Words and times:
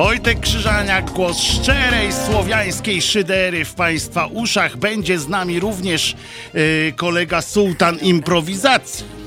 Wojtek 0.00 0.40
Krzyżaniak, 0.40 1.10
głos 1.10 1.38
szczerej 1.38 2.12
słowiańskiej 2.12 3.02
szydery 3.02 3.64
w 3.64 3.74
Państwa 3.74 4.26
uszach. 4.26 4.76
Będzie 4.76 5.18
z 5.18 5.28
nami 5.28 5.60
również 5.60 6.16
yy, 6.54 6.92
kolega 6.96 7.42
Sultan 7.42 7.98
Improwizacji. 7.98 9.19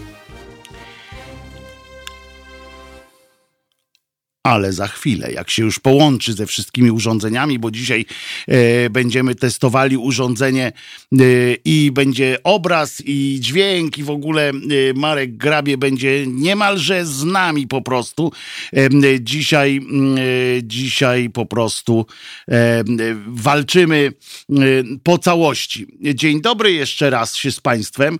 Ale 4.43 4.73
za 4.73 4.87
chwilę, 4.87 5.31
jak 5.31 5.49
się 5.49 5.63
już 5.63 5.79
połączy 5.79 6.33
ze 6.33 6.45
wszystkimi 6.45 6.91
urządzeniami, 6.91 7.59
bo 7.59 7.71
dzisiaj 7.71 8.05
e, 8.47 8.89
będziemy 8.89 9.35
testowali 9.35 9.97
urządzenie 9.97 10.65
e, 10.65 11.25
i 11.65 11.91
będzie 11.91 12.37
obraz 12.43 13.01
i 13.05 13.37
dźwięk 13.39 13.97
i 13.97 14.03
w 14.03 14.09
ogóle 14.09 14.49
e, 14.49 14.53
Marek 14.95 15.37
Grabie 15.37 15.77
będzie 15.77 16.27
niemalże 16.27 17.05
z 17.05 17.23
nami 17.23 17.67
po 17.67 17.81
prostu. 17.81 18.31
E, 18.73 18.89
dzisiaj, 19.21 19.77
mm, 19.77 20.17
e, 20.17 20.21
dzisiaj 20.63 21.29
po 21.29 21.45
prostu 21.45 22.05
e, 22.47 22.83
walczymy 23.27 24.13
po 25.03 25.17
całości. 25.17 25.87
Dzień 26.01 26.41
dobry 26.41 26.71
jeszcze 26.71 27.09
raz 27.09 27.35
się 27.35 27.51
z 27.51 27.59
Państwem. 27.59 28.19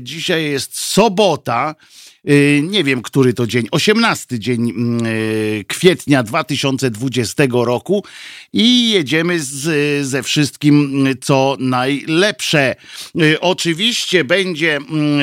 Dzisiaj 0.00 0.44
jest 0.44 0.78
sobota. 0.78 1.74
Y, 2.28 2.62
nie 2.62 2.84
wiem, 2.84 3.02
który 3.02 3.34
to 3.34 3.46
dzień, 3.46 3.66
18 3.70 4.38
dzień 4.38 4.70
mm, 4.70 5.06
y, 5.06 5.64
kwietnia 5.68 6.22
2020 6.22 7.44
roku 7.52 8.04
i 8.52 8.90
jedziemy 8.90 9.40
z, 9.40 10.06
ze 10.06 10.22
wszystkim, 10.22 11.06
co 11.20 11.56
najlepsze. 11.60 12.76
Y, 13.22 13.40
oczywiście 13.40 14.24
będzie, 14.24 14.76
mm, 14.76 15.20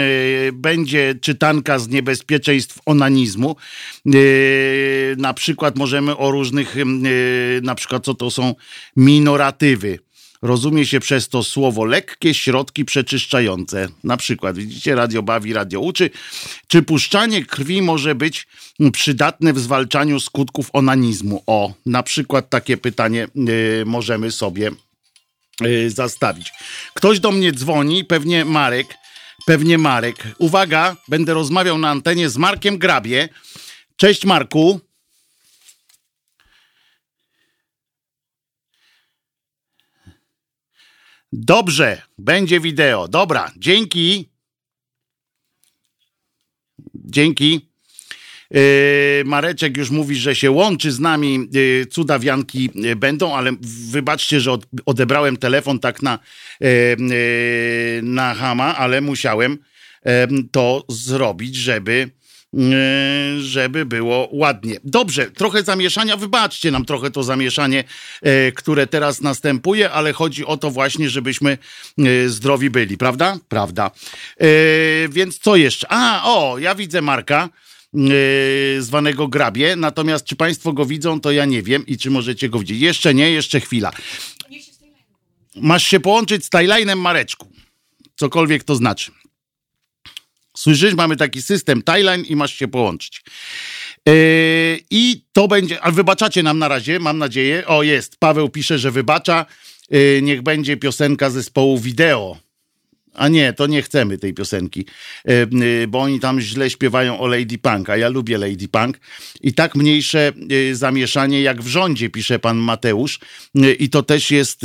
będzie 0.54 1.16
czytanka 1.22 1.80
z 1.80 1.88
niebezpieczeństw 1.88 2.80
onanizmu. 2.86 3.56
Na 5.18 5.34
przykład 5.34 5.78
możemy 5.78 6.18
o 6.18 6.32
różnych, 6.32 6.76
na 7.62 7.76
przykład 7.76 8.06
co 8.06 8.14
to 8.14 8.32
są 8.32 8.56
minoratywy 8.96 10.00
Rozumie 10.42 10.86
się 10.86 11.00
przez 11.00 11.30
to 11.30 11.44
słowo 11.44 11.86
lekkie 11.86 12.34
środki 12.34 12.86
przeczyszczające. 12.86 13.88
Na 14.04 14.18
przykład, 14.18 14.58
widzicie, 14.58 14.96
radio 14.96 15.24
bawi, 15.24 15.54
radio 15.54 15.80
uczy. 15.80 16.10
Czy 16.68 16.84
puszczanie 16.84 17.46
krwi 17.46 17.82
może 17.82 18.16
być 18.16 18.48
przydatne 18.94 19.54
w 19.54 19.60
zwalczaniu 19.60 20.20
skutków 20.20 20.70
onanizmu? 20.74 21.44
O, 21.48 21.74
na 21.86 22.04
przykład 22.04 22.50
takie 22.50 22.78
pytanie 22.78 23.28
y, 23.82 23.84
możemy 23.86 24.32
sobie 24.32 24.72
y, 25.66 25.90
zastawić. 25.90 26.52
Ktoś 26.94 27.20
do 27.20 27.32
mnie 27.32 27.52
dzwoni, 27.52 28.06
pewnie 28.06 28.46
Marek, 28.46 28.88
pewnie 29.46 29.78
Marek. 29.78 30.28
Uwaga, 30.38 30.96
będę 31.08 31.34
rozmawiał 31.34 31.78
na 31.78 31.90
antenie 31.90 32.30
z 32.30 32.38
Markiem 32.38 32.78
Grabie. 32.78 33.30
Cześć 33.98 34.26
Marku. 34.26 34.80
Dobrze, 41.34 42.02
będzie 42.18 42.60
wideo. 42.60 43.08
Dobra, 43.08 43.52
dzięki. 43.58 44.30
Dzięki. 46.96 47.72
Yy, 48.52 48.62
Mareczek 49.26 49.78
już 49.78 49.90
mówi, 49.90 50.16
że 50.16 50.36
się 50.36 50.52
łączy 50.52 50.92
z 50.92 51.00
nami. 51.00 51.48
Yy, 51.52 51.86
cudawianki 51.86 52.70
yy, 52.76 52.96
będą, 52.96 53.36
ale 53.36 53.52
wybaczcie, 53.92 54.40
że 54.40 54.58
odebrałem 54.86 55.38
telefon 55.38 55.80
tak 55.80 56.02
na, 56.02 56.20
na 58.04 58.34
hama, 58.34 58.78
ale 58.78 59.02
musiałem 59.02 59.58
to 60.52 60.86
zrobić, 60.90 61.56
żeby 61.56 62.12
żeby 63.40 63.86
było 63.86 64.30
ładnie. 64.32 64.76
Dobrze, 64.84 65.32
trochę 65.32 65.64
zamieszania, 65.64 66.18
wybaczcie 66.18 66.72
nam 66.72 66.86
trochę 66.86 67.12
to 67.12 67.24
zamieszanie, 67.24 67.84
e, 68.22 68.52
które 68.52 68.88
teraz 68.88 69.22
następuje, 69.22 69.92
ale 69.92 70.14
chodzi 70.14 70.46
o 70.46 70.58
to 70.58 70.72
właśnie, 70.72 71.10
żebyśmy 71.10 71.58
e, 71.98 72.30
zdrowi 72.30 72.70
byli, 72.70 72.98
prawda? 72.98 73.38
Prawda. 73.50 73.92
Więc 75.10 75.40
co 75.40 75.56
jeszcze? 75.56 75.88
A, 75.90 76.22
o, 76.26 76.58
ja 76.58 76.76
widzę 76.76 77.02
Marka 77.02 77.50
zwanego 78.80 79.28
Grabie, 79.28 79.76
natomiast 79.76 80.26
czy 80.26 80.36
Państwo 80.36 80.74
go 80.74 80.86
widzą, 80.86 81.22
to 81.22 81.32
ja 81.32 81.46
nie 81.46 81.64
wiem 81.64 81.86
i 81.88 81.98
czy 81.98 82.12
możecie 82.12 82.50
go 82.50 82.60
widzieć. 82.60 82.82
Jeszcze 82.82 83.14
nie, 83.14 83.32
jeszcze 83.32 83.60
chwila. 83.60 83.92
Masz 85.56 85.84
się 85.84 86.00
połączyć 86.00 86.46
z 86.46 86.50
Tajlajnem 86.50 87.00
Mareczku. 87.00 87.52
Cokolwiek 88.16 88.64
to 88.64 88.76
znaczy. 88.76 89.12
Słyszysz, 90.58 90.94
mamy 90.94 91.18
taki 91.18 91.42
system 91.42 91.82
Timeline 91.82 92.26
i 92.26 92.36
masz 92.36 92.56
się 92.56 92.68
połączyć. 92.68 93.22
Yy, 94.06 94.80
I 94.92 95.24
to 95.34 95.48
będzie, 95.48 95.82
a 95.82 95.92
wybaczacie 95.92 96.44
nam 96.44 96.60
na 96.60 96.68
razie, 96.68 97.00
mam 97.00 97.18
nadzieję. 97.18 97.68
O, 97.68 97.84
jest, 97.84 98.18
Paweł 98.20 98.50
pisze, 98.50 98.80
że 98.80 98.92
wybacza. 98.92 99.46
Yy, 99.90 100.20
niech 100.22 100.42
będzie 100.42 100.78
piosenka 100.78 101.30
zespołu 101.30 101.80
wideo. 101.80 102.38
A 103.14 103.28
nie, 103.28 103.54
to 103.54 103.68
nie 103.68 103.82
chcemy 103.82 104.18
tej 104.18 104.34
piosenki, 104.34 104.86
yy, 105.26 105.88
bo 105.88 106.00
oni 106.00 106.20
tam 106.20 106.42
źle 106.42 106.70
śpiewają 106.70 107.20
o 107.20 107.28
Lady 107.28 107.58
Punk, 107.58 107.90
a 107.90 107.98
ja 107.98 108.10
lubię 108.10 108.38
Lady 108.38 108.68
Punk. 108.68 109.00
I 109.42 109.54
tak 109.54 109.76
mniejsze 109.76 110.32
zamieszanie 110.72 111.42
jak 111.42 111.62
w 111.62 111.68
rządzie, 111.68 112.10
pisze 112.10 112.40
pan 112.40 112.58
Mateusz. 112.58 113.20
I 113.80 113.90
to 113.90 114.04
też 114.04 114.32
jest, 114.32 114.62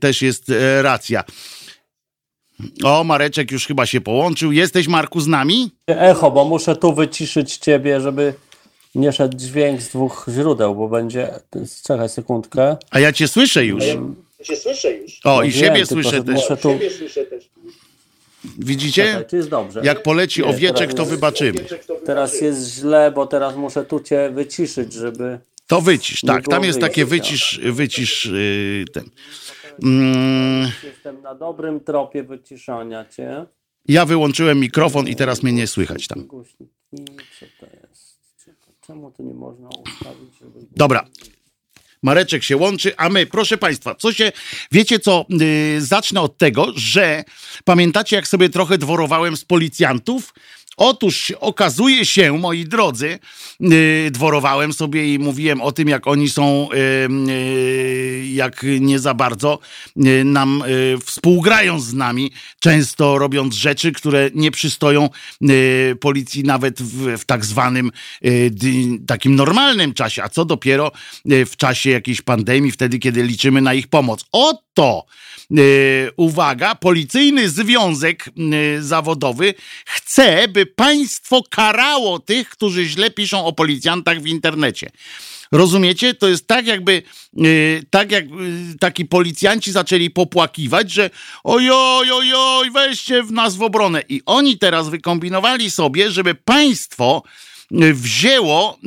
też 0.00 0.22
jest 0.22 0.50
e, 0.50 0.82
racja. 0.82 1.24
O, 2.84 3.04
Mareczek 3.04 3.50
już 3.50 3.66
chyba 3.66 3.86
się 3.86 4.00
połączył. 4.00 4.52
Jesteś, 4.52 4.88
Marku, 4.88 5.20
z 5.20 5.26
nami? 5.26 5.70
Echo, 5.86 6.30
bo 6.30 6.44
muszę 6.44 6.76
tu 6.76 6.94
wyciszyć 6.94 7.56
ciebie, 7.56 8.00
żeby 8.00 8.34
nie 8.94 9.12
szedł 9.12 9.36
dźwięk 9.36 9.82
z 9.82 9.88
dwóch 9.88 10.26
źródeł, 10.34 10.74
bo 10.74 10.88
będzie... 10.88 11.30
Czekaj 11.84 12.08
sekundkę. 12.08 12.76
A 12.90 13.00
ja 13.00 13.12
cię 13.12 13.28
słyszę 13.28 13.64
już. 13.64 13.84
Ja 13.84 14.44
cię 14.44 14.56
słyszę 14.56 14.92
już. 14.92 15.20
O, 15.24 15.36
no 15.36 15.42
i 15.42 15.50
wiem, 15.50 15.60
siebie 15.60 15.86
słyszę 15.86 16.24
też. 16.24 16.34
Muszę 16.34 16.56
tu... 16.56 16.68
Siebie 16.72 16.90
słyszę 16.90 17.24
też. 17.24 17.44
Widzicie? 18.58 19.04
Czekaj, 19.04 19.38
jest 19.38 19.48
dobrze. 19.48 19.80
Jak 19.84 20.02
poleci 20.02 20.40
nie, 20.40 20.46
owieczek, 20.46 20.94
to 20.94 21.04
wybaczymy. 21.04 21.64
Teraz 22.06 22.40
jest 22.40 22.74
źle, 22.74 23.12
bo 23.14 23.26
teraz 23.26 23.56
muszę 23.56 23.84
tu 23.84 24.00
cię 24.00 24.30
wyciszyć, 24.30 24.92
żeby... 24.92 25.38
To 25.66 25.80
wycisz, 25.80 26.20
tak. 26.20 26.44
Tam 26.48 26.64
jest 26.64 26.80
takie 26.80 27.04
wycisz, 27.04 27.60
wycisz 27.64 28.26
yy, 28.26 28.84
ten. 28.92 29.04
Mm. 29.82 30.70
Jestem 30.84 31.22
na 31.22 31.34
dobrym 31.34 31.80
tropie 31.80 32.22
wyciszania 32.22 33.04
cię. 33.04 33.46
Ja 33.88 34.04
wyłączyłem 34.04 34.60
mikrofon 34.60 35.08
i 35.08 35.16
teraz 35.16 35.42
mnie 35.42 35.52
nie 35.52 35.66
słychać 35.66 36.06
tam. 36.06 36.28
Co 37.40 37.46
to 37.60 37.66
jest? 37.66 38.16
Czemu 38.86 39.10
to 39.10 39.22
nie 39.22 39.34
można 39.34 39.68
ustawić? 39.68 40.34
Dobra. 40.76 41.06
Mareczek 42.02 42.42
się 42.42 42.56
łączy, 42.56 42.96
a 42.96 43.08
my, 43.08 43.26
proszę 43.26 43.58
Państwa, 43.58 43.94
co 43.94 44.12
się, 44.12 44.32
wiecie 44.72 44.98
co, 44.98 45.26
yy, 45.28 45.80
zacznę 45.80 46.20
od 46.20 46.38
tego, 46.38 46.66
że 46.76 47.24
pamiętacie, 47.64 48.16
jak 48.16 48.28
sobie 48.28 48.48
trochę 48.48 48.78
dworowałem 48.78 49.36
z 49.36 49.44
policjantów? 49.44 50.34
Otóż 50.76 51.32
okazuje 51.40 52.06
się, 52.06 52.38
moi 52.38 52.64
drodzy, 52.64 53.18
yy, 53.60 54.10
dworowałem 54.10 54.72
sobie 54.72 55.14
i 55.14 55.18
mówiłem 55.18 55.60
o 55.60 55.72
tym, 55.72 55.88
jak 55.88 56.06
oni 56.06 56.30
są, 56.30 56.68
yy, 56.72 57.32
yy, 57.32 58.26
jak 58.26 58.66
nie 58.80 58.98
za 58.98 59.14
bardzo 59.14 59.58
y, 60.06 60.24
nam 60.24 60.62
y, 60.62 60.98
współgrają 61.04 61.80
z 61.80 61.94
nami, 61.94 62.30
często 62.60 63.18
robiąc 63.18 63.54
rzeczy, 63.54 63.92
które 63.92 64.30
nie 64.34 64.50
przystoją 64.50 65.08
y, 65.50 65.96
policji 66.00 66.44
nawet 66.44 66.82
w, 66.82 67.18
w 67.18 67.24
tak 67.24 67.44
zwanym 67.44 67.90
takim 69.06 69.36
normalnym 69.36 69.94
czasie, 69.94 70.22
a 70.22 70.28
co 70.28 70.44
dopiero 70.44 70.92
w 71.24 71.56
czasie 71.56 71.90
jakiejś 71.90 72.22
pandemii, 72.22 72.72
wtedy, 72.72 72.98
kiedy 72.98 73.22
liczymy 73.22 73.60
na 73.60 73.74
ich 73.74 73.88
pomoc. 73.88 74.24
Oto 74.32 75.06
uwaga, 76.16 76.74
policyjny 76.74 77.48
związek 77.48 78.24
e, 78.28 78.82
zawodowy 78.82 79.54
chce, 79.86 80.48
by 80.48 80.66
państwo 80.66 81.42
karało 81.50 82.18
tych, 82.18 82.48
którzy 82.48 82.84
źle 82.84 83.10
piszą 83.10 83.44
o 83.44 83.52
policjantach 83.52 84.20
w 84.20 84.26
internecie. 84.26 84.90
Rozumiecie? 85.52 86.14
To 86.14 86.28
jest 86.28 86.46
tak, 86.46 86.66
jakby 86.66 87.02
e, 87.38 87.42
tak 87.90 88.12
jak 88.12 88.24
taki 88.80 89.04
policjanci 89.04 89.72
zaczęli 89.72 90.10
popłakiwać, 90.10 90.90
że 90.90 91.10
ojoj, 91.44 92.10
ojoj, 92.10 92.70
weźcie 92.70 93.22
w 93.22 93.32
nas 93.32 93.56
w 93.56 93.62
obronę. 93.62 94.02
I 94.08 94.22
oni 94.26 94.58
teraz 94.58 94.88
wykombinowali 94.88 95.70
sobie, 95.70 96.10
żeby 96.10 96.34
państwo 96.34 97.22
wzięło 97.70 98.78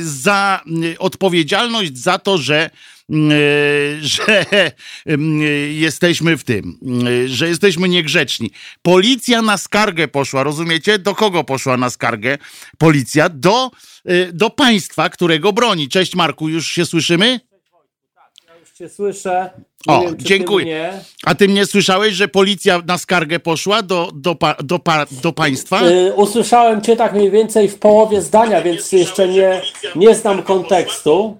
za 0.00 0.60
odpowiedzialność 0.98 1.98
za 1.98 2.18
to, 2.18 2.38
że 2.38 2.70
że 4.00 4.44
jesteśmy 5.70 6.36
w 6.36 6.44
tym, 6.44 6.78
że 7.26 7.48
jesteśmy 7.48 7.88
niegrzeczni. 7.88 8.50
Policja 8.82 9.42
na 9.42 9.58
skargę 9.58 10.08
poszła, 10.08 10.42
rozumiecie? 10.42 10.98
Do 10.98 11.14
kogo 11.14 11.44
poszła 11.44 11.76
na 11.76 11.90
skargę? 11.90 12.38
Policja 12.78 13.28
do, 13.28 13.70
do 14.32 14.50
państwa, 14.50 15.08
którego 15.08 15.52
broni. 15.52 15.88
Cześć 15.88 16.14
Marku, 16.14 16.48
już 16.48 16.66
się 16.66 16.86
słyszymy? 16.86 17.40
Cię 18.74 18.88
słyszę. 18.88 19.50
Nie 19.86 19.94
O, 19.94 20.00
wiem, 20.02 20.10
czy 20.10 20.16
ty 20.16 20.24
dziękuję. 20.24 20.64
mnie. 20.64 20.92
A 21.24 21.34
ty 21.34 21.48
mnie 21.48 21.66
słyszałeś, 21.66 22.14
że 22.14 22.28
policja 22.28 22.82
na 22.86 22.98
skargę 22.98 23.38
poszła 23.40 23.82
do, 23.82 24.10
do, 24.14 24.34
pa, 24.34 24.54
do, 24.62 24.78
pa, 24.78 25.06
do 25.10 25.32
państwa? 25.32 25.82
Y, 25.88 26.12
usłyszałem 26.16 26.82
cię 26.82 26.96
tak 26.96 27.12
mniej 27.12 27.30
więcej 27.30 27.68
w 27.68 27.78
połowie 27.78 28.22
zdania, 28.22 28.62
więc 28.62 28.92
jeszcze 28.92 29.28
nie, 29.28 29.62
nie 29.96 30.14
znam 30.14 30.42
kontekstu. 30.42 31.38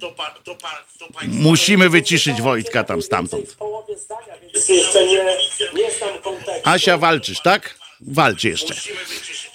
Musimy 1.29 1.89
wyciszyć 1.89 2.43
Wojtka 2.43 2.85
tam 2.85 3.03
stamtąd. 3.03 3.49
W 3.49 3.57
połowie 3.57 3.99
zdania, 3.99 4.33
więc 4.53 4.69
jeszcze 4.69 5.07
nie, 5.07 5.25
nie 5.75 5.91
znam 5.99 6.19
kontekstu. 6.23 6.71
Asia, 6.71 6.99
walczysz, 6.99 7.41
tak? 7.43 7.79
Walcz 8.01 8.45
jeszcze. 8.45 8.75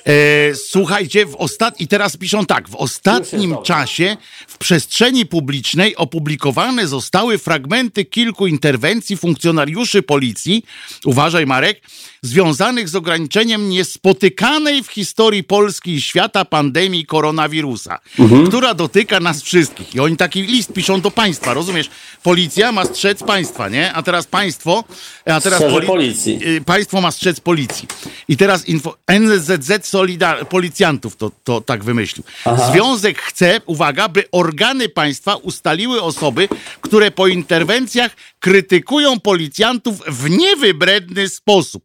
E, 0.08 0.56
słuchajcie, 0.56 1.26
w 1.26 1.36
ostat... 1.36 1.82
i 1.82 1.88
teraz 1.88 2.18
piszą 2.18 2.46
tak, 2.46 2.70
w 2.70 2.76
ostatnim 2.76 3.56
czasie 3.64 4.18
w 4.48 4.58
przestrzeni 4.58 5.26
publicznej 5.26 5.96
opublikowane 5.96 6.88
zostały 6.88 7.38
fragmenty 7.38 8.06
kilku 8.06 8.48
interwencji 8.48 9.18
funkcjonariuszy 9.18 10.02
policji, 10.02 10.64
uważaj 11.06 11.46
Marek, 11.46 11.82
związanych 12.22 12.90
z 12.90 12.96
ograniczeniem 12.96 13.70
niespotykanej 13.70 14.84
w 14.84 14.88
historii 14.88 15.44
Polski 15.44 15.92
i 15.92 16.02
świata 16.02 16.46
pandemii 16.46 17.06
koronawirusa, 17.06 18.00
która 18.48 18.74
dotyka 18.74 19.20
nas 19.20 19.42
wszystkich. 19.42 19.96
I 19.96 20.00
oni 20.00 20.18
taki 20.18 20.42
list 20.42 20.74
piszą 20.74 21.02
do 21.02 21.12
państwa, 21.12 21.54
rozumiesz? 21.54 21.90
Policja 22.24 22.72
ma 22.72 22.86
strzec 22.86 23.24
państwa, 23.24 23.70
nie? 23.70 23.94
A 23.94 24.04
teraz 24.04 24.26
państwo, 24.28 24.84
a 25.26 25.42
teraz 25.42 25.62
poli- 25.62 25.88
policji. 25.88 26.40
y, 26.48 26.62
państwo 26.62 27.02
ma 27.02 27.12
strzec 27.12 27.40
policji. 27.40 27.88
I 28.28 28.38
teraz 28.38 28.68
info, 28.68 28.98
NZZ 29.08 29.88
Solidar- 29.98 30.46
Policjantów 30.46 31.16
to, 31.16 31.32
to 31.44 31.62
tak 31.62 31.84
wymyślił. 31.84 32.24
Związek 32.72 33.22
chce, 33.22 33.62
uwaga, 33.66 34.10
by 34.10 34.24
organy 34.32 34.90
państwa 34.90 35.36
ustaliły 35.36 36.02
osoby, 36.02 36.50
które 36.82 37.12
po 37.12 37.28
interwencjach 37.28 38.12
krytykują 38.40 39.20
policjantów 39.20 39.96
w 40.08 40.30
niewybredny 40.30 41.30
sposób. 41.30 41.84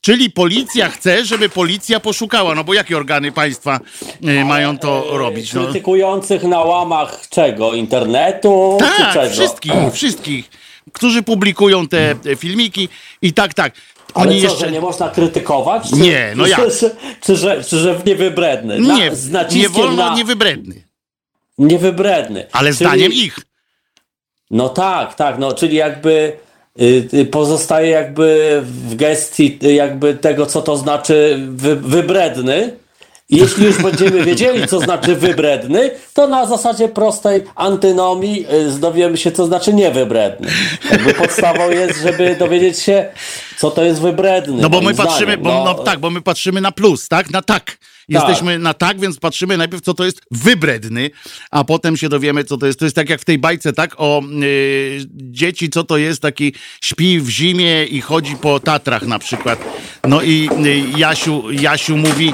Czyli 0.00 0.30
policja 0.30 0.88
chce, 0.88 1.24
żeby 1.24 1.48
policja 1.48 2.00
poszukała. 2.00 2.54
No 2.54 2.64
bo 2.64 2.74
jakie 2.74 2.96
organy 2.96 3.32
państwa 3.32 3.80
y, 4.28 4.44
mają 4.44 4.78
to 4.78 5.04
robić? 5.10 5.52
No. 5.52 5.64
Krytykujących 5.64 6.42
na 6.42 6.60
łamach 6.60 7.28
czego? 7.30 7.74
Internetu? 7.74 8.78
czy 8.80 9.02
Tak, 9.02 9.14
czego? 9.14 9.30
wszystkich, 9.30 9.72
wszystkich, 9.92 10.50
którzy 10.92 11.22
publikują 11.22 11.88
te 11.88 12.14
filmiki 12.36 12.88
i 13.22 13.32
tak, 13.32 13.54
tak. 13.54 13.72
Ale 14.14 14.30
Oni 14.30 14.40
co, 14.40 14.46
jeszcze. 14.46 14.66
że 14.66 14.72
nie 14.72 14.80
można 14.80 15.08
krytykować? 15.10 15.90
Czy, 15.90 15.96
Nie, 15.96 16.32
no 16.36 16.46
jak? 16.46 16.60
Czy, 16.78 16.90
czy, 17.24 17.36
że, 17.36 17.64
czy 17.64 17.78
że 17.78 17.94
w 17.94 18.04
niewybredny? 18.06 18.78
Na, 18.80 18.96
Nie, 18.96 19.10
nie 19.54 19.68
wolno 19.68 19.96
na 20.10 20.14
niewybredny. 20.16 20.82
niewybredny. 21.58 22.46
Ale 22.52 22.68
Czyli- 22.70 22.76
zdaniem 22.76 23.12
ich. 23.12 23.38
No 24.50 24.68
tak, 24.68 25.14
tak, 25.14 25.38
no 25.38 25.52
czyli 25.52 25.76
jakby 25.76 26.32
y, 26.80 27.08
y, 27.14 27.24
pozostaje 27.26 27.88
jakby 27.90 28.60
w 28.64 28.94
gestii 28.94 29.58
y, 29.64 29.72
jakby 29.74 30.14
tego, 30.14 30.46
co 30.46 30.62
to 30.62 30.76
znaczy 30.76 31.38
wy, 31.50 31.76
wybredny. 31.76 32.76
Jeśli 33.32 33.66
już 33.66 33.82
będziemy 33.82 34.24
wiedzieli, 34.24 34.68
co 34.68 34.80
znaczy 34.80 35.16
wybredny, 35.16 35.90
to 36.14 36.28
na 36.28 36.46
zasadzie 36.46 36.88
prostej 36.88 37.42
antynomii 37.54 38.46
y, 38.76 38.78
dowiemy 38.78 39.16
się, 39.16 39.32
co 39.32 39.46
znaczy 39.46 39.74
niewybredny. 39.74 40.48
Jakby 40.90 41.14
podstawą 41.14 41.70
jest, 41.70 42.02
żeby 42.02 42.36
dowiedzieć 42.36 42.78
się, 42.78 43.08
co 43.58 43.70
to 43.70 43.84
jest 43.84 44.00
wybredny. 44.00 44.62
No 44.62 44.70
bo 44.70 44.80
my 44.80 44.94
patrzymy, 44.94 45.36
bo, 45.38 45.64
no, 45.64 45.74
tak, 45.74 46.00
bo 46.00 46.10
my 46.10 46.22
patrzymy 46.22 46.60
na 46.60 46.72
plus, 46.72 47.08
tak? 47.08 47.30
Na 47.30 47.42
tak. 47.42 47.78
Jesteśmy 48.08 48.58
na 48.58 48.74
tak, 48.74 49.00
więc 49.00 49.18
patrzymy 49.18 49.56
najpierw, 49.56 49.82
co 49.82 49.94
to 49.94 50.04
jest 50.04 50.20
wybredny, 50.30 51.10
a 51.50 51.64
potem 51.64 51.96
się 51.96 52.08
dowiemy, 52.08 52.44
co 52.44 52.56
to 52.56 52.66
jest. 52.66 52.78
To 52.78 52.84
jest 52.84 52.96
tak 52.96 53.08
jak 53.08 53.20
w 53.20 53.24
tej 53.24 53.38
bajce, 53.38 53.72
tak? 53.72 53.94
O 53.96 54.22
y, 54.42 55.00
dzieci, 55.14 55.70
co 55.70 55.84
to 55.84 55.96
jest 55.96 56.22
taki 56.22 56.54
śpi 56.80 57.20
w 57.20 57.28
zimie 57.28 57.84
i 57.84 58.00
chodzi 58.00 58.36
po 58.36 58.60
Tatrach 58.60 59.02
na 59.02 59.18
przykład. 59.18 59.58
No 60.08 60.22
i 60.22 60.48
y, 60.66 60.98
Jasiu, 60.98 61.52
Jasiu 61.52 61.96
mówi, 61.96 62.32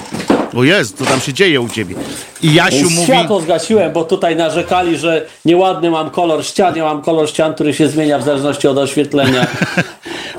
o 0.54 0.64
jest, 0.64 0.98
co 0.98 1.04
tam 1.04 1.20
się 1.20 1.32
dzieje 1.32 1.60
u 1.60 1.68
ciebie? 1.68 1.94
I 2.42 2.54
Jasiu 2.54 2.90
mówi... 2.90 3.04
Światło 3.04 3.40
zgasiłem, 3.40 3.92
bo 3.92 4.04
tutaj 4.04 4.36
narzekali, 4.36 4.96
że 4.98 5.26
nieładny 5.44 5.90
mam 5.90 6.10
kolor 6.10 6.44
ścian, 6.44 6.76
ja 6.76 6.84
mam 6.84 7.02
kolor 7.02 7.28
ścian, 7.28 7.54
który 7.54 7.74
się 7.74 7.88
zmienia 7.88 8.18
w 8.18 8.22
zależności 8.24 8.68
od 8.68 8.78
oświetlenia. 8.78 9.46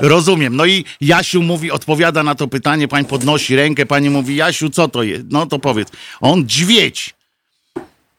Rozumiem. 0.00 0.56
No 0.56 0.66
i 0.66 0.84
Jasiu 1.00 1.42
mówi, 1.42 1.70
odpowiada 1.70 2.22
na 2.22 2.34
to 2.34 2.48
pytanie, 2.48 2.88
pań 2.88 3.04
podnosi 3.04 3.56
rękę, 3.56 3.86
pani 3.86 4.10
mówi, 4.10 4.36
Jasiu, 4.36 4.70
co 4.70 4.88
to 4.88 5.02
jest? 5.02 5.22
No 5.30 5.46
to 5.46 5.58
powiedz. 5.58 5.88
On 6.20 6.46
dźwiedź. 6.46 7.14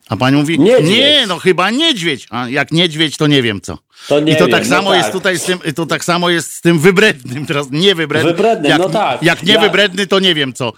A 0.10 0.18
pani 0.18 0.38
mówi, 0.38 0.60
Niedźwiedź. 0.60 0.92
nie, 0.98 1.26
no 1.28 1.40
chyba 1.40 1.70
niedźwiedź. 1.70 2.28
A 2.30 2.50
jak 2.50 2.72
niedźwiedź, 2.72 3.18
to 3.18 3.28
nie 3.28 3.42
wiem 3.42 3.62
co. 3.62 3.78
To 4.07 4.19
I 4.19 4.36
to 4.36 4.45
wiem, 4.45 4.51
tak 4.51 4.63
no 4.63 4.75
samo 4.75 4.89
tak. 4.89 4.98
jest 4.98 5.12
tutaj 5.12 5.39
z 5.39 5.44
tym, 5.44 5.59
to 5.75 5.86
tak 5.86 6.06
samo 6.06 6.30
jest 6.30 6.53
z 6.53 6.62
tym 6.62 6.80
wybrednym, 6.80 7.45
teraz 7.45 7.68
niewybrednym. 7.71 8.36
Wybrednym, 8.36 8.71
jak, 8.71 8.80
no 8.80 8.89
tak. 8.89 9.24
Jak 9.24 9.44
Ja- 9.44 9.53
niewybredny, 9.56 10.07
to 10.07 10.19
nie 10.19 10.36
wiem 10.36 10.53
co. 10.53 10.74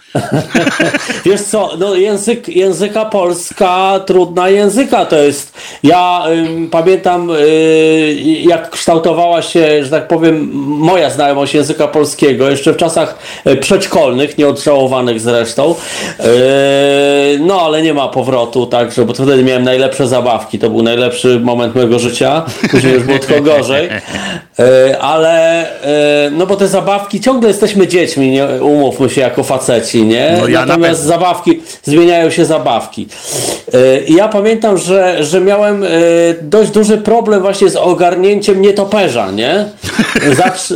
Wiesz 1.25 1.41
co, 1.41 1.69
no 1.79 1.95
język, 1.95 2.47
języka 2.47 3.05
polska, 3.05 3.99
trudna 4.05 4.49
języka 4.49 5.05
to 5.05 5.17
jest. 5.17 5.57
Ja 5.83 6.23
ym, 6.27 6.69
pamiętam, 6.69 7.29
y, 7.29 8.15
jak 8.23 8.69
kształtowała 8.69 9.41
się, 9.41 9.83
że 9.83 9.89
tak 9.89 10.07
powiem, 10.07 10.49
moja 10.53 11.09
znajomość 11.09 11.53
języka 11.53 11.87
polskiego, 11.87 12.49
jeszcze 12.49 12.73
w 12.73 12.77
czasach 12.77 13.19
y, 13.47 13.55
przedszkolnych, 13.55 14.37
nieodżałowanych 14.37 15.19
zresztą. 15.19 15.75
Y, 16.19 17.39
no, 17.39 17.61
ale 17.61 17.81
nie 17.81 17.93
ma 17.93 18.07
powrotu, 18.07 18.65
także, 18.65 19.05
bo 19.05 19.13
wtedy 19.13 19.43
miałem 19.43 19.63
najlepsze 19.63 20.07
zabawki, 20.07 20.59
to 20.59 20.69
był 20.69 20.83
najlepszy 20.83 21.39
moment 21.39 21.75
mojego 21.75 21.99
życia, 21.99 22.45
później 22.71 22.93
już 22.93 23.03
tylko 23.19 23.41
gorzej. 23.51 23.89
Y, 24.59 24.99
ale, 24.99 25.65
y, 26.27 26.31
no 26.31 26.47
bo 26.47 26.55
te 26.55 26.67
zabawki, 26.67 27.21
ciągle 27.21 27.47
jesteśmy 27.47 27.87
dziećmi, 27.87 28.31
nie? 28.31 28.45
umówmy 28.45 29.09
się, 29.09 29.21
jako 29.21 29.43
faceci, 29.43 30.03
nie? 30.03 30.37
No 30.41 30.47
ja 30.47 30.59
na 30.59 30.65
Natomiast 30.65 31.01
pewno. 31.01 31.13
zabawki, 31.13 31.61
zmieniają 31.83 32.29
się 32.29 32.45
zabawki. 32.45 33.07
I 34.07 34.13
ja 34.13 34.27
pamiętam, 34.27 34.77
że, 34.77 35.23
że 35.23 35.41
miałem 35.41 35.85
dość 36.41 36.71
duży 36.71 36.97
problem 36.97 37.41
właśnie 37.41 37.69
z 37.69 37.75
ogarnięciem 37.75 38.61
nietoperza, 38.61 39.31
nie? 39.31 39.65
Zacz, 40.37 40.73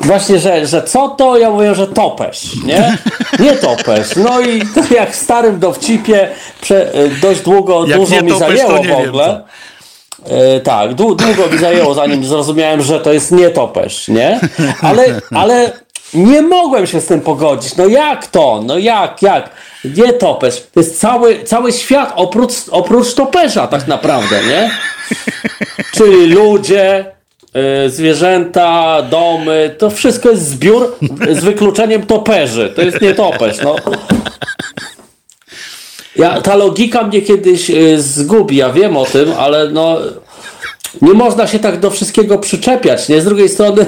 Właśnie, 0.00 0.38
że, 0.38 0.66
że 0.66 0.82
co 0.82 1.08
to? 1.08 1.38
Ja 1.38 1.50
mówię, 1.50 1.74
że 1.74 1.86
topesz, 1.86 2.50
nie? 2.64 2.96
Nie 3.38 3.52
topesz. 3.52 4.16
No 4.16 4.40
i 4.40 4.62
to 4.74 4.94
jak 4.94 5.12
w 5.12 5.16
starym 5.16 5.58
dowcipie 5.58 6.28
prze, 6.60 6.92
dość 7.22 7.40
długo, 7.40 7.86
Jak 7.86 7.98
dużo 7.98 8.22
mi 8.22 8.38
zajęło 8.38 8.82
w 8.82 8.86
wiem, 8.86 8.96
ogóle. 8.96 9.40
E, 10.30 10.60
tak, 10.60 10.90
dłu- 10.94 11.16
długo 11.16 11.46
mi 11.52 11.58
zajęło, 11.58 11.94
zanim 11.94 12.24
zrozumiałem, 12.24 12.82
że 12.82 13.00
to 13.00 13.12
jest 13.12 13.32
nietoperz, 13.32 14.08
nie? 14.08 14.40
Ale, 14.82 15.20
ale 15.30 15.72
nie 16.14 16.42
mogłem 16.42 16.86
się 16.86 17.00
z 17.00 17.06
tym 17.06 17.20
pogodzić. 17.20 17.76
No 17.76 17.86
jak 17.86 18.26
to? 18.26 18.62
No 18.66 18.78
jak, 18.78 19.22
jak? 19.22 19.50
Nietoperz. 19.84 20.62
To 20.74 20.80
jest 20.80 21.00
cały, 21.00 21.44
cały 21.44 21.72
świat 21.72 22.12
oprócz, 22.16 22.52
oprócz 22.70 23.14
toperza 23.14 23.66
tak 23.66 23.86
naprawdę, 23.86 24.40
nie? 24.48 24.70
Czyli 25.92 26.26
ludzie, 26.26 27.04
y, 27.86 27.90
zwierzęta, 27.90 29.02
domy, 29.02 29.74
to 29.78 29.90
wszystko 29.90 30.30
jest 30.30 30.48
zbiór 30.48 30.96
z 31.30 31.44
wykluczeniem 31.44 32.06
toperzy. 32.06 32.72
To 32.76 32.82
jest 32.82 33.00
nietoperz, 33.00 33.56
no. 33.64 33.76
Ja, 36.16 36.40
ta 36.40 36.56
logika 36.56 37.02
mnie 37.02 37.22
kiedyś 37.22 37.70
y, 37.70 38.02
zgubi, 38.02 38.56
ja 38.56 38.70
wiem 38.70 38.96
o 38.96 39.04
tym, 39.04 39.32
ale 39.38 39.70
no 39.70 39.98
nie 41.02 41.12
można 41.12 41.46
się 41.46 41.58
tak 41.58 41.80
do 41.80 41.90
wszystkiego 41.90 42.38
przyczepiać, 42.38 43.08
nie? 43.08 43.20
Z 43.20 43.24
drugiej 43.24 43.48
strony 43.48 43.86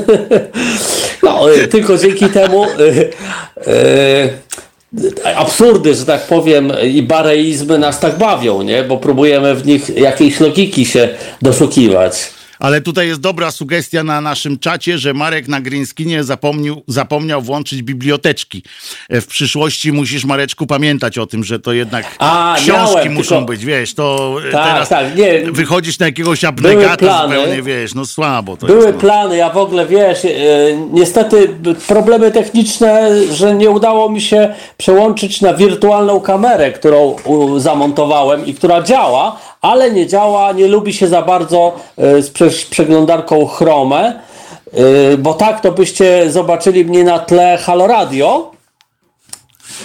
no, 1.22 1.54
y, 1.54 1.68
tylko 1.68 1.98
dzięki 1.98 2.26
temu 2.26 2.64
y, 2.64 3.10
y, 5.24 5.36
absurdy, 5.36 5.94
że 5.94 6.04
tak 6.04 6.22
powiem, 6.22 6.72
i 6.84 7.02
bareizmy 7.02 7.78
nas 7.78 8.00
tak 8.00 8.18
bawią, 8.18 8.62
nie? 8.62 8.82
Bo 8.82 8.96
próbujemy 8.96 9.54
w 9.54 9.66
nich 9.66 9.96
jakiejś 9.96 10.40
logiki 10.40 10.86
się 10.86 11.08
doszukiwać. 11.42 12.39
Ale 12.60 12.80
tutaj 12.80 13.06
jest 13.08 13.20
dobra 13.20 13.50
sugestia 13.50 14.04
na 14.04 14.20
naszym 14.20 14.58
czacie, 14.58 14.98
że 14.98 15.14
Marek 15.14 15.48
na 15.48 15.60
Greenskinie 15.60 16.24
zapomniał, 16.24 16.82
zapomniał 16.86 17.42
włączyć 17.42 17.82
biblioteczki. 17.82 18.62
E, 19.08 19.20
W 19.20 19.26
przyszłości 19.26 19.92
musisz, 19.92 20.24
Mareczku, 20.24 20.66
pamiętać 20.66 21.18
o 21.18 21.26
tym, 21.26 21.44
że 21.44 21.58
to 21.58 21.72
jednak 21.72 22.16
A, 22.18 22.54
książki 22.58 22.94
miałem, 22.96 23.12
muszą 23.14 23.36
tylko- 23.36 23.52
być, 23.52 23.64
wiesz, 23.64 23.94
to 23.94 24.36
e, 24.48 24.52
Tak, 24.52 24.64
teraz 24.68 24.88
tak, 24.88 25.16
nie. 25.16 25.52
wychodzisz 25.52 25.98
na 25.98 26.06
jakiegoś 26.06 26.44
abnegata 26.44 27.22
zupełnie, 27.22 27.62
wiesz, 27.62 27.94
no 27.94 28.06
słabo 28.06 28.56
to 28.56 28.66
Były 28.66 28.78
jest. 28.84 28.94
No. 28.94 29.00
plany, 29.00 29.36
ja 29.36 29.50
w 29.50 29.56
ogóle 29.56 29.86
wiesz, 29.86 30.24
e, 30.24 30.28
niestety 30.92 31.48
problemy 31.88 32.30
techniczne, 32.30 33.10
że 33.32 33.54
nie 33.54 33.70
udało 33.70 34.08
mi 34.10 34.20
się 34.20 34.54
przełączyć 34.76 35.40
na 35.40 35.54
wirtualną 35.54 36.20
kamerę, 36.20 36.72
którą 36.72 37.16
zamontowałem 37.58 38.46
i 38.46 38.54
która 38.54 38.82
działa, 38.82 39.40
ale 39.60 39.90
nie 39.90 40.06
działa, 40.06 40.52
nie 40.52 40.66
lubi 40.68 40.92
się 40.92 41.08
za 41.08 41.22
bardzo 41.22 41.76
e, 41.98 42.22
z 42.22 42.30
prze, 42.30 42.50
przeglądarką 42.70 43.46
Chrome, 43.46 44.20
e, 45.12 45.16
bo 45.18 45.34
tak 45.34 45.60
to 45.60 45.72
byście 45.72 46.30
zobaczyli 46.30 46.84
mnie 46.84 47.04
na 47.04 47.18
tle 47.18 47.58
Halo 47.62 47.86
Radio. 47.86 48.50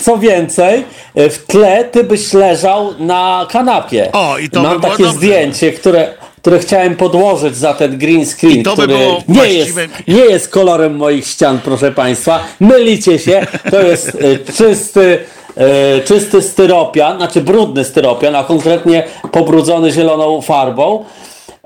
Co 0.02 0.18
więcej, 0.18 0.86
e, 1.16 1.30
w 1.30 1.46
tle 1.46 1.84
ty 1.84 2.04
byś 2.04 2.34
leżał 2.34 2.94
na 3.00 3.48
kanapie. 3.52 4.12
O, 4.12 4.38
i 4.38 4.50
to 4.50 4.62
by 4.62 4.68
Mam 4.68 4.80
było 4.80 4.92
takie 4.92 5.04
dobrze. 5.04 5.18
zdjęcie, 5.18 5.72
które 5.72 6.14
które 6.42 6.60
chciałem 6.60 6.96
podłożyć 6.96 7.58
za 7.58 7.74
ten 7.74 7.98
green 7.98 8.26
screen, 8.26 8.64
by 8.64 8.72
który 8.72 8.88
było 8.88 9.22
nie, 9.28 9.48
jest, 9.54 9.72
właściwe- 9.72 9.88
nie 10.08 10.26
jest 10.26 10.50
kolorem 10.50 10.96
moich 10.96 11.28
ścian, 11.28 11.60
proszę 11.64 11.92
Państwa. 11.92 12.40
Mylicie 12.60 13.20
się, 13.20 13.48
to 13.72 13.82
jest 13.82 14.18
czysty, 14.58 15.20
e, 15.58 16.02
czysty 16.02 16.42
styropian, 16.42 17.18
znaczy 17.18 17.42
brudny 17.42 17.84
styropian, 17.86 18.36
a 18.36 18.44
konkretnie 18.44 19.04
pobrudzony 19.32 19.92
zieloną 19.92 20.42
farbą. 20.42 21.06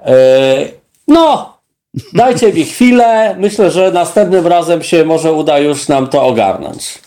E, 0.06 0.12
no, 1.08 1.58
dajcie 2.14 2.54
mi 2.54 2.66
chwilę. 2.66 3.36
Myślę, 3.40 3.72
że 3.72 3.92
następnym 3.92 4.48
razem 4.48 4.84
się 4.84 5.06
może 5.06 5.34
uda 5.34 5.60
już 5.60 5.88
nam 5.88 6.08
to 6.08 6.24
ogarnąć. 6.24 7.00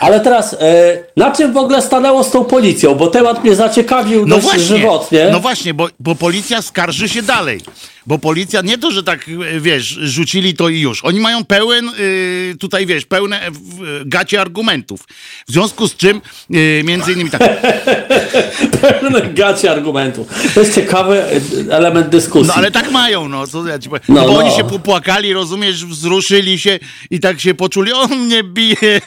Ale 0.00 0.20
teraz, 0.20 0.56
e, 0.60 0.98
na 1.16 1.30
czym 1.30 1.52
w 1.52 1.56
ogóle 1.56 1.82
stanęło 1.82 2.24
z 2.24 2.30
tą 2.30 2.44
policją? 2.44 2.94
Bo 2.94 3.06
temat 3.06 3.44
mnie 3.44 3.54
zaciekawił 3.54 4.26
No 4.26 4.34
dość 4.34 4.46
właśnie, 4.46 4.62
żywotnie. 4.64 5.28
no 5.32 5.40
właśnie, 5.40 5.74
bo, 5.74 5.88
bo 6.00 6.14
policja 6.14 6.62
skarży 6.62 7.08
się 7.08 7.22
dalej. 7.22 7.60
Bo 8.08 8.18
policja 8.18 8.60
nie 8.60 8.78
to, 8.78 8.90
że 8.90 9.02
tak, 9.02 9.26
e, 9.28 9.60
wiesz, 9.60 9.84
rzucili 10.02 10.54
to 10.54 10.68
i 10.68 10.80
już. 10.80 11.04
Oni 11.04 11.20
mają 11.20 11.44
pełen, 11.44 11.88
y, 12.00 12.56
tutaj 12.60 12.86
wiesz, 12.86 13.04
pełne 13.04 13.40
w- 13.50 14.02
gacie 14.08 14.40
argumentów. 14.40 15.00
W 15.48 15.52
związku 15.52 15.88
z 15.88 15.96
czym, 15.96 16.20
y, 16.54 16.82
między 16.84 17.12
innymi 17.12 17.30
tak, 17.30 17.42
Pełne 18.80 19.20
gacie 19.22 19.70
argumentów. 19.70 20.26
To 20.54 20.60
jest 20.60 20.74
ciekawy 20.74 21.24
element 21.70 22.08
dyskusji. 22.08 22.48
no 22.48 22.54
ale 22.54 22.70
tak 22.70 22.90
mają, 22.90 23.28
no, 23.28 23.46
co 23.46 23.66
ja 23.66 23.78
ci 23.78 23.88
powiem. 23.88 24.02
No, 24.08 24.14
No, 24.14 24.26
bo 24.26 24.32
no. 24.32 24.38
oni 24.38 24.56
się 24.56 24.64
popłakali, 24.64 25.32
rozumiesz, 25.32 25.84
wzruszyli 25.84 26.58
się 26.58 26.78
i 27.10 27.20
tak 27.20 27.40
się 27.40 27.54
poczuli, 27.54 27.92
on 27.92 28.10
mnie 28.18 28.42
bije, 28.44 29.00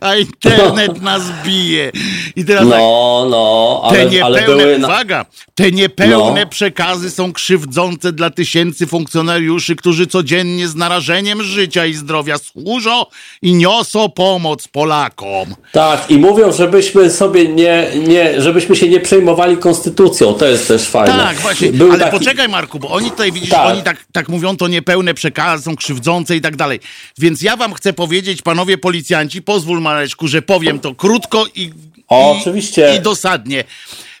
a 0.00 0.14
internet 0.16 1.02
nas 1.02 1.22
bije. 1.46 1.92
I 2.36 2.44
teraz 2.44 2.62
tak, 2.68 2.78
No, 2.78 3.26
no, 3.30 3.82
Te 3.90 4.00
ale, 4.02 4.24
ale 4.24 4.40
niepełne, 4.40 4.62
były... 4.64 4.78
Uwaga, 4.78 5.26
te 5.54 5.72
niepełne 5.72 6.40
No. 6.40 6.46
przekazy 6.50 7.10
są 7.10 7.32
krzywdzące 7.32 8.12
dla 8.12 8.30
tysięcy 8.48 8.86
funkcjonariuszy, 8.86 9.76
którzy 9.76 10.06
codziennie 10.06 10.68
z 10.68 10.74
narażeniem 10.74 11.42
życia 11.42 11.86
i 11.86 11.94
zdrowia 11.94 12.38
służą 12.38 13.04
i 13.42 13.54
niosą 13.54 14.08
pomoc 14.10 14.68
Polakom. 14.68 15.54
Tak, 15.72 16.10
i 16.10 16.18
mówią, 16.18 16.52
żebyśmy 16.52 17.10
sobie 17.10 17.48
nie, 17.48 17.86
nie, 18.08 18.40
żebyśmy 18.42 18.76
się 18.76 18.88
nie 18.88 19.00
przejmowali 19.00 19.56
konstytucją. 19.56 20.34
To 20.34 20.46
jest 20.46 20.68
też 20.68 20.82
fajne. 20.88 21.18
Tak, 21.18 21.36
właśnie, 21.36 21.72
Był 21.72 21.90
ale 21.92 21.98
taki- 22.04 22.18
poczekaj 22.18 22.48
Marku, 22.48 22.78
bo 22.78 22.88
oni 22.90 23.10
tutaj, 23.10 23.32
widzisz, 23.32 23.50
Tak. 23.50 23.66
oni 23.72 23.82
tak, 23.82 24.04
tak 24.12 24.28
mówią, 24.28 24.56
to 24.56 24.68
niepełne 24.68 25.14
przekazy 25.14 25.64
są 25.64 25.76
krzywdzące 25.76 26.36
i 26.36 26.40
tak 26.40 26.56
dalej. 26.56 26.80
Więc 27.18 27.42
ja 27.42 27.56
wam 27.56 27.74
chcę 27.74 27.92
powiedzieć, 27.92 28.42
panowie 28.42 28.78
policjanci, 28.78 29.42
pozwól 29.42 29.80
Mareczku, 29.80 30.28
że 30.28 30.42
powiem 30.42 30.78
to 30.80 30.94
krótko 30.94 31.46
i, 31.54 31.70
O, 32.08 32.34
i, 32.34 32.40
oczywiście. 32.40 32.96
i 32.96 33.00
dosadnie. 33.00 33.64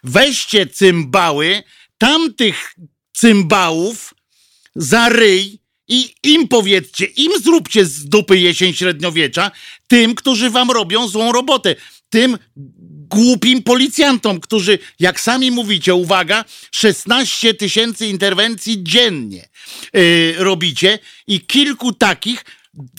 Weźcie 0.04 0.66
cymbały, 0.66 1.62
tamtych 1.98 2.74
cymbałów 3.12 4.13
za 4.76 5.08
ryj 5.08 5.58
i 5.88 6.14
im 6.22 6.48
powiedzcie, 6.48 7.04
im 7.04 7.32
zróbcie 7.42 7.84
z 7.84 8.04
dupy 8.08 8.38
jesień 8.38 8.74
średniowiecza, 8.74 9.50
tym, 9.86 10.14
którzy 10.14 10.50
wam 10.50 10.70
robią 10.70 11.08
złą 11.08 11.32
robotę. 11.32 11.74
Tym 12.10 12.38
głupim 13.14 13.62
policjantom, 13.62 14.40
którzy, 14.40 14.78
jak 15.00 15.20
sami 15.20 15.50
mówicie, 15.50 15.94
uwaga, 15.94 16.44
16 16.70 17.54
tysięcy 17.54 18.06
interwencji 18.06 18.84
dziennie 18.84 19.48
yy, 19.92 20.34
robicie 20.38 20.98
i 21.26 21.40
kilku 21.40 21.92
takich 21.92 22.44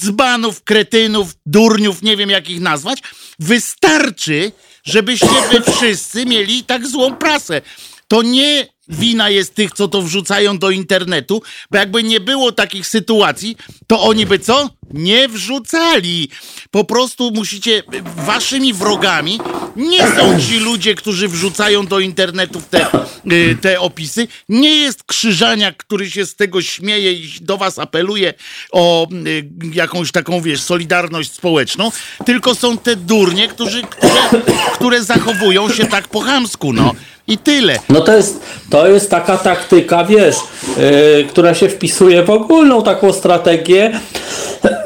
dzbanów, 0.02 0.64
kretynów, 0.64 1.36
durniów, 1.46 2.02
nie 2.02 2.18
wiem 2.18 2.30
jak 2.30 2.50
ich 2.50 2.62
nazwać, 2.62 3.00
wystarczy, 3.40 4.52
żebyście 4.84 5.28
wy 5.52 5.72
wszyscy 5.72 6.26
mieli 6.26 6.64
tak 6.64 6.88
złą 6.88 7.16
prasę. 7.16 7.62
To 8.08 8.22
nie 8.22 8.68
wina 8.88 9.30
jest 9.30 9.56
tych, 9.56 9.72
co 9.72 9.88
to 9.88 10.02
wrzucają 10.02 10.58
do 10.58 10.70
internetu, 10.70 11.42
bo 11.72 11.78
jakby 11.78 12.04
nie 12.04 12.20
było 12.20 12.52
takich 12.52 12.88
sytuacji, 12.88 13.58
to 13.88 14.02
oni 14.02 14.26
by 14.26 14.40
co? 14.40 14.70
Nie 14.94 15.28
wrzucali. 15.28 16.30
Po 16.72 16.84
prostu 16.84 17.32
musicie, 17.32 17.84
waszymi 18.16 18.74
wrogami 18.74 19.40
nie 19.76 20.08
są 20.08 20.40
ci 20.40 20.60
ludzie, 20.60 20.96
którzy 20.96 21.28
wrzucają 21.28 21.88
do 21.88 22.00
internetu 22.00 22.62
te, 22.70 22.88
y, 23.32 23.58
te 23.62 23.80
opisy. 23.80 24.28
Nie 24.50 24.76
jest 24.76 25.04
Krzyżaniak, 25.04 25.78
który 25.78 26.12
się 26.12 26.26
z 26.26 26.36
tego 26.36 26.62
śmieje 26.62 27.14
i 27.14 27.30
do 27.42 27.58
was 27.58 27.80
apeluje 27.80 28.34
o 28.72 29.08
y, 29.28 29.50
jakąś 29.74 30.12
taką, 30.12 30.42
wiesz, 30.42 30.62
solidarność 30.62 31.32
społeczną, 31.32 31.92
tylko 32.26 32.56
są 32.56 32.78
te 32.78 32.96
durnie, 32.96 33.48
którzy, 33.48 33.82
które, 33.82 34.44
które 34.74 35.04
zachowują 35.04 35.70
się 35.70 35.86
tak 35.86 36.08
po 36.08 36.20
chamsku, 36.20 36.74
no. 36.74 36.94
I 37.28 37.38
tyle. 37.38 37.80
No 37.90 38.02
to 38.02 38.18
jest, 38.18 38.40
to 38.70 38.88
jest 38.88 39.10
taka 39.10 39.38
taktyka, 39.38 40.04
wiesz, 40.04 40.36
yy, 40.78 41.26
która 41.30 41.54
się 41.54 41.70
wpisuje 41.70 42.24
w 42.24 42.30
ogólną 42.30 42.84
taką 42.84 43.14
strategię. 43.14 44.00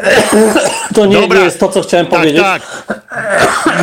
To 0.96 1.06
nie, 1.06 1.22
Dobra. 1.22 1.39
nie 1.39 1.46
jest 1.46 1.60
to, 1.60 1.70
co 1.70 1.82
chciałem 1.82 2.06
Tak, 2.08 2.20
powiedzieć. 2.20 2.41
tak. 2.41 2.62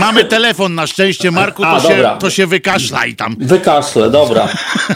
Mamy 0.01 0.25
telefon 0.25 0.75
na 0.75 0.87
szczęście, 0.87 1.31
Marku, 1.31 1.65
A, 1.65 1.81
to, 1.81 1.89
się, 1.89 1.95
dobra. 1.97 2.17
to 2.17 2.31
się 2.31 2.47
wykaszlaj 2.47 3.15
tam. 3.17 3.37
Wykaszlę, 3.39 4.11
dobra. 4.11 4.49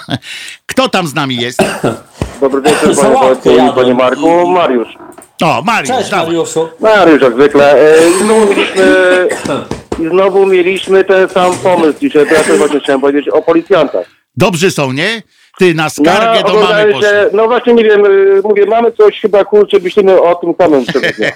Kto 0.67 0.89
tam 0.89 1.07
z 1.07 1.15
nami 1.15 1.37
jest? 1.37 1.63
Dobry 2.41 2.63
wieczór, 2.63 2.97
panie 2.97 3.15
Wojtku 3.15 3.51
i 3.51 3.73
panie 3.75 3.95
Marku. 3.95 4.47
Mariusz. 4.49 4.89
O, 5.43 5.63
Mariusz, 5.63 5.97
Cześć 5.97 6.11
dawaj. 6.11 6.27
Mariuszu. 6.27 6.69
Mariusz, 6.81 7.23
jak 7.23 7.35
zwykle. 7.35 7.73
E, 7.75 8.09
I 8.11 8.19
znowu 8.25 8.47
mieliśmy, 8.47 9.29
i 9.99 10.09
znowu 10.09 10.47
mieliśmy 10.47 11.05
ten 11.05 11.29
sam 11.29 11.53
pomysł 11.59 11.99
dzisiaj, 12.01 12.27
to 12.29 12.35
ja 12.35 12.45
też 12.45 12.59
właśnie 12.59 12.81
chciałem 12.81 13.01
powiedzieć 13.01 13.29
o 13.29 13.43
policjantach. 13.43 14.07
Dobrzy 14.37 14.71
są, 14.71 14.93
nie? 14.93 15.23
Ty 15.61 15.75
na 15.75 15.91
skargę 15.91 16.43
do 16.49 16.55
mamy 16.61 16.93
poszli. 16.93 17.09
się, 17.09 17.27
no 17.33 17.47
właśnie 17.47 17.75
nie 17.75 17.85
wiem, 17.85 18.05
y, 18.07 18.41
mówię, 18.45 18.67
mamy 18.67 18.93
coś 18.93 19.21
chyba 19.21 19.45
kurczę, 19.45 19.77
myślimy 19.83 20.21
o 20.23 20.35
tym 20.35 20.55
samym 20.61 20.85
tego 20.87 21.07
dnia. 21.19 21.31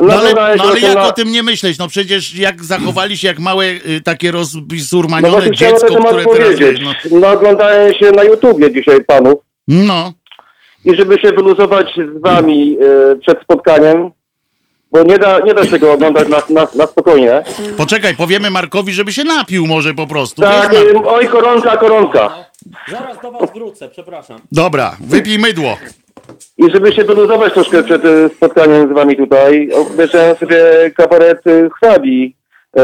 No 0.00 0.14
ale, 0.14 0.34
no 0.34 0.64
się 0.64 0.70
ale 0.70 0.80
jak 0.80 0.94
na- 0.94 1.08
o 1.08 1.12
tym 1.12 1.32
nie 1.32 1.42
myśleć? 1.42 1.78
No 1.78 1.88
przecież 1.88 2.34
jak 2.34 2.64
zachowali 2.64 3.16
się 3.16 3.28
jak 3.28 3.38
małe 3.38 3.64
y, 3.64 4.00
takie 4.04 4.32
No 5.28 5.28
chciałem 5.52 5.72
na 5.72 5.78
dziecko, 5.78 5.86
które 6.04 6.24
teraz... 6.24 6.24
powiedzieć. 6.56 6.80
No, 7.10 7.18
No 7.20 7.28
oglądałem 7.30 7.94
się 7.94 8.10
na 8.10 8.22
YouTubie 8.24 8.72
dzisiaj 8.72 9.04
panów 9.04 9.34
no. 9.68 10.12
i 10.84 10.96
żeby 10.96 11.18
się 11.20 11.32
wyluzować 11.32 11.86
z 12.16 12.22
wami 12.22 12.78
y, 13.12 13.18
przed 13.20 13.42
spotkaniem, 13.42 14.10
bo 14.92 15.02
nie 15.02 15.18
da, 15.18 15.38
nie 15.40 15.54
da 15.54 15.64
się 15.66 15.78
go 15.78 15.92
oglądać 15.92 16.28
na, 16.28 16.36
na, 16.50 16.68
na 16.74 16.86
spokojnie. 16.86 17.42
poczekaj, 17.76 18.14
powiemy 18.16 18.50
Markowi, 18.50 18.92
żeby 18.92 19.12
się 19.12 19.24
napił 19.24 19.66
może 19.66 19.94
po 19.94 20.06
prostu. 20.06 20.42
Tak, 20.42 20.70
Wiesz, 20.72 20.84
oj 21.06 21.26
koronka, 21.28 21.76
koronka. 21.76 22.30
Zaraz 22.90 23.18
do 23.22 23.32
was 23.32 23.52
wrócę, 23.54 23.88
przepraszam. 23.88 24.38
Dobra, 24.52 24.96
wypij 25.00 25.38
mydło. 25.38 25.76
I 26.58 26.70
żeby 26.70 26.92
się 26.92 27.04
wyluzować 27.04 27.52
troszkę 27.52 27.82
przed 27.82 28.04
y, 28.04 28.30
spotkaniem 28.36 28.88
z 28.88 28.92
wami 28.92 29.16
tutaj, 29.16 29.70
obejrzałem 29.72 30.36
sobie 30.36 30.56
kabaret 30.96 31.46
y, 31.46 31.70
Chwabi. 31.76 32.34
y. 32.78 32.80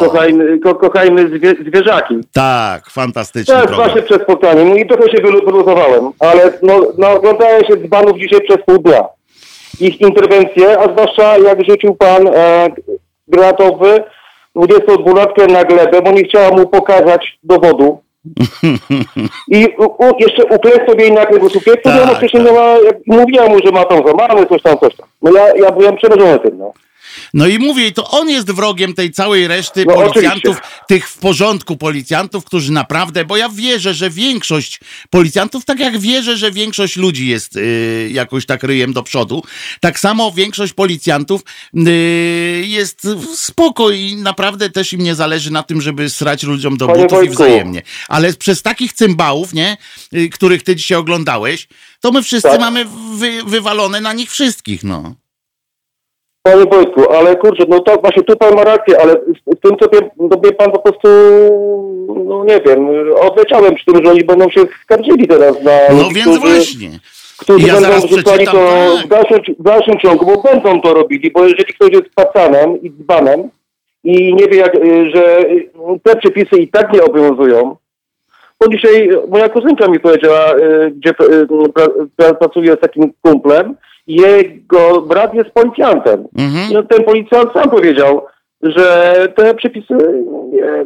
Kochajmy, 0.00 0.58
ko, 0.58 0.74
kochajmy 0.74 1.28
zwie, 1.38 1.54
zwierzaki. 1.68 2.14
Tak, 2.32 2.90
fantastyczny 2.90 3.54
Tak, 3.54 3.66
program. 3.66 3.88
właśnie 3.88 4.02
przed 4.02 4.22
spotkaniem 4.22 4.78
i 4.78 4.86
trochę 4.86 5.10
się 5.10 5.18
wylu- 5.22 5.44
wyluzowałem, 5.46 6.10
ale 6.18 6.52
no, 6.62 6.80
no, 6.98 7.10
oglądałem 7.10 7.64
się 7.64 7.72
z 7.72 7.86
banów 7.88 8.18
dzisiaj 8.18 8.40
przez 8.40 8.58
pół 8.66 8.78
dnia. 8.78 9.04
Ich 9.80 10.00
interwencje, 10.00 10.78
a 10.78 10.92
zwłaszcza 10.92 11.38
jak 11.38 11.64
rzucił 11.64 11.94
pan 11.94 12.28
e, 12.28 12.68
granatowy 13.28 14.04
22-latkę 14.56 15.52
na 15.52 15.64
glebę, 15.64 16.02
bo 16.02 16.12
nie 16.12 16.24
chciała 16.24 16.50
mu 16.50 16.66
pokazać 16.66 17.38
dowodu. 17.42 18.00
I 19.48 19.68
u, 19.78 19.84
u, 19.84 20.12
jeszcze 20.18 20.42
sobie 20.88 21.04
jej 21.04 21.12
na 21.12 21.26
kręgosłupie, 21.26 21.70
Tak, 21.70 21.80
która 21.80 22.14
wcześniej 22.14 22.44
tak. 22.44 22.52
miała, 22.52 22.76
mówiła 23.06 23.48
mu, 23.48 23.58
że 23.64 23.72
ma 23.72 23.84
tą 23.84 23.96
złamany, 23.98 24.46
coś 24.46 24.62
tam, 24.62 24.78
coś 24.78 24.96
tam. 24.96 25.08
No 25.22 25.32
ja, 25.32 25.46
ja 25.56 25.70
byłem 25.70 25.96
przerażony 25.96 26.38
tym, 26.38 26.58
no. 26.58 26.72
No 27.34 27.46
i 27.46 27.58
mówię, 27.58 27.86
i 27.86 27.92
to 27.92 28.10
on 28.10 28.28
jest 28.30 28.50
wrogiem 28.50 28.94
tej 28.94 29.10
całej 29.10 29.48
reszty 29.48 29.84
No, 29.86 29.94
policjantów, 29.94 30.56
oczywiście. 30.56 30.84
tych 30.88 31.08
w 31.08 31.18
porządku 31.18 31.76
policjantów, 31.76 32.44
którzy 32.44 32.72
naprawdę, 32.72 33.24
bo 33.24 33.36
ja 33.36 33.48
wierzę, 33.48 33.94
że 33.94 34.10
większość 34.10 34.80
policjantów, 35.10 35.64
tak 35.64 35.78
jak 35.80 35.98
wierzę, 35.98 36.36
że 36.36 36.50
większość 36.50 36.96
ludzi 36.96 37.28
jest 37.28 37.56
y, 37.56 38.08
jakoś 38.12 38.46
tak 38.46 38.62
ryjem 38.62 38.92
do 38.92 39.02
przodu, 39.02 39.42
tak 39.80 40.00
samo 40.00 40.32
większość 40.32 40.72
policjantów 40.72 41.40
y, 41.88 42.64
jest 42.66 43.08
spoko 43.34 43.90
i 43.90 44.16
naprawdę 44.16 44.70
też 44.70 44.92
im 44.92 45.00
nie 45.02 45.14
zależy 45.14 45.50
na 45.52 45.62
tym, 45.62 45.80
żeby 45.80 46.10
srać 46.10 46.42
ludziom 46.42 46.76
do 46.76 46.86
Panie 46.86 47.02
butów 47.02 47.12
i 47.12 47.16
Wojtku. 47.18 47.34
wzajemnie. 47.34 47.82
Ale 48.08 48.32
przez 48.32 48.62
takich 48.62 48.92
cymbałów, 48.92 49.52
nie, 49.54 49.76
y, 50.14 50.28
których 50.28 50.62
ty 50.62 50.76
dzisiaj 50.76 50.98
oglądałeś, 50.98 51.68
to 52.00 52.12
my 52.12 52.22
wszyscy 52.22 52.48
Tak. 52.48 52.60
mamy 52.60 52.84
wy, 53.14 53.42
wywalone 53.46 54.00
na 54.00 54.12
nich 54.12 54.30
wszystkich, 54.30 54.84
no. 54.84 55.14
Panie 56.42 56.64
Wojtku, 56.64 57.10
ale 57.12 57.36
kurczę, 57.36 57.64
no 57.68 57.80
to 57.80 57.96
właśnie 58.00 58.22
tu 58.22 58.36
pan 58.36 58.54
ma 58.54 58.64
rację, 58.64 59.00
ale 59.02 59.12
z 59.12 59.60
tym 59.60 59.76
sobie, 59.82 60.10
no 60.16 60.36
mnie 60.42 60.52
pan 60.52 60.70
po 60.72 60.78
prostu, 60.78 61.08
no 62.24 62.44
nie 62.44 62.60
wiem, 62.60 62.88
odleciałem 63.20 63.74
przy 63.74 63.84
tym, 63.84 64.04
że 64.04 64.10
oni 64.10 64.24
będą 64.24 64.50
się 64.50 64.60
skarżyli 64.84 65.28
teraz 65.28 65.62
na 65.62 65.72
No 65.90 66.02
ludzi, 66.02 66.14
więc 66.14 66.38
którzy, 66.38 66.54
właśnie. 66.54 66.90
którzy 67.38 67.66
Ja 67.66 67.74
będą 67.74 68.06
wrzucali 68.06 68.46
to 68.46 68.52
tak. 68.52 69.06
w, 69.06 69.08
dalszym, 69.08 69.38
w 69.58 69.62
dalszym 69.62 69.98
ciągu, 69.98 70.26
bo 70.26 70.42
będą 70.42 70.80
to 70.80 70.94
robili, 70.94 71.30
bo 71.30 71.42
jeżeli 71.44 71.74
ktoś 71.74 71.90
jest 71.92 72.14
pacanem 72.14 72.82
i 72.82 72.90
dzbanem 72.90 73.48
i 74.04 74.34
nie 74.34 74.46
wie, 74.46 74.56
jak, 74.56 74.74
y, 74.74 75.10
że 75.14 75.40
y, 75.40 75.70
te 76.02 76.16
przepisy 76.16 76.56
i 76.56 76.68
tak 76.68 76.92
nie 76.92 77.02
obowiązują, 77.04 77.76
bo 78.60 78.68
dzisiaj 78.68 79.08
moja 79.28 79.48
kuzynka 79.48 79.88
mi 79.88 80.00
powiedziała, 80.00 80.56
y, 80.56 80.90
gdzie 80.96 81.14
pra, 81.14 81.26
pra, 82.16 82.34
pracuje 82.34 82.72
z 82.72 82.80
takim 82.80 83.12
kumplem, 83.22 83.74
jego 84.06 85.02
brat 85.02 85.34
jest 85.34 85.50
policjantem. 85.50 86.28
Mhm. 86.38 86.72
No, 86.72 86.82
ten 86.82 87.04
policjant 87.04 87.52
sam 87.52 87.70
powiedział, 87.70 88.26
że 88.62 89.14
te 89.36 89.54
przepisy, 89.54 89.94
nie, 90.52 90.84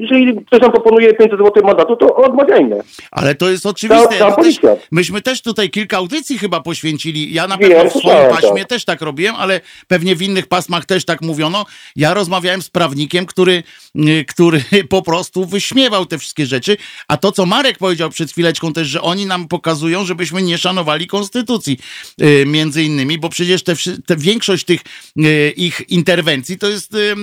jeżeli 0.00 0.44
ktoś 0.46 0.60
nam 0.60 0.72
proponuje 0.72 1.14
500 1.14 1.38
zł 1.38 1.62
mandatu, 1.64 1.96
to 1.96 2.16
odmawiajmy. 2.16 2.76
Ale 3.10 3.34
to 3.34 3.50
jest 3.50 3.66
oczywiste. 3.66 4.18
Cała 4.18 4.36
My 4.38 4.44
też, 4.44 4.56
myśmy 4.90 5.22
też 5.22 5.42
tutaj 5.42 5.70
kilka 5.70 5.96
audycji 5.96 6.38
chyba 6.38 6.60
poświęcili. 6.60 7.34
Ja 7.34 7.46
na 7.46 7.56
Wiem, 7.56 7.70
pewno 7.72 7.90
w 7.90 7.92
swoim 8.02 8.30
paśmie 8.30 8.64
też 8.64 8.84
tak 8.84 9.00
robiłem, 9.00 9.34
ale 9.38 9.60
pewnie 9.88 10.16
w 10.16 10.22
innych 10.22 10.46
pasmach 10.46 10.84
też 10.84 11.04
tak 11.04 11.22
mówiono. 11.22 11.66
Ja 11.96 12.14
rozmawiałem 12.14 12.62
z 12.62 12.70
prawnikiem, 12.70 13.26
który, 13.26 13.62
y, 13.96 14.24
który 14.28 14.62
po 14.88 15.02
prostu 15.02 15.44
wyśmiewał 15.46 16.06
te 16.06 16.18
wszystkie 16.18 16.46
rzeczy. 16.46 16.76
A 17.08 17.16
to, 17.16 17.32
co 17.32 17.46
Marek 17.46 17.78
powiedział 17.78 18.10
przed 18.10 18.30
chwileczką 18.30 18.72
też, 18.72 18.88
że 18.88 19.02
oni 19.02 19.26
nam 19.26 19.48
pokazują, 19.48 20.04
żebyśmy 20.04 20.42
nie 20.42 20.58
szanowali 20.58 21.06
konstytucji. 21.06 21.78
y, 22.22 22.44
Między 22.46 22.82
innymi, 22.82 23.18
bo 23.18 23.28
przecież 23.28 23.62
te, 23.62 23.74
te 24.06 24.16
większość 24.16 24.64
tych 24.64 24.80
y, 25.18 25.52
ich 25.56 25.82
interwencji 25.88 26.58
to 26.58 26.68
jest, 26.68 26.94
y, 26.94 27.14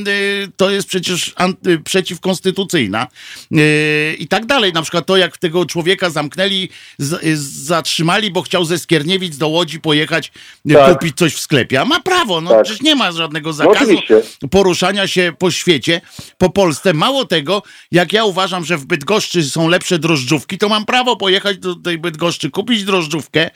to 0.57 0.69
jest 0.69 0.87
przecież 0.87 1.33
anty, 1.35 1.79
przeciwkonstytucyjna 1.79 2.66
y, 2.75 4.15
i 4.19 4.27
tak 4.27 4.45
dalej. 4.45 4.73
Na 4.73 4.81
przykład 4.81 5.05
to, 5.05 5.17
jak 5.17 5.37
tego 5.37 5.65
człowieka 5.65 6.09
zamknęli, 6.09 6.69
z, 6.97 7.13
y, 7.23 7.37
zatrzymali, 7.65 8.31
bo 8.31 8.41
chciał 8.41 8.65
ze 8.65 8.79
Skierniewic 8.79 9.37
do 9.37 9.47
Łodzi 9.47 9.79
pojechać 9.79 10.31
y, 10.69 10.73
Tak. 10.73 10.93
kupić 10.93 11.17
coś 11.17 11.33
w 11.33 11.39
sklepie. 11.39 11.81
A 11.81 11.85
ma 11.85 11.99
prawo, 11.99 12.41
no 12.41 12.49
Tak. 12.49 12.63
przecież 12.63 12.81
nie 12.81 12.95
ma 12.95 13.11
żadnego 13.11 13.49
No 13.49 13.53
zakazu 13.53 13.83
oczywiście. 13.83 14.21
poruszania 14.51 15.07
się 15.07 15.33
po 15.39 15.51
świecie, 15.51 16.01
po 16.37 16.49
Polsce. 16.49 16.93
Mało 16.93 17.25
tego, 17.25 17.63
jak 17.91 18.13
ja 18.13 18.25
uważam, 18.25 18.65
że 18.65 18.77
w 18.77 18.85
Bydgoszczy 18.85 19.43
są 19.43 19.67
lepsze 19.67 19.99
drożdżówki, 19.99 20.57
to 20.57 20.69
mam 20.69 20.85
prawo 20.85 21.15
pojechać 21.15 21.57
do 21.57 21.75
tej 21.75 21.97
Bydgoszczy, 21.97 22.49
kupić 22.51 22.83
drożdżówkę 22.83 23.49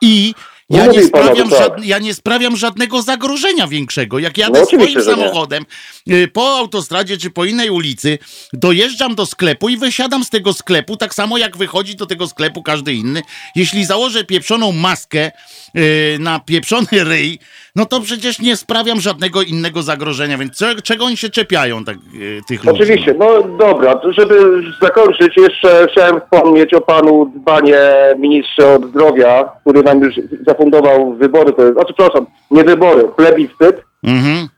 i 0.00 0.34
No 0.36 0.55
ja 0.70 0.86
nie, 0.86 1.02
sprawiam 1.02 1.50
tak. 1.50 1.58
żad, 1.58 1.84
ja 1.84 1.98
nie 1.98 2.14
sprawiam 2.14 2.56
żadnego 2.56 3.02
zagrożenia 3.02 3.66
większego. 3.66 4.18
Jak 4.18 4.38
jadę 4.38 4.60
No 4.60 4.66
swoim 4.66 4.88
że 4.88 4.98
nie. 4.98 5.04
samochodem 5.04 5.66
y, 6.10 6.28
po 6.28 6.56
autostradzie 6.58 7.18
czy 7.18 7.30
po 7.30 7.44
innej 7.44 7.70
ulicy, 7.70 8.18
dojeżdżam 8.52 9.14
do 9.14 9.26
sklepu 9.26 9.68
i 9.68 9.76
wysiadam 9.76 10.24
z 10.24 10.30
tego 10.30 10.52
sklepu, 10.52 10.96
tak 10.96 11.14
samo 11.14 11.38
jak 11.38 11.56
wychodzi 11.56 11.96
do 11.96 12.06
tego 12.06 12.28
sklepu 12.28 12.62
każdy 12.62 12.94
inny. 12.94 13.22
Jeśli 13.54 13.84
założę 13.84 14.24
pieprzoną 14.24 14.72
maskę 14.72 15.30
y, 15.76 16.16
na 16.20 16.40
pieprzony 16.40 16.86
ryj, 16.92 17.38
no 17.76 17.84
to 17.86 18.00
przecież 18.00 18.40
nie 18.40 18.56
sprawiam 18.56 19.00
żadnego 19.00 19.42
innego 19.42 19.82
zagrożenia, 19.82 20.38
więc 20.38 20.58
cze- 20.58 20.74
czego 20.84 21.04
oni 21.04 21.16
się 21.16 21.28
czepiają 21.28 21.84
tak, 21.84 21.96
y, 22.14 22.40
tych 22.48 22.64
ludzi? 22.64 22.78
Oczywiście, 22.82 23.14
no 23.18 23.42
dobra, 23.42 23.94
to 23.94 24.12
żeby 24.12 24.62
zakończyć, 24.82 25.36
jeszcze 25.36 25.86
chciałem 25.92 26.20
wspomnieć 26.20 26.74
o 26.74 26.80
panu 26.80 27.32
dbanie 27.36 27.78
ministrze 28.18 28.74
od 28.74 28.84
zdrowia, 28.90 29.48
który 29.60 29.82
nam 29.82 30.00
już 30.00 30.14
zafundował 30.46 31.14
wybory, 31.14 31.52
to 31.52 31.62
jest, 31.62 31.74
znaczy 31.74 31.94
przepraszam, 31.98 32.26
nie 32.50 32.64
wybory, 32.64 33.04
plebiscyt 33.16 33.82
Mhm. 34.04 34.48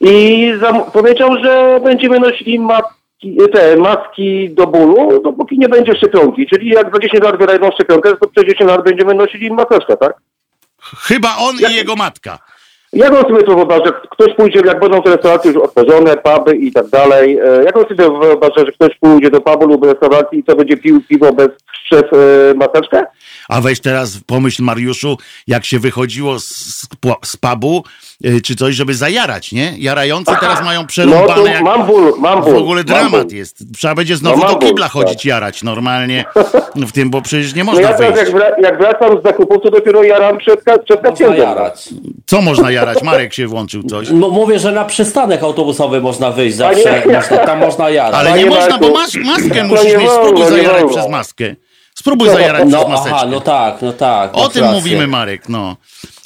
i 0.00 0.52
powiedział, 0.92 1.30
że 1.44 1.80
będziemy 1.84 2.20
nosili 2.20 2.58
maski, 2.60 3.36
te 3.52 3.76
maski 3.76 4.50
do 4.54 4.66
bólu, 4.66 5.22
dopóki 5.22 5.58
nie 5.58 5.68
będzie 5.68 5.96
szczepionki, 5.96 6.46
czyli 6.46 6.68
jak 6.68 6.92
za 6.94 6.98
10 6.98 7.24
lat 7.24 7.38
wyrajdą 7.38 7.70
szczepionkę, 7.74 8.10
to 8.16 8.28
przez 8.28 8.44
10 8.44 8.70
lat 8.70 8.84
będziemy 8.84 9.14
nosili 9.14 9.50
maseczkę, 9.50 9.96
tak? 9.96 10.14
Chyba 11.02 11.36
on 11.36 11.56
Jak- 11.60 11.72
i 11.72 11.74
jego 11.74 11.96
matka. 11.96 12.38
Jak 12.92 13.12
on 13.12 13.22
sobie 13.22 13.42
to 13.42 13.54
wyobraża, 13.54 13.84
że 13.84 13.92
ktoś 14.10 14.34
pójdzie, 14.34 14.60
jak 14.66 14.80
będą 14.80 15.02
te 15.02 15.10
restauracje 15.10 15.52
już 15.52 15.62
otworzone, 15.62 16.16
puby 16.16 16.56
i 16.56 16.72
tak 16.72 16.86
dalej, 16.88 17.38
e, 17.38 17.64
jak 17.64 17.76
on 17.76 17.82
sobie 17.82 18.04
wyobraża, 18.04 18.66
że 18.66 18.72
ktoś 18.72 18.96
pójdzie 19.00 19.30
do 19.30 19.40
pubu 19.40 19.66
lub 19.66 19.84
restauracji 19.84 20.38
i 20.38 20.44
co 20.44 20.56
będzie 20.56 20.76
pił 20.76 21.00
piwo 21.08 21.32
bez, 21.32 21.48
przez 21.84 22.02
e, 22.02 22.54
maseczkę? 22.54 23.04
A 23.48 23.60
weź 23.60 23.80
teraz 23.80 24.18
pomyśl, 24.26 24.62
Mariuszu, 24.62 25.18
jak 25.46 25.64
się 25.64 25.78
wychodziło 25.78 26.38
z, 26.40 26.44
z 26.46 26.86
pu- 27.02 27.14
z 27.24 27.36
pubu, 27.36 27.84
y, 28.26 28.40
czy 28.40 28.56
coś, 28.56 28.74
żeby 28.74 28.94
zajarać, 28.94 29.52
nie? 29.52 29.74
Jarający 29.78 30.32
teraz 30.40 30.64
mają 30.64 30.80
No 30.80 30.86
przerąbane. 30.86 31.50
jak... 31.50 31.62
mam 31.62 31.86
ból, 31.86 32.14
mam 32.18 32.42
W 32.42 32.44
ból. 32.44 32.56
ogóle 32.56 32.76
mam 32.76 32.84
dramat 32.86 33.26
ból. 33.28 33.36
jest. 33.36 33.64
Trzeba 33.76 33.94
będzie 33.94 34.16
znowu 34.16 34.36
No 34.36 34.42
do 34.46 34.48
mam 34.52 34.60
ból, 34.60 34.68
kibla 34.68 34.84
tak. 34.86 34.92
chodzić 34.92 35.24
jarać 35.24 35.62
normalnie 35.62 36.24
w 36.76 36.92
tym, 36.92 37.10
bo 37.10 37.22
przecież 37.22 37.54
nie 37.54 37.64
No 37.64 37.70
można 37.72 37.82
ja 37.90 37.94
teraz 37.96 38.14
wyjść. 38.14 38.32
jak, 38.32 38.42
wra- 38.42 38.62
jak 38.62 38.78
wracam 38.78 39.20
z 39.20 39.22
zakupów, 39.22 39.62
to 39.62 39.70
dopiero 39.70 40.02
jaram 40.02 40.38
przed, 40.38 40.60
przed 40.60 40.88
Można 40.90 41.10
pacjentem. 41.10 41.40
jarać. 41.40 41.88
Co 42.26 42.42
można 42.42 42.70
jarać? 42.70 43.02
Marek 43.02 43.34
się 43.34 43.46
włączył 43.46 43.82
coś. 43.82 44.08
M- 44.10 44.16
Mówię, 44.18 44.58
że 44.58 44.72
na 44.72 44.84
przystanek 44.84 45.42
autobusowy 45.42 46.00
można 46.00 46.30
wyjść 46.30 46.56
zawsze. 46.56 47.02
nie. 47.06 47.14
Można, 47.14 47.36
tam 47.38 47.58
można 47.58 47.90
jarać. 47.90 48.14
Ale 48.14 48.30
Panie 48.30 48.44
nie 48.44 48.50
można, 48.50 48.78
bo 48.78 48.90
masz 48.90 49.14
maskę, 49.14 49.64
musisz 49.64 49.84
nie 49.92 49.98
mieć. 49.98 50.10
Spróbuj 50.10 50.48
zajarać 50.48 50.84
przez 50.90 51.08
maskę. 51.08 51.56
Spróbuj 51.94 52.28
zajarać 52.28 52.62
No 52.66 52.78
przez 52.78 52.88
maseczkę. 52.90 53.14
aha, 53.16 53.26
no 53.30 53.40
tak, 53.40 53.82
no 53.82 53.92
tak. 53.92 54.30
O 54.34 54.48
tym 54.48 54.62
rację. 54.62 54.76
mówimy, 54.78 55.06
Marek, 55.06 55.48
no. 55.48 55.76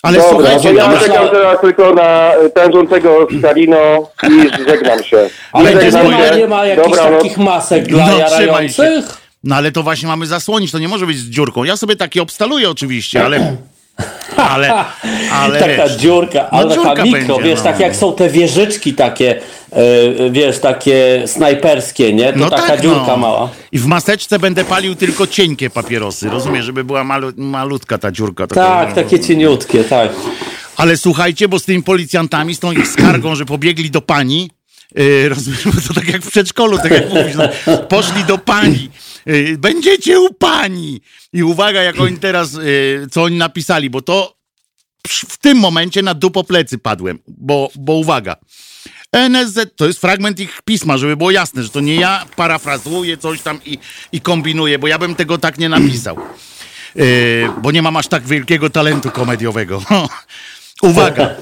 Ale 0.03 0.19
Dobra, 0.19 0.31
słuchajcie, 0.31 0.75
ja 0.75 0.89
no, 0.89 0.99
czekam 1.01 1.29
teraz 1.29 1.61
tylko 1.61 1.95
na 1.95 2.31
pędzącego 2.55 3.27
Stalino 3.39 4.11
i 4.31 4.65
żegnam 4.69 5.03
się. 5.03 5.31
Ale 5.53 5.75
nie 5.75 5.81
żegnam 5.91 6.39
nie 6.39 6.49
ma 6.49 6.67
jakichś 6.67 6.89
Dobra, 6.97 7.11
no. 7.11 7.17
takich 7.17 7.39
masek 7.39 7.87
dla 7.87 8.07
No, 8.07 8.19
jarających? 8.19 9.05
No 9.45 9.57
ale 9.57 9.73
to 9.73 9.83
właśnie 9.83 10.09
mamy 10.09 10.27
zasłonić, 10.27 10.73
to 10.73 10.79
nie 10.79 10.89
może 10.89 11.07
być 11.07 11.19
z 11.19 11.25
dziurką. 11.31 11.65
Ja 11.65 11.77
sobie 11.77 11.97
takie 11.97 12.23
obstaluję 12.23 12.71
oczywiście, 12.71 13.25
ale. 13.25 13.57
Ale, 14.37 14.85
ale 15.33 15.61
taka 15.61 15.89
wiesz, 15.89 15.97
dziurka, 15.97 16.51
ale 16.51 16.77
no 16.77 16.83
taka 16.83 17.05
mikro, 17.05 17.35
będzie, 17.37 17.51
wiesz, 17.51 17.59
no. 17.59 17.65
tak 17.65 17.81
jak 17.81 17.97
są 17.97 18.13
te 18.13 18.29
wieżyczki 18.29 18.95
takie, 18.95 19.41
e, 19.73 20.31
wiesz, 20.31 20.59
takie 20.59 21.23
snajperskie, 21.27 22.13
nie? 22.13 22.33
To 22.33 22.39
no 22.39 22.51
taka 22.51 22.67
tak, 22.67 22.81
dziurka 22.81 23.07
no. 23.07 23.17
mała. 23.17 23.49
I 23.73 23.79
w 23.79 23.87
maseczce 23.87 24.39
będę 24.39 24.65
palił 24.65 24.95
tylko 24.95 25.27
cienkie 25.27 25.71
papierosy, 25.71 26.29
rozumiesz, 26.29 26.65
żeby 26.65 26.85
była 26.85 27.05
malu, 27.05 27.33
malutka 27.37 27.99
ta 27.99 28.13
dziurka. 28.13 28.47
taka, 28.47 28.67
Tak, 28.67 28.89
no. 28.89 28.95
takie 28.95 29.21
cieniutkie, 29.21 29.85
tak. 29.85 30.11
Ale 30.77 30.97
słuchajcie, 30.97 31.49
bo 31.49 31.59
z 31.59 31.65
tymi 31.65 31.83
policjantami, 31.83 32.55
z 32.55 32.59
tą 32.59 32.73
ich 32.73 32.89
skargą, 32.89 33.35
że 33.35 33.45
pobiegli 33.45 33.91
do 33.91 34.01
pani, 34.01 34.51
yy, 34.95 35.29
rozumiesz, 35.29 35.65
bo 35.65 35.81
to 35.89 35.95
tak 35.95 36.09
jak 36.09 36.23
w 36.23 36.31
przedszkolu, 36.31 36.79
tak 36.79 36.91
jak 36.91 37.09
mówisz, 37.09 37.35
no, 37.37 37.79
poszli 37.79 38.25
do 38.25 38.39
pani, 38.39 38.83
yy, 38.83 39.08
będziecie 39.59 40.21
u 40.21 40.35
pani. 40.35 41.01
I 41.33 41.43
uwaga, 41.43 41.83
jak 41.83 42.01
oni 42.01 42.19
teraz, 42.19 42.53
yy, 42.53 43.07
co 43.11 43.23
oni 43.23 43.37
napisali, 43.37 43.91
bo 43.91 44.03
to 44.03 44.39
w 45.09 45.37
tym 45.37 45.59
momencie 45.59 46.03
na 46.03 46.15
dupo 46.15 46.45
plecy 46.45 46.79
padłem, 46.79 47.19
bo, 47.27 47.71
bo 47.75 47.93
uwaga. 47.93 48.37
NSZ, 49.13 49.77
to 49.77 49.87
jest 49.87 50.01
fragment 50.01 50.41
ich 50.41 50.63
pisma, 50.65 50.99
żeby 50.99 51.17
było 51.17 51.31
jasne, 51.31 51.63
że 51.63 51.69
to 51.69 51.81
nie 51.81 51.95
ja 51.95 52.27
parafrazuję 52.37 53.17
coś 53.17 53.43
tam 53.43 53.61
i, 53.65 53.79
i 54.13 54.21
kombinuję, 54.21 54.79
bo 54.79 54.87
ja 54.87 54.99
bym 54.99 55.15
tego 55.15 55.39
tak 55.39 55.59
nie 55.59 55.69
napisał. 55.69 56.19
Yy, 56.95 57.05
bo 57.63 57.71
nie 57.71 57.83
mam 57.83 57.97
aż 57.97 58.09
tak 58.09 58.27
wielkiego 58.27 58.71
talentu 58.71 59.11
komediowego. 59.11 59.83
Uwaga. 60.83 61.35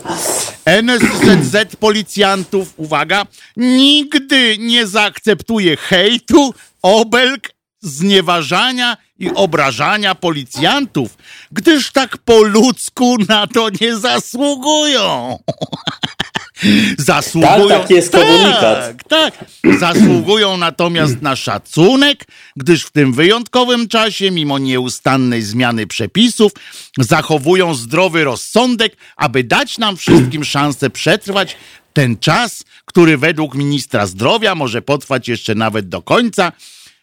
NSZZ 0.64 1.76
policjantów, 1.76 2.74
uwaga, 2.76 3.26
nigdy 3.56 4.58
nie 4.58 4.86
zaakceptuje 4.86 5.76
hejtu, 5.76 6.54
obelg, 6.82 7.55
znieważania 7.86 8.96
i 9.18 9.30
obrażania 9.34 10.14
policjantów, 10.14 11.18
gdyż 11.52 11.92
tak 11.92 12.18
po 12.18 12.42
ludzku 12.42 13.16
na 13.28 13.46
to 13.46 13.68
nie 13.80 13.96
zasługują. 13.96 15.38
Zasługują. 16.98 17.68
Tak, 17.68 17.82
taki 17.82 17.94
jest 17.94 18.12
komunikat. 18.12 18.62
Tak, 18.62 19.04
tak. 19.04 19.44
Zasługują 19.78 20.56
natomiast 20.56 21.22
na 21.22 21.36
szacunek, 21.36 22.24
gdyż 22.56 22.84
w 22.84 22.90
tym 22.90 23.12
wyjątkowym 23.12 23.88
czasie, 23.88 24.30
mimo 24.30 24.58
nieustannej 24.58 25.42
zmiany 25.42 25.86
przepisów, 25.86 26.52
zachowują 26.98 27.74
zdrowy 27.74 28.24
rozsądek, 28.24 28.96
aby 29.16 29.44
dać 29.44 29.78
nam 29.78 29.96
wszystkim 29.96 30.44
szansę 30.44 30.90
przetrwać 30.90 31.56
ten 31.92 32.18
czas, 32.18 32.64
który 32.84 33.18
według 33.18 33.54
ministra 33.54 34.06
zdrowia 34.06 34.54
może 34.54 34.82
potrwać 34.82 35.28
jeszcze 35.28 35.54
nawet 35.54 35.88
do 35.88 36.02
końca 36.02 36.52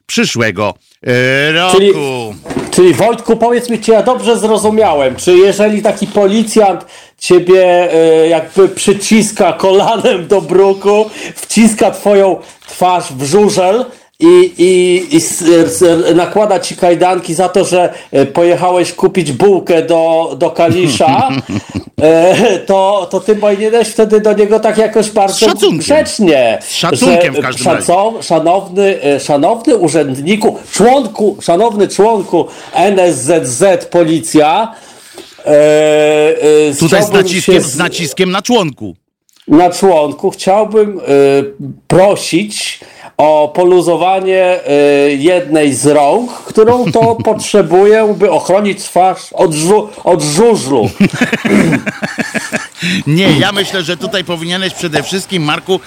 przyszłego 0.05 0.73
e, 1.07 1.51
roku. 1.51 1.77
Czyli- 1.77 1.93
Czyli 2.71 2.93
Wojtku, 2.93 3.37
powiedz 3.37 3.69
mi, 3.69 3.79
czy 3.79 3.91
ja 3.91 4.03
dobrze 4.03 4.37
zrozumiałem, 4.37 5.15
czy 5.15 5.33
jeżeli 5.37 5.81
taki 5.81 6.07
policjant 6.07 6.85
ciebie 7.17 7.93
e, 7.93 8.27
jakby 8.27 8.69
przyciska 8.69 9.53
kolanem 9.53 10.27
do 10.27 10.41
bruku, 10.41 11.09
wciska 11.35 11.91
twoją 11.91 12.37
twarz 12.67 13.03
w 13.13 13.23
żużel 13.23 13.85
i, 14.23 14.53
i, 14.57 15.17
i 15.17 16.15
nakłada 16.15 16.59
ci 16.59 16.75
kajdanki 16.75 17.33
za 17.33 17.49
to, 17.49 17.65
że 17.65 17.93
e, 18.11 18.25
pojechałeś 18.25 18.93
kupić 18.93 19.31
bułkę 19.31 19.81
do, 19.81 20.35
do 20.37 20.51
Kalisza, 20.51 21.29
e, 22.01 22.59
to, 22.59 23.07
to 23.11 23.19
ty 23.19 23.35
powinieneś 23.35 23.87
wtedy 23.87 24.21
do 24.21 24.33
niego 24.33 24.59
tak 24.59 24.77
jakoś 24.77 25.11
bardzo 25.11 25.45
szacunkiem. 25.45 25.77
grzecznie. 25.77 26.59
Z 26.61 26.73
szacunkiem 26.73 27.33
że, 27.33 27.41
w 27.41 27.43
każdym 27.43 27.73
razie. 27.73 27.93
szanowny, 28.21 29.01
e, 29.03 29.19
szanowny 29.19 29.75
urzędniku, 29.75 30.57
członku, 30.71 31.37
szanowny 31.41 31.87
członku 31.87 32.47
NSZZ 32.73 33.85
Policja. 33.85 34.75
Tutaj 36.79 37.03
z 37.03 37.11
naciskiem, 37.11 37.55
się 37.55 37.61
z 37.61 37.77
naciskiem 37.77 38.31
na 38.31 38.41
członku. 38.41 38.95
na 39.47 39.69
członku 39.69 40.31
chciałbym 40.31 41.01
prosić 41.87 42.79
o 43.17 43.51
poluzowanie 43.55 44.59
y, 45.09 45.15
jednej 45.15 45.73
z 45.73 45.85
rąk, 45.85 46.31
którą 46.31 46.91
to 46.91 47.15
potrzebuję, 47.25 48.15
by 48.17 48.31
ochronić 48.31 48.83
twarz 48.83 49.33
od, 49.33 49.51
żu- 49.51 49.87
od 50.03 50.23
żużlu. 50.23 50.89
Nie, 53.07 53.39
ja 53.39 53.51
myślę, 53.51 53.83
że 53.83 53.97
tutaj 53.97 54.23
powinieneś 54.23 54.73
przede 54.73 55.03
wszystkim, 55.03 55.43
Marku, 55.43 55.79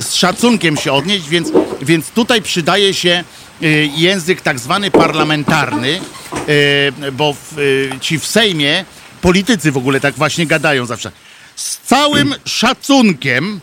z 0.00 0.14
szacunkiem 0.14 0.76
się 0.76 0.92
odnieść, 0.92 1.28
więc, 1.28 1.52
więc 1.82 2.10
tutaj 2.10 2.42
przydaje 2.42 2.94
się 2.94 3.24
y, 3.62 3.90
język 3.96 4.40
tak 4.40 4.58
zwany 4.58 4.90
parlamentarny, 4.90 6.00
y, 6.48 7.12
bo 7.12 7.32
w, 7.32 7.58
y, 7.58 7.90
ci 8.00 8.18
w 8.18 8.26
Sejmie 8.26 8.84
politycy 9.22 9.72
w 9.72 9.76
ogóle 9.76 10.00
tak 10.00 10.14
właśnie 10.14 10.46
gadają 10.46 10.86
zawsze. 10.86 11.12
Z 11.56 11.78
całym 11.78 12.34
szacunkiem, 12.44 13.60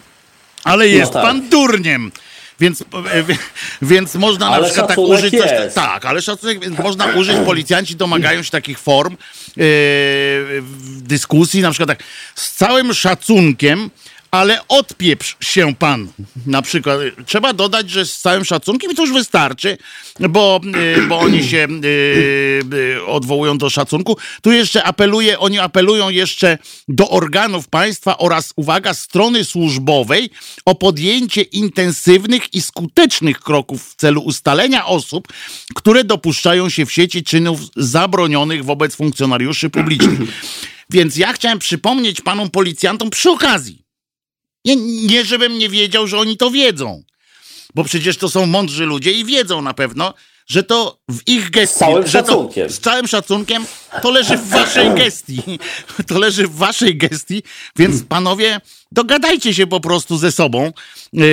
ale 0.63 0.87
jest 0.87 1.13
tak. 1.13 1.23
pan 1.23 1.49
durniem. 1.49 2.11
Więc, 2.61 2.81
e, 2.81 2.85
więc 3.81 4.15
można 4.15 4.49
na 4.49 4.55
Ale 4.55 4.65
przykład 4.65 4.87
tak 4.87 4.97
użyć 4.97 5.31
coś. 5.31 5.51
jest. 5.51 5.75
Tak, 5.75 6.05
ale 6.05 6.21
szacunek, 6.21 6.59
więc 6.59 6.79
można 6.79 7.05
użyć, 7.05 7.37
policjanci 7.45 7.95
domagają 7.95 8.43
się 8.43 8.51
takich 8.51 8.79
form 8.79 9.17
w 9.57 10.99
dyskusji, 11.01 11.61
na 11.61 11.71
przykład 11.71 11.97
tak, 11.99 12.07
z 12.35 12.55
całym 12.55 12.93
szacunkiem, 12.93 13.89
ale 14.31 14.67
odpieprz 14.67 15.37
się 15.41 15.75
pan. 15.75 16.07
Na 16.45 16.61
przykład 16.61 16.99
e, 16.99 17.23
trzeba 17.23 17.53
dodać, 17.53 17.89
że 17.89 18.05
z 18.05 18.17
całym 18.17 18.45
szacunkiem 18.45 18.91
i 18.91 18.95
to 18.95 19.01
już 19.01 19.13
wystarczy, 19.13 19.77
bo, 20.19 20.59
e, 20.97 21.01
bo 21.01 21.19
oni 21.19 21.47
się 21.47 21.67
e, 22.97 23.05
odwołują 23.05 23.57
do 23.57 23.69
szacunku. 23.69 24.17
Tu 24.41 24.51
jeszcze 24.51 24.83
apeluje, 24.83 25.39
oni 25.39 25.59
apelują 25.59 26.09
jeszcze 26.09 26.57
do 26.87 27.09
organów 27.09 27.67
państwa 27.67 28.17
oraz, 28.17 28.53
uwaga, 28.55 28.93
strony 28.93 29.45
służbowej 29.45 30.29
o 30.65 30.75
podjęcie 30.75 31.41
intensywnych 31.41 32.53
i 32.53 32.61
skutecznych 32.61 33.39
kroków 33.39 33.89
w 33.89 33.95
celu 33.95 34.21
ustalenia 34.21 34.85
osób, 34.85 35.27
które 35.75 36.03
dopuszczają 36.03 36.69
się 36.69 36.85
w 36.85 36.91
sieci 36.91 37.23
czynów 37.23 37.59
zabronionych 37.75 38.65
wobec 38.65 38.95
funkcjonariuszy 38.95 39.69
publicznych. 39.69 40.19
Więc 40.89 41.17
ja 41.17 41.33
chciałem 41.33 41.59
przypomnieć 41.59 42.21
panom 42.21 42.49
policjantom 42.49 43.09
przy 43.09 43.29
okazji. 43.29 43.90
Nie, 44.65 44.75
nie 45.07 45.25
żebym 45.25 45.57
nie 45.57 45.69
wiedział, 45.69 46.07
że 46.07 46.19
oni 46.19 46.37
to 46.37 46.51
wiedzą. 46.51 47.03
Bo 47.75 47.83
przecież 47.83 48.17
to 48.17 48.29
są 48.29 48.45
mądrzy 48.45 48.85
ludzie 48.85 49.11
i 49.11 49.25
wiedzą 49.25 49.61
na 49.61 49.73
pewno, 49.73 50.13
że 50.51 50.63
to 50.63 50.99
w 51.09 51.27
ich 51.27 51.49
gestii. 51.49 51.75
Z 51.75 51.79
całym 51.79 52.07
że 52.07 52.23
to, 52.23 52.27
szacunkiem. 52.27 52.69
z 52.69 52.79
całym 52.79 53.07
szacunkiem 53.07 53.65
to 54.01 54.11
leży 54.11 54.37
w 54.37 54.49
waszej 54.49 54.91
gestii. 55.03 55.59
To 56.07 56.19
leży 56.19 56.47
w 56.47 56.55
waszej 56.55 56.97
gestii, 56.97 57.43
więc 57.75 58.03
panowie, 58.03 58.61
dogadajcie 58.91 59.53
się 59.53 59.67
po 59.67 59.79
prostu 59.79 60.17
ze 60.17 60.31
sobą. 60.31 60.71
Yy, 61.13 61.25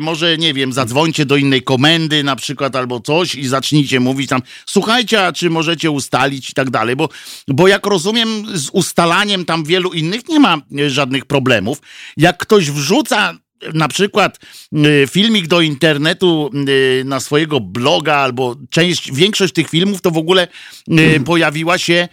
może, 0.00 0.38
nie 0.38 0.54
wiem, 0.54 0.72
zadzwońcie 0.72 1.26
do 1.26 1.36
innej 1.36 1.62
komendy 1.62 2.24
na 2.24 2.36
przykład 2.36 2.76
albo 2.76 3.00
coś 3.00 3.34
i 3.34 3.48
zacznijcie 3.48 4.00
mówić 4.00 4.30
tam, 4.30 4.42
słuchajcie, 4.66 5.26
a 5.26 5.32
czy 5.32 5.50
możecie 5.50 5.90
ustalić 5.90 6.50
i 6.50 6.54
tak 6.54 6.70
dalej, 6.70 6.96
bo, 6.96 7.08
bo 7.48 7.68
jak 7.68 7.86
rozumiem, 7.86 8.46
z 8.54 8.70
ustalaniem 8.72 9.44
tam 9.44 9.64
wielu 9.64 9.92
innych 9.92 10.28
nie 10.28 10.40
ma 10.40 10.58
e, 10.78 10.90
żadnych 10.90 11.24
problemów. 11.24 11.78
Jak 12.16 12.38
ktoś 12.38 12.70
wrzuca 12.70 13.43
na 13.74 13.88
przykład 13.88 14.38
y, 14.72 15.06
filmik 15.10 15.46
do 15.46 15.60
internetu 15.60 16.50
y, 16.68 17.02
na 17.04 17.20
swojego 17.20 17.60
bloga, 17.60 18.16
albo 18.16 18.56
część, 18.70 19.12
większość 19.12 19.52
tych 19.52 19.70
filmów 19.70 20.00
to 20.00 20.10
w 20.10 20.18
ogóle 20.18 20.48
y, 20.88 21.20
pojawiła 21.24 21.78
się 21.78 22.08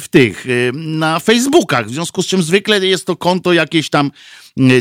w 0.00 0.04
tych, 0.10 0.46
na 0.72 1.20
Facebookach, 1.20 1.86
w 1.86 1.90
związku 1.90 2.22
z 2.22 2.26
czym 2.26 2.42
zwykle 2.42 2.86
jest 2.86 3.06
to 3.06 3.16
konto 3.16 3.52
jakieś 3.52 3.90
tam 3.90 4.10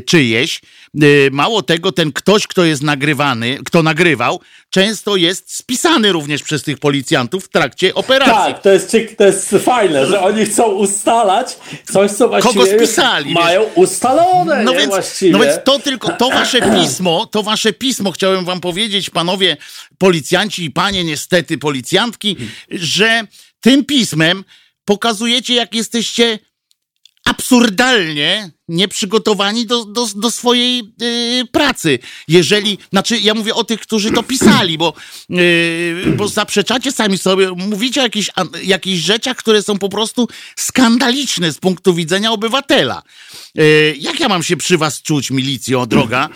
czyjeś. 0.05 0.61
Y, 1.03 1.29
Mało 1.31 1.61
tego, 1.61 1.91
ten 1.91 2.11
ktoś, 2.11 2.47
kto 2.47 2.65
jest 2.65 2.83
nagrywany, 2.83 3.57
kto 3.65 3.83
nagrywał, 3.83 4.39
często 4.69 5.15
jest 5.15 5.55
spisany 5.55 6.11
również 6.11 6.43
przez 6.43 6.63
tych 6.63 6.77
policjantów 6.79 7.45
w 7.45 7.49
trakcie 7.49 7.93
operacji. 7.95 8.53
Tak, 8.53 8.61
to 8.61 8.69
jest, 8.69 8.95
to 9.17 9.25
jest 9.25 9.55
fajne, 9.65 10.05
że 10.05 10.21
oni 10.21 10.45
chcą 10.45 10.63
ustalać 10.63 11.57
coś, 11.91 12.11
co 12.11 12.27
właściwie 12.27 12.53
Kogo 12.53 12.77
spisali, 12.77 13.33
mają 13.33 13.63
ustalone, 13.63 14.63
No 14.63 14.71
więc, 14.71 14.87
właściwie. 14.87 15.31
no 15.31 15.39
więc 15.39 15.53
to 15.63 15.79
tylko, 15.79 16.09
to 16.09 16.29
wasze 16.29 16.61
pismo, 16.81 17.25
to 17.25 17.43
wasze 17.43 17.73
pismo, 17.73 18.11
chciałem 18.11 18.45
wam 18.45 18.59
powiedzieć, 18.59 19.09
panowie 19.09 19.57
policjanci 19.97 20.63
i 20.63 20.71
panie 20.71 21.03
niestety 21.03 21.57
policjantki, 21.57 22.35
że 22.71 23.21
tym 23.61 23.85
pismem 23.85 24.43
pokazujecie, 24.85 25.53
jak 25.55 25.75
jesteście 25.75 26.39
absurdalnie 27.25 28.51
nieprzygotowani 28.67 29.65
do, 29.65 29.85
do, 29.85 30.07
do 30.15 30.31
swojej 30.31 30.83
y, 31.01 31.45
pracy. 31.51 31.99
Jeżeli, 32.27 32.77
znaczy 32.89 33.19
ja 33.19 33.33
mówię 33.33 33.55
o 33.55 33.63
tych, 33.63 33.79
którzy 33.79 34.11
to 34.11 34.23
pisali, 34.23 34.77
bo, 34.77 34.93
y, 35.31 36.13
bo 36.17 36.27
zaprzeczacie 36.27 36.91
sami 36.91 37.17
sobie, 37.17 37.51
mówicie 37.51 38.01
o 38.01 38.03
jakichś, 38.03 38.29
jakichś 38.63 39.03
rzeczach, 39.03 39.37
które 39.37 39.61
są 39.63 39.77
po 39.79 39.89
prostu 39.89 40.27
skandaliczne 40.55 41.51
z 41.51 41.57
punktu 41.57 41.93
widzenia 41.93 42.31
obywatela. 42.31 43.01
Y, 43.59 43.95
jak 43.99 44.19
ja 44.19 44.27
mam 44.29 44.43
się 44.43 44.57
przy 44.57 44.77
was 44.77 45.01
czuć, 45.01 45.31
milicjo, 45.31 45.85
droga, 45.85 46.29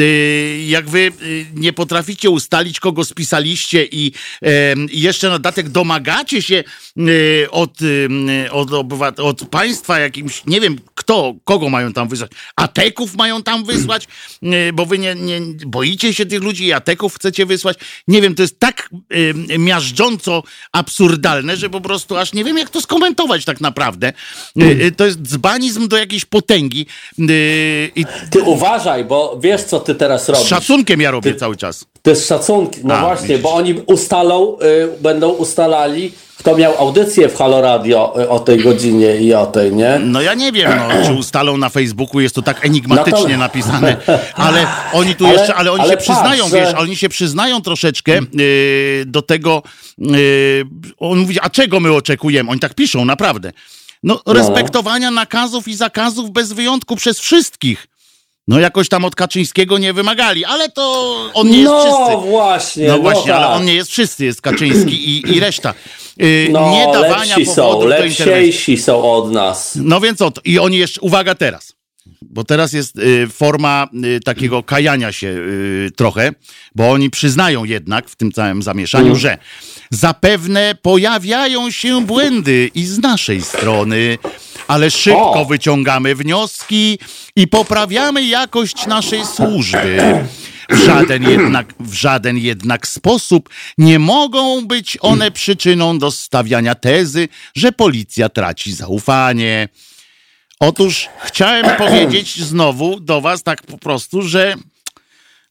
y, 0.00 0.64
jak 0.66 0.88
wy 0.88 1.12
y, 1.22 1.46
nie 1.54 1.72
potraficie 1.72 2.30
ustalić, 2.30 2.80
kogo 2.80 3.04
spisaliście 3.04 3.84
i 3.84 4.12
jeszcze 4.92 5.28
na 5.28 5.32
dodatek 5.32 5.68
domagacie 5.68 6.42
się 6.42 6.64
y, 6.98 7.46
od, 7.50 7.70
od, 8.50 8.70
obywat- 8.70 9.20
od 9.20 9.48
państwa 9.48 9.98
jakimś, 9.98 10.42
nie 10.46 10.60
wiem 10.60 10.78
kto, 10.94 11.34
kogo 11.44 11.68
mają 11.76 11.92
tam 11.92 12.08
wysłać, 12.08 12.30
ateków 12.56 13.14
mają 13.14 13.42
tam 13.42 13.64
wysłać, 13.64 14.08
y, 14.42 14.72
bo 14.72 14.86
wy 14.86 14.98
nie, 14.98 15.14
nie 15.14 15.40
boicie 15.66 16.14
się 16.14 16.26
tych 16.26 16.42
ludzi 16.42 16.64
i 16.66 16.72
ateków 16.72 17.14
chcecie 17.14 17.46
wysłać. 17.46 17.76
Nie 18.08 18.22
wiem, 18.22 18.34
to 18.34 18.42
jest 18.42 18.60
tak 18.60 18.88
y, 19.50 19.58
miażdżąco 19.58 20.42
absurdalne, 20.72 21.56
że 21.56 21.70
po 21.70 21.80
prostu 21.80 22.16
aż 22.16 22.32
nie 22.32 22.44
wiem, 22.44 22.58
jak 22.58 22.70
to 22.70 22.80
skomentować 22.80 23.44
tak 23.44 23.60
naprawdę. 23.60 24.12
Y, 24.62 24.64
y, 24.64 24.92
to 24.92 25.06
jest 25.06 25.22
dzbanizm 25.22 25.88
do 25.88 25.96
jakiejś 25.96 26.24
potęgi 26.24 26.86
y, 27.18 27.90
i 27.96 28.04
Ty 28.30 28.42
uważaj, 28.42 29.04
bo 29.04 29.38
wiesz, 29.42 29.62
co 29.64 29.80
ty 29.80 29.94
teraz 29.94 30.24
z 30.24 30.28
robisz. 30.28 30.48
szacunkiem 30.48 31.00
ja 31.00 31.10
robię 31.10 31.34
cały 31.34 31.56
czas. 31.56 31.84
To 32.02 32.10
jest 32.10 32.28
szacunki. 32.28 32.80
No 32.84 32.94
A, 32.94 33.00
właśnie, 33.00 33.28
widzisz. 33.28 33.42
bo 33.42 33.54
oni 33.54 33.74
ustalą, 33.86 34.58
y, 34.58 35.02
będą 35.02 35.28
ustalali, 35.30 36.12
kto 36.46 36.56
miał 36.56 36.78
audycję 36.78 37.28
w 37.28 37.36
Halo 37.36 37.60
Radio 37.60 38.14
y, 38.22 38.28
o 38.28 38.40
tej 38.40 38.58
godzinie 38.58 39.16
i 39.16 39.34
o 39.34 39.46
tej, 39.46 39.72
nie? 39.72 39.98
No 39.98 40.20
ja 40.20 40.34
nie 40.34 40.52
wiem, 40.52 40.72
no, 40.88 40.88
czy 41.06 41.12
ustalą 41.12 41.56
na 41.56 41.68
Facebooku, 41.68 42.20
jest 42.20 42.34
to 42.34 42.42
tak 42.42 42.66
enigmatycznie 42.66 43.22
No 43.22 43.28
to- 43.28 43.36
napisane, 43.36 43.96
ale 44.34 44.66
oni 44.92 45.14
tu 45.14 45.26
Ale- 45.26 45.34
jeszcze, 45.38 45.54
ale 45.54 45.72
oni 45.72 45.80
ale 45.80 45.90
się 45.90 45.96
patrz, 45.96 46.08
przyznają, 46.10 46.48
że- 46.48 46.56
wiesz, 46.60 46.74
oni 46.74 46.96
się 46.96 47.08
przyznają 47.08 47.62
troszeczkę 47.62 48.12
yy, 48.32 49.04
do 49.06 49.22
tego, 49.22 49.62
yy, 49.98 50.64
on 50.98 51.18
mówi, 51.18 51.40
a 51.42 51.50
czego 51.50 51.80
my 51.80 51.92
oczekujemy? 51.92 52.50
Oni 52.50 52.60
tak 52.60 52.74
piszą, 52.74 53.04
naprawdę. 53.04 53.52
No, 54.02 54.20
respektowania 54.26 55.10
nakazów 55.10 55.68
i 55.68 55.74
zakazów 55.76 56.30
bez 56.30 56.52
wyjątku 56.52 56.96
przez 56.96 57.20
wszystkich. 57.20 57.86
No 58.48 58.58
jakoś 58.60 58.88
tam 58.88 59.04
od 59.04 59.14
Kaczyńskiego 59.14 59.78
nie 59.78 59.92
wymagali, 59.92 60.44
ale 60.44 60.68
to 60.68 61.14
on 61.34 61.50
nie 61.50 61.58
jest 61.58 61.72
no 61.72 61.80
wszyscy. 61.84 62.28
właśnie, 62.30 62.88
No 62.88 62.98
właśnie, 62.98 63.34
ale 63.34 63.46
tak. 63.46 63.56
on 63.56 63.64
nie 63.64 63.74
jest 63.74 63.90
wszyscy, 63.90 64.24
jest 64.24 64.42
Kaczyński 64.42 65.08
i, 65.10 65.36
i 65.36 65.40
reszta. 65.40 65.74
Yy, 66.16 66.48
No, 66.50 66.70
nie 66.70 66.86
dawania 66.92 67.36
lepsi 67.36 67.46
są, 67.46 67.84
lepsiejsi 67.84 68.78
są 68.78 69.12
od 69.12 69.32
nas. 69.32 69.78
No 69.82 70.00
więc 70.00 70.22
oto. 70.22 70.40
I 70.44 70.58
oni 70.58 70.78
jeszcze, 70.78 71.00
uwaga 71.00 71.34
teraz, 71.34 71.72
bo 72.22 72.44
teraz 72.44 72.72
jest 72.72 72.98
y, 72.98 73.28
forma 73.28 73.88
y, 74.04 74.20
takiego 74.20 74.62
kajania 74.62 75.12
się 75.12 75.26
y, 75.26 75.90
trochę, 75.96 76.32
bo 76.74 76.90
oni 76.90 77.10
przyznają 77.10 77.64
jednak 77.64 78.08
w 78.08 78.16
tym 78.16 78.32
całym 78.32 78.62
zamieszaniu, 78.62 79.16
że 79.16 79.38
zapewne 79.90 80.74
pojawiają 80.82 81.70
się 81.70 82.06
błędy 82.06 82.70
i 82.74 82.84
z 82.84 82.98
naszej 82.98 83.42
strony, 83.42 84.18
ale 84.68 84.90
szybko 84.90 85.32
O! 85.32 85.44
wyciągamy 85.44 86.14
wnioski 86.14 86.98
i 87.36 87.48
poprawiamy 87.48 88.24
jakość 88.24 88.86
naszej 88.86 89.24
służby. 89.26 89.98
W 90.70 90.76
żaden, 90.86 91.30
jednak, 91.30 91.74
w 91.80 91.92
żaden 91.92 92.38
jednak 92.38 92.86
sposób 92.86 93.48
nie 93.78 93.98
mogą 93.98 94.66
być 94.66 94.98
one 95.00 95.30
przyczyną 95.30 95.98
do 95.98 96.10
stawiania 96.10 96.74
tezy, 96.74 97.28
że 97.54 97.72
policja 97.72 98.28
traci 98.28 98.72
zaufanie. 98.72 99.68
Otóż 100.60 101.08
chciałem 101.24 101.76
powiedzieć 101.86 102.42
znowu 102.42 103.00
do 103.00 103.20
was 103.20 103.42
tak 103.42 103.62
po 103.62 103.78
prostu, 103.78 104.22
że 104.22 104.54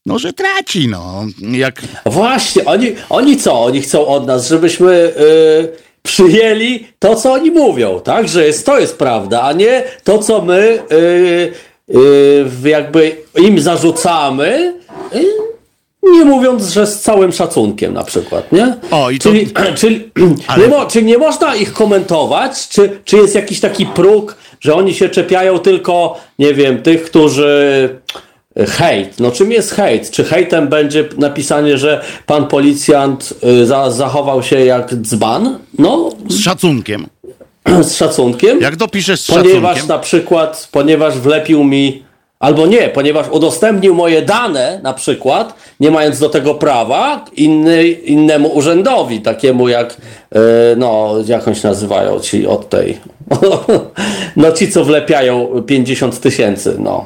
no, 0.06 0.18
że 0.18 0.32
traci, 0.32 0.88
no. 0.88 1.24
Jak, 1.52 1.82
Właśnie, 2.06 2.64
oni, 2.64 2.94
oni 3.08 3.36
co? 3.36 3.60
Oni 3.62 3.80
chcą 3.80 4.06
od 4.06 4.26
nas, 4.26 4.48
żebyśmy 4.48 4.92
y, 4.92 5.68
przyjęli 6.02 6.86
to, 6.98 7.16
co 7.16 7.32
oni 7.32 7.50
mówią, 7.50 8.00
tak? 8.00 8.28
Że 8.28 8.46
jest, 8.46 8.66
to 8.66 8.78
jest 8.78 8.98
prawda, 8.98 9.42
a 9.42 9.52
nie 9.52 9.84
to, 10.04 10.18
co 10.18 10.42
my 10.42 10.82
y, 10.92 10.94
y, 10.94 11.54
jakby 12.64 13.16
im 13.42 13.60
zarzucamy, 13.60 14.74
y, 15.14 15.24
nie 16.02 16.24
mówiąc, 16.24 16.66
że 16.68 16.86
z 16.86 17.00
całym 17.00 17.32
szacunkiem 17.32 17.92
na 17.94 18.04
przykład, 18.04 18.52
nie? 18.52 18.76
O, 18.90 19.10
i 19.10 19.18
to- 19.18 19.22
czyli, 19.30 19.46
czyli, 19.80 20.10
Ale- 20.46 20.62
nie 20.62 20.68
mo, 20.68 20.86
czy 20.86 21.02
nie 21.02 21.18
można 21.18 21.56
ich 21.56 21.72
komentować? 21.72 22.68
Czy, 22.68 23.00
czy 23.04 23.16
jest 23.16 23.34
jakiś 23.34 23.60
taki 23.60 23.86
próg, 23.86 24.36
że 24.60 24.74
oni 24.74 24.94
się 24.94 25.08
czepiają 25.08 25.58
tylko, 25.58 26.20
nie 26.38 26.54
wiem, 26.54 26.82
tych, 26.82 27.04
którzy 27.04 27.88
hejt. 28.68 29.20
No 29.20 29.30
czym 29.30 29.52
jest 29.52 29.70
hejt? 29.70 30.10
Czy 30.10 30.24
hejtem 30.24 30.68
będzie 30.68 31.08
napisanie, 31.18 31.78
że 31.78 32.04
pan 32.26 32.46
policjant 32.46 33.34
y, 33.62 33.66
za, 33.66 33.90
zachował 33.90 34.42
się 34.42 34.64
jak 34.64 34.94
dzban? 34.94 35.58
No, 35.78 36.10
Z 36.28 36.40
szacunkiem. 36.40 37.06
z 37.82 37.96
szacunkiem. 37.96 38.60
Jak 38.60 38.76
dopiszesz 38.76 39.20
z 39.20 39.26
Ponieważ 39.26 39.52
szacunkiem. 39.62 39.88
na 39.88 39.98
przykład, 39.98 40.68
ponieważ 40.72 41.18
wlepił 41.18 41.64
mi, 41.64 42.02
albo 42.38 42.66
nie, 42.66 42.88
ponieważ 42.88 43.28
udostępnił 43.28 43.94
moje 43.94 44.22
dane, 44.22 44.80
na 44.82 44.94
przykład, 44.94 45.54
nie 45.80 45.90
mając 45.90 46.18
do 46.18 46.28
tego 46.28 46.54
prawa, 46.54 47.24
inny, 47.32 47.88
innemu 47.88 48.48
urzędowi, 48.48 49.20
takiemu 49.20 49.68
jak, 49.68 49.96
e, 50.34 50.38
no, 50.76 51.14
jak 51.26 51.46
oni 51.48 51.56
się 51.56 51.68
nazywają 51.68 52.20
ci 52.20 52.46
od 52.46 52.68
tej, 52.68 52.98
no 54.36 54.52
ci, 54.52 54.72
co 54.72 54.84
wlepiają 54.84 55.62
50 55.66 56.20
tysięcy, 56.20 56.76
no, 56.78 57.04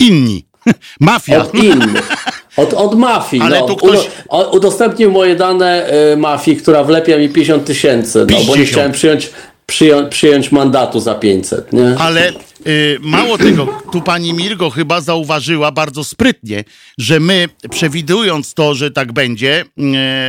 Inni. 0.00 0.44
Mafia. 1.00 1.42
od 1.42 1.54
innych. 1.54 2.08
Od, 2.56 2.74
od 2.74 2.98
mafii. 2.98 3.42
Ale 3.42 3.60
no. 3.60 3.66
tu 3.66 3.76
ktoś- 3.76 4.08
udostępnił 4.52 5.10
moje 5.12 5.36
dane 5.36 5.86
e, 5.86 6.16
mafii, 6.16 6.56
która 6.56 6.84
wlepia 6.84 7.18
mi 7.18 7.28
50 7.28 7.64
tysięcy, 7.64 8.18
no, 8.18 8.24
bo 8.26 8.32
nie 8.32 8.38
50. 8.46 8.68
chciałem 8.68 8.92
przyjąć, 8.92 9.30
przyją, 9.66 10.08
przyjąć 10.08 10.52
mandatu 10.52 11.00
za 11.00 11.14
500, 11.14 11.72
nie? 11.72 11.96
Ale 11.98 12.32
y, 12.66 12.98
mało 13.00 13.38
tego, 13.38 13.80
tu 13.92 14.02
pani 14.02 14.32
Mirgo 14.32 14.70
chyba 14.70 15.00
zauważyła 15.00 15.72
bardzo 15.72 16.04
sprytnie, 16.04 16.64
że 16.98 17.20
my, 17.20 17.48
przewidując 17.70 18.54
to, 18.54 18.74
że 18.74 18.90
tak 18.90 19.12
będzie, 19.12 19.64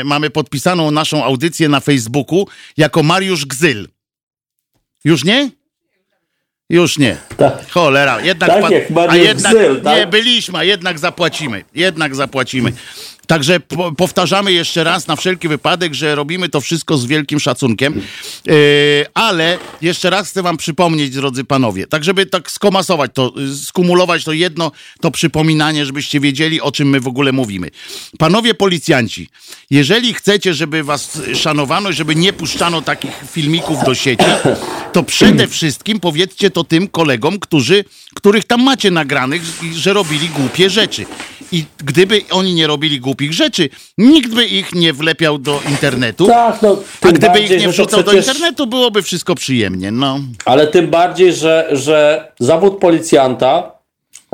y, 0.02 0.04
mamy 0.06 0.30
podpisaną 0.30 0.92
naszą 0.92 1.24
audycję 1.24 1.70
na 1.70 1.80
Facebooku 1.80 2.48
jako 2.78 3.04
Mariusz 3.04 3.46
Gzyl. 3.46 3.88
Już 5.06 5.24
nie? 5.24 5.50
Już 6.70 6.98
nie. 6.98 7.18
Tak. 7.38 7.70
Cholera, 7.72 8.22
jednak, 8.22 8.50
Tak 8.50 8.62
pan- 8.62 9.10
a 9.10 9.16
jednak 9.16 9.54
Gzyl, 9.54 9.82
tak? 9.82 9.98
nie 10.00 10.08
byliśmy, 10.08 10.58
a 10.60 10.64
jednak 10.64 11.00
zapłacimy. 11.00 11.64
Jednak 11.76 12.16
zapłacimy. 12.16 12.72
Także 13.28 13.60
po, 13.60 13.92
powtarzamy 13.92 14.52
jeszcze 14.52 14.84
raz 14.84 15.08
na 15.08 15.16
wszelki 15.16 15.48
wypadek, 15.48 15.94
że 15.94 16.16
robimy 16.16 16.50
to 16.50 16.62
wszystko 16.62 16.98
z 16.98 17.06
wielkim 17.06 17.40
szacunkiem. 17.40 18.02
Yy, 18.46 18.54
ale 19.14 19.58
jeszcze 19.82 20.10
raz 20.10 20.30
chcę 20.30 20.44
wam 20.44 20.58
przypomnieć, 20.58 21.10
drodzy 21.10 21.44
panowie, 21.44 21.88
tak 21.88 22.04
żeby 22.04 22.26
tak 22.26 22.52
skomasować 22.52 23.12
to, 23.14 23.34
skumulować 23.64 24.24
to 24.24 24.34
jedno, 24.34 24.72
to 25.02 25.12
przypominanie, 25.12 25.86
żebyście 25.86 26.20
wiedzieli, 26.20 26.62
o 26.62 26.72
czym 26.72 26.90
my 26.90 27.00
w 27.00 27.08
ogóle 27.08 27.32
mówimy. 27.32 27.70
Panowie 28.18 28.54
policjanci, 28.54 29.30
jeżeli 29.70 30.14
chcecie, 30.14 30.54
żeby 30.54 30.84
was 30.84 31.22
szanowano, 31.34 31.92
żeby 31.92 32.16
nie 32.16 32.34
puszczano 32.34 32.82
takich 32.82 33.24
filmików 33.32 33.84
do 33.86 33.96
sieci, 33.96 34.26
to 34.94 35.04
przede 35.04 35.48
wszystkim 35.48 36.00
powiedzcie 36.00 36.52
to 36.52 36.64
tym 36.64 36.88
kolegom, 36.88 37.40
którzy, 37.40 37.86
których 38.16 38.46
tam 38.46 38.64
macie 38.64 38.92
nagranych, 38.92 39.42
że 39.74 39.94
robili 39.94 40.30
głupie 40.30 40.70
rzeczy. 40.70 41.06
I 41.52 41.66
gdyby 41.78 42.22
oni 42.30 42.54
nie 42.54 42.68
robili 42.68 43.00
głupich 43.16 43.34
rzeczy, 43.34 43.70
nikt 43.98 44.34
by 44.36 44.46
ich 44.46 44.76
nie 44.76 44.94
wlepiał 44.94 45.38
do 45.38 45.62
internetu. 45.70 46.28
Tak, 46.28 46.62
no, 46.62 46.78
A 47.02 47.08
gdyby 47.08 47.28
bardziej, 47.28 47.58
ich 47.58 47.62
nie 47.64 47.70
wrzucał 47.70 48.04
do 48.04 48.12
przecież- 48.12 48.28
internetu, 48.28 48.68
byłoby 48.68 49.02
wszystko 49.02 49.36
przyjemnie. 49.36 49.92
No. 49.92 50.20
Ale 50.46 50.68
tym 50.68 50.88
bardziej, 50.88 51.34
że, 51.34 51.68
że 51.72 52.28
zawód 52.40 52.80
policjanta, 52.80 53.72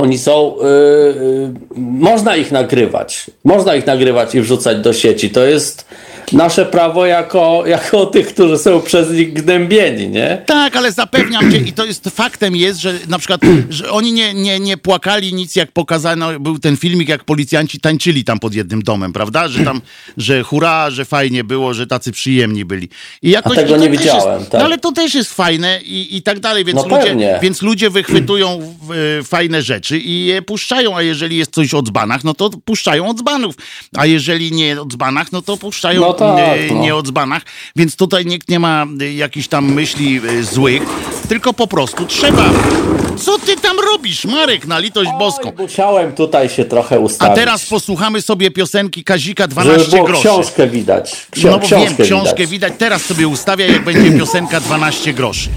oni 0.01 0.17
są. 0.17 0.55
Yy, 0.61 1.53
można 1.75 2.35
ich 2.35 2.51
nagrywać. 2.51 3.25
Można 3.43 3.75
ich 3.75 3.85
nagrywać 3.85 4.35
i 4.35 4.41
wrzucać 4.41 4.77
do 4.77 4.93
sieci. 4.93 5.29
To 5.29 5.45
jest 5.45 5.85
nasze 6.33 6.65
prawo 6.65 7.05
jako, 7.05 7.63
jako 7.65 8.05
tych, 8.13 8.27
którzy 8.27 8.57
są 8.57 8.81
przez 8.81 9.11
nich 9.11 9.33
gnębieni, 9.33 10.07
nie? 10.07 10.43
Tak, 10.45 10.75
ale 10.75 10.91
zapewniam 10.91 11.51
cię, 11.51 11.57
i 11.57 11.73
to 11.73 11.85
jest 11.85 12.09
faktem 12.09 12.55
jest, 12.55 12.79
że 12.79 12.93
na 13.07 13.19
przykład, 13.19 13.41
że 13.69 13.91
oni 13.91 14.13
nie, 14.13 14.33
nie, 14.33 14.59
nie 14.59 14.77
płakali 14.77 15.33
nic, 15.33 15.55
jak 15.55 15.71
pokazano, 15.71 16.39
był 16.39 16.59
ten 16.59 16.77
filmik, 16.77 17.09
jak 17.09 17.23
policjanci 17.23 17.79
tańczyli 17.79 18.23
tam 18.23 18.39
pod 18.39 18.53
jednym 18.53 18.81
domem, 18.81 19.13
prawda? 19.13 19.47
Że 19.47 19.63
tam, 19.63 19.81
że 20.17 20.43
hura, 20.43 20.89
że 20.89 21.05
fajnie 21.05 21.43
było, 21.43 21.73
że 21.73 21.87
tacy 21.87 22.11
przyjemni 22.11 22.65
byli. 22.65 22.89
I 23.21 23.29
jakoś, 23.29 23.57
A 23.57 23.61
tego 23.61 23.77
nie 23.77 23.89
widziałem, 23.89 24.39
Jest, 24.39 24.51
tak. 24.51 24.59
No 24.59 24.65
ale 24.65 24.77
to 24.77 24.91
też 24.91 25.15
jest 25.15 25.33
fajne 25.33 25.79
i, 25.81 26.17
i 26.17 26.21
tak 26.21 26.39
dalej, 26.39 26.65
więc, 26.65 26.81
No 26.87 26.97
ludzie, 26.97 27.39
więc 27.41 27.61
ludzie 27.61 27.89
wychwytują 27.89 28.75
e, 29.19 29.23
fajne 29.23 29.61
rzeczy 29.61 29.90
i 29.97 30.25
je 30.25 30.41
puszczają, 30.41 30.95
a 30.97 31.01
jeżeli 31.01 31.37
jest 31.37 31.53
coś 31.53 31.73
o 31.73 31.81
dzbanach, 31.81 32.23
no 32.23 32.33
to 32.33 32.49
puszczają 32.65 33.07
od 33.09 33.17
dzbanów, 33.17 33.55
a 33.97 34.05
jeżeli 34.05 34.51
nie 34.51 34.81
o 34.81 34.85
dzbanach, 34.85 35.31
no 35.31 35.41
to 35.41 35.57
puszczają 35.57 36.01
No 36.01 36.13
tak, 36.13 36.39
e, 36.39 36.73
no. 36.73 36.81
nie 36.81 36.95
o 36.95 37.01
dzbanach, 37.03 37.41
więc 37.75 37.95
tutaj 37.95 38.25
nikt 38.25 38.49
nie 38.49 38.59
ma 38.59 38.85
y, 39.01 39.13
jakichś 39.13 39.47
tam 39.47 39.73
myśli 39.73 40.21
y, 40.29 40.43
złych, 40.43 40.83
tylko 41.29 41.53
po 41.53 41.67
prostu 41.67 42.05
trzeba. 42.05 42.49
Co 43.17 43.39
ty 43.39 43.55
tam 43.55 43.77
robisz, 43.91 44.25
Marek, 44.25 44.67
na 44.67 44.79
litość 44.79 45.09
boską? 45.19 45.49
Oj, 45.49 45.53
musiałem 45.63 46.11
tutaj 46.11 46.49
się 46.49 46.65
trochę 46.65 46.95
A 46.95 46.99
ustawić. 46.99 47.35
teraz 47.35 47.65
posłuchamy 47.65 48.21
sobie 48.21 48.51
piosenki 48.51 49.03
Kazika 49.03 49.43
żeby 49.43 49.53
12 49.53 49.91
było 49.91 50.03
groszy. 50.07 50.21
książkę 50.27 50.67
widać. 50.67 51.27
Ksio- 51.31 51.45
No 51.51 51.59
bo 51.59 51.65
książkę 51.67 51.95
wiem, 51.97 52.05
książkę 52.05 52.35
widać. 52.35 52.49
widać. 52.49 52.73
Teraz 52.77 53.01
sobie 53.05 53.27
ustawia, 53.27 53.65
jak 53.67 53.83
będzie 53.83 54.11
piosenka 54.19 54.59
12 54.59 55.13
groszy. 55.13 55.49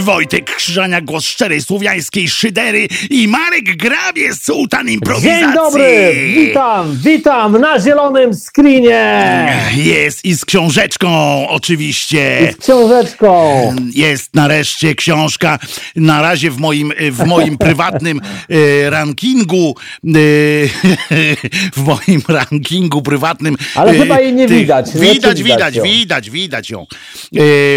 Wojtek 0.00 0.54
Krzyżania, 0.56 1.00
głos 1.00 1.24
szczerej 1.24 1.62
słowiańskiej 1.62 2.28
szydery 2.28 2.88
i 3.10 3.28
Marek 3.28 3.76
Grabie, 3.76 4.34
sułtan 4.34 4.88
improwizacji. 4.88 5.40
Dzień 5.40 5.54
dobry, 5.54 6.14
witam, 6.34 6.98
witam 7.04 7.60
na 7.60 7.80
zielonym 7.80 8.34
screenie 8.34 9.52
Jest 9.76 10.24
i 10.24 10.34
z 10.34 10.44
książeczką 10.44 11.08
oczywiście. 11.48 12.52
z 12.52 12.56
książeczką. 12.56 13.62
Jest 13.94 14.34
nareszcie 14.34 14.94
książka, 14.94 15.58
na 15.96 16.22
razie 16.22 16.50
w 16.50 16.58
moim, 16.58 16.92
w 17.10 17.26
moim 17.26 17.58
prywatnym 17.58 18.20
e, 18.50 18.90
rankingu, 18.90 19.74
e, 20.04 20.08
w 21.76 21.84
moim 21.84 22.22
rankingu 22.28 23.02
prywatnym. 23.02 23.56
Ale 23.74 23.92
e, 23.92 23.98
chyba 23.98 24.20
jej 24.20 24.32
nie 24.32 24.48
widać, 24.48 24.86
Widać, 24.94 25.02
widać 25.14 25.42
widać, 25.42 25.76
ją? 25.76 25.82
widać, 25.84 26.30
widać 26.30 26.70
ją. 26.70 26.86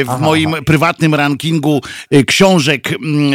W 0.06 0.22
moim 0.22 0.56
prywatnym 0.66 1.16
rankingu 1.16 1.82
książek 2.28 2.92
mm, 2.92 3.34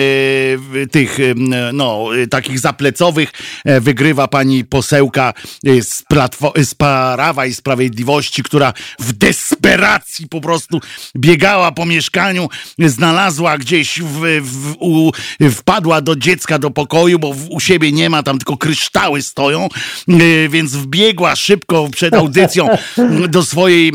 e, 0.83 0.87
tych, 0.87 1.21
mm, 1.21 1.77
no, 1.77 2.09
takich 2.31 2.59
zaplecowych 2.59 3.33
e, 3.65 3.81
wygrywa 3.81 4.29
pani 4.29 4.65
posełka 4.65 5.35
z, 5.81 6.05
z 6.65 6.75
Prawa 6.75 7.47
i 7.47 7.55
Sprawiedliwości, 7.55 8.43
która 8.43 8.73
w 8.99 9.13
desperacji 9.13 10.29
po 10.29 10.41
prostu 10.41 10.81
biegała 11.17 11.73
po 11.73 11.87
mieszkaniu, 11.87 12.49
znalazła 12.79 13.59
gdzieś, 13.59 14.01
w, 14.01 14.41
w, 14.43 14.77
u, 14.79 15.13
wpadła 15.51 16.01
do 16.01 16.17
dziecka 16.17 16.59
do 16.59 16.71
pokoju, 16.71 17.19
bo 17.19 17.35
u 17.51 17.61
siebie 17.61 17.93
nie 17.93 18.11
ma, 18.11 18.23
tam 18.23 18.39
tylko 18.39 18.57
kryształy 18.57 19.23
stoją, 19.23 19.69
więc 20.49 20.73
wbiegła 20.73 21.37
szybko 21.37 21.89
przed 21.93 22.15
audycją 22.15 22.69
do 23.29 23.45
swojej 23.45 23.93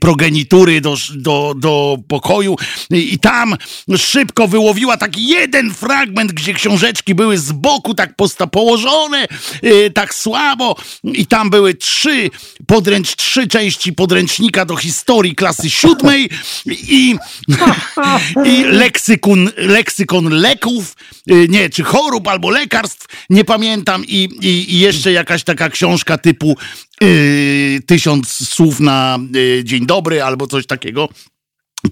progenitury, 0.00 0.80
do, 0.80 0.96
do, 1.14 1.54
do 1.56 1.96
pokoju 2.08 2.56
i 2.90 3.18
tam 3.18 3.56
szybko 3.96 4.48
wyłowiła 4.48 4.96
taki 4.96 5.26
jeden 5.26 5.74
fragment, 5.74 6.32
gdzie 6.32 6.54
książeczki 6.54 7.14
były 7.14 7.38
z 7.38 7.52
boku 7.52 7.94
tak 7.94 8.16
posta 8.16 8.46
położone, 8.46 9.28
e, 9.62 9.90
tak 9.90 10.14
słabo 10.14 10.76
i 11.04 11.26
tam 11.26 11.50
były 11.50 11.74
trzy, 11.74 12.30
podręcz, 12.66 13.16
trzy 13.16 13.48
części 13.48 13.92
podręcznika 13.92 14.64
do 14.64 14.76
historii 14.76 15.34
klasy 15.34 15.70
siódmej 15.70 16.30
i, 16.66 17.16
i 18.44 18.64
leksykon, 18.64 19.50
leksykon 19.56 20.28
leków, 20.28 20.96
e, 21.30 21.34
nie, 21.48 21.70
czy 21.70 21.82
chorób 21.82 22.28
albo 22.28 22.50
lekarstw, 22.50 23.06
nie 23.30 23.44
pamiętam 23.44 24.04
i, 24.04 24.28
i, 24.40 24.74
i 24.74 24.78
jeszcze 24.78 25.12
jakaś 25.12 25.44
taka 25.44 25.70
książka 25.70 26.18
typu 26.18 26.56
y, 27.02 27.80
tysiąc 27.86 28.48
słów 28.48 28.80
na 28.80 29.18
y, 29.36 29.62
dzień 29.64 29.86
dobry 29.86 30.22
albo 30.22 30.46
coś 30.46 30.66
takiego. 30.66 31.08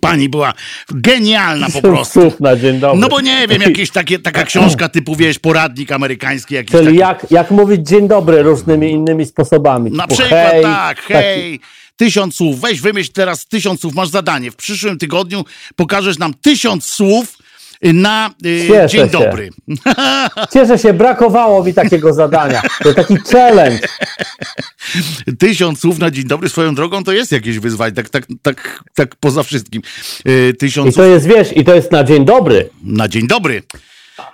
Pani 0.01 0.29
była 0.29 0.53
genialna 0.91 1.67
po 1.71 1.83
prostu. 1.89 2.21
Słów 2.21 2.41
na 2.41 2.57
dzień 2.57 2.79
dobry. 2.81 3.01
No 3.01 3.09
bo 3.09 3.21
nie 3.21 3.49
wiem, 3.49 3.63
jakieś 3.71 3.91
takie, 3.91 4.19
taka 4.19 4.45
książka 4.45 4.89
typu, 4.89 5.17
wiesz, 5.17 5.39
poradnik 5.39 5.93
amerykański 5.93 6.55
jakiś 6.55 6.71
Czyli 6.73 6.85
taki. 6.87 6.97
jak, 6.99 7.27
jak 7.31 7.51
mówić 7.51 7.89
dzień 7.89 8.09
dobry 8.09 8.43
różnymi 8.43 8.91
innymi 8.91 9.27
sposobami. 9.27 9.91
Na 9.91 10.03
Typu 10.07 10.15
przykład 10.21 10.41
hej, 10.53 10.63
tak, 10.63 10.97
taki- 11.03 11.13
hej, 11.13 11.61
tysiąc 11.97 12.35
słów. 12.37 12.61
Weź 12.61 12.81
wymyśl 12.81 13.11
teraz 13.13 13.47
tysiąc 13.47 13.81
słów, 13.81 13.95
masz 13.95 14.09
zadanie. 14.09 14.51
W 14.51 14.57
przyszłym 14.57 14.99
tygodniu 14.99 15.45
pokażesz 15.77 16.19
nam 16.19 16.35
tysiąc 16.35 16.85
słów 16.85 17.38
na 17.83 18.31
y, 18.47 18.67
Cieszę 18.69 18.89
dzień 18.89 19.01
się. 19.01 19.19
dobry. 19.19 19.51
Cieszę 20.55 20.79
się, 20.79 20.93
brakowało 20.93 21.65
mi 21.65 21.75
takiego 21.75 22.13
zadania. 22.13 22.63
To 22.83 22.95
taki 22.95 23.17
challenge. 23.33 23.89
Tysiąc 25.39 25.81
słów 25.81 25.99
na 25.99 26.11
dzień 26.11 26.25
dobry 26.25 26.49
swoją 26.49 26.75
drogą 26.75 27.05
to 27.05 27.13
jest 27.13 27.33
jakieś 27.33 27.59
wyzwanie, 27.59 27.93
tak, 27.93 28.09
tak, 28.09 28.25
tak, 28.43 28.85
tak 28.95 29.17
poza 29.17 29.43
wszystkim. 29.43 29.83
Y, 30.29 30.53
I 30.55 30.57
tysiąc 30.57 30.95
to 30.95 31.05
jest, 31.05 31.27
wiesz, 31.27 31.57
i 31.57 31.65
to 31.65 31.75
jest 31.75 31.93
na 31.93 32.05
dzień 32.05 32.25
dobry. 32.25 32.71
na 32.85 33.09
dzień 33.09 33.27
dobry. 33.27 33.63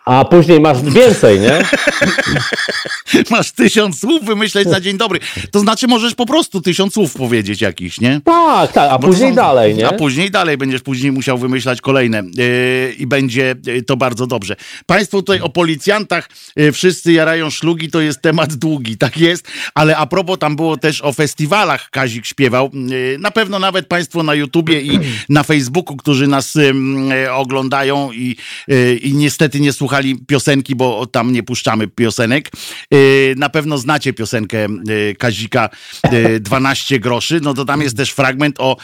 A 0.05 0.25
później 0.25 0.61
masz 0.61 0.83
więcej, 0.83 1.41
nie? 1.41 1.63
Masz 3.31 3.53
tysiąc 3.53 4.01
słów 4.01 4.25
wymyśleć 4.25 4.69
na 4.69 4.81
dzień 4.81 4.97
dobry. 4.99 5.21
To 5.51 5.61
znaczy 5.61 5.87
możesz 5.89 6.15
po 6.15 6.27
prostu 6.27 6.61
tysiąc 6.61 6.95
słów 6.95 7.15
powiedzieć 7.15 7.61
jakichś, 7.61 8.01
nie? 8.01 8.21
Tak, 8.25 8.73
tak, 8.73 8.91
a 8.91 8.99
Bo 8.99 9.03
to 9.03 9.09
później 9.09 9.29
są- 9.31 9.37
dalej, 9.37 9.75
nie? 9.75 9.89
A 9.89 9.93
później 9.93 10.31
dalej 10.31 10.57
będziesz 10.57 10.83
później 10.83 11.13
musiał 11.13 11.39
wymyślać 11.39 11.81
kolejne 11.81 12.23
yy, 12.35 12.95
i 12.99 13.07
będzie 13.07 13.55
yy, 13.67 13.83
to 13.83 13.97
bardzo 13.97 14.27
dobrze. 14.27 14.57
Państwo 14.87 15.17
tutaj 15.19 15.41
o 15.41 15.49
policjantach 15.49 16.29
yy, 16.57 16.73
wszyscy 16.73 17.13
jarają 17.13 17.51
szlugi, 17.51 17.91
to 17.91 18.01
jest 18.01 18.23
temat 18.23 18.55
długi, 18.55 18.99
tak 18.99 19.19
jest, 19.19 19.49
ale 19.75 19.97
a 19.97 20.07
propos 20.07 20.39
tam 20.39 20.57
było 20.57 20.77
też 20.77 21.03
o 21.03 21.13
festiwalach 21.13 21.91
Kazik 21.91 22.27
śpiewał. 22.27 22.71
Yy, 22.75 23.17
na 23.21 23.31
pewno 23.31 23.59
nawet 23.59 23.87
Państwo 23.87 24.23
na 24.23 24.35
YouTubie 24.35 24.81
i 24.81 24.99
na 25.29 25.43
Facebooku, 25.43 25.97
którzy 25.97 26.27
nas 26.27 26.57
ym, 26.57 27.11
yy, 27.11 27.33
oglądają 27.33 28.13
i, 28.13 28.37
yy, 28.69 28.97
i 28.97 29.15
niestety 29.15 29.61
nie 29.61 29.73
słuchali 29.95 30.17
piosenki, 30.27 30.75
bo 30.75 31.07
tam 31.07 31.33
nie 31.33 31.43
puszczamy 31.43 31.89
piosenek. 31.89 32.51
Yy, 32.91 33.35
na 33.37 33.49
pewno 33.49 33.79
znacie 33.79 34.13
piosenkę 34.13 34.67
yy, 34.87 35.15
Kazika 35.19 35.69
yy, 36.13 36.41
12 36.41 37.01
groszy, 37.01 37.41
no 37.43 37.55
to 37.55 37.65
tam 37.65 37.83
jest 37.83 37.97
też 37.97 38.11
fragment 38.11 38.57
o 38.59 38.77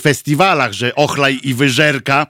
festiwalach, 0.00 0.72
że 0.72 0.94
Ochlaj 0.94 1.40
i 1.42 1.54
Wyżerka 1.54 2.26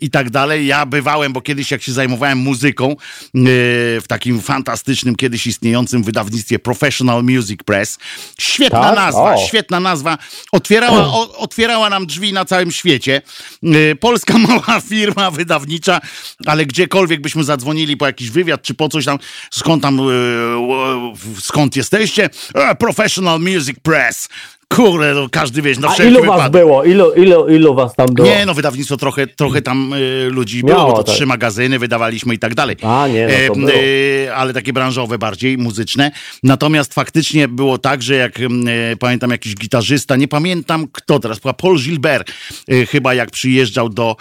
i 0.00 0.10
tak 0.10 0.30
dalej. 0.30 0.66
Ja 0.66 0.86
bywałem, 0.86 1.32
bo 1.32 1.40
kiedyś 1.40 1.70
jak 1.70 1.82
się 1.82 1.92
zajmowałem 1.92 2.38
muzyką 2.38 2.96
w 3.34 4.04
takim 4.08 4.40
fantastycznym, 4.40 5.16
kiedyś 5.16 5.46
istniejącym 5.46 6.02
wydawnictwie 6.02 6.58
Professional 6.58 7.24
Music 7.24 7.60
Press. 7.62 7.98
Świetna 8.40 8.82
Tak? 8.82 8.96
nazwa, 8.96 9.34
O. 9.34 9.46
świetna 9.46 9.80
nazwa. 9.80 10.18
Otwierała, 10.52 11.06
o, 11.06 11.38
otwierała 11.38 11.90
nam 11.90 12.06
drzwi 12.06 12.32
na 12.32 12.44
całym 12.44 12.72
świecie. 12.72 13.22
Polska 14.00 14.38
mała 14.48 14.80
firma 14.80 15.30
wydawnicza, 15.30 16.00
ale 16.46 16.66
gdziekolwiek 16.66 17.20
byśmy 17.20 17.44
zadzwonili 17.58 17.96
po 17.96 18.06
jakiś 18.06 18.30
wywiad, 18.30 18.62
czy 18.62 18.74
po 18.74 18.88
coś 18.88 19.04
tam, 19.04 19.18
skąd 19.50 19.82
tam, 19.82 19.98
yy, 19.98 20.04
yy, 21.34 21.40
skąd 21.40 21.76
jesteście? 21.76 22.30
E, 22.54 22.74
Professional 22.74 23.40
Music 23.40 23.80
Press. 23.82 24.28
Kurde, 24.72 25.14
no 25.14 25.28
każdy 25.28 25.62
wie, 25.62 25.74
no 25.80 25.88
A 25.98 26.02
ilu 26.02 26.14
was 26.14 26.22
wypadek. 26.22 26.52
było? 26.52 26.84
Ilu, 26.84 27.12
ilu, 27.14 27.48
ilu 27.48 27.74
was 27.74 27.94
tam 27.94 28.06
było? 28.14 28.28
Nie, 28.28 28.46
no 28.46 28.54
wydawnictwo 28.54 28.96
trochę, 28.96 29.26
trochę 29.26 29.62
tam 29.62 29.92
y, 29.92 30.28
ludzi 30.30 30.60
było, 30.62 30.78
Miało, 30.78 30.90
bo 30.90 30.96
to 30.98 31.04
tak. 31.04 31.14
trzy 31.14 31.26
magazyny 31.26 31.78
wydawaliśmy 31.78 32.34
i 32.34 32.38
tak 32.38 32.54
dalej. 32.54 32.76
A, 32.82 33.08
nie, 33.08 33.28
no 33.48 33.54
to 33.54 33.60
E, 33.60 33.66
było. 33.66 33.70
e, 34.26 34.34
ale 34.34 34.52
takie 34.52 34.72
branżowe 34.72 35.18
bardziej, 35.18 35.58
muzyczne. 35.58 36.10
Natomiast 36.42 36.94
faktycznie 36.94 37.48
było 37.48 37.78
tak, 37.78 38.02
że 38.02 38.14
jak 38.14 38.38
pamiętam 38.98 39.30
jakiś 39.30 39.54
gitarzysta, 39.54 40.16
nie 40.16 40.28
pamiętam 40.28 40.86
kto 40.92 41.18
teraz, 41.20 41.40
chyba 41.40 41.52
Paul 41.52 41.78
Gilbert 41.78 42.32
chyba 42.90 43.14
jak 43.14 43.30
przyjeżdżał 43.30 43.88
do, 43.88 44.16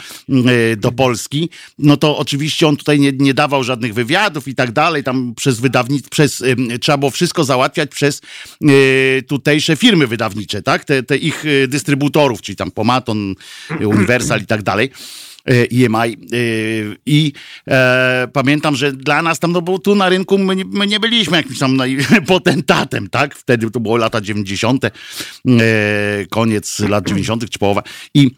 do 0.78 0.92
Polski, 0.92 1.50
no 1.80 1.98
to 1.98 2.18
oczywiście 2.18 2.68
on 2.68 2.78
tutaj 2.78 3.00
nie, 3.00 3.12
nie 3.12 3.34
dawał 3.34 3.64
żadnych 3.64 3.94
wywiadów 3.94 4.48
i 4.48 4.56
tak 4.56 4.72
dalej, 4.72 5.04
tam 5.04 5.34
przez 5.36 5.60
wydawnictwo, 5.60 6.10
przez, 6.10 6.44
trzeba 6.82 6.98
było 6.98 7.12
wszystko 7.12 7.44
załatwiać 7.44 7.90
przez 7.92 8.22
tutejsze 9.28 9.76
firmy 9.76 10.08
wydawnicze, 10.08 10.37
tak? 10.64 10.86
Te, 10.86 11.04
te 11.04 11.18
ich 11.18 11.46
e, 11.46 11.68
dystrybutorów, 11.68 12.42
czyli 12.42 12.56
tam 12.56 12.72
Pomaton, 12.72 13.36
e, 13.82 13.88
Universal 13.88 14.42
i 14.42 14.46
tak 14.46 14.64
dalej. 14.64 14.92
e, 15.50 15.86
EMI 15.86 16.18
i 17.06 17.34
e, 17.68 18.28
pamiętam, 18.34 18.76
że 18.76 18.94
dla 18.94 19.22
nas 19.22 19.40
tam, 19.40 19.52
no 19.52 19.62
bo 19.62 19.80
tu 19.80 19.96
na 19.96 20.10
rynku 20.10 20.38
my 20.38 20.56
nie, 20.56 20.66
my 20.66 20.88
nie 20.88 21.00
byliśmy 21.00 21.38
jakimś 21.38 21.60
tam 21.60 21.78
potentatem, 22.28 23.10
tak? 23.10 23.36
Wtedy 23.36 23.72
to 23.72 23.80
było 23.80 23.98
lata 23.98 24.22
90., 24.22 24.86
e, 24.86 24.92
koniec 26.30 26.80
lat 26.80 27.08
90. 27.08 27.50
czy 27.50 27.60
połowa 27.60 27.84
i 28.14 28.32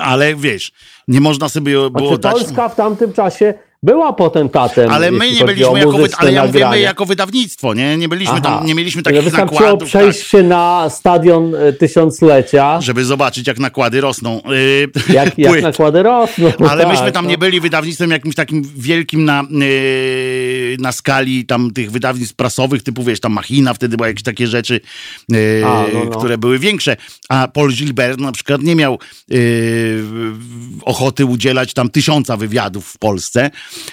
ale 0.00 0.36
wiesz, 0.36 0.72
nie 1.08 1.20
można 1.20 1.48
sobie 1.48 1.72
było 1.72 1.90
Znaczy, 1.90 2.18
dać... 2.18 2.32
Polska 2.32 2.68
w 2.68 2.76
tamtym 2.76 3.12
czasie 3.12 3.54
była 3.82 4.12
potentatem. 4.12 4.90
Ale 4.90 5.10
my 5.10 5.30
nie 5.30 5.44
byliśmy 5.44 5.78
jako, 5.78 5.92
wy, 5.92 6.08
ale 6.18 6.32
ja 6.32 6.46
mówię 6.46 6.58
my 6.58 6.64
nagrania. 6.64 6.82
jako 6.82 7.06
wydawnictwo, 7.06 7.74
nie? 7.74 7.96
Nie 7.96 8.08
byliśmy 8.08 8.32
Aha. 8.32 8.40
tam, 8.42 8.66
nie 8.66 8.74
mieliśmy 8.74 8.98
Że 8.98 9.02
takich 9.02 9.22
Wystarczyło 9.22 9.60
nakładów. 9.60 9.88
przejść 9.88 10.18
tak, 10.18 10.28
się 10.28 10.42
na 10.42 10.90
stadion 10.90 11.54
e, 11.54 11.72
tysiąclecia, 11.72 12.80
żeby 12.80 13.04
zobaczyć, 13.04 13.46
jak 13.46 13.58
nakłady 13.58 14.00
rosną. 14.00 14.42
e, 15.08 15.12
jak, 15.12 15.38
jak 15.38 15.62
nakłady 15.62 16.02
rosną. 16.02 16.52
Ale 16.68 16.84
tak, 16.84 16.92
myśmy 16.92 17.12
tam 17.12 17.24
no. 17.24 17.30
nie 17.30 17.38
byli 17.38 17.60
wydawnictwem 17.60 18.10
jakimś 18.10 18.34
takim 18.34 18.62
wielkim 18.76 19.24
na, 19.24 19.44
yy, 19.50 20.76
na 20.78 20.92
skali 20.92 21.46
tam 21.46 21.70
tych 21.70 21.90
wydawnictw 21.90 22.34
prasowych, 22.34 22.82
typu 22.82 23.04
wiesz, 23.04 23.20
tam 23.20 23.32
Machina, 23.32 23.74
wtedy 23.74 23.96
były 23.96 24.08
jakieś 24.08 24.22
takie 24.22 24.46
rzeczy, 24.46 24.80
yy, 25.28 25.62
A, 25.66 25.84
no, 25.94 26.04
no. 26.04 26.18
które 26.18 26.38
były 26.38 26.58
większe. 26.58 26.96
A 27.28 27.48
Paul 27.48 27.72
Gilbert 27.72 28.20
na 28.20 28.32
przykład 28.32 28.62
nie 28.62 28.76
miał 28.76 28.98
yy, 29.28 30.02
ochoty 30.82 31.24
udzielać 31.26 31.74
tam 31.74 31.90
tysiąca 31.90 32.36
wywiadów 32.36 32.86
w 32.86 32.98
Polsce. 32.98 33.50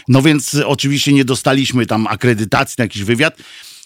No 0.07 0.21
więc 0.21 0.55
oczywiście 0.65 1.13
nie 1.13 1.25
dostaliśmy 1.25 1.85
tam 1.85 2.07
akredytacji 2.07 2.75
na 2.77 2.83
jakiś 2.83 3.03
wywiad. 3.03 3.37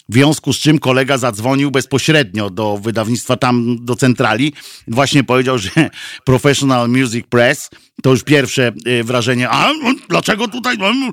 W 0.10 0.14
związku 0.14 0.54
z 0.54 0.60
czym 0.60 0.80
kolega 0.80 1.18
zadzwonił 1.18 1.72
bezpośrednio 1.72 2.50
do 2.50 2.78
wydawnictwa 2.78 3.38
tam, 3.38 3.86
do 3.86 3.96
centrali. 3.96 4.54
Właśnie 4.88 5.24
powiedział, 5.24 5.58
że 5.58 5.70
Professional 6.26 6.90
Music 6.90 7.26
Press 7.30 7.70
to 8.04 8.10
już 8.10 8.24
pierwsze 8.24 8.72
y, 8.88 9.04
wrażenie. 9.04 9.50
A 9.50 9.74
no, 9.74 9.94
dlaczego 10.10 10.48
tutaj? 10.48 10.78
No, 10.78 10.94
no. 10.94 11.12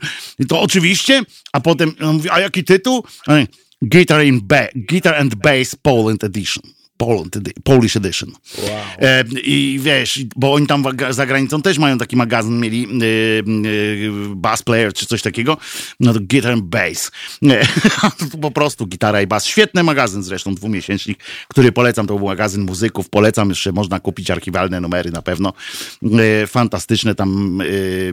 To 0.49 0.61
oczywiście. 0.61 1.23
A 1.53 1.61
potem 1.61 1.93
mówi, 2.01 2.31
a 2.31 2.41
jaki 2.41 2.65
tytuł? 2.65 3.05
Guitar, 3.83 4.25
in 4.25 4.41
ba- 4.41 4.69
Guitar 4.75 5.15
and 5.15 5.35
Bass 5.35 5.77
Poland 5.83 6.25
Edition. 6.25 6.63
Poland, 6.99 7.39
Polish 7.65 7.97
Edition. 7.97 8.33
E, 8.99 9.25
I 9.45 9.81
wiesz, 9.83 10.21
bo 10.37 10.53
oni 10.53 10.67
tam 10.67 10.85
za 11.11 11.27
granicą 11.27 11.63
też 11.63 11.79
mają 11.79 11.99
taki 11.99 12.17
magazyn, 12.17 12.61
mieli 12.61 12.89
y, 13.03 13.05
y, 13.05 14.11
bass 14.35 14.63
player 14.63 14.93
czy 14.93 15.07
coś 15.07 15.23
takiego, 15.23 15.57
no 16.01 16.15
to 16.15 16.21
Guitar 16.21 16.53
and 16.53 16.65
Bass. 16.65 17.11
To 18.33 18.39
po 18.49 18.51
prostu 18.51 18.87
gitara 18.87 19.23
i 19.23 19.27
bass. 19.27 19.45
Świetny 19.45 19.83
magazyn 19.83 20.23
zresztą, 20.23 20.55
dwumiesięcznik, 20.55 21.19
który 21.49 21.73
polecam, 21.73 22.07
to 22.07 22.17
był 22.17 22.27
magazyn 22.27 22.65
muzyków, 22.65 23.09
polecam, 23.09 23.49
jeszcze 23.49 23.73
można 23.73 24.01
kupić 24.01 24.31
archiwalne 24.31 24.81
numery 24.81 25.11
na 25.11 25.23
pewno. 25.23 25.53
E, 26.03 26.47
fantastyczne 26.47 27.15
tam, 27.15 27.61
e, 27.61 27.65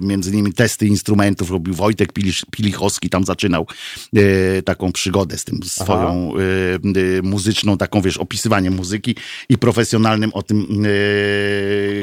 między 0.01 0.31
innymi 0.31 0.53
testy 0.53 0.87
instrumentów 0.87 1.51
robił 1.51 1.73
Wojtek 1.73 2.13
Pilisz, 2.13 2.45
Pilichowski, 2.51 3.09
tam 3.09 3.23
zaczynał 3.23 3.67
e, 4.15 4.61
taką 4.61 4.91
przygodę 4.91 5.37
z 5.37 5.43
tym 5.43 5.59
swoją 5.63 6.31
e, 6.35 7.19
e, 7.19 7.21
muzyczną, 7.21 7.77
taką 7.77 8.01
wiesz, 8.01 8.17
opisywaniem 8.17 8.74
muzyki 8.75 9.15
i 9.49 9.57
profesjonalnym 9.57 10.31
o 10.33 10.43
tym 10.43 10.83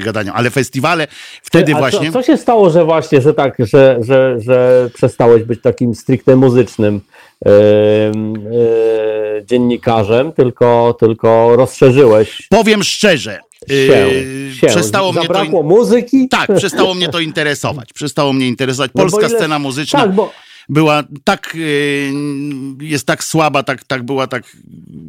e, 0.00 0.04
gadaniu. 0.04 0.32
Ale 0.34 0.50
festiwale 0.50 1.06
wtedy 1.42 1.74
A 1.74 1.78
właśnie... 1.78 2.06
Co, 2.06 2.12
co 2.12 2.22
się 2.22 2.36
stało, 2.36 2.70
że 2.70 2.84
właśnie, 2.84 3.20
że 3.20 3.34
tak, 3.34 3.56
że, 3.58 3.98
że, 4.00 4.36
że 4.40 4.90
przestałeś 4.94 5.42
być 5.42 5.62
takim 5.62 5.94
stricte 5.94 6.36
muzycznym 6.36 7.00
em, 7.44 8.34
e, 8.36 9.44
dziennikarzem, 9.44 10.32
tylko, 10.32 10.96
tylko 11.00 11.56
rozszerzyłeś 11.56 12.48
Powiem 12.48 12.82
szczerze, 12.84 13.38
się. 13.68 13.74
e, 14.50 14.54
się. 14.54 14.66
przestało 14.66 15.12
mnie 15.12 15.20
to... 15.20 15.34
Zabrakło 15.34 15.62
muzyki? 15.62 16.28
Tak, 16.28 16.54
przestało 16.56 16.94
mnie 16.94 17.08
to 17.08 17.20
interesować. 17.20 17.92
Przestało 17.92 18.32
mnie 18.32 18.48
interesować. 18.48 18.90
No 18.94 19.02
Polska 19.02 19.26
ile- 19.26 19.28
scena 19.38 19.58
muzyczna 19.58 20.00
Tak, 20.00 20.12
bo 20.12 20.32
była 20.72 21.02
tak, 21.24 21.54
yy, 21.54 22.86
jest 22.86 23.06
tak 23.06 23.24
słaba, 23.24 23.62
tak, 23.62 23.84
tak 23.84 24.02
była 24.02 24.26
tak 24.26 24.42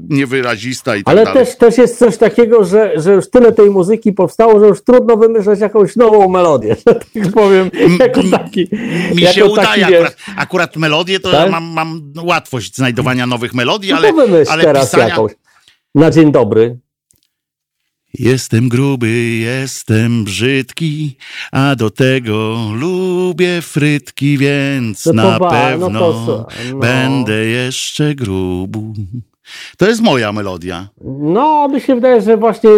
niewyrazista 0.09 0.95
i 0.95 1.03
tak 1.03 1.11
Ale 1.11 1.25
dalej. 1.25 1.45
też, 1.45 1.57
też 1.57 1.77
jest 1.77 1.99
coś 1.99 2.17
takiego, 2.17 2.63
że, 2.65 2.91
że 2.95 3.13
już 3.13 3.29
tyle 3.29 3.51
tej 3.51 3.69
muzyki 3.69 4.13
powstało, 4.13 4.59
że 4.59 4.65
już 4.65 4.83
trudno 4.83 5.17
wymyśleć 5.17 5.59
jakąś 5.59 5.95
nową 5.95 6.29
melodię, 6.29 6.75
że 6.87 6.95
tak 6.95 7.33
powiem, 7.33 7.71
jako 7.99 8.21
taki. 8.31 8.69
Mi 9.15 9.21
jako 9.21 9.35
się 9.35 9.45
udaje, 9.45 9.85
akurat, 9.85 10.15
akurat 10.37 10.75
melodie 10.75 11.19
to 11.19 11.31
Tak? 11.31 11.45
ja 11.45 11.51
mam, 11.51 11.63
mam 11.63 12.13
łatwość 12.23 12.75
znajdowania 12.75 13.27
nowych 13.27 13.53
melodii, 13.53 13.91
no 13.91 13.97
ale, 13.97 14.13
ale 14.49 14.63
teraz 14.63 14.85
pisania... 14.85 15.07
jakąś. 15.07 15.31
Na 15.95 16.11
dzień 16.11 16.31
dobry. 16.31 16.77
Jestem 18.19 18.69
gruby, 18.69 19.09
jestem 19.39 20.23
brzydki, 20.23 21.15
a 21.51 21.75
do 21.75 21.89
tego 21.89 22.57
lubię 22.75 23.61
frytki, 23.61 24.37
więc 24.37 25.05
No 25.05 25.11
to 25.23 25.29
na 25.31 25.39
ba- 25.39 25.45
no 25.45 25.49
pewno 25.51 25.99
to 25.99 26.25
co? 26.25 26.47
No. 26.71 26.77
będę 26.79 27.45
jeszcze 27.45 28.15
grubu. 28.15 28.93
To 29.77 29.87
jest 29.87 30.01
moja 30.01 30.31
melodia. 30.31 30.89
No, 31.21 31.67
mi 31.67 31.81
się 31.81 31.95
wydaje, 31.95 32.21
że 32.21 32.37
właśnie 32.37 32.69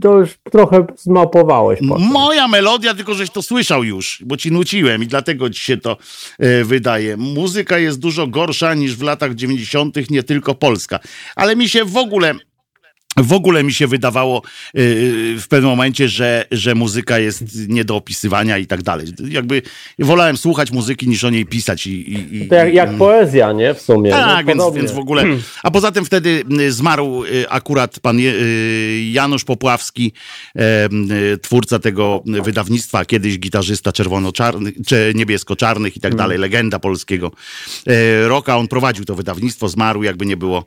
to 0.00 0.18
już 0.18 0.30
trochę 0.52 0.86
zmapowałeś. 0.96 1.78
potem. 1.88 2.06
Moja 2.06 2.48
melodia, 2.48 2.94
tylko 2.94 3.14
żeś 3.14 3.30
to 3.30 3.42
słyszał 3.42 3.84
już, 3.84 4.22
bo 4.26 4.36
ci 4.36 4.52
nuciłem 4.52 5.02
i 5.02 5.06
dlatego 5.06 5.50
ci 5.50 5.60
się 5.60 5.76
to 5.76 5.96
e, 6.38 6.64
wydaje. 6.64 7.16
Muzyka 7.16 7.78
jest 7.78 7.98
dużo 8.00 8.26
gorsza 8.26 8.74
niż 8.74 8.96
w 8.96 9.02
latach 9.02 9.34
90., 9.34 10.10
nie 10.10 10.22
tylko 10.22 10.54
polska. 10.54 10.98
Ale 11.36 11.56
mi 11.56 11.68
się 11.68 11.84
w 11.84 11.96
ogóle 11.96 12.34
w 13.16 13.32
ogóle 13.32 13.64
mi 13.64 13.72
się 13.72 13.86
wydawało 13.86 14.42
yy, 14.74 14.82
w 15.40 15.46
pewnym 15.48 15.70
momencie, 15.70 16.08
że, 16.08 16.44
że 16.50 16.74
muzyka 16.74 17.18
jest 17.18 17.68
nie 17.68 17.84
do 17.84 17.96
opisywania 17.96 18.58
i 18.58 18.66
tak 18.66 18.82
dalej. 18.82 19.06
Jakby 19.28 19.62
wolałem 19.98 20.36
słuchać 20.36 20.70
muzyki 20.70 21.08
niż 21.08 21.24
o 21.24 21.30
niej 21.30 21.46
pisać. 21.46 21.86
I, 21.86 22.12
i, 22.12 22.36
i 22.36 22.48
To 22.48 22.54
jak, 22.54 22.74
jak 22.74 22.96
poezja, 22.96 23.52
nie? 23.52 23.74
W 23.74 23.80
sumie. 23.80 24.10
tak, 24.10 24.46
no, 24.46 24.72
więc, 24.72 24.76
więc 24.76 24.92
w 24.92 24.98
ogóle. 24.98 25.24
A 25.62 25.70
poza 25.70 25.92
tym 25.92 26.04
wtedy 26.04 26.44
y, 26.60 26.72
zmarł 26.72 27.24
y, 27.24 27.48
akurat 27.48 28.00
pan 28.00 28.18
y, 28.18 28.22
Janusz 29.12 29.44
Popławski, 29.44 30.12
y, 30.56 31.38
twórca 31.38 31.78
tego 31.78 32.22
wydawnictwa, 32.26 33.04
kiedyś 33.04 33.38
gitarzysta 33.38 33.92
czerwono-czarnych, 33.92 34.74
czy 34.86 35.12
niebiesko-czarnych 35.14 35.96
i 35.96 36.00
tak 36.00 36.14
dalej, 36.14 36.38
legenda 36.38 36.78
polskiego 36.78 37.30
e, 37.86 38.28
rocka. 38.28 38.56
On 38.56 38.68
prowadził 38.68 39.04
to 39.04 39.14
wydawnictwo, 39.14 39.68
zmarł, 39.68 40.02
jakby 40.02 40.26
nie 40.26 40.36
było 40.36 40.64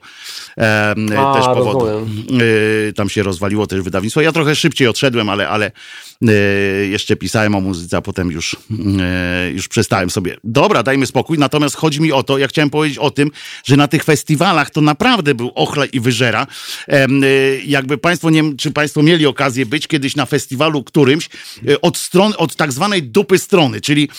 e, 0.57 0.95
A, 1.17 1.33
też 1.35 1.45
powodu. 1.45 1.85
rozumiem. 1.85 2.38
Y, 2.41 2.93
tam 2.95 3.09
się 3.09 3.23
rozwaliło 3.23 3.67
też 3.67 3.81
wydawnictwo. 3.81 4.21
Ja 4.21 4.31
trochę 4.31 4.55
szybciej 4.55 4.87
odszedłem, 4.87 5.29
ale, 5.29 5.49
ale 5.49 5.71
y, 6.29 6.87
jeszcze 6.91 7.15
pisałem 7.15 7.55
o 7.55 7.61
muzyce, 7.61 7.97
a 7.97 8.01
potem 8.01 8.31
już, 8.31 8.53
y, 8.53 9.51
już 9.51 9.67
przestałem 9.67 10.09
sobie. 10.09 10.37
Dobra, 10.43 10.83
dajmy 10.83 11.05
spokój. 11.05 11.37
Natomiast 11.37 11.75
chodzi 11.75 12.01
mi 12.01 12.11
o 12.11 12.23
to, 12.23 12.37
ja 12.37 12.47
chciałem 12.47 12.69
powiedzieć 12.69 12.97
o 12.97 13.11
tym, 13.11 13.31
że 13.63 13.77
na 13.77 13.87
tych 13.87 14.03
festiwalach 14.03 14.69
to 14.69 14.81
naprawdę 14.81 15.35
był 15.35 15.51
ochla 15.55 15.85
i 15.85 15.99
wyżera. 15.99 16.47
Jakby 17.65 17.97
państwo, 17.97 18.29
nie 18.29 18.55
czy 18.57 18.71
państwo 18.71 19.03
mieli 19.03 19.25
okazję 19.25 19.65
być 19.65 19.87
kiedyś 19.87 20.15
na 20.15 20.25
festiwalu 20.25 20.83
którymś 20.83 21.29
od 21.81 21.97
strony, 21.97 22.37
od 22.37 22.55
tak 22.55 22.71
zwanej 22.71 23.03
dupy 23.03 23.37
strony, 23.37 23.81
czyli 23.81 24.09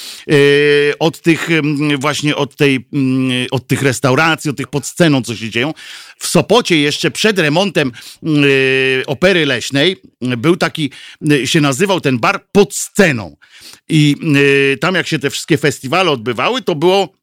od 0.99 1.21
tych 1.21 1.51
ym, 1.51 1.99
właśnie 1.99 2.37
od 2.37 2.57
tej, 2.57 2.87
mm, 2.93 3.47
od 3.51 3.67
tych 3.67 3.83
restauracji, 3.83 4.51
od 4.51 4.57
tych 4.57 4.67
pod 4.67 4.87
sceną, 4.87 5.23
co 5.23 5.37
się 5.37 5.51
dzieją. 5.51 5.75
W 6.21 6.27
Sopocie 6.27 6.77
jeszcze 6.77 7.11
przed 7.11 7.39
remontem 7.39 7.93
y, 8.27 9.03
opery 9.07 9.47
leśnej 9.47 9.97
y, 10.33 10.37
był 10.37 10.57
taki, 10.57 10.91
y, 11.33 11.47
się 11.47 11.61
nazywał 11.61 12.01
ten 12.01 12.19
bar 12.19 12.45
pod 12.53 12.75
sceną. 12.75 13.37
I 13.89 14.17
y, 14.37 14.79
tam 14.81 14.95
jak 14.95 15.07
się 15.07 15.19
te 15.19 15.31
wszystkie 15.31 15.59
festiwale 15.59 16.11
odbywały, 16.11 16.63
to 16.63 16.75
było 16.75 17.21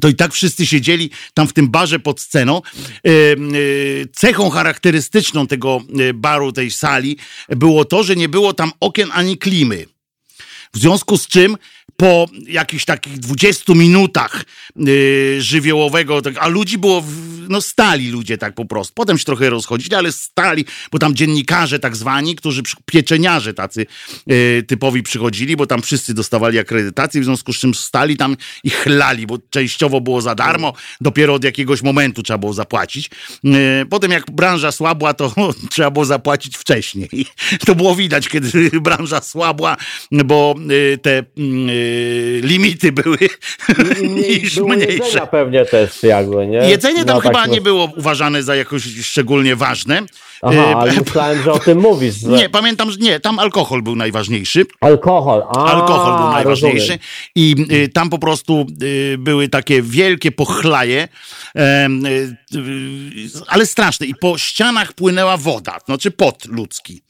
to 0.00 0.08
i 0.08 0.14
tak 0.14 0.32
wszyscy 0.32 0.66
siedzieli 0.66 1.10
tam 1.34 1.48
w 1.48 1.52
tym 1.52 1.68
barze 1.68 1.98
pod 1.98 2.20
sceną. 2.20 2.56
E, 2.56 3.10
e, 3.10 3.36
Cechą 4.12 4.50
charakterystyczną 4.50 5.46
tego 5.46 5.80
e, 6.00 6.14
baru, 6.14 6.52
tej 6.52 6.70
sali 6.70 7.16
było 7.48 7.84
to, 7.84 8.02
że 8.02 8.16
nie 8.16 8.28
było 8.28 8.54
tam 8.54 8.72
okien 8.80 9.10
ani 9.12 9.38
klimy. 9.38 9.86
W 10.74 10.78
związku 10.78 11.18
z 11.18 11.26
czym 11.26 11.56
po 12.00 12.26
jakichś 12.46 12.84
takich 12.84 13.18
20 13.18 13.74
minutach 13.74 14.44
yy, 14.76 15.42
żywiołowego, 15.42 16.22
tak, 16.22 16.34
a 16.38 16.48
ludzi 16.48 16.78
było, 16.78 17.04
no 17.48 17.60
stali 17.60 18.10
ludzie 18.10 18.38
tak 18.38 18.54
po 18.54 18.64
prostu. 18.64 18.94
Potem 18.94 19.18
się 19.18 19.24
trochę 19.24 19.50
rozchodzili, 19.50 19.94
ale 19.94 20.12
stali, 20.12 20.64
bo 20.92 20.98
tam 20.98 21.14
dziennikarze 21.14 21.78
tak 21.78 21.96
zwani, 21.96 22.36
którzy, 22.36 22.62
pieczeniarze 22.84 23.54
tacy 23.54 23.86
yy, 24.26 24.62
typowi 24.66 25.02
przychodzili, 25.02 25.56
bo 25.56 25.66
tam 25.66 25.82
wszyscy 25.82 26.14
dostawali 26.14 26.58
akredytację, 26.58 27.20
w 27.20 27.24
związku 27.24 27.52
z 27.52 27.58
czym 27.58 27.74
stali 27.74 28.16
tam 28.16 28.36
i 28.64 28.70
chlali, 28.70 29.26
bo 29.26 29.38
częściowo 29.50 30.00
było 30.00 30.20
za 30.20 30.34
darmo, 30.34 30.72
dopiero 31.00 31.34
od 31.34 31.44
jakiegoś 31.44 31.82
momentu 31.82 32.22
trzeba 32.22 32.38
było 32.38 32.52
zapłacić. 32.52 33.10
Yy, 33.44 33.52
potem 33.90 34.10
jak 34.10 34.30
branża 34.30 34.72
słabła, 34.72 35.14
to 35.14 35.34
trzeba 35.72 35.90
było 35.90 36.04
zapłacić 36.04 36.56
wcześniej. 36.56 37.10
To 37.66 37.74
było 37.74 37.96
widać, 37.96 38.28
kiedy 38.28 38.70
branża 38.80 39.20
słabła, 39.20 39.76
bo 40.12 40.54
yy, 40.68 40.98
te 40.98 41.24
yy, 41.36 41.89
limity 42.42 42.92
były 42.92 43.18
niż 44.02 44.56
mniejsze. 44.56 44.92
jedzenia 44.92 45.26
pewnie 45.26 45.64
też 45.64 46.02
jakby, 46.02 46.46
nie? 46.46 46.58
Jedzenie 46.58 47.04
tam 47.04 47.16
No, 47.16 47.20
chyba 47.20 47.42
tak, 47.42 47.50
nie 47.50 47.60
było 47.60 47.92
uważane 47.96 48.42
za 48.42 48.56
jakoś 48.56 48.82
szczególnie 49.02 49.56
ważne. 49.56 50.02
Aha, 50.42 50.54
Yy, 50.54 50.74
ale 50.76 50.92
myślałem, 51.00 51.42
że 51.42 51.52
o 51.52 51.58
tym 51.58 51.78
mówisz, 51.78 52.14
że 52.14 52.28
Nie, 52.28 52.48
pamiętam, 52.48 52.90
że 52.90 52.98
nie, 52.98 53.20
tam 53.20 53.38
alkohol 53.38 53.82
był 53.82 53.96
najważniejszy. 53.96 54.66
alkohol. 54.80 55.42
A, 55.48 55.64
Alkohol 55.74 56.18
był 56.22 56.30
najważniejszy 56.30 56.78
rozumiem. 56.80 56.98
i 57.34 57.56
y, 57.72 57.88
tam 57.88 58.10
po 58.10 58.18
prostu 58.18 58.66
y, 58.82 59.16
były 59.18 59.48
takie 59.48 59.82
wielkie 59.82 60.32
pochlaje, 60.32 61.08
y, 61.56 61.60
y, 62.56 63.30
ale 63.46 63.66
straszne. 63.66 64.06
I 64.06 64.14
po 64.14 64.38
ścianach 64.38 64.92
płynęła 64.92 65.36
woda, 65.36 65.78
znaczy 65.86 66.10
pot 66.10 66.46
ludzki, 66.46 67.02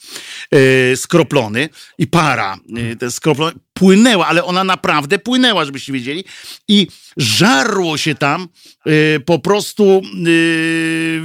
y, 0.54 0.96
skroplony 0.96 1.68
i 1.98 2.06
para, 2.06 2.56
y, 2.92 2.96
te 2.96 3.10
skroplone, 3.10 3.52
płynęła, 3.74 4.26
ale 4.26 4.44
ona 4.44 4.64
naprawdę 4.64 5.18
płynęła, 5.18 5.64
żebyście 5.64 5.92
wiedzieli. 5.92 6.24
I 6.68 6.86
żarło 7.16 7.96
się 7.98 8.14
tam 8.14 8.48
y, 8.86 9.20
po 9.26 9.38
prostu 9.38 10.02
y, 10.26 11.22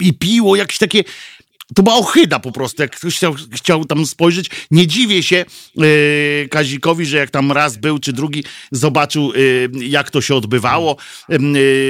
i 0.00 0.12
piło 0.12 0.56
jakieś 0.56 0.78
takie. 0.78 1.04
To 1.74 1.82
była 1.82 1.96
ochyda 1.96 2.38
po 2.38 2.52
prostu, 2.52 2.82
jak 2.82 2.96
ktoś 2.96 3.16
chciał, 3.16 3.34
chciał 3.54 3.84
tam 3.84 4.06
spojrzeć. 4.06 4.50
Nie 4.70 4.86
dziwię 4.86 5.22
się 5.22 5.36
e, 5.78 6.48
Kazikowi, 6.48 7.06
że 7.06 7.16
jak 7.16 7.30
tam 7.30 7.52
raz 7.52 7.76
był, 7.76 7.98
czy 7.98 8.12
drugi 8.12 8.44
zobaczył, 8.72 9.32
e, 9.32 9.84
jak 9.84 10.10
to 10.10 10.20
się 10.20 10.34
odbywało. 10.34 10.96
E, 11.28 11.38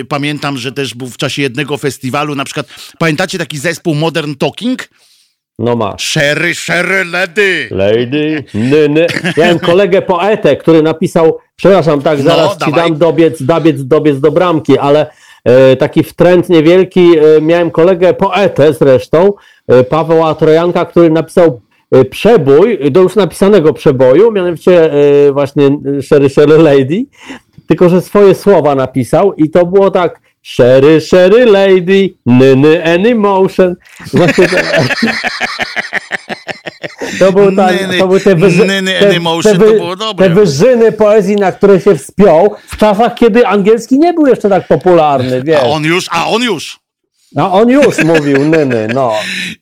pamiętam, 0.08 0.58
że 0.58 0.72
też 0.72 0.94
był 0.94 1.08
w 1.08 1.16
czasie 1.16 1.42
jednego 1.42 1.76
festiwalu, 1.76 2.34
na 2.34 2.44
przykład, 2.44 2.66
pamiętacie 2.98 3.38
taki 3.38 3.58
zespół 3.58 3.94
Modern 3.94 4.34
Talking? 4.34 4.88
No 5.58 5.76
masz. 5.76 6.04
Sherry, 6.10 6.54
Sherry 6.54 7.04
Lady. 7.04 7.68
Lady, 7.70 8.44
nyny. 8.54 9.06
Miałem 9.36 9.58
kolegę 9.58 10.02
poetę, 10.02 10.56
który 10.56 10.82
napisał, 10.82 11.38
przepraszam, 11.56 12.02
tak, 12.02 12.18
No, 12.18 12.24
zaraz 12.24 12.52
ci 12.52 12.58
dawaj. 12.58 12.74
dam 12.90 12.98
dobiec, 12.98 13.42
dobiec, 13.42 13.84
dobiec 13.84 14.20
do 14.20 14.30
bramki, 14.30 14.78
ale 14.78 15.10
taki 15.78 16.02
wtręt 16.02 16.48
niewielki, 16.48 17.18
e, 17.18 17.40
miałem 17.40 17.70
kolegę 17.70 18.14
poetę 18.14 18.72
zresztą, 18.72 19.32
e, 19.68 19.84
Paweła 19.84 20.34
Trojanka, 20.34 20.84
który 20.84 21.10
napisał 21.10 21.60
e, 21.90 22.04
przebój, 22.04 22.90
do 22.90 23.00
już 23.02 23.16
napisanego 23.16 23.72
przeboju, 23.72 24.32
mianowicie 24.32 24.92
e, 24.92 25.32
właśnie 25.32 25.78
e, 25.98 26.02
Sherry, 26.02 26.28
Sherry 26.28 26.58
Lady, 26.58 27.04
tylko 27.66 27.88
że 27.88 28.00
swoje 28.00 28.34
słowa 28.34 28.74
napisał 28.74 29.34
i 29.34 29.50
to 29.50 29.66
było 29.66 29.90
tak 29.90 30.20
Sherry, 30.42 31.00
Sherry 31.00 31.46
Lady, 31.46 32.14
nyny, 32.26 32.84
any 32.84 33.10
emotion. 33.10 33.76
Właśnie 34.14 34.48
to, 34.48 34.56
to, 37.18 37.32
był 37.32 37.56
ta, 37.56 37.70
Nyny, 37.72 37.98
to 37.98 38.06
były 38.06 38.20
te, 38.20 38.34
wyży, 38.34 38.64
nyny, 38.64 38.92
te, 39.00 39.10
te, 39.42 39.42
to 39.42 39.54
było 39.58 39.96
dobre. 39.96 40.28
te 40.28 40.34
wyżyny 40.34 40.92
poezji, 40.92 41.36
na 41.36 41.52
które 41.52 41.80
się 41.80 41.98
wspiął 41.98 42.56
w 42.66 42.76
czasach, 42.76 43.14
kiedy 43.14 43.46
angielski 43.46 43.98
nie 43.98 44.12
był 44.12 44.26
jeszcze 44.26 44.48
tak 44.48 44.66
popularny, 44.66 45.42
wiesz. 45.42 45.60
A 45.62 45.66
on 45.66 45.84
już, 45.84 46.06
a 46.10 46.28
on 46.28 46.42
już. 46.42 46.80
A 47.36 47.52
on 47.52 47.70
już 47.70 47.98
mówił 47.98 48.44
nyny, 48.56 48.88
no. 48.94 49.12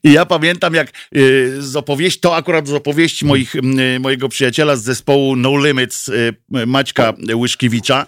I 0.03 0.11
ja 0.11 0.25
pamiętam, 0.25 0.73
jak 0.73 0.89
y, 1.15 1.55
z 1.59 1.75
opowieści, 1.75 2.19
to 2.19 2.35
akurat 2.35 2.67
z 2.67 2.73
opowieści 2.73 3.25
moich, 3.25 3.55
y, 3.55 3.99
mojego 3.99 4.29
przyjaciela 4.29 4.75
z 4.75 4.83
zespołu 4.83 5.35
No 5.35 5.57
Limits, 5.57 6.09
y, 6.09 6.33
Maćka 6.49 7.13
Łyszkiewicza, 7.35 8.05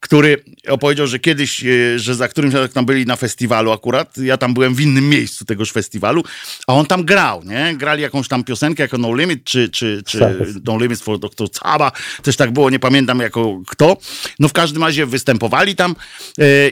który 0.00 0.44
opowiedział, 0.68 1.06
że 1.06 1.18
kiedyś, 1.18 1.64
że 1.96 2.14
za 2.14 2.28
którymś 2.28 2.54
razem 2.54 2.68
tam 2.68 2.86
byli 2.86 3.06
na 3.06 3.16
festiwalu 3.16 3.72
akurat, 3.72 4.18
ja 4.18 4.36
tam 4.36 4.54
byłem 4.54 4.74
w 4.74 4.80
innym 4.80 5.08
miejscu 5.08 5.44
tegoż 5.44 5.72
festiwalu, 5.72 6.22
a 6.66 6.74
on 6.74 6.86
tam 6.86 7.04
grał, 7.04 7.42
nie? 7.44 7.74
Grali 7.76 8.02
jakąś 8.02 8.28
tam 8.28 8.44
piosenkę 8.44 8.82
jako 8.82 8.98
No 8.98 9.14
Limit, 9.14 9.44
czy, 9.44 9.68
czy, 9.68 10.02
czy 10.06 10.36
No 10.64 10.78
Limits 10.78 11.02
for 11.02 11.18
Dr. 11.18 11.50
Caba, 11.50 11.92
też 12.22 12.36
tak 12.36 12.50
było, 12.50 12.70
nie 12.70 12.78
pamiętam 12.78 13.18
jako 13.18 13.60
kto. 13.66 13.96
No 14.38 14.48
w 14.48 14.52
każdym 14.52 14.84
razie 14.84 15.06
występowali 15.06 15.76
tam 15.76 15.94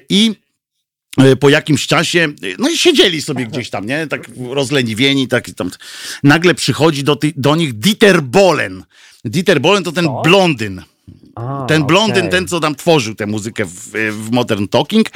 i 0.08 0.34
po 1.40 1.48
jakimś 1.48 1.86
czasie, 1.86 2.20
e, 2.20 2.46
no 2.58 2.68
i 2.68 2.78
siedzieli 2.78 3.22
sobie 3.22 3.46
gdzieś 3.46 3.70
tam, 3.70 3.86
nie? 3.86 4.06
Tak 4.06 4.30
rozleniwieni, 4.50 5.28
tak 5.28 5.48
i 5.48 5.54
tam. 5.54 5.70
Nagle 6.22 6.54
przychodzi 6.54 7.04
do, 7.04 7.16
ty, 7.16 7.32
do 7.36 7.56
nich 7.56 7.72
Dieter 7.78 8.22
Bohlen. 8.22 8.84
Dieter 9.24 9.60
Bohlen 9.60 9.84
to 9.84 9.92
ten 9.92 10.06
blondyn. 10.24 10.82
A, 11.34 11.64
Ten 11.68 11.84
blondyn, 11.84 12.18
okej. 12.18 12.30
ten 12.30 12.48
co 12.48 12.60
tam 12.60 12.74
tworzył 12.74 13.14
tę 13.14 13.26
muzykę 13.26 13.64
w, 13.64 13.90
w 14.12 14.30
Modern 14.30 14.66
Talking. 14.68 15.06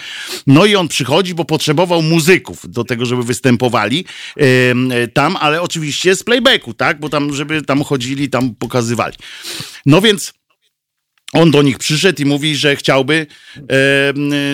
No 0.46 0.66
i 0.66 0.76
on 0.76 0.88
przychodzi, 0.88 1.34
bo 1.34 1.44
potrzebował 1.44 2.02
muzyków 2.02 2.70
do 2.70 2.84
tego, 2.84 3.06
żeby 3.06 3.22
występowali 3.22 4.04
e, 4.36 5.08
tam, 5.08 5.36
ale 5.36 5.62
oczywiście 5.62 6.16
z 6.16 6.22
playbacku, 6.22 6.74
tak? 6.74 7.00
Bo 7.00 7.08
tam, 7.08 7.34
żeby 7.34 7.62
tam 7.62 7.84
chodzili, 7.84 8.30
tam 8.30 8.54
pokazywali. 8.54 9.16
No 9.86 10.00
więc 10.00 10.32
on 11.34 11.50
do 11.50 11.62
nich 11.62 11.78
przyszedł 11.78 12.22
i 12.22 12.24
mówi, 12.24 12.56
że 12.56 12.76
chciałby, 12.76 13.26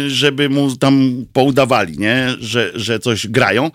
żeby 0.06 0.48
mu 0.48 0.76
tam 0.76 1.24
poudawali, 1.32 1.98
nie? 1.98 2.28
Że, 2.40 2.72
że 2.74 2.98
coś 2.98 3.26
grają. 3.26 3.70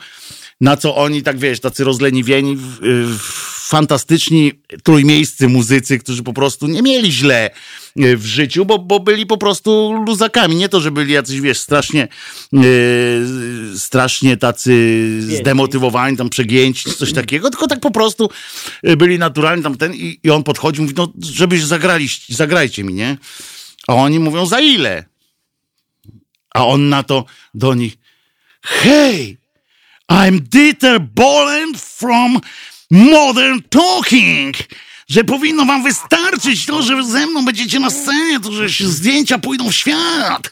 Na 0.61 0.77
co 0.77 0.95
oni, 0.95 1.23
tak 1.23 1.39
wiesz, 1.39 1.59
tacy 1.59 1.83
rozleniwieni, 1.83 2.57
fantastyczni 3.67 4.51
trójmiejscy 4.83 5.47
muzycy, 5.47 5.99
którzy 5.99 6.23
po 6.23 6.33
prostu 6.33 6.67
nie 6.67 6.81
mieli 6.81 7.11
źle 7.11 7.49
w 7.95 8.25
życiu, 8.25 8.65
bo, 8.65 8.79
bo 8.79 8.99
byli 8.99 9.25
po 9.25 9.37
prostu 9.37 10.03
luzakami. 10.05 10.55
Nie 10.55 10.69
to, 10.69 10.81
że 10.81 10.91
byli 10.91 11.13
jacyś, 11.13 11.41
wiesz, 11.41 11.59
strasznie, 11.59 12.07
e, 12.53 12.59
strasznie 13.77 14.37
tacy 14.37 15.21
zdemotywowani, 15.21 16.17
tam 16.17 16.29
przegięci, 16.29 16.91
coś 16.91 17.13
takiego, 17.13 17.49
tylko 17.49 17.67
tak 17.67 17.79
po 17.79 17.91
prostu 17.91 18.29
e, 18.83 18.97
byli 18.97 19.19
naturalni 19.19 19.63
tam 19.63 19.77
ten 19.77 19.93
i, 19.93 20.19
i 20.23 20.29
on 20.29 20.43
podchodzi, 20.43 20.81
mówi, 20.81 20.93
no 20.97 21.13
żebyś 21.21 21.63
zagrali, 21.63 22.07
zagrajcie 22.29 22.83
mi, 22.83 22.93
nie? 22.93 23.17
A 23.87 23.93
oni 23.93 24.19
mówią, 24.19 24.45
za 24.45 24.59
ile? 24.59 25.05
A 26.53 26.65
on 26.65 26.89
na 26.89 27.03
to 27.03 27.25
do 27.53 27.73
nich, 27.73 27.97
hej, 28.61 29.37
I'm 30.11 30.39
Dieter 30.39 30.99
Bohlen 31.01 31.73
from 31.77 32.41
Modern 32.91 33.61
Talking. 33.69 34.55
Że 35.09 35.23
powinno 35.23 35.65
wam 35.65 35.83
wystarczyć 35.83 36.65
to, 36.65 36.81
że 36.81 37.03
ze 37.03 37.27
mną 37.27 37.45
będziecie 37.45 37.79
na 37.79 37.89
scenie, 37.89 38.39
to 38.39 38.51
że 38.51 38.87
zdjęcia 38.89 39.37
pójdą 39.37 39.69
w 39.69 39.75
świat. 39.75 40.51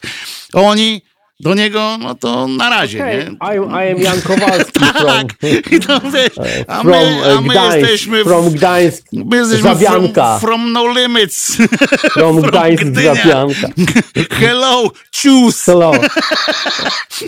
Oni 0.52 1.02
do 1.44 1.54
niego, 1.54 1.98
no 2.00 2.14
to 2.14 2.48
na 2.48 2.70
razie, 2.70 2.98
Okay, 2.98 3.16
nie? 3.16 3.56
I, 3.56 3.88
I 3.88 3.92
am 3.92 3.98
Jan 3.98 4.20
Kowalski 4.20 4.80
from, 5.00 5.06
Tak, 5.06 5.26
i 5.72 5.80
to 5.80 6.00
wiesz, 6.00 6.38
a 6.68 6.80
from 6.80 6.90
my, 6.90 7.32
a 7.32 7.40
my 7.40 7.48
Gdańsk, 7.48 7.78
jesteśmy 7.78 8.24
from 8.24 8.50
Gdańsk, 8.50 9.04
my 9.12 9.36
jesteśmy 9.36 9.62
from, 9.62 9.78
Zawianka, 9.78 10.38
from 10.38 10.72
No 10.72 10.86
Limits. 10.94 11.56
from 12.18 12.40
Gdańsk, 12.40 12.84
Gdynia. 12.84 13.14
Zawianka. 13.14 13.68
Hello, 14.40 14.90
choose. 15.22 15.72
Hello. 15.72 15.92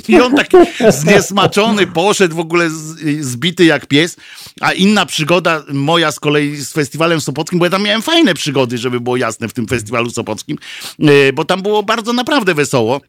I 0.09 0.21
on 0.21 0.35
tak 0.35 0.49
zniesmaczony 0.89 1.87
poszedł 1.87 2.37
w 2.37 2.41
ogóle 2.41 2.71
z, 2.71 3.25
zbity 3.27 3.65
jak 3.65 3.87
pies. 3.87 4.17
A 4.61 4.73
inna 4.73 5.07
przygoda 5.07 5.63
moja 5.73 6.13
z 6.13 6.21
kolei 6.21 6.57
z 6.57 6.73
festiwalem 6.73 7.21
sopockim, 7.21 7.59
bo 7.59 7.65
ja 7.65 7.71
tam 7.71 7.83
miałem 7.83 8.03
fajne 8.03 8.35
przygody, 8.35 8.79
żeby 8.79 9.01
było 9.01 9.17
jasne 9.17 9.49
w 9.49 9.53
tym 9.53 9.67
festiwalu 9.67 10.11
sopockim, 10.11 10.59
e, 11.01 11.33
bo 11.33 11.45
tam 11.45 11.63
było 11.63 11.83
bardzo 11.83 12.13
naprawdę 12.13 12.55
wesoło. 12.55 13.01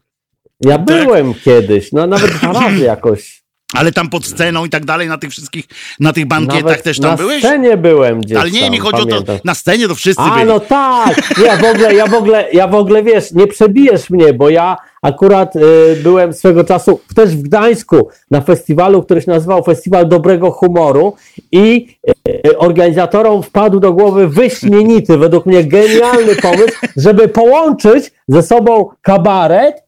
Ja 0.60 0.78
byłem 0.78 1.34
kiedyś, 1.34 1.92
no 1.92 2.06
nawet 2.06 2.30
dwa 2.30 2.52
razy 2.60 2.84
jakoś. 2.84 3.42
Ale 3.74 3.92
tam 3.92 4.08
pod 4.10 4.26
sceną 4.26 4.64
i 4.64 4.70
tak 4.70 4.84
dalej, 4.84 5.08
na 5.08 5.18
tych 5.18 5.30
wszystkich, 5.30 5.64
na 6.00 6.12
tych 6.12 6.26
bankietach 6.26 6.62
Nawet 6.64 6.82
też 6.82 7.00
tam 7.00 7.10
na 7.10 7.16
byłeś? 7.16 7.38
scenie 7.44 7.76
byłem 7.76 8.20
gdzieś 8.20 8.38
Ale 8.38 8.50
nie, 8.50 8.60
tam, 8.60 8.70
mi 8.70 8.78
chodzi 8.78 8.96
o 8.96 9.04
to, 9.04 9.06
pamiętam. 9.10 9.38
na 9.44 9.54
scenie 9.54 9.88
to 9.88 9.94
wszyscy 9.94 10.22
A, 10.22 10.34
byli. 10.34 10.46
no 10.46 10.60
tak, 10.60 11.20
ja 11.44 11.56
w 11.56 11.64
ogóle, 11.64 11.94
ja 11.94 12.06
w 12.06 12.14
ogóle, 12.14 12.48
ja 12.52 12.68
w 12.68 12.74
ogóle, 12.74 13.02
wiesz, 13.02 13.32
nie 13.32 13.46
przebijesz 13.46 14.10
mnie, 14.10 14.32
bo 14.34 14.50
ja 14.50 14.76
akurat 15.08 15.56
y, 15.56 15.60
byłem 16.02 16.32
swego 16.32 16.64
czasu 16.64 17.00
też 17.14 17.36
w 17.36 17.42
Gdańsku 17.42 18.08
na 18.30 18.40
festiwalu, 18.40 19.02
który 19.02 19.22
się 19.22 19.30
nazywał 19.30 19.62
Festiwal 19.64 20.08
Dobrego 20.08 20.50
Humoru 20.50 21.14
i 21.52 21.96
y, 22.44 22.58
organizatorom 22.58 23.42
wpadł 23.42 23.80
do 23.80 23.92
głowy 23.92 24.28
wyśmienity, 24.28 25.18
według 25.28 25.46
mnie 25.46 25.64
genialny 25.64 26.36
pomysł, 26.36 26.78
żeby 26.96 27.28
połączyć 27.28 28.12
ze 28.28 28.42
sobą 28.42 28.88
kabaret 29.02 29.82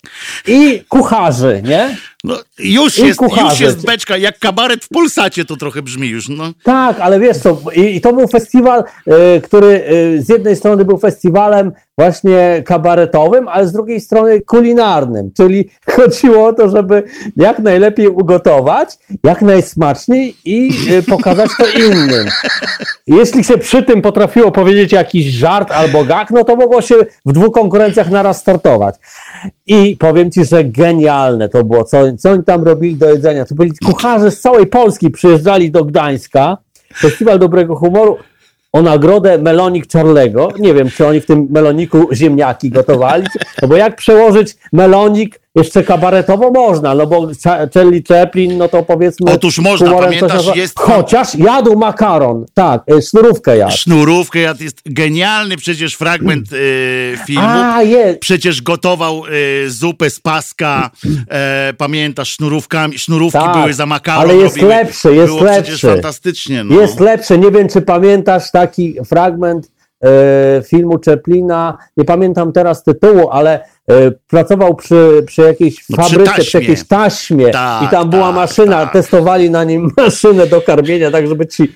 i 0.46 0.82
kucharzy, 0.88 1.62
nie? 1.64 1.96
No, 2.24 2.34
już, 2.58 2.98
I 2.98 3.06
jest, 3.06 3.08
już 3.08 3.16
kucharze. 3.16 3.64
jest 3.64 3.86
beczka, 3.86 4.16
jak 4.16 4.38
kabaret 4.38 4.84
w 4.84 4.88
Pulsacie 4.88 5.44
to 5.44 5.56
trochę 5.56 5.82
brzmi 5.82 6.08
już, 6.08 6.28
no. 6.28 6.52
Tak, 6.62 7.00
ale 7.00 7.20
wiesz 7.20 7.36
co, 7.36 7.60
i, 7.74 7.96
i 7.96 8.00
to 8.00 8.12
był 8.12 8.28
festiwal, 8.28 8.84
y, 9.08 9.40
który 9.40 9.66
y, 9.66 10.22
z 10.22 10.28
jednej 10.28 10.56
strony 10.56 10.84
był 10.84 10.98
festiwalem 10.98 11.72
właśnie 12.00 12.62
kabaretowym, 12.64 13.48
ale 13.48 13.66
z 13.66 13.72
drugiej 13.72 14.00
strony 14.00 14.40
kulinarnym, 14.40 15.30
czyli 15.36 15.68
chodziło 15.96 16.46
o 16.46 16.52
to, 16.52 16.68
żeby 16.68 17.02
jak 17.36 17.58
najlepiej 17.58 18.08
ugotować, 18.08 18.98
jak 19.24 19.42
najsmaczniej 19.42 20.36
i 20.44 20.70
y, 20.90 21.02
pokazać 21.02 21.50
to 21.58 21.64
innym. 21.68 22.26
Jeśli 23.06 23.44
się 23.44 23.58
przy 23.58 23.82
tym 23.82 24.02
potrafiło 24.02 24.52
powiedzieć 24.52 24.92
jakiś 24.92 25.26
żart 25.26 25.72
albo 25.72 26.04
gag, 26.04 26.30
no 26.30 26.44
to 26.44 26.56
mogło 26.56 26.82
się 26.82 26.94
w 27.26 27.32
dwóch 27.32 27.54
konkurencjach 27.54 28.10
naraz 28.10 28.40
startować. 28.40 28.94
I 29.66 29.96
powiem 29.96 30.30
ci, 30.30 30.44
że 30.44 30.64
genialne 30.64 31.48
to 31.48 31.64
było, 31.64 31.84
co, 31.84 32.16
co 32.18 32.30
oni 32.30 32.44
tam 32.44 32.64
robili 32.64 32.96
do 32.96 33.10
jedzenia. 33.10 33.44
To 33.44 33.54
byli 33.54 33.72
kucharze 33.84 34.30
z 34.30 34.40
całej 34.40 34.66
Polski, 34.66 35.10
przyjeżdżali 35.10 35.70
do 35.70 35.84
Gdańska, 35.84 36.56
Festiwal 37.00 37.38
Dobrego 37.38 37.76
Humoru, 37.76 38.16
o 38.72 38.82
nagrodę 38.82 39.38
Melonik 39.38 39.92
Charlego. 39.92 40.48
Nie 40.58 40.74
wiem, 40.74 40.90
czy 40.90 41.06
oni 41.06 41.20
w 41.20 41.26
tym 41.26 41.48
meloniku 41.50 42.08
ziemniaki 42.12 42.70
gotowali, 42.70 43.26
no 43.62 43.68
bo 43.68 43.76
jak 43.76 43.96
przełożyć 43.96 44.56
melonik 44.72 45.40
jeszcze 45.54 45.82
kabaretowo 45.84 46.50
można, 46.50 46.94
no 46.94 47.06
bo 47.06 47.26
Cha- 47.42 47.66
Charlie 47.74 48.02
Chaplin, 48.08 48.58
no 48.58 48.68
to 48.68 48.82
powiedzmy... 48.82 49.32
Otóż 49.32 49.58
można, 49.58 49.92
pamiętasz, 49.92 50.46
coś 50.46 50.56
jest- 50.56 50.78
Chociaż 50.78 51.34
jadł 51.34 51.78
makaron, 51.78 52.46
tak, 52.54 52.82
y, 52.98 53.02
sznurówkę 53.02 53.56
jadł. 53.56 53.72
Sznurówkę, 53.76 54.38
jad- 54.38 54.60
jest 54.60 54.80
genialny 54.86 55.56
przecież 55.56 55.94
fragment 55.94 56.46
e, 56.52 56.56
filmu. 57.26 57.42
A, 57.48 57.82
jest. 57.82 58.18
Przecież 58.20 58.62
gotował 58.62 59.22
e, 59.66 59.68
zupę 59.70 60.10
z 60.10 60.20
paska, 60.20 60.90
e, 61.30 61.72
pamiętasz, 61.78 62.28
sznurówkami, 62.28 62.98
sznurówki 62.98 63.38
Tak, 63.38 63.56
były 63.58 63.72
za 63.74 63.86
makaron. 63.86 64.22
ale 64.22 64.34
jest 64.36 64.56
robiły. 64.56 64.74
lepszy, 64.74 65.14
jest 65.14 65.26
Było 65.26 65.44
przecież 65.44 65.68
lepszy. 65.82 65.88
fantastycznie. 65.88 66.64
No. 66.64 66.80
Jest 66.80 67.00
lepsze. 67.00 67.38
Nie 67.38 67.50
wiem, 67.50 67.68
czy 67.68 67.80
pamiętasz 67.82 68.50
taki 68.50 68.96
fragment 69.08 69.70
e, 70.04 70.62
filmu 70.62 70.98
Chaplina. 71.06 71.78
Nie 71.96 72.04
pamiętam 72.04 72.52
teraz 72.52 72.82
tytułu, 72.84 73.28
ale 73.30 73.64
pracował 74.28 74.74
przy, 74.74 75.22
przy 75.26 75.42
jakiejś 75.42 75.88
No, 75.90 75.96
przy 75.98 76.10
fabryce, 76.10 76.32
przy, 76.32 76.42
taśmie. 76.42 76.60
jakiejś 76.60 76.88
taśmie 76.88 77.50
Tak, 77.50 77.82
i 77.82 77.88
tam 77.88 78.10
była 78.10 78.26
tak, 78.26 78.34
maszyna, 78.34 78.82
tak. 78.84 78.92
testowali 78.92 79.50
na 79.50 79.64
nim 79.64 79.90
maszynę 79.96 80.46
do 80.46 80.60
karmienia, 80.60 81.10
tak 81.10 81.26
żeby 81.26 81.46
ci... 81.46 81.72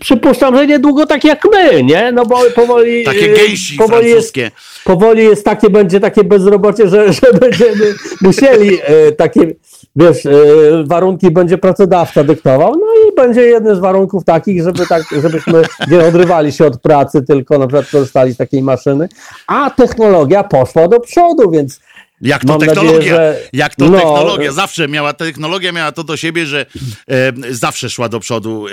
Przypuszczam, 0.00 0.56
że 0.56 0.66
niedługo 0.66 1.06
tak 1.06 1.24
jak 1.24 1.44
my, 1.52 1.82
nie? 1.82 2.12
No 2.12 2.26
bo 2.26 2.38
powoli... 2.54 3.04
Takie 3.14 3.32
e, 3.32 3.36
gęsi 3.36 3.76
powoli 3.76 4.10
jest, 4.10 4.34
francuskie. 4.34 4.50
powoli 4.84 5.24
jest 5.24 5.44
takie, 5.44 5.70
będzie 5.70 6.00
takie 6.00 6.24
bezrobocie, 6.24 6.88
że, 6.88 7.12
że 7.12 7.32
będziemy 7.40 7.94
musieli 8.20 8.78
e, 8.82 9.12
takie, 9.12 9.54
wiesz, 9.96 10.26
e, 10.26 10.32
warunki 10.84 11.30
będzie 11.30 11.58
pracodawca 11.58 12.24
dyktował, 12.24 12.72
no 12.76 12.86
i 13.08 13.14
będzie 13.14 13.42
jeden 13.42 13.76
z 13.76 13.78
warunków 13.78 14.24
takich, 14.24 14.62
żeby 14.62 14.86
tak, 14.86 15.02
żebyśmy 15.22 15.62
nie 15.90 16.00
odrywali 16.00 16.52
się 16.52 16.66
od 16.66 16.80
pracy, 16.80 17.22
tylko 17.22 17.58
na 17.58 17.66
przykład 17.66 17.90
korzystali 17.90 18.32
z 18.32 18.36
takiej 18.36 18.62
maszyny, 18.62 19.08
a 19.46 19.70
technologia 19.70 20.44
poszła 20.44 20.88
do 20.88 21.00
przodu, 21.00 21.50
więc 21.50 21.80
Jak 22.20 22.42
to 22.44 22.48
Mam 22.48 22.60
technologia? 22.60 22.92
nadzieję, 22.98 23.14
że- 23.16 23.38
Jak 23.52 23.74
to 23.74 23.84
no, 23.84 23.96
technologia? 23.98 24.52
Zawsze 24.52 24.88
miała, 24.88 25.12
technologia 25.12 25.72
miała 25.72 25.92
to 25.92 26.04
do 26.04 26.16
siebie, 26.16 26.46
że 26.46 26.66
e, 27.10 27.32
zawsze 27.50 27.90
szła 27.90 28.08
do 28.08 28.20
przodu 28.20 28.66
e, 28.68 28.70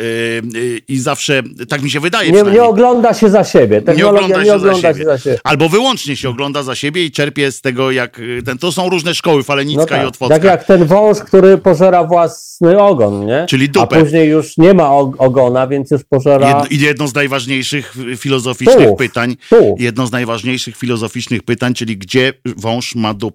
i 0.88 1.00
zawsze, 1.00 1.44
tak 1.70 1.82
mi 1.82 1.92
się 1.92 2.00
wydaje 2.00 2.32
nie, 2.32 2.44
nie 2.44 2.64
ogląda 2.64 3.14
się 3.14 3.30
za 3.30 3.44
siebie. 3.44 3.82
Technologia 3.82 4.44
nie 4.44 4.54
ogląda, 4.54 4.94
się, 4.94 5.04
za 5.04 5.18
siebie. 5.18 5.40
Albo 5.44 5.70
wyłącznie 5.70 6.16
się 6.16 6.30
ogląda 6.30 6.64
za 6.64 6.76
siebie 6.76 7.06
i 7.06 7.12
czerpie 7.12 7.52
z 7.52 7.62
tego, 7.62 7.92
jak 7.92 8.22
ten. 8.46 8.58
To 8.58 8.72
są 8.72 8.90
różne 8.90 9.16
szkoły, 9.16 9.44
Falenicka 9.44 10.04
i 10.04 10.06
Otwocka. 10.06 10.36
tak 10.36 10.44
jak 10.44 10.64
ten 10.64 10.86
wąż, 10.86 11.18
który 11.20 11.58
pożera 11.58 12.04
własny 12.04 12.80
ogon, 12.80 13.26
nie? 13.26 13.46
Czyli 13.50 13.70
dupę. 13.70 13.98
A 13.98 14.00
później 14.02 14.30
już 14.30 14.58
nie 14.58 14.74
ma 14.74 14.84
og- 14.84 15.16
ogona, 15.18 15.68
więc 15.68 15.92
już 15.92 16.02
pożera... 16.04 16.48
Jedno, 16.48 16.66
jedno 16.88 17.08
z 17.08 17.14
najważniejszych 17.14 17.94
filozoficznych 18.18 18.90
pytań, 18.98 19.38
jedno 19.78 20.08
z 20.08 20.12
najważniejszych 20.12 20.78
filozoficznych 20.78 21.44
pytań, 21.44 21.74
czyli 21.74 21.98
gdzie 21.98 22.34
wąż 22.58 22.96
ma 22.96 23.14
dupę. 23.14 23.31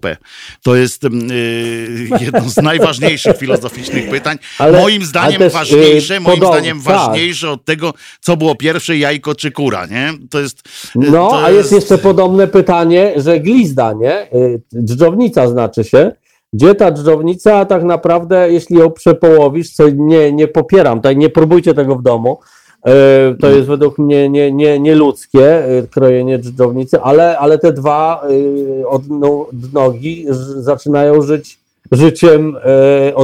To 0.63 0.75
jest 0.75 1.03
y, 1.03 1.09
jedno 2.19 2.49
z 2.49 2.57
najważniejszych 2.57 3.37
filozoficznych 3.43 4.09
pytań. 4.09 4.37
Ale- 4.59 4.81
moim 4.81 5.05
zdaniem 5.05 5.39
też, 5.39 5.53
ważniejsze, 5.53 6.15
y, 6.15 6.19
moim 6.19 6.37
zdaniem 6.37 6.81
tak. 6.81 6.95
ważniejsze 6.95 7.51
od 7.51 7.65
tego, 7.65 7.93
co 8.21 8.37
było 8.37 8.55
pierwsze, 8.55 8.97
jajko 8.97 9.35
czy 9.35 9.51
kura, 9.51 9.85
nie? 9.85 10.13
To 10.29 10.39
jest... 10.39 10.59
y, 10.95 10.99
No, 11.11 11.29
to 11.29 11.43
a 11.43 11.51
jest 11.51 11.71
jeszcze 11.71 11.97
podobne 11.97 12.47
pytanie, 12.47 13.13
że 13.15 13.39
glizda, 13.39 13.93
nie? 13.93 14.33
Y, 14.33 14.61
Dżdżownica 14.83 15.47
znaczy 15.47 15.83
się. 15.83 16.11
Gdzie 16.53 16.75
ta 16.75 16.91
dżdżownica 16.91 17.65
tak 17.65 17.83
naprawdę, 17.83 18.51
jeśli 18.51 18.77
ją 18.77 18.91
przepołowisz, 18.91 19.69
co 19.71 19.89
nie, 19.89 20.31
nie 20.31 20.47
popieram, 20.47 21.01
tak 21.01 21.17
nie 21.17 21.29
próbujcie 21.29 21.73
tego 21.73 21.95
w 21.95 22.03
domu, 22.03 22.39
y, 22.41 22.66
to 23.39 23.49
jest 23.49 23.67
według 23.67 23.97
mnie 23.97 24.29
nie, 24.29 24.51
nie, 24.51 24.79
nie 24.79 24.95
ludzkie 24.95 25.69
y, 25.69 25.87
krojenie 25.87 26.39
dżdżownicy, 26.39 27.01
ale, 27.01 27.37
ale 27.39 27.57
te 27.59 27.73
dwa 27.73 28.27
y, 28.31 28.87
od 28.87 29.09
no- 29.09 29.47
zaczynają 30.57 31.21
żyć 31.21 31.59
życiem 31.91 32.57
y, 33.09 33.15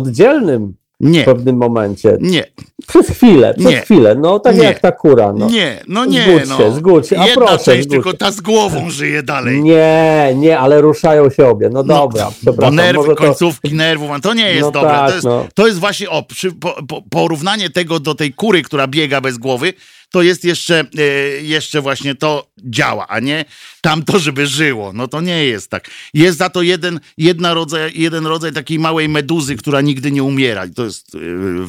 oddzielnym 1.03 1.13
w 1.13 1.17
Nie, 1.17 1.23
pewnym 1.23 1.57
momencie. 1.57 2.17
nie, 2.21 2.43
Przez 2.87 3.07
chwilę, 3.09 3.53
przez 3.53 3.71
Nie. 3.71 3.81
chwilę, 3.81 4.15
no 4.15 4.39
tak 4.39 4.57
Nie. 4.57 4.63
jak 4.63 4.79
ta 4.79 4.91
kura. 4.91 5.33
No. 5.33 5.49
nie, 5.49 5.83
no 5.87 6.05
nie, 6.05 6.21
Zgódź 6.23 6.49
no. 6.49 6.57
się, 6.57 6.71
zgódź 6.75 7.07
się. 7.07 7.19
A 7.19 7.27
Jedna 7.27 7.45
proszę, 7.47 7.63
część, 7.63 7.83
zgódź 7.83 7.93
tylko 7.93 8.13
ta 8.13 8.31
z 8.31 8.41
głową 8.41 8.89
żyje 8.99 9.23
dalej. 9.23 9.63
Nie, 9.63 10.33
nie, 10.35 10.59
ale 10.59 10.81
ruszają 10.81 11.29
się 11.29 11.47
obie. 11.47 11.69
No 11.69 11.83
dobra, 11.83 12.25
bo 12.25 12.31
przepraszam. 12.41 12.75
nerwy, 12.75 12.97
może 12.97 13.09
to, 13.09 13.15
końcówki 13.15 13.73
nerwów, 13.73 14.09
to 14.21 14.33
nie 14.33 14.49
jest 14.49 14.61
No 14.61 14.71
dobre. 14.71 14.89
tak, 14.89 15.07
to, 15.09 15.13
jest, 15.13 15.25
no. 15.25 15.45
to 15.55 15.67
jest 15.67 15.79
właśnie 15.79 16.09
o, 16.09 16.23
przy, 16.23 16.51
po, 16.51 16.83
po, 16.87 17.01
porównanie 17.09 17.69
tego 17.69 17.99
do 17.99 18.15
tej 18.15 18.33
kury, 18.33 18.61
która 18.61 18.87
biega 18.87 19.21
bez 19.21 19.37
głowy, 19.37 19.73
to 20.13 20.21
jest 20.21 20.45
jeszcze, 20.45 20.85
e, 20.97 21.03
jeszcze 21.41 21.81
właśnie 21.81 22.15
to 22.15 22.47
działa, 22.63 23.07
a 23.07 23.19
nie 23.19 23.45
tamto, 23.81 24.19
żeby 24.19 24.47
żyło. 24.47 24.93
No 24.93 25.07
to 25.07 25.21
nie 25.21 25.45
jest 25.45 25.69
tak. 25.69 25.89
Jest 26.13 26.37
za 26.37 26.49
to 26.49 26.61
jeden, 26.61 26.99
jedna 27.17 27.53
rodzaj, 27.53 27.91
jeden 27.95 28.25
rodzaj 28.25 28.53
takiej 28.53 28.79
małej 28.79 29.09
meduzy, 29.09 29.55
która 29.55 29.81
nigdy 29.81 30.11
nie 30.11 30.23
umiera. 30.23 30.65
I 30.65 30.71
to 30.71 30.85
jest 30.85 31.15
e, 31.15 31.19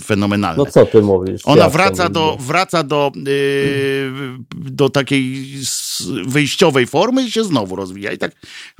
fenomenalne. 0.00 0.64
No 0.64 0.70
co 0.70 0.86
ty 0.86 1.02
mówisz? 1.02 1.40
Ona 1.44 1.64
to 1.64 1.70
wraca 1.70 2.08
do, 2.08 2.36
wraca 2.40 2.82
do, 2.82 3.12
yy, 3.16 4.12
do 4.54 4.90
takiej 4.90 5.46
wyjściowej 6.26 6.86
formy 6.86 7.22
i 7.22 7.30
się 7.30 7.44
znowu 7.44 7.76
rozwija. 7.76 8.12
I 8.12 8.18
tak, 8.18 8.32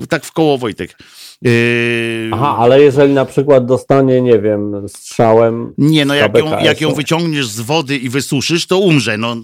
tak 0.09 0.25
w 0.25 0.33
koło 0.33 0.59
Wojtek. 0.59 0.97
Yy, 1.43 2.31
Aha, 2.33 2.57
ale 2.59 2.83
jeżeli 2.83 3.15
na 3.15 3.25
przykład 3.25 3.67
dostanie, 3.67 4.23
nie 4.23 4.39
wiem, 4.39 4.89
strzałem. 4.89 5.75
nie, 5.79 6.05
no 6.05 6.15
jak 6.15 6.39
ją, 6.39 6.59
jak 6.59 6.81
ją 6.81 6.95
wyciągniesz 6.95 7.49
z 7.49 7.61
wody 7.61 7.97
i 7.97 8.09
wysuszysz, 8.09 8.67
to 8.67 8.79
umrze. 8.79 9.19
No, 9.19 9.37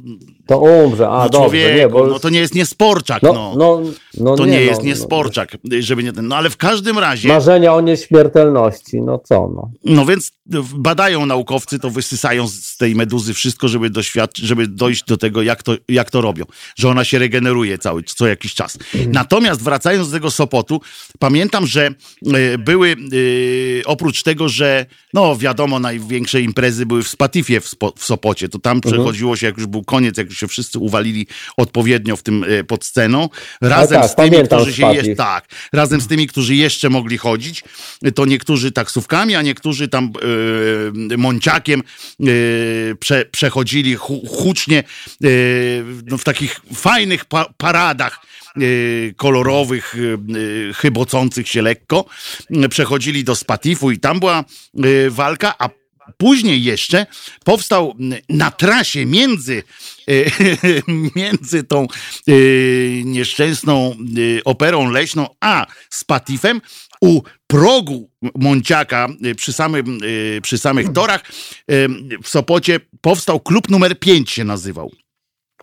To 0.46 0.58
umrze, 0.58 1.08
a 1.08 1.24
no 1.24 1.28
dobrze, 1.28 1.38
człowieku, 1.38 1.76
nie, 1.76 1.88
bo... 1.88 2.06
no 2.06 2.18
to 2.18 2.30
nie 2.30 2.38
jest 2.38 2.54
niesporczak, 2.54 3.22
no, 3.22 3.32
no. 3.32 3.54
no, 3.58 3.80
no 4.18 4.36
to 4.36 4.46
nie, 4.46 4.52
no, 4.52 4.60
jest 4.60 4.80
no. 4.80 4.86
niesporczak, 4.86 5.56
żeby 5.80 6.04
nie 6.04 6.12
ten. 6.12 6.28
No 6.28 6.36
ale 6.36 6.50
w 6.50 6.56
każdym 6.56 6.98
razie, 6.98 7.28
Marzenia 7.28 7.74
o 7.74 7.80
nieśmiertelności, 7.80 9.00
no 9.00 9.18
co 9.18 9.50
no. 9.54 9.70
no 9.84 10.06
więc 10.06 10.32
badają 10.74 11.26
naukowcy, 11.26 11.78
to 11.78 11.90
wysysają 11.90 12.48
z 12.48 12.76
tej 12.76 12.94
meduzy 12.94 13.34
wszystko, 13.34 13.68
żeby 13.68 13.90
doświadczyć, 13.90 14.44
żeby 14.44 14.66
dojść 14.66 15.04
do 15.04 15.16
tego, 15.16 15.42
jak 15.42 15.62
to, 15.62 15.72
jak 15.88 16.10
to 16.10 16.20
robią, 16.20 16.44
że 16.76 16.88
ona 16.88 17.04
się 17.04 17.18
regeneruje 17.18 17.78
cały, 17.78 18.02
co 18.02 18.26
jakiś 18.26 18.54
czas. 18.54 18.78
Natomiast 19.08 19.62
wracając 19.62 20.08
do 20.08 20.12
tego 20.16 20.30
Sopotu, 20.30 20.80
pamiętam, 21.18 21.66
że 21.66 21.86
e, 22.34 22.58
były 22.58 22.90
e, 22.90 22.94
oprócz 23.84 24.22
tego, 24.22 24.48
że 24.48 24.86
no 25.14 25.36
wiadomo, 25.36 25.80
największe 25.80 26.40
imprezy 26.40 26.86
były 26.86 27.02
w 27.02 27.08
Spatifie 27.08 27.60
w, 27.60 27.68
Spo, 27.68 27.92
w 27.96 28.04
Sopocie, 28.04 28.48
to 28.48 28.58
tam 28.58 28.80
przechodziło 28.80 29.36
się, 29.36 29.46
jak 29.46 29.56
już 29.56 29.66
był 29.66 29.84
koniec, 29.84 30.18
jak 30.18 30.29
już 30.30 30.38
się 30.38 30.48
wszyscy 30.48 30.78
uwalili 30.78 31.26
odpowiednio 31.56 32.16
w 32.16 32.22
tym 32.22 32.44
e, 32.48 32.64
pod 32.64 32.84
sceną, 32.84 33.28
razem 33.60 34.00
tak, 34.00 34.10
z 34.10 34.14
tymi, 34.14 34.30
pamiętam 34.30 34.58
którzy 34.58 34.76
się 34.76 34.94
jeszcze 34.94 35.14
tak, 35.14 35.48
razem 35.72 36.00
z 36.00 36.06
tymi, 36.06 36.26
którzy 36.26 36.54
jeszcze 36.54 36.90
mogli 36.90 37.18
chodzić, 37.18 37.64
to 38.14 38.26
niektórzy 38.26 38.72
taksówkami, 38.72 39.34
a 39.34 39.42
niektórzy 39.42 39.88
tam 39.88 40.12
e, 41.12 41.16
mąciakiem 41.16 41.80
e, 41.80 42.24
prze, 42.94 43.24
przechodzili 43.24 43.94
hu, 43.94 44.22
hucznie 44.28 44.78
e, 44.78 45.28
no, 46.06 46.18
w 46.18 46.24
takich 46.24 46.60
fajnych 46.74 47.24
pa, 47.24 47.46
paradach 47.56 48.20
e, 48.56 48.60
kolorowych, 49.16 49.94
e, 50.70 50.72
chybocących 50.72 51.48
się 51.48 51.62
lekko. 51.62 52.04
E, 52.50 52.68
Przechodzili 52.68 53.24
do 53.24 53.36
Spatifu 53.36 53.90
i 53.90 53.98
tam 53.98 54.20
była 54.20 54.38
e, 54.38 55.10
walka, 55.10 55.54
a 55.58 55.68
Później 56.16 56.64
jeszcze 56.64 57.06
powstał 57.44 57.94
na 58.28 58.50
trasie 58.50 59.06
między, 59.06 59.62
e, 59.62 59.62
między 61.16 61.64
tą 61.64 61.86
e, 62.28 62.32
nieszczęsną 63.04 63.90
e, 63.90 64.44
operą 64.44 64.90
leśną 64.90 65.26
a 65.40 65.66
Spatifem 65.90 66.60
u 67.00 67.22
progu 67.46 68.10
Monciaka 68.34 69.08
e, 69.24 69.34
przy, 69.34 69.52
samym, 69.52 69.98
przy 70.42 70.58
samych 70.58 70.92
torach 70.92 71.24
w 72.22 72.28
Sopocie 72.28 72.80
powstał 73.00 73.40
klub 73.40 73.70
numer 73.70 73.98
5 73.98 74.30
się 74.30 74.44
nazywał. 74.44 74.90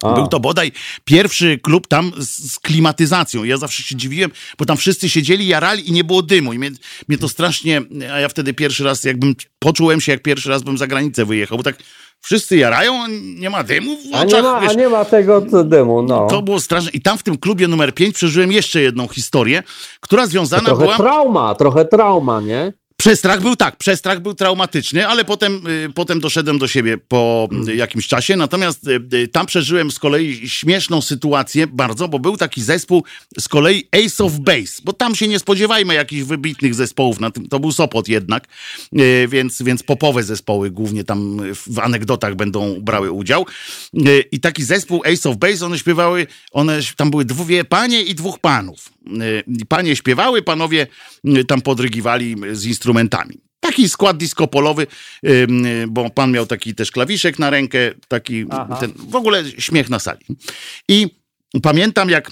A. 0.03 0.13
Był 0.13 0.27
to 0.27 0.39
bodaj 0.39 0.71
pierwszy 1.05 1.59
klub 1.63 1.87
tam 1.87 2.11
z, 2.17 2.51
z 2.51 2.59
klimatyzacją. 2.59 3.43
Ja 3.43 3.57
zawsze 3.57 3.83
się 3.83 3.95
dziwiłem, 3.95 4.31
bo 4.57 4.65
tam 4.65 4.77
wszyscy 4.77 5.09
siedzieli, 5.09 5.47
jarali 5.47 5.89
i 5.89 5.91
nie 5.91 6.03
było 6.03 6.21
dymu. 6.21 6.53
I 6.53 6.59
mnie, 6.59 6.71
mnie 7.07 7.17
to 7.17 7.29
strasznie, 7.29 7.81
a 8.13 8.19
ja 8.19 8.29
wtedy 8.29 8.53
pierwszy 8.53 8.83
raz 8.83 9.03
jakbym, 9.03 9.35
poczułem 9.59 10.01
się 10.01 10.11
jak 10.11 10.21
pierwszy 10.21 10.49
raz 10.49 10.63
bym 10.63 10.77
za 10.77 10.87
granicę 10.87 11.25
wyjechał, 11.25 11.57
bo 11.57 11.63
tak 11.63 11.75
wszyscy 12.21 12.57
jarają, 12.57 13.03
a 13.03 13.07
nie 13.39 13.49
ma 13.49 13.63
dymu 13.63 13.97
w 13.97 14.15
A 14.15 14.21
oczach, 14.21 14.43
nie 14.43 14.49
ma, 14.49 14.61
wiesz. 14.61 14.71
a 14.71 14.73
nie 14.73 14.89
ma 14.89 15.05
tego 15.05 15.45
co 15.51 15.63
dymu, 15.63 16.01
no. 16.03 16.27
To 16.29 16.41
było 16.41 16.59
straszne. 16.59 16.91
I 16.91 17.01
tam 17.01 17.17
w 17.17 17.23
tym 17.23 17.37
klubie 17.37 17.67
numer 17.67 17.93
5 17.93 18.15
przeżyłem 18.15 18.51
jeszcze 18.51 18.81
jedną 18.81 19.07
historię, 19.07 19.63
która 19.99 20.25
związana 20.27 20.65
trochę 20.65 20.83
była... 20.83 20.97
trauma, 20.97 21.55
trochę 21.55 21.85
trauma, 21.85 22.41
nie? 22.41 22.73
Przestrach 23.07 23.41
był 23.41 23.55
tak, 23.55 23.77
przestrach 23.77 24.19
był 24.19 24.33
traumatyczny, 24.33 25.07
ale 25.07 25.25
potem, 25.25 25.67
y, 25.67 25.89
potem 25.93 26.19
doszedłem 26.19 26.59
do 26.59 26.67
siebie 26.67 26.97
po 26.97 27.49
y, 27.67 27.75
jakimś 27.75 28.07
czasie. 28.07 28.35
Natomiast 28.35 28.87
y, 29.13 29.27
tam 29.27 29.45
przeżyłem 29.45 29.91
z 29.91 29.99
kolei 29.99 30.49
śmieszną 30.49 31.01
sytuację 31.01 31.67
bardzo, 31.67 32.07
bo 32.07 32.19
był 32.19 32.37
taki 32.37 32.61
zespół 32.61 33.03
z 33.39 33.47
kolei 33.47 33.87
Ace 33.91 34.23
of 34.23 34.39
Base, 34.39 34.81
bo 34.83 34.93
tam 34.93 35.15
się 35.15 35.27
nie 35.27 35.39
spodziewajmy 35.39 35.93
jakichś 35.93 36.23
wybitnych 36.23 36.75
zespołów, 36.75 37.19
na 37.19 37.31
tym, 37.31 37.47
to 37.47 37.59
był 37.59 37.71
Sopot 37.71 38.07
jednak, 38.07 38.47
więc, 39.27 39.61
więc 39.61 39.83
popowe 39.83 40.23
zespoły 40.23 40.71
głównie 40.71 41.03
tam 41.03 41.39
w 41.67 41.79
anegdotach 41.79 42.35
będą 42.35 42.81
brały 42.81 43.11
udział. 43.11 43.45
I 44.31 44.39
taki 44.39 44.63
zespół 44.63 45.03
Ace 45.13 45.29
of 45.29 45.37
Base, 45.37 45.65
one 45.65 45.79
śpiewały, 45.79 46.27
one, 46.51 46.79
tam 46.95 47.11
były 47.11 47.25
dwie 47.25 47.63
panie 47.65 48.01
i 48.01 48.15
dwóch 48.15 48.39
panów. 48.39 48.96
Y, 49.61 49.65
Panie 49.67 49.95
śpiewały, 49.95 50.41
panowie 50.41 50.87
y, 51.37 51.45
tam 51.45 51.61
podrygiwali 51.61 52.35
z 52.51 52.65
instrumentami. 52.65 53.37
Taki 53.59 53.89
skład 53.89 54.17
disco-polowy, 54.17 54.87
ym, 55.25 55.65
y, 55.65 55.85
bo 55.87 56.09
pan 56.09 56.31
miał 56.31 56.45
taki 56.45 56.75
też 56.75 56.91
klawiszek 56.91 57.39
na 57.39 57.49
rękę, 57.49 57.77
taki 58.07 58.45
ten, 58.79 58.93
w 59.09 59.15
ogóle 59.15 59.43
śmiech 59.57 59.89
na 59.89 59.99
sali. 59.99 60.25
I 60.87 61.07
pamiętam 61.61 62.09
jak 62.09 62.31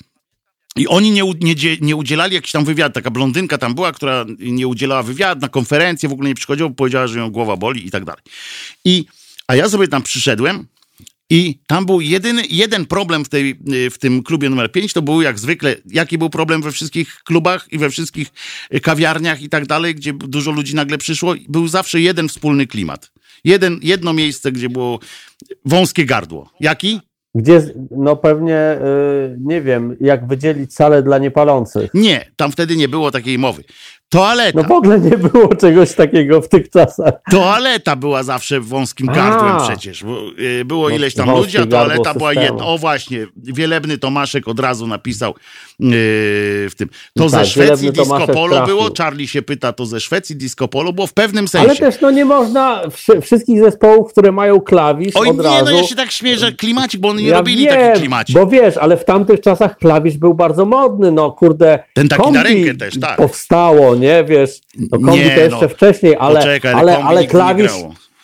i 0.76 0.88
oni 0.88 1.12
nie, 1.12 1.24
nie, 1.42 1.56
nie 1.82 1.96
udzielali 1.96 2.36
jakiś 2.36 2.52
tam 2.52 2.66
wywiad. 2.66 2.94
Taka 2.94 3.12
blondynka 3.12 3.58
tam 3.58 3.76
była, 3.76 3.92
która 3.92 4.26
nie 4.40 4.68
udzielała 4.68 5.04
wywiad 5.04 5.42
na 5.42 5.50
konferencję, 5.50 6.10
w 6.10 6.12
ogóle 6.12 6.30
nie 6.30 6.36
przychodziła, 6.36 6.70
bo 6.70 6.76
powiedziała, 6.76 7.08
że 7.08 7.20
ją 7.20 7.32
głowa 7.32 7.58
boli 7.58 7.88
i 7.88 7.92
tak 7.92 8.06
dalej. 8.06 8.22
I, 8.86 9.06
a 9.48 9.56
ja 9.56 9.70
sobie 9.70 9.88
tam 9.88 10.04
przyszedłem 10.04 10.68
i 11.30 11.60
tam 11.68 11.86
był 11.86 12.02
jedyny, 12.02 12.42
jeden 12.50 12.86
problem 12.86 13.26
w, 13.26 13.30
tej, 13.30 13.60
y, 13.74 13.90
w 13.90 13.98
tym 13.98 14.24
klubie 14.24 14.50
numer 14.50 14.72
5, 14.72 14.94
to 14.94 15.02
był 15.02 15.22
jak 15.22 15.40
zwykle, 15.40 15.76
jaki 15.86 16.18
był 16.18 16.30
problem 16.30 16.62
we 16.62 16.72
wszystkich 16.72 17.16
klubach 17.24 17.68
i 17.72 17.78
we 17.78 17.90
wszystkich 17.90 18.32
y, 18.74 18.80
kawiarniach 18.80 19.42
i 19.42 19.50
tak 19.50 19.66
dalej, 19.66 19.96
gdzie 19.96 20.14
dużo 20.14 20.52
ludzi 20.52 20.76
nagle 20.76 20.98
przyszło, 20.98 21.34
był 21.50 21.68
zawsze 21.68 22.02
jeden 22.02 22.30
wspólny 22.30 22.68
klimat. 22.68 23.12
Jeden, 23.44 23.80
jedno 23.84 24.14
miejsce, 24.14 24.52
gdzie 24.52 24.70
było 24.70 25.00
wąskie 25.66 26.06
gardło. 26.06 26.50
Jaki? 26.60 27.02
Gdzie, 27.36 27.74
no 27.92 28.16
pewnie, 28.16 28.78
y, 29.34 29.38
nie 29.40 29.62
wiem, 29.62 29.98
jak 30.02 30.28
wydzielić 30.28 30.74
salę 30.74 31.04
dla 31.04 31.18
niepalących. 31.18 31.92
Nie, 31.94 32.32
tam 32.36 32.52
wtedy 32.52 32.76
nie 32.76 32.88
było 32.88 33.12
takiej 33.12 33.38
mowy. 33.40 33.64
Toaleta. 34.10 34.62
No 34.62 34.68
w 34.68 34.72
ogóle 34.72 35.00
nie 35.00 35.18
było 35.18 35.56
czegoś 35.56 35.94
takiego 35.94 36.42
w 36.42 36.50
tych 36.50 36.70
czasach. 36.70 37.14
Toaleta 37.32 37.96
była 37.96 38.24
zawsze 38.24 38.60
wąskim 38.60 39.08
gardłem 39.08 39.52
A. 39.52 39.68
przecież. 39.68 40.04
Y, 40.40 40.66
było 40.66 40.90
No, 40.90 40.96
ileś 40.96 41.14
tam 41.14 41.30
ludzi, 41.32 41.58
a 41.58 41.66
toaleta 41.66 42.14
była 42.14 42.34
jedna. 42.34 42.66
O 42.66 42.78
właśnie, 42.78 43.28
wielebny 43.38 43.98
Tomaszek 43.98 44.48
od 44.48 44.60
razu 44.60 44.88
napisał 44.88 45.34
yy, 45.80 45.90
w 45.92 46.72
tym. 46.78 46.88
To 46.90 47.24
No 47.24 47.30
ze 47.30 47.38
tak, 47.38 47.46
Szwecji 47.48 47.92
Wielebny 47.92 47.92
disco 48.18 48.34
polo 48.34 48.66
było. 48.66 48.90
Charlie 48.98 49.28
się 49.28 49.42
pyta, 49.42 49.74
to 49.74 49.86
ze 49.86 50.00
Szwecji 50.00 50.36
disco 50.36 50.68
polo 50.68 50.94
było 50.94 51.08
w 51.08 51.14
pewnym 51.14 51.48
sensie. 51.48 51.70
Ale 51.70 51.76
też 51.80 52.02
no 52.02 52.12
nie 52.12 52.26
można 52.26 52.82
wszy- 52.92 53.22
wszystkich 53.22 53.60
zespołów, 53.60 54.12
które 54.12 54.32
mają 54.32 54.62
klawisz 54.62 55.16
Oj 55.16 55.30
od 55.30 55.38
nie, 55.38 55.44
razu. 55.44 55.66
no 55.66 55.72
ja 55.72 55.84
się 55.84 55.96
tak 55.96 56.12
śmieję, 56.12 56.38
że 56.38 56.52
klimacik, 56.52 57.02
bo 57.02 57.10
oni 57.10 57.24
nie 57.24 57.30
Ja 57.30 57.38
robili 57.38 57.66
wiem, 57.66 57.76
taki 57.80 58.00
klimacik. 58.00 58.36
Bo 58.36 58.48
wiesz, 58.48 58.78
ale 58.78 58.98
w 58.98 59.06
tamtych 59.06 59.42
czasach 59.42 59.78
klawisz 59.78 60.18
był 60.18 60.34
bardzo 60.34 60.66
modny, 60.66 61.12
no 61.12 61.32
kurde. 61.32 61.80
Ten 61.94 62.08
taki 62.08 62.32
na 62.32 62.44
rękę 62.44 62.76
też, 62.76 63.00
tak. 63.00 63.18
Powstało, 63.18 63.95
nie, 63.96 64.24
wiesz, 64.24 64.62
no 64.92 65.00
kombi 65.00 65.20
Nie, 65.20 65.36
to 65.36 65.42
jeszcze 65.42 65.62
no. 65.62 65.70
wcześniej, 65.70 66.16
ale, 66.20 66.40
Poczekaj, 66.40 66.74
ale, 66.74 67.04
ale 67.04 67.28
klawisz... 67.28 67.72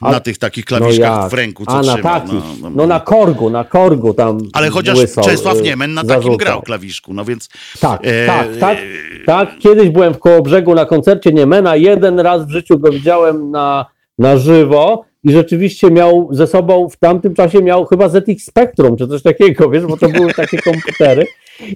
Na 0.02 0.20
tych 0.20 0.38
takich 0.38 0.66
klawiszkach 0.66 1.22
jak? 1.22 1.32
w 1.32 1.34
ręku, 1.34 1.66
co 1.66 1.72
A 1.72 1.82
na 1.82 1.94
trzyma. 1.94 2.20
takich, 2.20 2.44
no, 2.62 2.70
no, 2.70 2.88
na 2.88 3.00
korgu, 3.00 3.50
na 3.50 3.64
korgu 3.64 4.14
tam 4.14 4.38
Ale 4.54 4.70
chociaż 4.70 4.98
Czesław 5.24 5.58
y, 5.58 5.62
Niemen 5.62 5.94
na 5.94 6.02
takim 6.02 6.16
zarzucał. 6.16 6.38
grał 6.38 6.62
klawiszku, 6.62 7.14
no 7.14 7.26
więc... 7.26 7.50
Tak, 7.80 8.00
e, 8.04 8.28
tak, 8.28 8.48
tak, 8.60 8.78
tak. 9.26 9.60
Kiedyś 9.60 9.90
byłem 9.90 10.14
w 10.14 10.20
Kołobrzegu 10.20 10.76
na 10.76 10.86
koncercie 10.86 11.34
Niemena, 11.34 11.76
jeden 11.76 12.20
raz 12.20 12.48
w 12.48 12.50
życiu 12.50 12.80
go 12.80 12.92
widziałem 12.92 13.52
na, 13.52 13.86
na 14.20 14.38
żywo 14.38 15.06
i 15.24 15.32
rzeczywiście 15.32 15.92
miał 15.92 16.30
ze 16.32 16.48
sobą, 16.48 16.90
w 16.90 16.98
tamtym 16.98 17.36
czasie 17.36 17.62
miał 17.62 17.86
chyba 17.86 18.10
ZX 18.10 18.46
Spectrum, 18.46 18.98
czy 18.98 19.08
coś 19.08 19.22
takiego, 19.24 19.70
wiesz, 19.70 19.86
bo 19.86 19.98
to 19.98 20.10
były 20.10 20.34
takie 20.34 20.58
komputery 20.58 21.26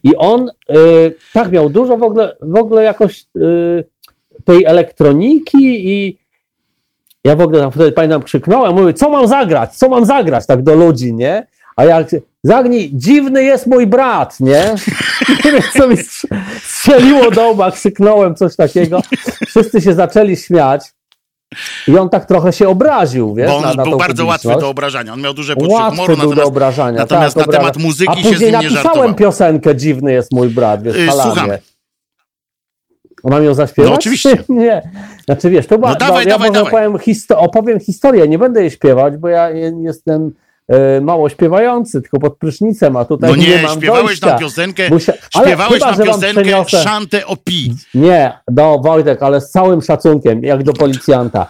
i 0.03 0.15
on 0.15 0.49
y, 0.49 1.15
tak 1.33 1.51
miał 1.51 1.69
dużo 1.69 1.97
w 1.97 2.03
ogóle, 2.03 2.35
w 2.41 2.55
ogóle 2.55 2.83
jakoś 2.83 3.25
y, 3.35 3.83
tej 4.45 4.65
elektroniki 4.65 5.89
i 5.89 6.17
ja 7.23 7.35
w 7.35 7.41
ogóle 7.41 7.59
tam 7.59 7.71
wtedy 7.71 7.91
pamiętam 7.91 8.23
krzyknąłem, 8.23 8.75
mówię, 8.75 8.93
co 8.93 9.09
mam 9.09 9.27
zagrać, 9.27 9.77
co 9.77 9.89
mam 9.89 10.05
zagrać, 10.05 10.45
tak 10.47 10.63
do 10.63 10.75
ludzi, 10.75 11.13
nie? 11.13 11.47
A 11.75 11.85
jak 11.85 12.07
zagnij, 12.43 12.91
dziwny 12.93 13.43
jest 13.43 13.67
mój 13.67 13.87
brat, 13.87 14.39
nie? 14.39 14.75
Co 15.77 15.87
mi 15.87 15.95
strz- 15.95 16.27
strzeliło 16.61 17.31
do 17.31 17.49
łba, 17.49 17.71
krzyknąłem 17.71 18.35
coś 18.35 18.55
takiego. 18.55 19.01
Wszyscy 19.47 19.81
się 19.81 19.93
zaczęli 19.93 20.35
śmiać 20.35 20.81
i 21.87 21.97
on 21.97 22.09
tak 22.09 22.25
trochę 22.25 22.53
się 22.53 22.69
obraził, 22.69 23.35
wiesz, 23.35 23.47
Bo 23.49 23.57
on 23.57 23.63
na, 23.63 23.73
na 23.73 23.83
był 23.83 23.97
bardzo 23.97 24.25
łatwy 24.25 24.55
do 24.59 24.69
obrażania. 24.69 25.13
On 25.13 25.21
miał 25.21 25.33
duże 25.33 25.55
poczucie 25.55 25.73
Łatwy 25.73 25.97
humoru, 25.97 26.35
do 26.35 26.45
obrażania. 26.45 26.99
natomiast 26.99 27.35
tak, 27.35 27.47
na 27.47 27.51
temat 27.53 27.67
obrażania. 27.69 27.87
muzyki 27.87 28.11
A 28.11 28.15
się 28.15 28.21
z 28.21 28.31
później 28.31 28.51
nim 28.51 28.61
nie 28.61 28.69
napisałem 28.69 29.15
piosenkę 29.15 29.75
Dziwny 29.75 30.13
jest 30.13 30.31
mój 30.33 30.49
brat, 30.49 30.83
wiesz, 30.83 30.97
Yy, 30.97 31.11
słucham. 31.11 31.49
Mam 33.23 33.43
ją 33.43 33.53
zaśpiewać? 33.53 33.89
No 33.91 33.95
oczywiście. 33.95 34.37
nie. 34.49 34.91
Znaczy 35.25 35.49
wiesz, 35.49 35.67
to 35.67 35.77
była, 35.77 35.89
No 35.91 35.95
dawaj, 35.95 36.25
ja 36.25 36.31
dawaj, 36.31 36.51
dawaj. 36.51 36.71
Powiem 36.71 36.93
histo- 36.93 37.35
opowiem 37.37 37.79
historię, 37.79 38.27
nie 38.27 38.39
będę 38.39 38.61
jej 38.61 38.71
śpiewać, 38.71 39.17
bo 39.17 39.27
ja 39.27 39.49
je- 39.49 39.73
jestem 39.81 40.31
mało 41.01 41.29
śpiewający, 41.29 42.01
tylko 42.01 42.19
pod 42.19 42.37
prysznicem, 42.37 42.95
a 42.97 43.05
tutaj 43.05 43.29
No 43.29 43.35
nie, 43.35 43.47
nie, 43.47 43.61
mam 43.61 43.77
śpiewałeś 43.77 44.05
dojścia. 44.05 44.27
tam 44.29 44.39
piosenkę, 44.39 44.89
Musia- 44.89 45.13
śpiewałeś 45.43 45.73
chyba, 45.83 45.95
tam 45.95 46.05
piosenkę 46.05 46.65
Szantę 46.69 47.25
o 47.25 47.35
Pi. 47.35 47.73
Nie, 47.93 48.39
no 48.51 48.79
Wojtek, 48.79 49.23
ale 49.23 49.41
z 49.41 49.49
całym 49.51 49.81
szacunkiem, 49.81 50.43
jak 50.43 50.63
do 50.63 50.73
policjanta. 50.73 51.47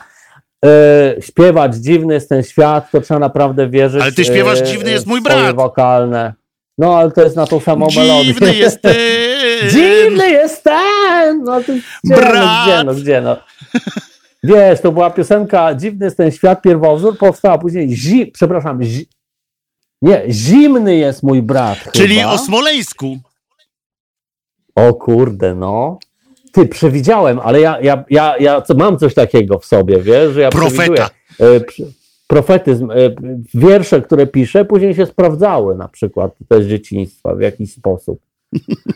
E, 0.65 1.15
śpiewać 1.21 1.75
Dziwny 1.75 2.13
jest 2.13 2.29
ten 2.29 2.43
świat, 2.43 2.91
to 2.91 3.01
trzeba 3.01 3.19
naprawdę 3.19 3.69
wierzyć. 3.69 4.01
Ale 4.01 4.11
ty 4.11 4.25
śpiewasz 4.25 4.61
e, 4.61 4.63
Dziwny 4.63 4.91
jest 4.91 5.07
mój 5.07 5.21
brat. 5.21 5.55
wokalne. 5.55 6.33
No, 6.77 6.97
ale 6.97 7.11
to 7.11 7.21
jest 7.21 7.35
na 7.35 7.47
tą 7.47 7.59
samą 7.59 7.87
melodię. 7.95 8.23
Dziwny 8.25 8.55
jest 8.55 8.81
ty. 8.81 8.95
Dziwny 9.71 10.29
jest 10.31 10.63
ten! 10.63 11.43
No 11.43 11.61
to 11.61 11.71
gdzie, 12.03 12.15
Brat! 12.15 12.35
no, 12.45 12.63
gdzie, 12.65 12.83
no, 12.83 12.93
gdzie, 12.93 13.21
no. 13.21 13.37
Wiesz, 14.45 14.81
to 14.81 14.91
była 14.91 15.09
piosenka 15.09 15.75
Dziwny 15.75 16.05
jest 16.05 16.17
ten 16.17 16.31
świat, 16.31 16.61
pierwowzór, 16.61 17.17
powstała 17.17 17.57
później 17.57 17.95
zi, 17.95 18.25
przepraszam, 18.27 18.83
zi, 18.83 19.07
Nie, 20.01 20.23
zimny 20.29 20.95
jest 20.95 21.23
mój 21.23 21.41
brat. 21.41 21.77
Czyli 21.91 22.15
chyba. 22.15 22.31
o 22.31 22.37
Smoleńsku. 22.37 23.17
O 24.75 24.93
kurde, 24.93 25.55
no. 25.55 25.99
Ty, 26.51 26.65
przewidziałem, 26.67 27.39
ale 27.39 27.61
ja, 27.61 27.79
ja, 27.81 28.03
ja, 28.09 28.35
ja 28.39 28.63
mam 28.77 28.97
coś 28.97 29.13
takiego 29.13 29.59
w 29.59 29.65
sobie, 29.65 30.01
wiesz, 30.01 30.33
że 30.33 30.41
ja 30.41 30.49
Profeta. 30.49 31.09
E, 31.39 31.59
przy- 31.59 31.91
Profetyzm, 32.27 32.91
e, 32.91 32.95
wiersze, 33.53 34.01
które 34.01 34.27
piszę, 34.27 34.65
później 34.65 34.95
się 34.95 35.05
sprawdzały 35.05 35.75
na 35.75 35.87
przykład 35.87 36.31
też 36.47 36.63
z 36.65 36.67
dzieciństwa 36.67 37.35
w 37.35 37.41
jakiś 37.41 37.73
sposób. 37.73 38.19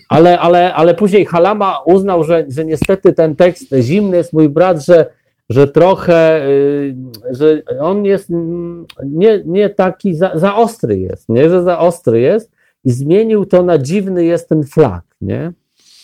Ale, 0.09 0.39
ale, 0.39 0.73
ale 0.73 0.95
później 0.95 1.25
Halama 1.25 1.79
uznał, 1.85 2.23
że, 2.23 2.45
że 2.47 2.65
niestety 2.65 3.13
ten 3.13 3.35
tekst 3.35 3.75
zimny 3.81 4.17
jest 4.17 4.33
mój 4.33 4.49
brat, 4.49 4.85
że, 4.85 5.05
że 5.49 5.67
trochę, 5.67 6.47
y, 6.49 6.95
że 7.31 7.61
on 7.79 8.05
jest 8.05 8.29
mm, 8.29 8.85
nie, 9.05 9.43
nie 9.45 9.69
taki, 9.69 10.15
za, 10.15 10.31
za 10.35 10.55
ostry 10.55 10.99
jest, 10.99 11.29
nie, 11.29 11.49
że 11.49 11.63
za 11.63 11.79
ostry 11.79 12.21
jest 12.21 12.51
i 12.85 12.91
zmienił 12.91 13.45
to 13.45 13.63
na 13.63 13.77
dziwny 13.77 14.25
jest 14.25 14.49
ten 14.49 14.63
flag, 14.63 15.03
nie? 15.21 15.51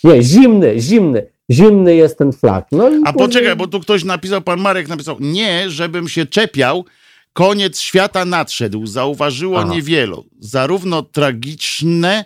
Nie, 0.04 0.24
zimny, 0.24 0.80
zimny, 0.80 1.28
zimny 1.52 1.96
jest 1.96 2.18
ten 2.18 2.32
flag. 2.32 2.66
No 2.72 2.86
A 2.86 2.90
później- 2.90 3.14
poczekaj, 3.14 3.56
bo 3.56 3.68
tu 3.68 3.80
ktoś 3.80 4.04
napisał, 4.04 4.42
pan 4.42 4.60
Marek 4.60 4.88
napisał, 4.88 5.18
nie, 5.20 5.70
żebym 5.70 6.08
się 6.08 6.26
czepiał, 6.26 6.86
koniec 7.34 7.80
świata 7.80 8.26
nadszedł, 8.26 8.86
zauważyło 8.86 9.60
Aha. 9.60 9.74
niewielu, 9.74 10.26
zarówno 10.40 11.02
tragiczne, 11.02 12.26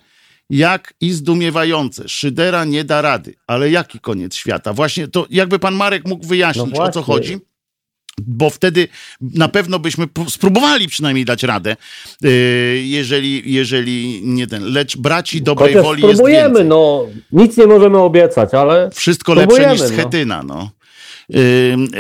jak 0.50 0.94
i 1.02 1.12
zdumiewające. 1.12 2.10
Szydera 2.10 2.66
nie 2.66 2.84
da 2.84 3.02
rady. 3.02 3.36
Ale 3.48 3.70
jaki 3.72 4.00
koniec 4.00 4.36
świata? 4.36 4.74
Właśnie 4.74 5.08
to 5.08 5.26
jakby 5.30 5.60
pan 5.60 5.76
Marek 5.76 6.08
mógł 6.08 6.28
wyjaśnić, 6.28 6.66
No 6.76 6.84
o 6.84 6.92
co 6.92 7.02
właśnie. 7.02 7.02
chodzi? 7.02 7.38
Bo 8.22 8.50
wtedy 8.50 8.88
na 9.22 9.48
pewno 9.48 9.80
byśmy 9.80 10.06
spróbowali 10.30 10.88
przynajmniej 10.88 11.26
dać 11.26 11.44
radę, 11.44 11.76
yy, 12.22 12.30
jeżeli, 12.84 13.54
jeżeli 13.54 14.22
nie 14.24 14.48
ten. 14.48 14.74
Lecz 14.74 14.98
braci 14.98 15.42
dobrej 15.42 15.74
Chociaż 15.74 15.86
woli 15.86 16.02
jest 16.04 16.14
spróbujemy, 16.14 16.48
więcej. 16.50 16.66
no, 16.66 17.06
nic 17.32 17.58
nie 17.58 17.68
możemy 17.68 17.98
obiecać, 17.98 18.54
ale 18.54 18.90
Wszystko 18.94 19.34
lepsze 19.34 19.72
niż 19.72 19.82
no. 19.82 19.88
Schetyna, 19.88 20.44
no. 20.44 20.72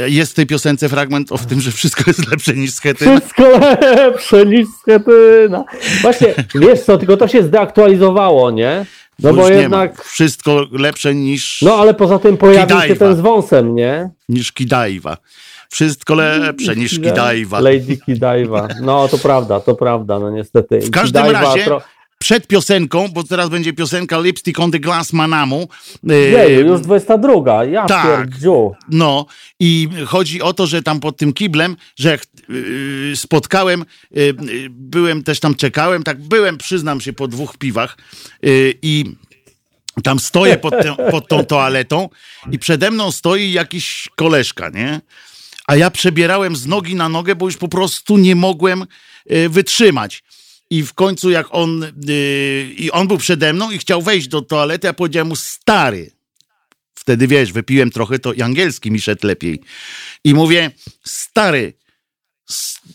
Jest 0.08 0.32
w 0.32 0.36
tej 0.36 0.46
piosence 0.46 0.90
fragment 0.90 1.32
o 1.32 1.38
w 1.38 1.46
tym, 1.46 1.62
że 1.62 1.72
wszystko 1.72 2.04
jest 2.08 2.32
lepsze 2.32 2.54
niż 2.54 2.72
Schetyna. 2.74 3.20
wszystko 3.20 3.44
lepsze 3.96 4.46
niż 4.46 4.68
Schetyna. 4.82 5.64
Właśnie, 6.02 6.28
wiesz 6.68 6.80
co, 6.82 6.98
tylko 6.98 7.18
to 7.18 7.28
się 7.28 7.44
zdeaktualizowało, 7.44 8.52
nie? 8.52 8.86
No 9.20 9.34
bo 9.34 9.42
ma. 9.42 9.50
jednak, 9.50 10.04
Wszystko 10.04 10.66
lepsze 10.72 11.16
niż, 11.16 11.62
no 11.62 11.76
ale 11.76 11.94
poza 11.94 12.20
tym 12.20 12.38
pojawił 12.38 12.60
się 12.78 12.82
Kidajwa. 12.84 13.06
ten 13.06 13.16
z 13.16 13.20
wąsem, 13.20 13.76
nie? 13.76 14.10
niż 14.30 14.52
Kidajwa. 14.52 15.18
Wszystko 15.70 16.16
lepsze 16.16 16.76
niż 16.76 16.92
Kidajwa. 17.00 17.60
Lady 17.60 17.98
Kidajwa. 18.06 18.68
No 18.82 19.08
to 19.08 19.18
prawda, 19.18 19.60
to 19.60 19.76
prawda, 19.76 20.20
no 20.20 20.32
niestety. 20.32 20.80
W 20.80 20.92
każdym 20.92 21.24
Kidajwa 21.26 21.42
razie 21.56 21.66
tro- 21.66 21.82
przed 22.20 22.48
piosenką, 22.48 23.08
bo 23.08 23.24
teraz 23.24 23.50
będzie 23.50 23.74
piosenka 23.74 24.20
Lipstick 24.20 24.60
on 24.60 24.72
the 24.72 24.80
Glass 24.80 25.14
Manamu. 25.14 25.70
Jeju, 26.04 26.62
Ym, 26.62 26.68
już 26.68 26.82
22, 26.82 27.66
ja 27.66 27.86
tak. 27.86 28.06
pierdziu. 28.06 28.76
No 28.90 29.26
i 29.60 29.90
chodzi 30.06 30.42
o 30.42 30.54
to, 30.54 30.68
że 30.68 30.84
tam 30.84 31.00
pod 31.00 31.18
tym 31.18 31.34
kiblem, 31.34 31.76
że 31.96 32.10
jak 32.10 32.22
yy, 32.50 33.16
spotkałem, 33.16 33.86
yy, 34.12 34.36
byłem 34.70 35.24
też 35.24 35.40
tam 35.40 35.56
czekałem, 35.56 36.04
tak 36.04 36.22
byłem, 36.22 36.58
przyznam 36.58 37.02
się, 37.02 37.14
po 37.14 37.28
dwóch 37.28 37.58
piwach 37.58 37.98
i 38.82 39.06
tam 40.04 40.20
stoję 40.20 40.58
pod, 40.58 40.74
tę, 40.74 40.96
pod 41.12 41.28
tą 41.28 41.46
toaletą 41.46 42.10
i 42.52 42.60
przede 42.60 42.92
mną 42.92 43.12
stoi 43.12 43.52
jakiś 43.52 44.10
koleżka, 44.16 44.70
nie? 44.70 45.02
A 45.68 45.76
ja 45.76 45.92
przebierałem 45.92 46.56
z 46.56 46.68
nogi 46.68 46.96
na 46.96 47.10
nogę, 47.10 47.36
bo 47.36 47.46
już 47.46 47.58
po 47.58 47.68
prostu 47.68 48.18
nie 48.18 48.36
mogłem 48.36 48.86
wytrzymać. 49.50 50.24
I 50.70 50.84
w 50.84 50.94
końcu 50.94 51.30
jak 51.30 51.48
on, 51.52 51.86
yy, 52.08 52.74
i 52.78 52.92
on 52.92 53.08
był 53.08 53.18
przede 53.18 53.54
mną 53.54 53.72
i 53.72 53.78
chciał 53.78 54.02
wejść 54.02 54.28
do 54.28 54.42
toalety, 54.42 54.88
ja 54.88 54.94
powiedziałem 54.94 55.28
mu, 55.28 55.36
stary, 55.36 56.12
wtedy 56.94 57.28
wiesz, 57.28 57.52
wypiłem 57.52 57.92
trochę, 57.92 58.20
to 58.20 58.34
i 58.34 58.42
angielski 58.42 58.92
mi 58.92 59.02
szedł 59.02 59.28
lepiej. 59.28 59.62
I 60.24 60.34
mówię, 60.34 60.72
stary, 61.04 61.74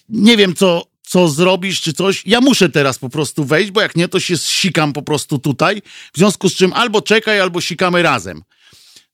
nie 0.09 0.37
wiem 0.37 0.55
co, 0.55 0.87
co 1.03 1.29
zrobisz 1.29 1.81
czy 1.81 1.93
coś, 1.93 2.27
ja 2.27 2.41
muszę 2.41 2.69
teraz 2.69 2.99
po 2.99 3.09
prostu 3.09 3.45
wejść, 3.45 3.71
bo 3.71 3.81
jak 3.81 3.97
nie, 3.97 4.09
to 4.09 4.21
się 4.21 4.39
sikam 4.39 4.93
po 4.93 5.03
prostu 5.03 5.39
tutaj, 5.39 5.83
w 6.15 6.19
związku 6.19 6.49
z 6.49 6.55
czym 6.55 6.73
albo 6.73 7.03
czekaj, 7.03 7.41
albo 7.41 7.61
sikamy 7.61 8.03
razem. 8.03 8.43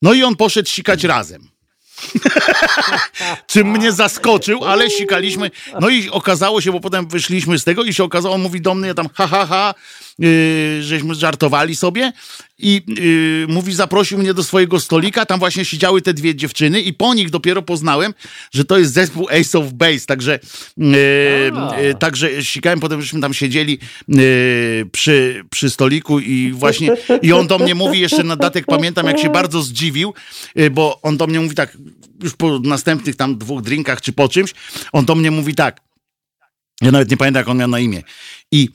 No 0.02 0.14
i 0.14 0.22
on 0.22 0.36
poszedł 0.36 0.68
sikać 0.68 1.04
razem. 1.04 1.48
Czym 3.46 3.70
mnie 3.70 3.92
zaskoczył, 3.92 4.64
ale 4.64 4.90
sikaliśmy. 4.90 5.50
No 5.80 5.88
i 5.88 6.10
okazało 6.10 6.60
się, 6.60 6.72
bo 6.72 6.80
potem 6.80 7.08
wyszliśmy 7.08 7.58
z 7.58 7.64
tego 7.64 7.84
i 7.84 7.94
się 7.94 8.04
okazało, 8.04 8.38
mówi 8.38 8.60
do 8.60 8.74
mnie 8.74 8.94
tam 8.94 9.08
ha, 9.14 9.26
ha, 9.26 9.46
ha, 9.46 9.74
żeśmy 10.80 11.14
żartowali 11.14 11.76
sobie 11.76 12.12
i 12.58 12.82
yy, 12.88 13.54
mówi, 13.54 13.72
zaprosił 13.72 14.18
mnie 14.18 14.34
do 14.34 14.44
swojego 14.44 14.80
stolika, 14.80 15.26
tam 15.26 15.38
właśnie 15.38 15.64
siedziały 15.64 16.02
te 16.02 16.14
dwie 16.14 16.34
dziewczyny 16.34 16.80
i 16.80 16.92
po 16.92 17.14
nich 17.14 17.30
dopiero 17.30 17.62
poznałem, 17.62 18.14
że 18.52 18.64
to 18.64 18.78
jest 18.78 18.92
zespół 18.92 19.28
Ace 19.28 19.58
of 19.58 19.72
Base, 19.72 20.06
także 20.06 20.38
yy, 20.76 20.88
yy, 21.82 21.94
także 21.94 22.44
sikałem, 22.44 22.80
potem 22.80 23.02
żeśmy 23.02 23.20
tam 23.20 23.34
siedzieli 23.34 23.78
yy, 24.08 24.86
przy, 24.92 25.44
przy 25.50 25.70
stoliku 25.70 26.20
i 26.20 26.52
właśnie 26.52 26.90
i 27.22 27.32
on 27.32 27.46
do 27.46 27.58
mnie 27.58 27.74
mówi, 27.74 28.00
jeszcze 28.00 28.24
na 28.24 28.36
datek 28.36 28.66
pamiętam, 28.66 29.06
jak 29.06 29.18
się 29.18 29.30
bardzo 29.30 29.62
zdziwił, 29.62 30.14
yy, 30.54 30.70
bo 30.70 31.00
on 31.02 31.16
do 31.16 31.26
mnie 31.26 31.40
mówi 31.40 31.54
tak, 31.54 31.76
już 32.22 32.36
po 32.36 32.58
następnych 32.58 33.16
tam 33.16 33.38
dwóch 33.38 33.62
drinkach 33.62 34.00
czy 34.00 34.12
po 34.12 34.28
czymś, 34.28 34.54
on 34.92 35.04
do 35.04 35.14
mnie 35.14 35.30
mówi 35.30 35.54
tak, 35.54 35.80
ja 36.80 36.92
nawet 36.92 37.10
nie 37.10 37.16
pamiętam, 37.16 37.40
jak 37.40 37.48
on 37.48 37.56
miał 37.58 37.68
na 37.68 37.78
imię. 37.78 38.02
I 38.52 38.68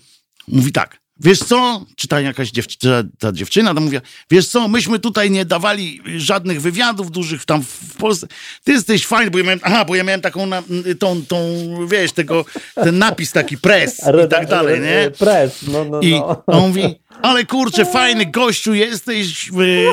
mówi 0.47 0.71
tak, 0.71 1.04
wiesz 1.19 1.39
co, 1.39 1.85
czy 1.95 2.07
ta 2.07 2.21
jakaś 2.21 2.51
dziewczyna, 2.51 3.03
ta 3.19 3.31
dziewczyna 3.31 3.73
to 3.73 3.81
mówi, 3.81 3.97
wiesz 4.31 4.47
co, 4.47 4.67
myśmy 4.67 4.99
tutaj 4.99 5.31
nie 5.31 5.45
dawali 5.45 6.01
żadnych 6.17 6.61
wywiadów 6.61 7.11
dużych 7.11 7.45
tam 7.45 7.63
w 7.63 7.97
Polsce. 7.97 8.27
Ty 8.63 8.71
jesteś 8.71 9.05
fajny, 9.05 9.31
bo 9.31 9.37
ja 9.37 9.43
miałem, 9.43 9.59
aha, 9.63 9.85
bo 9.85 9.95
ja 9.95 10.03
miałem 10.03 10.21
taką, 10.21 10.45
na, 10.45 10.63
tą, 10.99 11.25
tą, 11.25 11.37
wiesz, 11.87 12.11
tego, 12.11 12.45
ten 12.75 12.97
napis 12.97 13.31
taki 13.31 13.57
press 13.57 14.01
i 14.25 14.29
tak 14.29 14.47
dalej, 14.47 14.81
nie? 14.81 15.11
Pres, 15.11 15.61
no, 15.67 15.85
no, 15.85 16.01
I 16.01 16.11
no. 16.11 16.43
on 16.47 16.67
mówi, 16.67 16.95
ale 17.21 17.45
kurczę, 17.45 17.85
fajny 17.85 18.25
gościu 18.25 18.73
jesteś, 18.73 19.49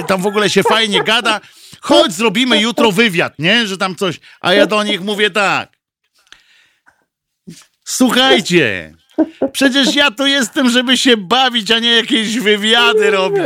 tam 0.06 0.22
w 0.22 0.26
ogóle 0.26 0.50
się 0.50 0.62
fajnie 0.62 1.04
gada, 1.04 1.40
chodź 1.80 2.12
zrobimy 2.12 2.60
jutro 2.60 2.92
wywiad, 2.92 3.38
nie? 3.38 3.66
Że 3.66 3.78
tam 3.78 3.96
coś, 3.96 4.20
a 4.40 4.54
ja 4.54 4.66
do 4.66 4.82
nich 4.82 5.00
mówię 5.00 5.30
tak, 5.30 5.72
słuchajcie, 7.84 8.94
przecież 9.52 9.94
ja 9.94 10.10
tu 10.10 10.26
jestem, 10.26 10.70
żeby 10.70 10.96
się 10.96 11.16
bawić, 11.16 11.70
a 11.70 11.78
nie 11.78 11.96
jakieś 11.96 12.38
wywiady 12.38 13.10
robić. 13.10 13.40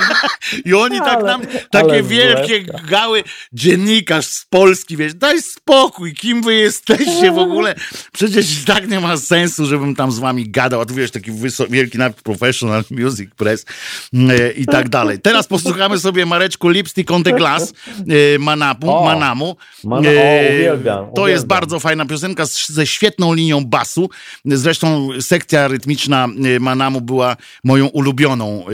I 0.66 0.74
oni 0.74 0.98
tak 0.98 1.24
nam, 1.24 1.42
takie 1.70 2.02
wielkie 2.02 2.62
gały, 2.88 3.24
dziennikarz 3.52 4.26
z 4.26 4.46
Polski, 4.50 4.96
wiesz, 4.96 5.14
daj 5.14 5.42
spokój, 5.42 6.14
kim 6.14 6.42
wy 6.42 6.54
jesteście 6.54 7.32
w 7.32 7.38
ogóle? 7.38 7.74
Przecież 8.12 8.64
tak 8.66 8.88
nie 8.88 9.00
ma 9.00 9.16
sensu, 9.16 9.66
żebym 9.66 9.94
tam 9.94 10.12
z 10.12 10.18
wami 10.18 10.50
gadał, 10.50 10.80
a 10.80 10.86
tu 10.86 10.94
wiesz, 10.94 11.10
taki 11.10 11.30
wielki 11.70 11.98
napis 11.98 12.22
Professional 12.22 12.84
Music 12.90 13.30
Press 13.36 13.66
e, 14.14 14.50
i 14.52 14.66
tak 14.66 14.88
dalej. 14.88 15.18
Teraz 15.20 15.46
posłuchamy 15.46 15.98
sobie 15.98 16.26
Mareczku 16.26 16.68
Lipstick 16.68 17.10
on 17.10 17.22
the 17.22 17.32
Glass 17.32 17.72
e, 18.34 18.38
Manamu. 18.38 18.98
O, 18.98 19.04
Manamu. 19.04 19.56
Man- 19.84 20.06
o, 20.06 20.10
uwielbiam, 20.54 21.06
to 21.14 21.28
jest 21.28 21.44
uwielbiam. 21.44 21.48
bardzo 21.48 21.80
fajna 21.80 22.06
piosenka 22.06 22.46
z, 22.46 22.68
ze 22.68 22.86
świetną 22.86 23.34
linią 23.34 23.64
basu. 23.64 24.10
Zresztą 24.44 24.79
sekcja 25.20 25.68
rytmiczna 25.68 26.28
e, 26.56 26.60
Manamu 26.60 27.00
była 27.00 27.36
moją 27.64 27.86
ulubioną 27.86 28.64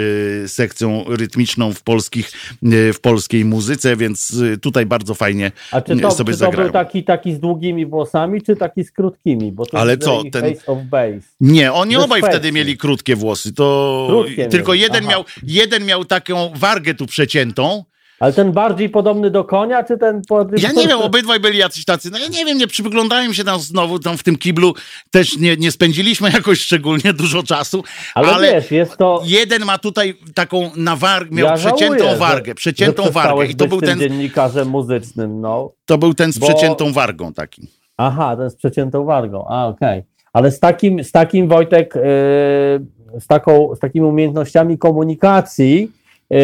e, 0.45 0.49
sekcją 0.49 1.05
rytmiczną 1.09 1.73
w, 1.73 1.83
polskich, 1.83 2.33
e, 2.63 2.93
w 2.93 3.01
polskiej 3.01 3.45
muzyce, 3.45 3.97
więc 3.97 4.35
tutaj 4.63 4.87
bardzo 4.87 5.15
fajnie 5.15 5.53
A 5.73 5.81
czy 5.81 5.97
to, 5.97 6.11
sobie 6.11 6.33
czy 6.33 6.39
to 6.39 6.45
zagrają. 6.45 6.65
był 6.65 6.73
taki, 6.73 7.05
taki 7.05 7.33
z 7.35 7.41
długimi 7.41 7.87
włosami, 7.87 8.43
czy 8.43 8.57
taki 8.57 8.85
z 8.85 8.93
krótkimi? 8.93 9.53
Bo 9.53 9.67
to 9.67 9.79
Ale 9.79 9.99
co, 9.99 10.23
ten- 10.33 10.45
Ace 10.45 10.67
of 10.67 10.79
Base. 10.85 11.21
Nie, 11.41 11.73
oni 11.73 11.95
Bez 11.95 12.05
obaj 12.05 12.23
wtedy 12.23 12.53
mieli 12.53 12.77
krótkie 12.77 13.17
włosy. 13.17 13.53
To 13.53 14.07
Krótkie 14.09 14.47
tylko 14.47 14.73
mieli, 14.73 14.83
jeden 14.83 15.03
aha. 15.05 15.11
miał, 15.13 15.25
jeden 15.43 15.85
miał 15.87 16.05
taką 16.05 16.51
wargę 16.55 16.95
tu 16.95 17.07
przeciętą. 17.07 17.85
Ale 18.21 18.33
ten 18.33 18.53
bardziej 18.53 18.89
podobny 18.89 19.31
do 19.31 19.45
konia, 19.45 19.85
czy 19.85 19.99
ten... 19.99 20.23
Pod... 20.29 20.61
Ja 20.61 20.73
nie 20.73 20.89
wiem, 20.89 20.99
obydwaj 20.99 21.41
byli 21.41 21.59
jacyś 21.59 21.85
tacy. 21.85 22.11
No 22.11 22.19
ja 22.19 22.29
nie 22.29 22.45
wiem, 22.45 22.59
nie 22.59 22.67
przyglądałem 22.67 23.35
się 23.35 23.45
tam 23.45 23.61
znowu 23.61 23.99
tam 23.99 24.19
w 24.19 24.23
tym 24.23 24.37
kiblu. 24.37 24.75
Też 25.11 25.39
nie, 25.39 25.57
nie 25.57 25.71
spędziliśmy 25.71 26.31
jakoś 26.35 26.61
szczególnie 26.61 27.13
dużo 27.13 27.43
czasu. 27.43 27.85
Ale, 28.15 28.29
Ale, 28.29 28.53
wiesz, 28.53 28.71
jest 28.71 28.97
to... 28.97 29.23
jeden 29.25 29.65
ma 29.65 29.79
tutaj 29.79 30.15
taką 30.35 30.71
na 30.77 30.97
warg, 30.97 31.31
miał 31.31 31.47
ja 31.47 31.55
przeciętą 31.55 31.99
żałuję, 31.99 32.17
wargę, 32.17 32.51
że, 32.51 32.55
przeciętą 32.55 33.05
że 33.05 33.11
wargę. 33.11 33.47
I 33.47 33.55
to 33.55 33.69
był 33.69 33.81
ten, 33.81 33.99
dziennikarzem 33.99 34.69
muzycznym, 34.69 35.41
no. 35.41 35.73
to 35.85 35.99
był 35.99 36.15
ten 36.15 36.33
z 36.33 36.39
bo- 36.39 36.47
przeciętą 36.47 36.93
wargą 36.93 37.33
taki. 37.33 37.69
Aha, 37.97 38.37
ten 38.37 38.51
z 38.51 38.57
przeciętą 38.57 39.05
wargą, 39.05 39.47
a 39.49 39.67
okej. 39.67 40.03
Ale 40.33 40.51
z 40.51 40.61
takim, 40.61 41.05
z 41.05 41.13
takim 41.13 41.49
Wojtek, 41.49 41.95
yy, 41.95 43.21
z, 43.21 43.27
taką, 43.29 43.75
z 43.75 43.79
takimi 43.79 44.07
umiejętnościami 44.07 44.79
komunikacji 44.79 45.93
y, 46.33 46.37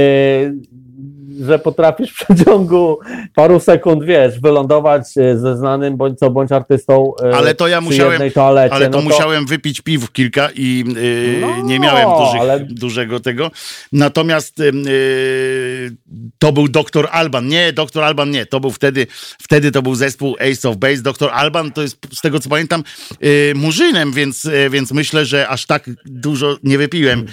że 1.40 1.58
potrafisz 1.58 2.10
w 2.10 2.14
przeciągu 2.24 2.98
paru 3.34 3.60
sekund, 3.60 4.04
wiesz, 4.04 4.40
wylądować 4.40 5.02
y, 5.16 5.38
ze 5.38 5.56
znanym 5.56 5.96
bądź 5.96 6.18
co 6.18 6.30
bądź 6.30 6.52
artystą 6.52 7.12
y, 7.30 7.34
Ale 7.34 7.54
to 7.54 7.68
ja 7.68 7.80
musiałem- 7.80 8.30
toalecie. 8.30 8.74
Ale 8.74 8.88
to, 8.90 8.98
no 8.98 9.04
musiałem 9.04 9.46
wypić 9.46 9.80
piw 9.80 10.12
kilka 10.12 10.48
i 10.54 10.84
yy, 10.96 11.40
No, 11.40 11.62
nie 11.66 11.78
miałem 11.80 12.08
dużych, 12.18 12.40
ale- 12.40 12.60
dużego 12.60 13.20
tego. 13.20 13.50
Natomiast 13.92 14.58
yy, 14.58 14.72
to 16.38 16.52
był 16.52 16.68
doktor 16.68 17.08
Alban. 17.12 17.46
Nie, 17.48 17.72
doktor 17.72 18.04
Alban 18.04 18.30
nie. 18.30 18.46
To 18.46 18.60
był 18.60 18.70
wtedy, 18.70 19.06
wtedy 19.42 19.70
to 19.72 19.82
był 19.82 19.94
zespół 19.94 20.36
Ace 20.52 20.68
of 20.68 20.76
Base. 20.76 21.02
Doktor 21.02 21.30
Alban 21.32 21.72
to 21.72 21.82
jest, 21.82 21.96
z 22.14 22.20
tego 22.20 22.40
co 22.40 22.48
pamiętam, 22.48 22.82
yy, 23.20 23.52
murzynem, 23.54 24.12
więc, 24.12 24.48
więc 24.70 24.92
myślę, 24.92 25.24
że 25.24 25.48
aż 25.48 25.66
tak 25.66 25.90
dużo 26.04 26.56
nie 26.62 26.78
wypiłem, 26.78 27.26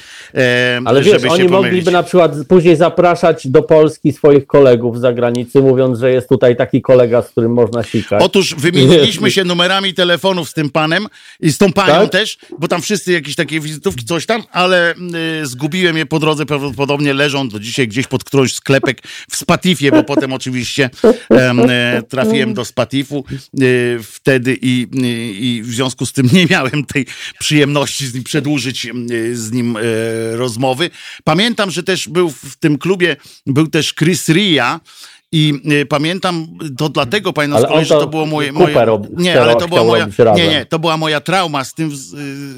Ale 0.85 1.03
żeby 1.03 1.19
wiesz, 1.19 1.31
oni 1.31 1.43
pomylić. 1.49 1.51
mogliby 1.51 1.91
na 1.91 2.03
przykład 2.03 2.31
później 2.47 2.75
zapraszać 2.75 3.47
do 3.47 3.58
Polski 3.61 4.13
swoich 4.13 4.47
kolegów 4.47 4.97
z 4.97 5.01
zagranicy, 5.01 5.61
mówiąc, 5.61 5.99
że 5.99 6.11
jest 6.11 6.29
tutaj 6.29 6.55
taki 6.55 6.81
kolega, 6.81 7.21
z 7.21 7.29
którym 7.29 7.53
można 7.53 7.83
sikać. 7.83 8.23
Otóż 8.23 8.55
wymieniliśmy 8.55 9.31
się 9.31 9.43
numerami 9.43 9.93
telefonów 9.93 10.49
z 10.49 10.53
tym 10.53 10.69
panem 10.69 11.07
i 11.39 11.51
z 11.51 11.57
tą 11.57 11.73
panią 11.73 11.93
Tak? 11.93 12.09
też, 12.11 12.37
bo 12.59 12.67
tam 12.67 12.81
wszyscy 12.81 13.11
jakieś 13.11 13.35
takie 13.35 13.59
wizytówki, 13.59 14.05
coś 14.05 14.25
tam, 14.25 14.43
ale 14.51 14.93
y, 15.41 15.47
zgubiłem 15.47 15.97
je 15.97 16.05
po 16.05 16.19
drodze, 16.19 16.45
prawdopodobnie 16.45 17.13
leżą 17.13 17.49
do 17.49 17.59
dzisiaj 17.59 17.87
gdzieś 17.87 18.07
pod 18.07 18.23
którąś 18.23 18.53
sklepek 18.53 19.01
w 19.31 19.35
Spatifie, 19.35 19.91
bo 19.91 20.03
potem 20.03 20.33
oczywiście 20.33 20.89
e, 21.31 22.03
trafiłem 22.09 22.53
do 22.53 22.65
Spatifu 22.65 23.23
y, 23.61 23.99
wtedy 24.03 24.57
i, 24.61 24.87
y, 25.03 25.33
i 25.33 25.61
w 25.63 25.73
związku 25.73 26.05
z 26.05 26.13
tym 26.13 26.29
nie 26.33 26.45
miałem 26.45 26.85
tej 26.85 27.05
przyjemności 27.39 28.07
z 28.07 28.13
nim 28.13 28.23
przedłużyć 28.23 28.85
y, 28.85 29.37
z 29.37 29.51
nim 29.51 29.77
e, 29.77 29.81
rozmowy. 30.37 30.89
Pamiętam, 31.23 31.71
że 31.71 31.83
też 31.83 32.09
był 32.09 32.29
w 32.29 32.55
tym 32.59 32.77
klubie, 32.77 33.15
był 33.45 33.67
też 33.67 33.93
Chris 33.93 34.29
Ria, 34.29 34.79
i 35.31 35.53
y, 35.71 35.85
pamiętam, 35.85 36.47
to 36.77 36.89
dlatego 36.89 37.33
pamiętam 37.33 37.57
Ale 37.57 37.65
z 37.65 37.69
kolei, 37.69 37.79
on 37.79 37.85
że 37.85 37.95
to 37.95 38.07
było 38.07 38.25
moje. 38.25 38.51
moje 38.51 38.75
nie, 39.17 39.41
ale 39.41 39.55
to 39.55 39.67
była 39.67 39.83
moja. 39.83 40.07
Nie, 40.35 40.47
nie, 40.47 40.65
to 40.65 40.79
była 40.79 40.97
moja 40.97 41.21
trauma 41.21 41.63
z 41.63 41.73
tym, 41.73 41.91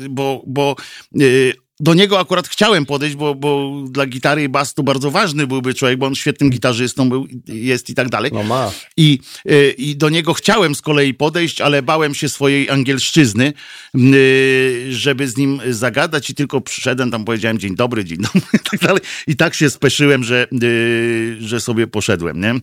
y, 0.05 0.09
bo, 0.09 0.43
bo 0.47 0.75
y, 1.21 1.53
do 1.81 1.93
niego 1.93 2.19
akurat 2.19 2.47
chciałem 2.47 2.85
podejść, 2.85 3.15
bo, 3.15 3.35
bo 3.35 3.71
dla 3.89 4.05
gitary 4.05 4.43
i 4.43 4.49
basu 4.49 4.73
to 4.75 4.83
bardzo 4.83 5.11
ważny 5.11 5.47
byłby 5.47 5.73
człowiek, 5.73 5.97
bo 5.97 6.05
on 6.05 6.15
świetnym 6.15 6.49
gitarzystą 6.49 7.09
był, 7.09 7.27
jest 7.47 7.89
i 7.89 7.95
tak 7.95 8.09
dalej. 8.09 8.31
No 8.33 8.43
ma. 8.43 8.71
I, 8.97 9.19
y, 9.51 9.75
I 9.77 9.95
do 9.95 10.09
niego 10.09 10.33
chciałem 10.33 10.75
z 10.75 10.81
kolei 10.81 11.13
podejść, 11.13 11.61
ale 11.61 11.81
bałem 11.81 12.15
się 12.15 12.29
swojej 12.29 12.69
angielszczyzny, 12.69 13.53
y, 13.95 14.85
żeby 14.89 15.27
z 15.27 15.37
nim 15.37 15.61
zagadać 15.69 16.29
i 16.29 16.35
tylko 16.35 16.61
przyszedłem, 16.61 17.11
tam 17.11 17.25
powiedziałem 17.25 17.59
dzień 17.59 17.75
dobry, 17.75 18.05
dzień 18.05 18.17
dobry 18.17 18.41
i 18.63 18.69
tak 18.71 18.79
dalej. 18.79 19.01
I 19.27 19.35
tak 19.35 19.53
się 19.53 19.69
speszyłem, 19.69 20.23
że, 20.23 20.47
y, 20.63 21.37
że 21.39 21.59
sobie 21.59 21.87
poszedłem, 21.87 22.41
nie? 22.41 22.53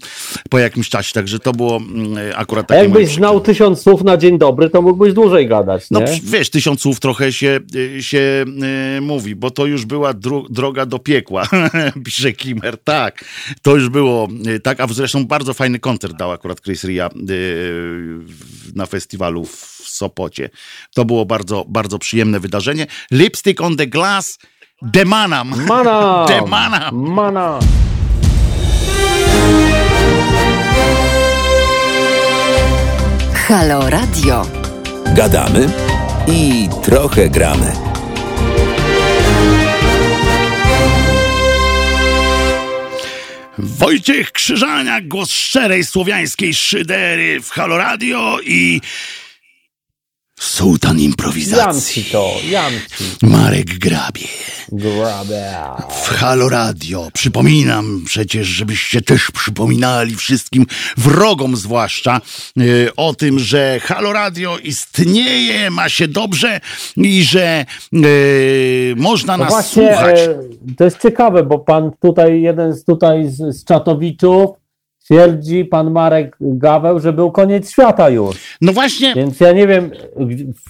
Po 0.51 0.59
jakimś 0.59 0.89
czasie, 0.89 1.13
także 1.13 1.39
to 1.39 1.53
było 1.53 1.81
akurat 2.35 2.67
takie 2.67 2.83
jakbyś 2.83 3.15
znał 3.15 3.41
tysiąc 3.41 3.83
słów 3.83 4.05
na 4.05 4.17
dzień 4.17 4.39
dobry, 4.39 4.71
to 4.71 4.83
mógłbyś 4.83 5.13
dłużej 5.13 5.49
gadać, 5.49 5.91
no 5.91 6.01
nie? 6.01 6.07
psz- 6.07 6.21
wiesz, 6.25 6.51
tysiąc 6.51 6.81
słów 6.81 7.01
trochę 7.01 7.33
się, 7.33 7.61
się 8.01 8.45
mówi, 9.09 9.35
bo 9.35 9.51
to 9.51 9.67
już 9.67 9.85
była 9.85 10.15
dro 10.15 10.45
droga 10.51 10.87
do 10.87 10.99
piekła, 10.99 11.49
pisze 12.07 12.33
Kimmer, 12.33 12.79
tak. 12.85 13.25
To 13.63 13.77
już 13.77 13.89
było 13.89 14.29
y, 14.47 14.61
tak, 14.61 14.81
a 14.81 14.87
zresztą 14.87 15.27
bardzo 15.27 15.55
fajny 15.55 15.79
koncert 15.79 16.17
dał 16.17 16.33
akurat 16.33 16.61
Chris 16.61 16.85
Ria 16.85 17.11
y, 17.31 18.19
na 18.75 18.87
festiwalu 18.87 19.45
w 19.45 19.83
Sopocie. 19.85 20.51
To 20.95 21.05
było 21.05 21.27
bardzo, 21.27 21.65
bardzo 21.69 21.99
przyjemne 21.99 22.41
wydarzenie. 22.41 22.87
Lipstick 23.11 23.61
on 23.61 23.77
the 23.77 23.87
Glass, 23.87 24.39
Demanam. 24.83 25.67
Mana! 25.67 26.27
Demanam. 26.29 26.95
Mana! 26.95 27.59
Halo 33.49 33.91
Radio. 33.91 34.47
Gadamy 35.15 35.69
i 36.27 36.69
trochę 36.83 37.29
gramy. 37.31 37.73
Wojciech 43.59 44.33
Krzyżania, 44.33 45.01
głos 45.01 45.31
szczerej 45.31 45.85
słowiańskiej 45.85 46.55
szydery 46.55 47.41
w 47.41 47.51
Halo 47.51 47.79
Radio 47.79 48.39
i 48.45 48.81
sułtan 50.39 50.97
Jam 50.97 51.05
improwizacji. 51.05 52.05
ci 52.05 52.11
to, 52.11 52.35
jam 52.51 52.73
ci. 52.99 53.27
Marek 53.27 53.79
Grabie 53.79 54.29
Grabę. 54.73 55.55
w 56.03 56.09
Halo 56.09 56.49
Radio. 56.49 57.09
Przypominam 57.15 58.03
przecież, 58.07 58.47
żebyście 58.47 59.03
też 59.03 59.31
przypominali 59.31 60.15
wszystkim 60.17 60.67
wrogom 60.97 61.57
zwłaszcza 61.57 62.21
y, 62.61 62.89
o 62.97 63.15
tym, 63.15 63.39
że 63.39 63.81
Halo 63.83 64.13
Radio 64.13 64.59
istnieje, 64.59 65.71
ma 65.71 65.89
się 65.89 66.09
dobrze 66.09 66.61
i 66.97 67.23
że 67.25 67.65
y, 67.95 68.95
można 68.97 69.37
No 69.37 69.45
nas 69.45 69.53
właśnie, 69.53 69.89
słuchać. 69.93 70.19
e, 70.19 70.39
to 70.77 70.85
jest 70.85 71.03
ciekawe, 71.03 71.43
bo 71.43 71.59
pan 71.59 71.91
tutaj, 72.03 72.43
jeden 72.43 72.73
z 72.75 72.85
tutaj 72.85 73.29
z, 73.31 73.37
z 73.57 73.65
czatowiczów 73.65 74.51
twierdzi, 75.09 75.65
pan 75.65 75.91
Marek 75.91 76.37
Gaweł, 76.41 77.01
że 77.01 77.13
był 77.13 77.31
koniec 77.33 77.71
świata 77.71 78.09
już. 78.11 78.37
No 78.61 78.73
właśnie, 78.73 79.15
Więc 79.15 79.41
ja 79.41 79.53
nie 79.53 79.67
wiem 79.67 79.91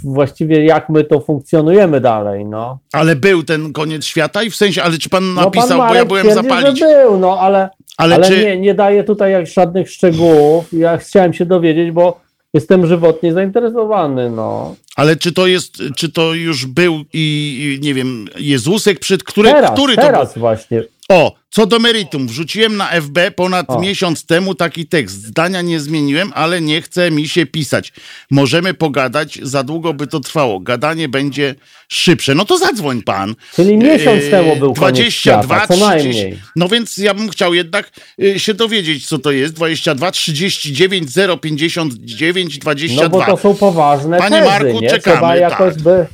właściwie 0.05 0.65
jak 0.65 0.89
my 0.89 1.05
to 1.05 1.21
funkcjonujemy 1.21 2.01
dalej, 2.01 2.45
no. 2.45 2.79
ale 2.93 3.17
był 3.17 3.43
ten 3.43 3.73
koniec 3.73 4.05
świata 4.05 4.43
i 4.43 4.51
w 4.51 4.57
sensie, 4.57 4.83
ale 4.83 4.99
czy 4.99 5.09
pan 5.09 5.35
no 5.35 5.41
napisał, 5.41 5.69
pan 5.69 5.79
Marek 5.79 6.09
bo 6.09 6.17
ja 6.17 6.25
byłem 6.25 6.45
twierdzi, 6.45 6.49
zapalić. 6.59 6.79
że 6.79 6.87
był, 6.87 7.19
no 7.19 7.41
ale, 7.41 7.69
Ale 7.97 8.15
ale, 8.15 8.29
czy- 8.29 8.45
nie, 8.45 8.61
nie 8.61 8.75
daje 8.75 9.05
tutaj 9.05 9.33
jak 9.33 9.47
żadnych 9.47 9.91
szczegółów. 9.91 10.65
Ja 10.73 10.97
chciałem 10.97 11.33
się 11.33 11.47
dowiedzieć, 11.47 11.91
bo 11.91 12.21
jestem 12.55 12.87
żywotnie 12.87 13.33
zainteresowany, 13.33 14.31
no. 14.31 14.75
Ale 14.97 15.17
czy 15.17 15.33
to 15.33 15.47
jest, 15.47 15.83
czy 15.97 16.13
to 16.13 16.35
już 16.35 16.67
był 16.67 16.95
i, 17.13 17.79
i 17.81 17.87
nie 17.87 17.95
wiem, 17.95 18.27
Jezusek, 18.39 18.99
przed 18.99 19.25
który, 19.25 19.51
Teraz, 19.51 19.71
który 19.71 19.97
to 19.97 20.03
teraz 20.03 20.39
właśnie. 20.39 20.83
O, 21.13 21.35
co 21.51 21.67
do 21.67 21.79
meritum, 21.79 22.27
wrzuciłem 22.27 22.77
na 22.77 22.89
FB 22.89 23.19
ponad 23.37 23.71
O. 23.71 23.81
miesiąc 23.81 24.27
temu 24.27 24.55
taki 24.55 24.87
tekst. 24.87 25.23
Zdania 25.23 25.63
nie 25.63 25.81
zmieniłem, 25.81 26.33
ale 26.35 26.61
nie 26.61 26.83
chce 26.83 27.11
mi 27.11 27.29
się 27.29 27.47
pisać. 27.47 27.93
Możemy 28.31 28.75
pogadać, 28.75 29.39
za 29.43 29.63
długo 29.63 29.95
by 29.95 30.07
to 30.07 30.21
trwało. 30.21 30.61
Gadanie 30.61 31.09
będzie 31.09 31.55
szybsze. 31.89 32.35
No 32.35 32.45
to 32.45 32.59
zadzwoń 32.59 33.03
pan. 33.03 33.35
Czyli 33.55 33.77
miesiąc 33.77 34.25
Yy, 34.25 34.31
temu 34.31 34.57
był 34.57 34.75
koniec 34.75 34.97
22, 34.97 35.11
świata, 35.11 35.67
co 35.67 35.75
30. 35.75 35.85
najmniej. 35.89 36.39
No 36.57 36.69
więc 36.69 36.97
ja 36.97 37.15
bym 37.15 37.29
chciał 37.29 37.55
jednak 37.55 37.91
y, 38.23 38.39
się 38.39 38.55
dowiedzieć, 38.55 39.07
co 39.07 39.19
to 39.19 39.31
jest. 39.33 39.55
22, 39.55 40.11
39, 40.11 41.11
059, 41.41 42.59
22. 42.59 43.03
No 43.03 43.09
bo 43.09 43.25
to 43.25 43.37
są 43.37 43.55
poważne 43.55 44.19
Panie 44.19 44.37
tezy, 44.37 44.49
Marku, 44.51 44.81
nie? 44.81 44.91
czekamy, 44.91 45.17
Trzeba 45.17 45.37
jakoś 45.37 45.75
tak. 45.75 45.83
by... 45.83 46.07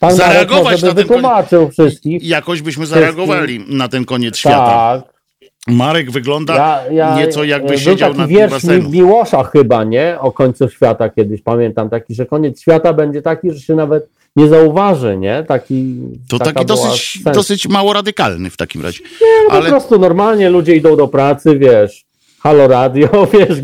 Pan 0.00 0.14
Zareagować 0.16 0.82
na 0.82 0.88
ten 0.88 0.96
koniec- 0.96 1.08
wytłumaczył 1.08 1.70
wszystkich. 1.70 2.24
Jakoś 2.24 2.62
byśmy 2.62 2.86
zareagowali 2.86 3.64
na 3.68 3.88
ten 3.88 4.04
koniec 4.04 4.36
świata. 4.36 5.02
Tak. 5.04 5.18
Marek 5.66 6.10
wygląda 6.10 6.54
Ja, 6.56 6.92
ja, 6.92 7.16
nieco 7.16 7.44
jakby 7.44 7.78
siedział 7.78 8.08
taki 8.08 8.20
na 8.20 8.26
wiersz 8.26 8.52
basenu. 8.52 8.82
Mi- 8.82 8.90
Miłosza 8.90 9.44
chyba, 9.44 9.84
nie? 9.84 10.16
O 10.20 10.32
końcu 10.32 10.68
świata 10.68 11.08
kiedyś, 11.08 11.42
pamiętam, 11.42 11.90
taki, 11.90 12.14
że 12.14 12.26
koniec 12.26 12.60
świata 12.60 12.92
będzie 12.92 13.22
taki, 13.22 13.50
że 13.50 13.60
się 13.60 13.74
nawet 13.74 14.08
nie 14.36 14.48
zauważy, 14.48 15.16
nie? 15.16 15.44
Taki, 15.48 15.94
To 16.28 16.38
taki 16.38 16.66
dosyć, 16.66 17.20
sens. 17.24 17.36
dosyć 17.36 17.68
mało 17.68 17.92
radykalny 17.92 18.50
w 18.50 18.56
takim 18.56 18.82
razie. 18.82 19.00
No, 19.20 19.54
ale- 19.54 19.62
Po 19.64 19.70
prostu 19.70 19.98
normalnie 19.98 20.50
ludzie 20.50 20.76
idą 20.76 20.96
do 20.96 21.08
pracy, 21.08 21.58
wiesz, 21.58 22.04
halo 22.40 22.68
radio, 22.68 23.08
wiesz, 23.32 23.58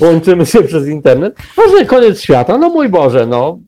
łączymy 0.00 0.46
się 0.46 0.62
przez 0.62 0.86
internet. 0.88 1.34
Może 1.56 1.84
koniec 1.86 2.20
świata, 2.22 2.58
no 2.58 2.68
mój 2.68 2.88
Boże, 2.88 3.26
no. 3.26 3.58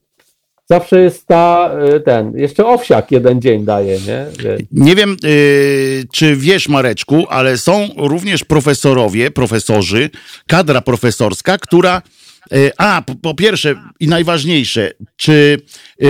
Zawsze 0.71 1.01
jest 1.01 1.27
ta, 1.27 1.71
y, 1.97 2.01
ten, 2.01 2.39
jeszcze 2.39 2.67
owsiak 2.67 3.11
jeden 3.13 3.41
dzień 3.41 3.65
daje, 3.65 3.99
nie? 4.01 4.27
Nie 4.73 4.97
wiem, 4.97 5.17
yy, 5.23 6.05
czy 6.13 6.37
wiesz, 6.37 6.69
Mareczku, 6.69 7.27
ale 7.29 7.59
są 7.59 7.89
również 7.97 8.45
profesorowie, 8.45 9.31
profesorzy, 9.31 10.11
kadra 10.47 10.81
profesorska, 10.81 11.59
która. 11.59 12.03
Yy, 12.51 12.71
a, 12.79 13.03
po, 13.07 13.15
po 13.15 13.35
pierwsze 13.35 13.75
i 14.01 14.09
najważniejsze, 14.09 14.91
czy 15.17 15.59
yy, 15.99 16.09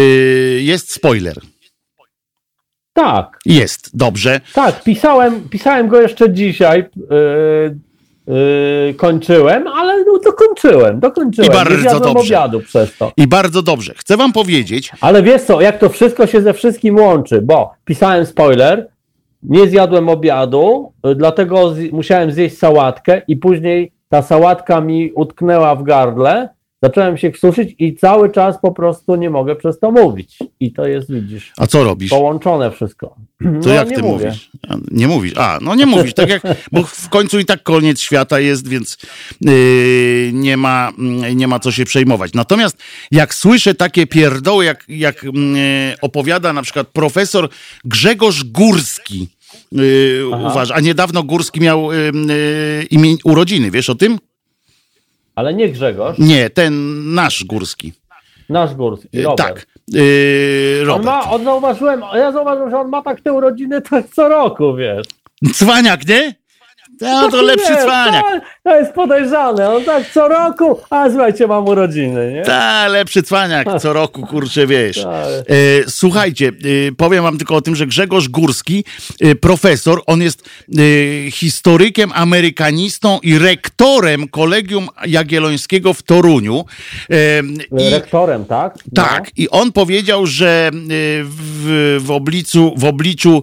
jest 0.63 0.93
spoiler? 0.93 1.37
Tak, 2.93 3.39
Jest, 3.47 3.97
dobrze. 3.97 4.41
tak, 4.55 4.85
pisałem, 4.85 5.49
pisałem 5.49 5.89
go 5.89 6.01
jeszcze 6.01 6.33
dzisiaj, 6.33 6.85
yy, 8.27 8.95
kończyłem, 8.95 9.67
ale 9.67 10.05
no, 10.05 10.19
dokończyłem, 10.25 11.01
dokończyłem. 11.01 11.51
I 11.51 11.55
bardzo 11.55 12.01
dobrze. 12.01 12.21
obiadu 12.21 12.61
przez 12.61 12.97
to. 12.97 13.13
I 13.17 13.27
bardzo 13.27 13.63
dobrze. 13.63 13.95
Chcę 13.97 14.17
wam 14.17 14.33
powiedzieć, 14.33 14.93
Ale 15.01 15.23
wiesz 15.23 15.43
co, 15.43 15.61
jak 15.61 15.79
to 15.79 15.89
wszystko 15.89 16.27
się 16.27 16.43
ze 16.43 16.55
wszystkim 16.55 16.97
łączy, 16.97 17.43
bo 17.43 17.73
pisałem 17.85 18.27
spoiler, 18.27 18.89
nie 19.43 19.69
zjadłem 19.69 20.09
obiadu, 20.09 20.93
y, 21.07 21.15
dlatego 21.15 21.75
musiałem 21.93 22.33
zjeść 22.33 22.59
sałatkę 22.59 23.23
i 23.29 23.37
później 23.37 23.93
ta 24.09 24.23
sałatka 24.23 24.81
mi 24.81 25.13
utknęła 25.13 25.75
w 25.75 25.83
gardle 25.83 26.49
zacząłem 26.83 27.17
się 27.19 27.31
krztuszyć 27.31 27.75
i 27.79 27.95
cały 27.95 28.31
czas 28.33 28.57
po 28.63 28.73
prostu 28.73 29.17
nie 29.17 29.31
mogę 29.31 29.57
przez 29.57 29.79
to 29.79 29.91
mówić. 29.91 30.39
I 30.61 30.73
to 30.73 30.87
jest, 30.87 31.13
widzisz, 31.13 31.53
A 31.59 31.67
co 31.67 31.85
robisz? 31.85 32.11
połączone 32.11 32.71
wszystko. 32.71 33.07
To 33.43 33.45
No, 33.69 33.73
jak 33.75 33.89
ty 33.89 34.03
mówię. 34.03 34.25
mówisz? 34.27 34.51
Nie 34.91 35.09
mówisz. 35.09 35.33
A, 35.37 35.59
no 35.63 35.75
nie 35.75 35.87
mówisz, 35.87 36.15
tak 36.15 36.29
jak, 36.29 36.43
bo 36.73 36.83
w 36.83 37.09
końcu 37.09 37.39
i 37.39 37.45
tak 37.45 37.63
koniec 37.63 38.01
świata 38.01 38.41
jest, 38.41 38.69
więc 38.69 38.99
yy, 39.41 40.31
nie, 40.33 40.57
ma, 40.57 40.93
mm, 40.99 41.37
nie 41.37 41.49
ma 41.49 41.59
co 41.59 41.73
się 41.73 41.85
przejmować. 41.85 42.33
Natomiast 42.33 42.77
jak 43.11 43.35
słyszę 43.35 43.75
takie 43.75 44.07
pierdoły, 44.07 44.65
jak, 44.65 44.85
jak 44.89 45.23
yy, 45.23 45.31
opowiada 46.03 46.53
na 46.53 46.63
przykład 46.63 46.89
profesor 46.89 47.49
Grzegorz 47.85 48.45
Górski, 48.45 49.29
yy, 49.73 50.29
uważa, 50.29 50.75
a 50.75 50.81
niedawno 50.81 51.23
Górski 51.23 51.61
miał 51.61 51.93
yy, 51.93 52.13
yy, 52.29 52.85
imię, 52.91 53.17
urodziny, 53.25 53.71
wiesz 53.71 53.91
o 53.91 53.95
tym? 53.95 54.19
Ale 55.41 55.55
nie 55.55 55.69
Grzegorz, 55.69 56.19
Nie, 56.19 56.51
ten 56.51 56.75
nasz 57.15 57.45
Górski. 57.45 57.93
nasz 58.49 58.75
Górski. 58.75 59.09
Yy, 59.13 59.23
Robert. 59.23 59.39
tak, 59.49 59.67
yy, 59.89 60.79
On 60.83 60.87
Robert. 60.87 61.05
ma, 61.05 61.31
on 61.31 61.45
zauważyłem, 61.45 62.01
ja 62.15 62.33
zauważyłem, 62.33 62.71
że 62.71 62.79
on 62.79 62.89
ma 62.89 63.03
tak 63.03 63.21
te 63.21 63.33
urodziny 63.33 63.83
tak 63.83 64.05
co 64.15 64.29
roku, 64.29 64.77
wiesz. 64.77 65.07
Cwaniak, 65.55 66.09
nie? 66.09 66.35
No 67.01 67.29
to 67.31 67.43
lepszy 67.43 67.77
cwaniak. 67.77 68.25
To, 68.25 68.71
to 68.71 68.77
jest 68.77 68.93
podejrzane, 68.93 69.71
on 69.71 69.85
tak 69.85 70.11
co 70.15 70.29
roku, 70.29 70.81
a 70.91 71.09
słuchajcie, 71.11 71.47
mam 71.47 71.69
urodziny, 71.69 72.33
nie? 72.33 72.43
Ta, 72.43 72.89
lepszy 72.89 73.23
cwaniak 73.23 73.69
co 73.81 73.93
roku, 74.03 74.27
kurczę, 74.27 74.67
wiesz. 74.67 75.03
Tak. 75.03 75.27
E, 75.27 75.45
słuchajcie, 75.89 76.49
e, 76.89 76.93
powiem 76.93 77.23
wam 77.23 77.39
tylko 77.39 77.55
o 77.55 77.61
tym, 77.61 77.77
że 77.77 77.87
Grzegorz 77.87 78.29
Górski, 78.29 78.85
e, 79.21 79.35
profesor, 79.35 80.03
on 80.07 80.23
jest 80.23 80.43
e, 80.47 81.31
historykiem, 81.31 82.11
amerykanistą 82.15 83.19
i 83.23 83.39
rektorem 83.39 84.29
Kolegium 84.29 84.89
Jagiellońskiego 85.07 85.95
w 85.95 86.03
Toruniu. 86.03 86.65
E, 87.11 87.43
i, 87.87 87.91
Rektorem, 87.91 88.45
tak? 88.45 88.75
No. 88.93 89.03
tak, 89.03 89.31
i 89.37 89.51
on 89.51 89.73
powiedział, 89.73 90.27
że 90.27 90.71
y, 90.75 90.79
w, 91.25 91.99
w, 92.01 92.11
obliczu, 92.11 92.75
w, 92.77 92.85
obliczu, 92.85 93.43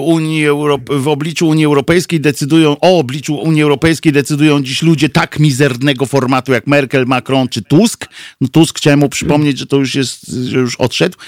Unii 0.00 0.46
Europ- 0.46 0.98
w 0.98 1.08
obliczu 1.08 1.48
Unii 1.48 1.64
Europejskiej 1.64 2.20
decydują, 2.20 2.76
o 2.84 2.98
obliczu 2.98 3.34
Unii 3.34 3.62
Europejskiej 3.62 4.12
decydują 4.12 4.62
dziś 4.62 4.82
ludzie 4.82 5.08
tak 5.08 5.38
mizernego 5.38 6.06
formatu 6.06 6.52
jak 6.52 6.66
Merkel, 6.66 7.06
Macron 7.06 7.48
czy 7.48 7.62
Tusk. 7.62 8.06
No, 8.40 8.48
Tusk 8.48 8.78
chciałem 8.78 9.00
mu 9.00 9.08
przypomnieć, 9.08 9.58
że 9.58 9.66
to 9.66 9.76
już 9.76 9.94
jest, 9.94 10.28
że 10.28 10.58
już 10.58 10.76
odszedł. 10.76 11.18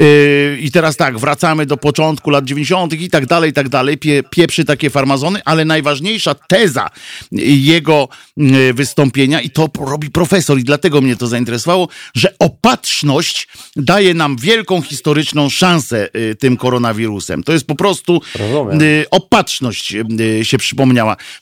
Y, 0.00 0.58
I 0.60 0.70
teraz 0.70 0.96
tak, 0.96 1.18
wracamy 1.18 1.66
do 1.66 1.76
początku 1.76 2.30
lat 2.30 2.44
90. 2.44 2.92
i 2.92 3.10
tak 3.10 3.26
dalej, 3.26 3.50
i 3.50 3.52
tak 3.52 3.68
dalej. 3.68 3.98
Pie, 3.98 4.22
pieprzy 4.30 4.64
takie 4.64 4.90
farmazony, 4.90 5.40
ale 5.44 5.64
najważniejsza 5.64 6.34
teza 6.34 6.90
jego 7.32 8.08
y, 8.38 8.74
wystąpienia, 8.74 9.40
i 9.40 9.50
to 9.50 9.68
robi 9.80 10.10
profesor, 10.10 10.58
i 10.58 10.64
dlatego 10.64 11.00
mnie 11.00 11.16
to 11.16 11.26
zainteresowało, 11.26 11.88
że 12.14 12.34
opatrzność 12.38 13.48
daje 13.76 14.14
nam 14.14 14.36
wielką 14.36 14.82
historyczną 14.82 15.48
szansę 15.50 16.08
y, 16.16 16.34
tym 16.34 16.56
koronawirusem. 16.56 17.42
To 17.42 17.52
jest 17.52 17.66
po 17.66 17.74
prostu 17.74 18.20
Rozumiem. 18.38 18.82
y, 18.82 19.04
opatrzność 19.10 19.94
się 20.42 20.58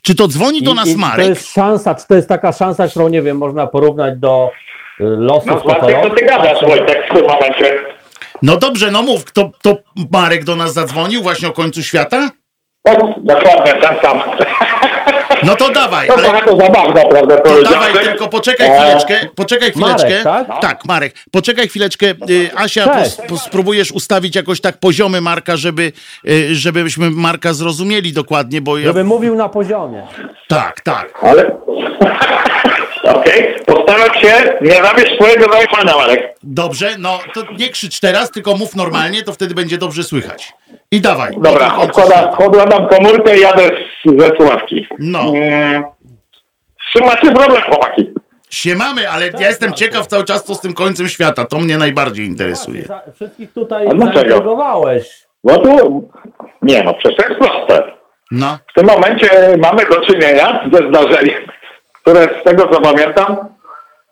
Czy 0.02 0.14
to 0.14 0.28
dzwoni 0.28 0.62
do 0.62 0.72
I- 0.72 0.74
nas 0.74 0.88
i 0.88 0.96
Marek? 0.96 1.24
To 1.24 1.30
jest 1.30 1.52
szansa, 1.52 1.94
czy 1.94 2.06
to 2.06 2.14
jest 2.14 2.28
taka 2.28 2.52
szansa, 2.52 2.88
którą, 2.88 3.08
nie 3.08 3.22
wiem, 3.22 3.36
można 3.38 3.66
porównać 3.66 4.18
do 4.18 4.50
y, 5.00 5.04
losów 5.04 5.46
No 5.46 5.60
co 5.60 5.68
totolowych? 5.68 6.14
ty 6.14 6.24
gadasz, 6.24 6.62
Wojtek, 6.62 7.06
w 7.10 7.14
tym 7.14 7.26
momencie? 7.26 7.78
No 8.42 8.56
dobrze, 8.56 8.90
no 8.90 9.02
mów, 9.02 9.32
to, 9.32 9.50
to 9.62 9.76
Marek 10.12 10.44
do 10.44 10.56
nas 10.56 10.72
zadzwonił 10.72 11.22
właśnie 11.22 11.48
o 11.48 11.52
końcu 11.52 11.82
świata? 11.82 12.30
O, 12.88 13.14
dokładnie, 13.18 13.72
ten 13.72 13.96
sam. 14.02 14.20
No 15.44 15.56
to 15.56 15.70
dawaj, 15.70 16.08
To 16.08 16.14
ale 16.14 16.22
bardzo 16.22 16.56
zabawne, 16.56 17.02
prawda, 17.10 17.36
to 17.36 17.62
dawaj, 17.62 17.92
tylko 17.92 18.28
poczekaj 18.28 18.68
E, 18.68 18.80
chwileczkę, 18.80 19.28
poczekaj 19.34 19.70
chwileczkę. 19.70 20.24
Marek, 20.24 20.48
tak? 20.48 20.60
Tak, 20.60 20.84
Marek, 20.84 21.14
poczekaj 21.30 21.68
chwileczkę. 21.68 22.06
Y, 22.30 22.50
Asia, 22.56 22.88
pos, 22.88 23.16
pos, 23.28 23.42
spróbujesz 23.42 23.92
ustawić 23.92 24.36
jakoś 24.36 24.60
tak 24.60 24.78
poziomy 24.78 25.20
Marka, 25.20 25.56
żeby, 25.56 25.92
y, 26.28 26.54
żebyśmy 26.54 27.10
Marka 27.10 27.52
zrozumieli 27.52 28.12
dokładnie, 28.12 28.60
bo 28.60 28.78
ja... 28.78 28.84
Żeby 28.84 29.04
mówił 29.04 29.34
na 29.34 29.48
poziomie. 29.48 30.06
Tak, 30.48 30.80
tak. 30.80 31.18
Ale... 31.22 31.56
Okej, 33.04 33.54
postaram 33.66 34.14
się 34.14 34.58
nie 34.60 34.72
zawieść 34.82 35.14
swojego 35.14 35.52
zaufania, 35.52 35.96
Marek. 35.96 36.34
Dobrze, 36.42 36.90
no 36.98 37.18
to 37.34 37.40
nie 37.58 37.68
krzycz 37.68 38.00
teraz, 38.00 38.30
tylko 38.30 38.56
mów 38.56 38.76
normalnie, 38.76 39.22
to 39.22 39.32
wtedy 39.32 39.54
będzie 39.54 39.78
dobrze 39.78 40.02
słychać. 40.02 40.52
I 40.90 41.00
dawaj. 41.00 41.32
Dobra, 41.38 41.70
to- 41.70 41.80
odkładam, 41.82 42.88
komórkę 42.88 43.36
i 43.36 43.40
jadę 43.40 43.70
z- 44.06 44.20
ze 44.20 44.28
słuchawki. 44.36 44.86
No. 44.98 45.20
Mm, 45.34 45.84
macie 47.04 47.32
problem, 47.32 47.62
chłopaki? 47.62 48.10
Siemamy, 48.50 49.10
ale 49.10 49.26
ja 49.40 49.48
jestem 49.48 49.72
ciekaw 49.72 50.06
cały 50.06 50.24
czas, 50.24 50.44
co 50.44 50.54
z 50.54 50.60
tym 50.60 50.74
końcem 50.74 51.08
świata. 51.08 51.44
To 51.44 51.58
mnie 51.58 51.78
najbardziej 51.78 52.26
interesuje. 52.26 52.82
Za- 52.82 53.02
Wszystkich 53.14 53.52
tutaj 53.52 53.86
zaintrygowałeś. 53.98 55.26
No 55.44 55.58
tu... 55.58 56.08
Nie 56.62 56.82
no, 56.82 56.94
przecież 56.94 57.16
to 57.16 57.28
jest 57.32 57.40
proste. 57.40 57.92
No, 58.30 58.58
W 58.70 58.74
tym 58.74 58.86
momencie 58.86 59.28
mamy 59.62 59.86
do 59.86 60.00
czynienia 60.00 60.64
ze 60.72 60.88
zdarzeniem, 60.88 61.42
które 62.02 62.28
z 62.40 62.44
tego 62.44 62.68
co 62.68 62.80
pamiętam, 62.80 63.36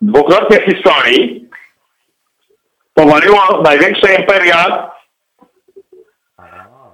dwukrotnie 0.00 0.56
w 0.60 0.64
historii 0.64 1.48
powaliło 2.94 3.62
największe 3.64 4.14
imperia 4.14 4.90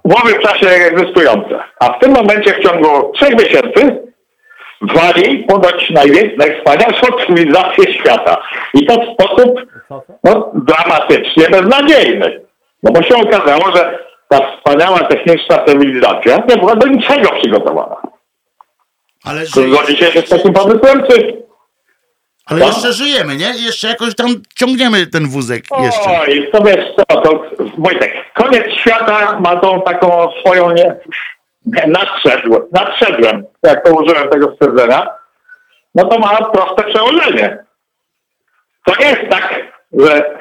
w 0.04 0.22
owym 0.22 0.40
czasie 0.40 0.68
egzystujące. 0.68 1.60
A 1.80 1.92
w 1.92 1.98
tym 1.98 2.12
momencie 2.12 2.54
w 2.54 2.62
ciągu 2.62 3.12
trzech 3.12 3.32
miesięcy 3.32 4.02
wali 4.80 5.44
ponoć 5.44 5.92
najwspanialszą 6.36 7.06
cywilizację 7.26 7.92
świata. 7.92 8.42
I 8.74 8.86
to 8.86 8.94
w 8.94 9.12
sposób 9.14 9.60
no, 10.24 10.52
dramatycznie 10.54 11.48
beznadziejny. 11.48 12.40
No 12.82 12.92
bo 12.92 13.02
się 13.02 13.16
okazało, 13.16 13.76
że 13.76 13.98
ta 14.28 14.38
wspaniała 14.38 14.98
techniczna 14.98 15.58
cywilizacja 15.58 16.36
nie 16.48 16.56
była 16.56 16.76
do 16.76 16.86
niczego 16.86 17.28
przygotowana. 17.30 17.96
Ale, 19.26 19.46
że, 19.46 19.68
zgodzicie 19.68 20.12
się 20.12 20.20
z 20.20 20.28
takim 20.28 20.52
pomysłem, 20.52 21.02
czy... 21.10 21.42
ale 22.46 22.66
jeszcze 22.66 22.92
żyjemy, 22.92 23.36
nie? 23.36 23.54
Jeszcze 23.56 23.88
jakoś 23.88 24.14
tam 24.14 24.26
ciągniemy 24.54 25.06
ten 25.06 25.28
wózek 25.28 25.64
jeszcze. 25.82 26.20
Oj, 26.20 26.48
to 26.52 26.62
wiesz 26.62 26.84
co, 26.96 27.20
to 27.20 27.44
Wojtek, 27.78 28.12
koniec 28.34 28.64
świata 28.80 29.40
ma 29.40 29.56
tą 29.56 29.82
taką 29.82 30.28
swoją 30.40 30.70
nie... 30.72 30.96
nie 31.66 31.86
nadszedł, 31.86 32.68
nadszedłem, 32.72 33.44
jak 33.62 33.84
to 33.84 33.94
użyłem 33.94 34.28
tego 34.28 34.52
stwierdzenia, 34.54 35.08
no 35.94 36.04
to 36.04 36.18
ma 36.18 36.36
proste 36.36 36.84
przełożenie. 36.84 37.64
To 38.86 38.92
nie 39.00 39.06
jest 39.06 39.30
tak, 39.30 39.54
że 39.92 40.38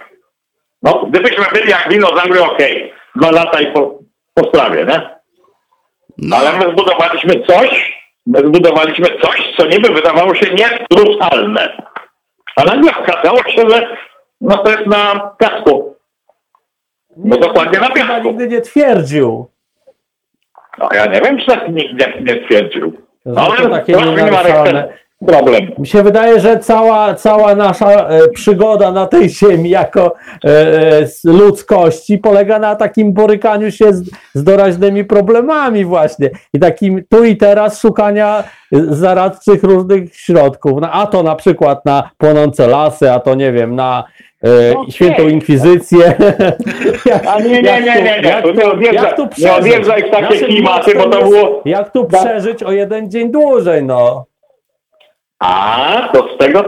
no, 0.83 1.05
gdybyśmy 1.09 1.45
byli 1.53 1.69
jak 1.69 1.89
dinozaury, 1.89 2.43
okej, 2.43 2.93
dwa 3.15 3.31
lata 3.31 3.61
i 3.61 3.73
po, 3.73 3.99
po 4.33 4.47
sprawie, 4.47 4.86
nie? 4.86 5.09
No, 6.17 6.38
Ale 6.38 6.53
my 6.53 6.71
zbudowaliśmy 6.71 7.43
coś, 7.47 7.95
zbudowaliśmy 8.26 9.07
coś, 9.21 9.53
co 9.57 9.65
niby 9.65 9.89
wydawało 9.89 10.36
się 10.36 10.45
niewzruszalne. 10.53 11.84
A 12.55 12.63
nagle 12.63 12.91
okazało 12.97 13.38
się, 13.43 13.69
że 13.69 13.97
no 14.41 14.57
to 14.57 14.69
jest 14.69 14.86
na 14.88 15.32
piasku. 15.38 15.95
No 17.17 17.38
dokładnie 17.38 17.80
na 17.80 17.89
piasku. 17.89 18.28
nigdy 18.28 18.47
nie 18.47 18.61
twierdził. 18.61 19.47
No 20.78 20.89
ja 20.93 21.05
nie 21.05 21.21
wiem, 21.21 21.39
czy 21.39 21.45
tak 21.45 21.69
nikt 21.69 21.93
nie, 21.93 22.34
nie 22.34 22.43
stwierdził. 22.43 22.91
To 23.23 23.41
Ale 23.41 23.55
znaczy 23.55 23.69
takie 23.69 23.93
nie 23.93 24.32
ma 24.32 24.43
problem. 25.26 25.72
Mi 25.78 25.88
się 25.88 26.03
wydaje, 26.03 26.39
że 26.39 26.59
cała, 26.59 27.13
cała 27.13 27.55
nasza 27.55 27.91
e, 28.07 28.28
przygoda 28.28 28.91
na 28.91 29.07
tej 29.07 29.30
ziemi 29.30 29.70
jako 29.70 30.16
e, 30.45 30.49
e, 30.49 31.07
ludzkości 31.24 32.18
polega 32.18 32.59
na 32.59 32.76
takim 32.76 33.13
borykaniu 33.13 33.72
się 33.72 33.93
z, 33.93 34.03
z 34.34 34.43
doraźnymi 34.43 35.03
problemami 35.05 35.86
właśnie 35.86 36.30
i 36.53 36.59
takim 36.59 37.03
tu 37.09 37.24
i 37.24 37.38
teraz 37.38 37.80
szukania 37.82 38.43
zaradczych 38.72 39.63
różnych 39.63 40.16
środków. 40.16 40.82
No, 40.82 40.91
a 40.91 41.07
to 41.07 41.24
na 41.24 41.36
przykład 41.36 41.86
na 41.86 42.09
płonące 42.18 42.68
lasy, 42.68 43.11
a 43.11 43.20
to 43.20 43.36
nie 43.36 43.51
wiem, 43.51 43.76
na 43.76 44.03
Okej. 44.76 44.91
świętą 44.91 45.28
inkwizycję. 45.28 46.13
Jak- 47.05 47.28
A 47.36 47.39
nie, 47.39 47.49
nie, 47.49 47.61
nie, 47.61 47.82
nie, 47.82 48.22
nie, 48.22 48.30
jak 48.30 48.43
tu 48.43 48.51
nie 48.53 48.61
tu- 48.61 48.68
odjeżdżaj- 48.70 48.93
jak 49.03 49.16
tu 49.16 49.24
nie 49.24 49.30
przeżyć? 49.30 49.57
odjeżdżaj 49.59 50.03
w 50.03 50.09
takie 50.11 50.22
Naszym 50.34 50.47
klimaty, 50.47 50.95
bo 50.95 51.03
to 51.03 51.09
wnioskiem 51.09 51.30
było- 51.30 51.49
jest, 51.49 51.66
Jak 51.66 51.91
tu 51.91 52.05
przeżyć 52.05 52.63
o 52.63 52.72
jeden 52.72 53.11
dzień 53.11 53.32
dłużej, 53.32 53.84
no. 53.84 54.26
A, 55.39 56.09
to 56.13 56.36
z 56.36 56.38
tego 56.38 56.63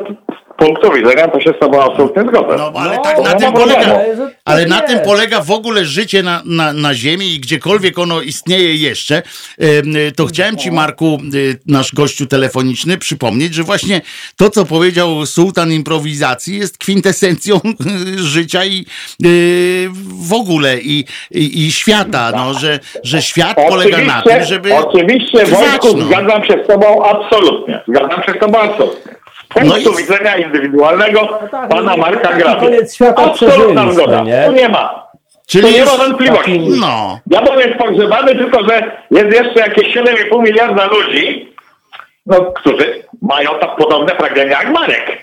punktu 0.57 0.91
widzenia 0.91 1.27
to 1.27 1.39
się 1.39 1.53
z 1.57 1.59
tobą 1.59 1.81
absolutnie 1.83 2.21
zgodzę. 2.23 2.55
no 2.57 2.71
ale 2.75 2.95
No, 2.95 3.01
tak 3.03 3.17
na 3.23 3.33
no, 3.33 3.39
tym 3.39 3.53
no, 3.53 3.59
polega. 3.59 3.99
ale 4.45 4.65
na 4.65 4.81
tym 4.81 4.99
polega 4.99 5.41
w 5.41 5.51
ogóle 5.51 5.85
życie 5.85 6.23
na, 6.23 6.41
na, 6.45 6.73
na 6.73 6.93
Ziemi 6.93 7.33
i 7.33 7.39
gdziekolwiek 7.39 7.99
ono 7.99 8.21
istnieje 8.21 8.75
jeszcze, 8.75 9.15
em, 9.59 9.93
to 10.15 10.25
chciałem 10.25 10.57
Ci, 10.57 10.71
Marku, 10.71 11.17
y, 11.33 11.59
nasz 11.67 11.93
gościu 11.93 12.25
telefoniczny, 12.25 12.97
przypomnieć, 12.97 13.53
że 13.53 13.63
właśnie 13.63 14.01
to, 14.37 14.49
co 14.49 14.65
powiedział 14.65 15.25
sułtan 15.25 15.71
improwizacji, 15.71 16.57
jest 16.59 16.77
kwintesencją 16.77 17.59
życia 18.35 18.65
i 18.65 18.85
y, 19.25 19.89
w 20.27 20.33
ogóle 20.33 20.77
i, 20.79 21.05
i, 21.31 21.65
i 21.65 21.71
świata, 21.71 22.31
no, 22.35 22.53
że, 22.53 22.79
że 23.03 23.21
świat 23.21 23.57
polega 23.69 23.97
na 23.97 24.21
tym, 24.21 24.43
żeby 24.43 24.73
Oczywiście, 24.75 25.45
Wojtku, 25.45 25.97
no. 25.97 26.05
zgadzam 26.05 26.45
się 26.45 26.63
z 26.63 26.67
tobą 26.67 27.03
absolutnie. 27.05 27.81
Zgadzam 27.87 28.23
się 28.23 28.31
z 28.37 28.39
tobą 28.39 28.59
absolutnie. 28.59 29.16
Punktu 29.61 29.91
No 29.91 29.99
i- 29.99 30.03
widzenia 30.03 30.37
indywidualnego 30.37 31.39
tak, 31.51 31.69
pana 31.69 31.91
no, 31.91 31.97
Marka 31.97 32.27
taki 32.27 32.39
Graby. 32.43 32.59
koniec 32.65 32.95
świata 32.95 33.23
Absolutna 33.23 33.91
zgoda. 33.91 34.21
nie? 34.21 34.43
Tu 34.45 34.51
nie 34.51 34.69
ma. 34.69 35.07
Czyli 35.47 35.63
tu 35.67 35.73
nie 35.73 35.85
ma 35.85 35.91
wątpliwości. 35.97 36.51
Takim- 36.59 36.79
No. 36.79 37.19
Diabeł 37.25 37.59
jest 37.59 37.73
pogrzebany, 37.77 38.35
tylko 38.35 38.59
że 38.69 38.91
jest 39.11 39.35
jeszcze 39.37 39.59
jakieś 39.59 39.93
7,5 39.93 40.41
miliarda 40.41 40.85
ludzi, 40.87 41.53
no, 42.25 42.41
którzy 42.41 43.03
mają 43.21 43.49
tak 43.61 43.75
podobne 43.75 44.15
pragnienia 44.15 44.49
jak 44.63 44.69
Marek. 44.73 45.21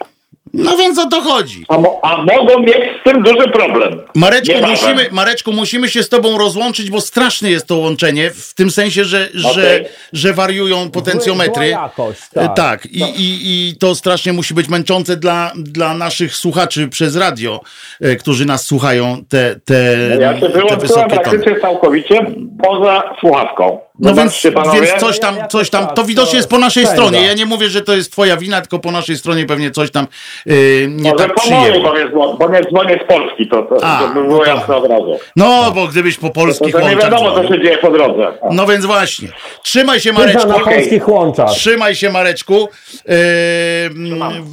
No 0.55 0.77
więc 0.77 0.99
o 0.99 1.07
to 1.09 1.21
chodzi. 1.21 1.65
A, 1.69 1.79
mo- 1.79 2.01
a 2.03 2.17
mogą 2.17 2.59
mieć 2.61 2.77
z 3.01 3.05
tym 3.05 3.23
duży 3.23 3.49
problem. 3.53 4.01
Mareczku 4.15 4.55
musimy, 4.67 5.07
Mareczku, 5.13 5.53
musimy 5.53 5.89
się 5.89 6.03
z 6.03 6.09
tobą 6.09 6.39
rozłączyć, 6.39 6.91
bo 6.91 7.01
straszne 7.01 7.51
jest 7.51 7.67
to 7.67 7.77
łączenie, 7.77 8.31
w 8.31 8.55
tym 8.55 8.71
sensie, 8.71 9.05
że, 9.05 9.29
że, 9.35 9.51
Okej. 9.51 9.85
że 10.13 10.33
wariują 10.33 10.91
potencjometry. 10.91 11.71
Zła 11.71 11.83
jakość, 11.83 12.21
E, 12.37 12.45
tak. 12.49 12.55
Tak, 12.57 12.87
I, 12.87 13.01
i, 13.01 13.69
i 13.71 13.77
to 13.77 13.95
strasznie 13.95 14.33
musi 14.33 14.55
być 14.55 14.69
męczące 14.69 15.17
dla, 15.17 15.53
dla 15.57 15.95
naszych 15.95 16.35
słuchaczy 16.37 16.89
przez 16.89 17.17
radio, 17.17 17.61
e, 18.01 18.17
którzy 18.17 18.45
nas 18.47 18.65
słuchają, 18.67 19.25
te, 19.29 19.61
te, 19.65 19.75
Ja 20.21 20.35
się 20.35 20.41
te 20.41 20.49
wyłączyłem 20.49 20.81
wysokie 20.81 21.01
tony. 21.17 21.21
praktycznie 21.21 21.61
całkowicie 21.61 22.27
poza 22.63 23.03
słuchawką. 23.21 23.79
No 23.99 24.09
więc, 24.15 24.19
Zobaczcie, 24.19 24.53
panowie. 24.53 24.81
więc 24.81 25.01
coś 25.01 25.21
tam, 25.21 25.37
coś 25.51 25.71
tam, 25.71 25.87
to 25.87 25.93
tak, 25.95 26.07
widocznie 26.07 26.31
to 26.31 26.37
jest 26.37 26.49
po 26.49 26.59
naszej 26.59 26.85
spędza. 26.87 27.03
stronie. 27.07 27.27
Ja 27.27 27.35
nie 27.35 27.47
mówię, 27.47 27.69
że 27.69 27.83
to 27.83 27.95
jest 27.97 28.13
twoja 28.13 28.37
wina, 28.37 28.61
tylko 28.61 28.79
po 28.79 28.91
naszej 28.91 29.17
stronie 29.19 29.47
pewnie 29.47 29.71
coś 29.71 29.91
tam 29.91 30.07
yy, 30.47 30.55
nie 30.91 31.13
Może 31.13 31.25
tak 31.29 31.35
przyjęło. 31.37 31.95
bo 32.15 32.37
bo 32.37 32.49
nie 32.51 32.61
dzwonię 32.65 33.01
z 33.05 33.09
Polski, 33.09 33.49
to, 33.49 33.63
to 33.63 33.85
A, 33.85 34.01
żeby 34.03 34.15
no 34.21 34.27
było 34.27 34.45
to- 34.45 34.47
jasne 34.55 34.77
od 34.77 34.91
razu. 34.91 35.19
No, 35.37 35.73
bo 35.75 35.87
gdybyś 35.89 36.17
po 36.17 36.27
To, 36.29 36.33
polskich 36.33 36.73
to 36.73 36.89
nie 36.89 36.97
wiadomo, 36.97 37.35
co 37.35 37.43
się 37.49 37.63
dzieje 37.63 37.79
po 37.79 37.91
drodze. 37.91 38.33
No 38.51 38.67
więc 38.67 38.85
właśnie. 38.85 39.29
Trzymaj 39.63 40.01
się, 40.01 40.13
Mareczku. 40.13 40.49
na 40.49 40.59
polskich 40.61 41.09
łączach. 41.09 41.51
Trzymaj 41.51 41.95
się, 41.95 42.11
Mareczku. 42.11 42.69
Yy, 43.09 43.15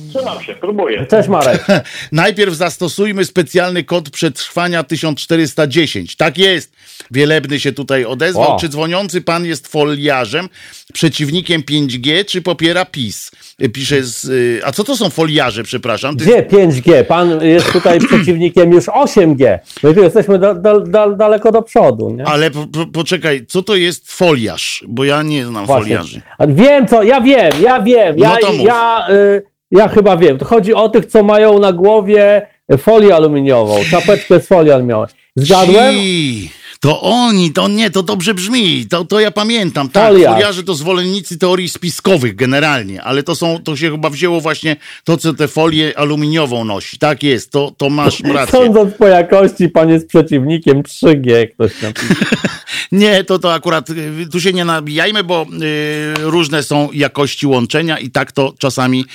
Trzymam 0.09 0.41
się, 0.43 0.55
próbuję. 0.61 1.05
Cześć 1.09 1.29
Marek. 1.29 1.65
Najpierw 2.11 2.53
zastosujmy 2.53 3.25
specjalny 3.25 3.83
kod 3.83 4.09
przetrwania 4.09 4.83
1410. 4.83 6.15
Tak 6.15 6.37
jest. 6.37 6.73
Wielebny 7.11 7.59
się 7.59 7.71
tutaj 7.71 8.05
odezwał. 8.05 8.55
O. 8.55 8.59
Czy 8.59 8.69
dzwoniący 8.69 9.21
pan 9.21 9.45
jest 9.45 9.67
foliarzem, 9.67 10.49
przeciwnikiem 10.93 11.61
5G, 11.61 12.25
czy 12.25 12.41
popiera 12.41 12.85
PiS? 12.85 13.31
Pisze 13.73 14.03
z... 14.03 14.25
y, 14.25 14.61
A 14.65 14.71
co 14.71 14.83
to 14.83 14.95
są 14.97 15.09
foliarze, 15.09 15.63
przepraszam? 15.63 16.17
Ty... 16.17 16.23
Gdzie 16.25 16.43
5G? 16.43 17.03
Pan 17.03 17.41
jest 17.45 17.71
tutaj 17.71 17.99
przeciwnikiem 18.07 18.71
już 18.71 18.85
8G. 18.85 19.59
My 19.83 19.93
tu 19.93 20.03
jesteśmy 20.03 20.39
da, 20.39 20.53
da, 20.53 20.79
da, 20.79 21.09
daleko 21.09 21.51
do 21.51 21.61
przodu, 21.61 22.09
nie? 22.09 22.25
Ale 22.25 22.51
po, 22.51 22.67
po, 22.67 22.85
poczekaj, 22.85 23.45
co 23.47 23.63
to 23.63 23.75
jest 23.75 24.11
foliarz? 24.11 24.83
Bo 24.87 25.03
ja 25.03 25.23
nie 25.23 25.45
znam 25.45 25.65
Właśnie. 25.65 25.85
foliarzy. 25.97 26.21
Wiem 26.47 26.87
co, 26.87 27.03
ja 27.03 27.21
wiem, 27.21 27.51
ja 27.61 27.81
wiem. 27.81 28.17
Ja, 28.17 28.29
No 28.29 28.47
to 28.47 28.53
mów. 28.53 28.65
ja, 28.67 29.07
y, 29.09 29.41
ja 29.71 29.87
chyba 29.87 30.17
wiem. 30.17 30.37
To 30.37 30.45
chodzi 30.45 30.73
o 30.73 30.89
tych, 30.89 31.05
co 31.05 31.23
mają 31.23 31.59
na 31.59 31.73
głowie 31.73 32.47
folię 32.77 33.15
aluminiową, 33.15 33.75
czapeczkę 33.91 34.39
z 34.39 34.47
folii 34.47 34.71
aluminiowej. 34.71 35.07
Zgadłem? 35.35 35.95
Ci, 35.95 36.51
To 36.81 37.01
oni, 37.01 37.53
to 37.53 37.67
nie, 37.67 37.89
to 37.89 38.03
dobrze 38.03 38.33
brzmi, 38.33 38.85
to, 38.89 39.05
to 39.05 39.19
ja 39.19 39.31
pamiętam. 39.31 39.89
Tak, 39.89 40.07
Foliarz. 40.07 40.33
foliarze 40.33 40.63
to 40.63 40.75
zwolennicy 40.75 41.37
teorii 41.37 41.69
spiskowych 41.69 42.35
generalnie, 42.35 43.01
ale 43.03 43.23
to 43.23 43.35
są, 43.35 43.59
to 43.63 43.75
się 43.75 43.91
chyba 43.91 44.09
wzięło 44.09 44.41
właśnie 44.41 44.75
to, 45.03 45.17
co 45.17 45.33
tę 45.33 45.47
folię 45.47 45.93
aluminiową 45.95 46.65
nosi. 46.65 46.97
Tak 46.99 47.23
jest, 47.23 47.51
to, 47.51 47.71
to 47.77 47.89
masz 47.89 48.19
rację. 48.23 48.59
Sądząc 48.59 48.93
po 48.93 49.07
jakości, 49.07 49.69
pan 49.69 49.89
jest 49.89 50.07
przeciwnikiem 50.07 50.83
3G, 50.83 51.47
ktoś 51.53 51.81
napisał. 51.81 52.15
Nie, 52.91 53.23
to 53.23 53.39
to 53.39 53.53
akurat, 53.53 53.89
y, 53.89 54.27
tu 54.31 54.41
się 54.41 54.53
nie 54.53 54.65
nabijajmy, 54.65 55.23
bo 55.23 55.45
y, 55.61 56.13
różne 56.19 56.63
są 56.63 56.89
jakości 56.93 57.47
łączenia 57.47 57.99
i 57.99 58.09
tak 58.11 58.31
to 58.31 58.53
czasami 58.59 59.05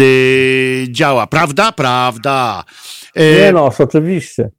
y, 0.00 0.86
działa. 0.90 1.26
Prawda? 1.26 1.72
Prawda. 1.72 2.64
Y, 3.20 3.40
Nie 3.40 3.52
noż, 3.52 3.80
oczywiście. 3.80 4.50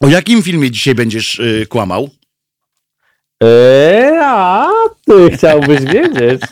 O 0.00 0.08
jakim 0.08 0.42
filmie 0.42 0.70
dzisiaj 0.70 0.94
będziesz 0.94 1.38
y, 1.38 1.66
kłamał? 1.68 2.08
Eee, 3.42 4.18
a 4.22 4.66
ty 5.06 5.30
chciałbyś 5.36 5.80
wiedzieć. 5.80 6.42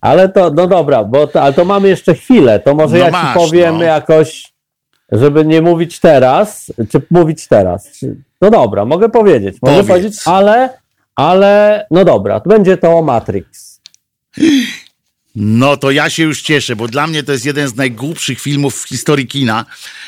Ale 0.00 0.28
to, 0.28 0.50
no 0.50 0.66
dobra, 0.66 1.04
bo 1.04 1.26
to, 1.26 1.42
ale 1.42 1.52
to 1.52 1.64
mamy 1.64 1.88
jeszcze 1.88 2.14
chwilę. 2.14 2.60
To 2.60 2.74
może 2.74 2.98
No 2.98 3.04
ja 3.04 3.10
masz, 3.10 3.32
ci 3.32 3.38
powiem 3.38 3.78
no. 3.78 3.84
jakoś, 3.84 4.52
żeby 5.12 5.44
nie 5.44 5.62
mówić 5.62 6.00
teraz, 6.00 6.72
czy 6.90 7.02
mówić 7.10 7.48
teraz. 7.48 7.92
Czy, 7.98 8.16
no 8.40 8.50
dobra, 8.50 8.84
mogę 8.84 9.08
powiedzieć. 9.08 9.56
Mogę 9.62 9.74
Powiedz. 9.74 9.88
powiedzieć, 9.88 10.20
ale, 10.24 10.68
ale, 11.16 11.86
no 11.90 12.04
dobra, 12.04 12.40
to 12.40 12.48
będzie 12.50 12.76
to 12.76 13.02
Matrix. 13.02 13.80
No 15.36 15.76
to 15.76 15.90
ja 15.90 16.10
się 16.10 16.22
już 16.22 16.42
cieszę, 16.42 16.76
bo 16.76 16.88
dla 16.88 17.06
mnie 17.06 17.22
to 17.22 17.32
jest 17.32 17.46
jeden 17.46 17.68
z 17.68 17.76
najgłupszych 17.76 18.40
filmów 18.40 18.82
w 18.82 18.88
historii 18.88 19.26
kina 19.26 19.64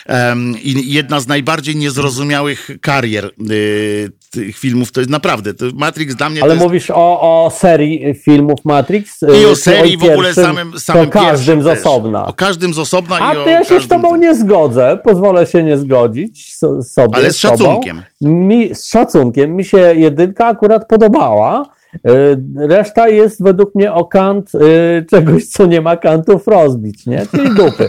em, 0.07 0.55
i 0.63 0.93
jedna 0.93 1.21
z 1.21 1.27
najbardziej 1.27 1.77
niezrozumiałych 1.77 2.71
karier 2.81 3.31
y, 3.51 4.13
tych 4.31 4.59
filmów. 4.59 4.93
To 4.93 5.01
jest 5.01 5.11
naprawdę, 5.11 5.55
to 5.55 5.65
Matrix 5.75 6.15
dla 6.15 6.31
mnie 6.31 6.43
Ale 6.43 6.55
jest... 6.55 6.65
mówisz 6.65 6.91
o, 6.91 7.21
o 7.45 7.51
serii 7.51 8.15
filmów 8.15 8.65
Matrix? 8.65 9.23
I 9.23 9.45
y, 9.45 9.49
o 9.49 9.51
czy 9.51 9.57
serii 9.57 9.97
w 9.97 10.05
ogóle 10.05 10.35
samym, 10.35 10.79
samym 10.79 11.05
To 11.05 11.11
każdym 11.11 11.63
z 11.63 11.67
osobna. 11.67 12.27
O 12.27 12.33
każdym 12.33 12.75
z 12.75 12.79
osobna 12.79 13.19
A 13.21 13.35
i 13.35 13.37
o 13.37 13.45
to 13.45 13.51
ja 13.51 13.65
się 13.65 13.81
z 13.81 13.89
tobą 13.89 14.17
nie 14.17 14.35
zgodzę, 14.35 14.99
pozwolę 15.05 15.47
się 15.47 15.63
nie 15.63 15.79
zgodzić 15.79 16.55
so, 16.57 16.83
sobie. 16.83 17.17
Ale 17.17 17.33
z 17.33 17.37
szacunkiem. 17.37 18.03
Mi, 18.21 18.75
z 18.75 18.87
szacunkiem. 18.87 19.57
Mi 19.57 19.65
się 19.65 19.79
jedynka 19.79 20.47
akurat 20.47 20.89
podobała. 20.89 21.78
Y, 21.95 22.39
Reszta 22.57 23.09
jest 23.09 23.43
według 23.43 23.75
mnie 23.75 23.93
o 23.93 24.05
kant 24.05 24.55
y, 24.55 25.07
czegoś, 25.11 25.47
co 25.47 25.67
nie 25.67 25.81
ma 25.81 25.97
kantów 25.97 26.47
rozbić, 26.47 27.07
nie? 27.07 27.27
Czyli 27.31 27.55
dupy. 27.55 27.89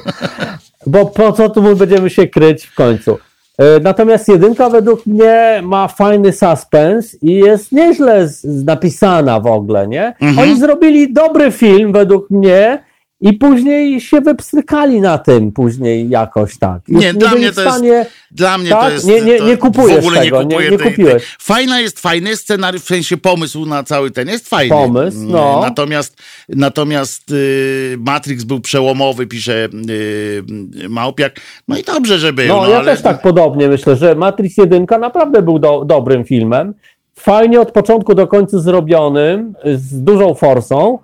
Bo 0.87 1.05
po 1.05 1.31
co 1.31 1.49
tu 1.49 1.75
będziemy 1.75 2.09
się 2.09 2.27
kryć 2.27 2.65
w 2.65 2.75
końcu? 2.75 3.11
Y, 3.13 3.79
Natomiast 3.81 4.27
jedynka 4.27 4.69
według 4.69 5.05
mnie 5.05 5.61
ma 5.63 5.87
fajny 5.87 6.33
suspens 6.33 7.23
i 7.23 7.33
jest 7.33 7.71
nieźle 7.71 8.29
napisana 8.43 9.39
w 9.39 9.47
ogóle, 9.47 9.87
nie? 9.87 10.07
Mhm. 10.21 10.39
Oni 10.39 10.59
zrobili 10.59 11.13
dobry 11.13 11.51
film 11.51 11.93
według 11.93 12.29
mnie 12.29 12.83
i 13.21 13.33
później 13.33 14.01
się 14.01 14.21
wypstrykali 14.21 15.01
na 15.01 15.17
tym 15.17 15.51
później 15.51 16.09
jakoś 16.09 16.57
tak. 16.57 16.81
Już 16.87 17.01
Nie, 17.03 17.13
dla 17.13 17.31
mnie 17.35 17.51
to 17.51 17.61
jest- 17.61 17.75
stanie- 17.75 18.05
Dla 18.31 18.57
mnie 18.57 18.69
Tak? 18.69 18.81
to 18.81 18.89
jest... 18.89 19.07
Nie- 19.07 19.21
nie- 19.21 19.39
nie 19.39 19.57
kupujesz 19.57 19.95
w 19.95 19.99
ogóle 20.07 20.21
tego, 20.21 20.43
nie, 20.43 20.47
nie- 20.47 20.51
kupuję 20.55 20.71
nie 20.71 20.77
tej, 20.77 20.89
kupiłeś. 20.89 21.13
Tej. 21.13 21.31
Fajna 21.39 21.79
jest, 21.79 21.99
fajny 21.99 22.35
scenariusz, 22.35 22.81
w 22.83 22.87
sensie 22.87 23.17
pomysł 23.17 23.65
na 23.65 23.83
cały 23.83 24.11
ten 24.11 24.27
jest 24.27 24.49
fajny. 24.49 24.75
Pomysł, 24.75 25.17
no. 25.27 25.59
Natomiast, 25.63 26.17
natomiast 26.49 27.31
y, 27.31 27.95
Matrix 27.99 28.43
był 28.43 28.59
przełomowy, 28.59 29.27
pisze 29.27 29.67
y, 29.89 30.43
Małpiak. 30.89 31.35
No 31.67 31.77
i 31.77 31.83
dobrze, 31.83 32.19
że 32.19 32.33
był. 32.33 32.47
No, 32.47 32.61
No, 32.61 32.69
ja 32.69 32.77
ale... 32.77 32.91
też 32.91 33.01
tak 33.03 33.21
podobnie 33.21 33.67
myślę, 33.67 33.95
że 33.95 34.15
Matrix 34.15 34.57
1 34.57 34.85
naprawdę 34.99 35.41
był 35.41 35.59
do, 35.59 35.85
dobrym 35.85 36.23
filmem. 36.25 36.73
Fajnie 37.15 37.61
od 37.61 37.71
początku 37.71 38.15
do 38.15 38.27
końca 38.27 38.59
zrobionym, 38.59 39.53
z 39.75 40.03
dużą 40.03 40.33
forsą. 40.33 40.99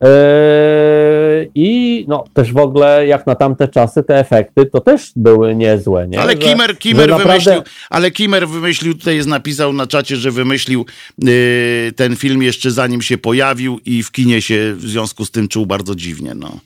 Yy, 0.00 1.50
I 1.54 2.04
no, 2.08 2.24
też 2.34 2.52
w 2.52 2.56
ogóle, 2.56 3.06
jak 3.06 3.26
na 3.26 3.34
tamte 3.34 3.68
czasy, 3.68 4.02
te 4.02 4.18
efekty 4.18 4.66
to 4.66 4.80
też 4.80 5.12
były 5.16 5.54
niezłe. 5.54 6.08
Nie? 6.08 6.20
Ale 6.20 6.36
Kimmer, 6.36 6.70
że 6.70 6.76
Kimmer 6.76 7.08
naprawdę- 7.08 7.28
wymyślił, 7.28 7.62
ale 7.90 8.10
Kimmer 8.10 8.48
wymyślił, 8.48 8.94
tutaj 8.94 9.16
jest 9.16 9.28
napisał 9.28 9.72
na 9.72 9.86
czacie, 9.86 10.16
że 10.16 10.30
wymyślił 10.30 10.84
y, 11.28 11.92
ten 11.96 12.16
film 12.16 12.42
jeszcze 12.42 12.70
zanim 12.70 13.02
się 13.02 13.18
pojawił 13.18 13.80
i 13.84 14.02
w 14.02 14.12
kinie 14.12 14.42
się 14.42 14.74
w 14.74 14.82
związku 14.82 15.24
z 15.24 15.30
tym 15.30 15.48
czuł 15.48 15.66
bardzo 15.66 15.94
dziwnie. 15.94 16.34
No. 16.34 16.58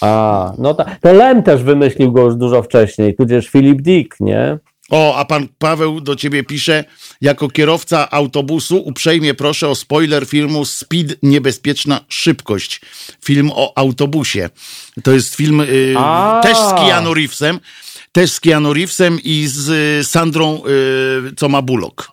A, 0.00 0.52
no 0.58 0.74
ta, 0.74 0.84
to 1.00 1.12
Lem 1.12 1.42
też 1.42 1.62
wymyślił 1.62 2.12
go 2.12 2.24
już 2.24 2.34
dużo 2.34 2.62
wcześniej, 2.62 3.14
tudzież 3.14 3.50
Philip 3.50 3.82
Dick, 3.82 4.20
nie? 4.20 4.58
O, 4.90 5.16
a 5.16 5.24
pan 5.24 5.48
Paweł 5.58 6.00
do 6.00 6.16
ciebie 6.16 6.44
pisze, 6.44 6.84
jako 7.20 7.48
kierowca 7.48 8.10
autobusu 8.10 8.76
uprzejmie 8.76 9.34
proszę 9.34 9.68
o 9.68 9.74
spoiler 9.74 10.26
filmu 10.26 10.64
Speed 10.64 11.14
Niebezpieczna 11.22 12.00
Szybkość. 12.08 12.80
Film 13.24 13.50
o 13.54 13.72
autobusie. 13.78 14.50
To 15.02 15.12
jest 15.12 15.34
film 15.34 15.60
y, 15.60 15.94
też 16.42 16.58
z 16.58 16.72
Keanu 16.74 17.14
Reevesem, 17.14 17.60
też 18.12 18.32
z 18.32 18.40
Keanu 18.40 18.72
Reevesem 18.74 19.18
i 19.24 19.46
z 19.46 19.68
y, 19.68 20.04
Sandrą, 20.04 20.62
y, 21.28 21.34
co 21.36 21.48
ma 21.48 21.62
Bullock. 21.62 22.08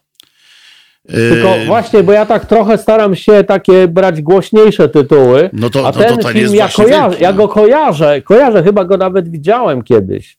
Y, 1.09 1.13
Tylko 1.13 1.55
właśnie, 1.65 2.03
bo 2.03 2.11
ja 2.11 2.25
tak 2.25 2.45
trochę 2.45 2.77
staram 2.77 3.15
się 3.15 3.43
takie 3.43 3.87
brać 3.87 4.21
głośniejsze 4.21 4.89
tytuły. 4.89 5.49
No 5.53 5.69
to- 5.69 5.87
a 5.87 5.91
to- 5.91 5.99
ten 5.99 6.17
to 6.17 6.23
ten 6.23 6.33
film 6.33 6.43
jest 6.43 6.55
ja, 6.55 6.69
kojarzę, 6.69 7.17
ja 7.19 7.31
no. 7.31 7.37
go 7.37 7.47
kojarzę, 7.47 8.21
kojarzę, 8.21 8.63
chyba 8.63 8.85
go 8.85 8.97
nawet 8.97 9.31
widziałem 9.31 9.81
kiedyś. 9.83 10.38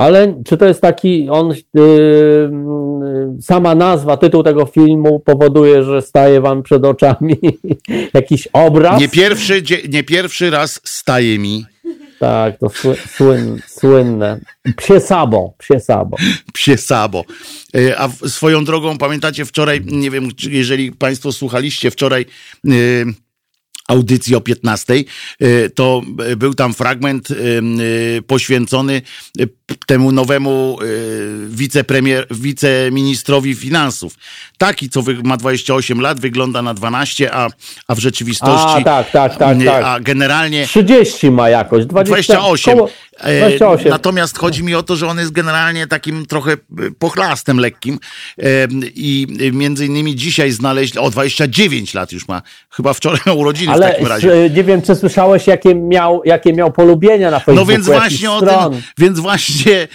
Ale 0.00 0.42
czy 0.46 0.56
to 0.56 0.66
jest 0.66 0.80
taki, 0.80 1.28
on, 1.30 1.48
yy, 1.48 1.82
yy, 1.82 3.42
sama 3.42 3.74
nazwa, 3.74 4.16
tytuł 4.16 4.42
tego 4.42 4.66
filmu 4.66 5.20
powoduje, 5.20 5.84
że 5.84 6.02
staje 6.02 6.40
wam 6.40 6.62
przed 6.62 6.84
oczami 6.84 7.36
jakiś 8.14 8.48
obraz? 8.52 9.00
nie, 9.00 9.08
pierwszy, 9.08 9.62
nie 9.88 10.02
pierwszy 10.04 10.50
raz 10.50 10.80
staje 10.84 11.38
mi 11.38 11.64
Tak, 12.18 12.58
to 12.58 12.68
sły, 12.68 12.96
słyn, 13.16 13.62
słynne. 13.66 14.40
Psie 14.76 15.00
sabo, 15.00 15.54
psie 15.58 15.80
sabo. 15.80 16.16
psie 16.52 16.76
sabo. 16.76 17.24
E, 17.74 17.98
A 17.98 18.08
swoją 18.08 18.64
drogą, 18.64 18.98
pamiętacie 18.98 19.44
wczoraj, 19.44 19.80
nie 19.84 20.10
wiem, 20.10 20.28
jeżeli 20.48 20.92
Państwo 20.92 21.32
słuchaliście 21.32 21.90
wczoraj, 21.90 22.26
e, 22.66 22.70
audycji 23.90 24.34
o 24.34 24.40
15, 24.40 24.94
y, 25.42 25.70
to 25.74 26.02
y, 26.32 26.36
był 26.36 26.54
tam 26.54 26.74
fragment 26.74 27.30
y, 27.30 28.22
poświęcony 28.26 29.02
temu 29.86 30.12
nowemu 30.12 30.78
wicepremier, 31.48 32.26
wiceministrowi 32.30 33.54
finansów. 33.54 34.14
Taki, 34.58 34.90
co 34.90 35.02
ma 35.24 35.36
28 35.36 36.00
lat, 36.00 36.20
wygląda 36.20 36.62
na 36.62 36.74
12, 36.74 37.34
a, 37.34 37.48
a 37.88 37.94
w 37.94 37.98
rzeczywistości... 37.98 38.80
A, 38.80 38.82
tak, 38.82 39.10
tak, 39.10 39.36
tak, 39.36 39.58
tak. 39.64 39.84
A 39.84 40.00
generalnie 40.00 40.66
30 40.66 41.30
ma 41.30 41.48
jakoś, 41.48 41.86
20, 41.86 42.34
28. 42.34 42.76
Koło, 42.76 42.90
28. 43.24 43.88
Natomiast 43.90 44.38
chodzi 44.38 44.64
mi 44.64 44.74
o 44.74 44.82
to, 44.82 44.96
że 44.96 45.06
on 45.06 45.18
jest 45.18 45.30
generalnie 45.32 45.86
takim 45.86 46.26
trochę 46.26 46.52
e, 46.52 46.56
pochlastem 46.98 47.58
lekkim 47.58 47.98
E, 48.38 48.42
i 48.94 49.26
e, 49.48 49.52
między 49.52 49.86
innymi 49.86 50.16
dzisiaj 50.16 50.50
znaleźli, 50.50 51.00
o 51.00 51.10
29 51.10 51.94
lat 51.94 52.12
już 52.12 52.28
ma, 52.28 52.42
chyba 52.70 52.92
wczoraj 52.92 53.20
miał 53.26 53.38
urodziny 53.38 53.72
w 53.72 53.74
Ale 53.74 53.90
takim 53.92 54.06
razie. 54.06 54.32
e, 54.32 54.50
nie 54.50 54.64
wiem, 54.64 54.82
czy 54.82 54.94
słyszałeś, 54.96 55.46
jakie 55.46 55.74
miał, 55.74 56.22
jakie 56.24 56.52
miał 56.52 56.72
polubienia 56.72 57.30
na 57.30 57.36
No 57.36 57.40
Facebooku. 57.40 57.66
więc 57.66 57.86
jakichś 57.86 58.20
właśnie 58.20 58.30
o 58.30 58.40
tym, 58.70 58.82
więc 58.98 59.20
właśnie 59.20 59.88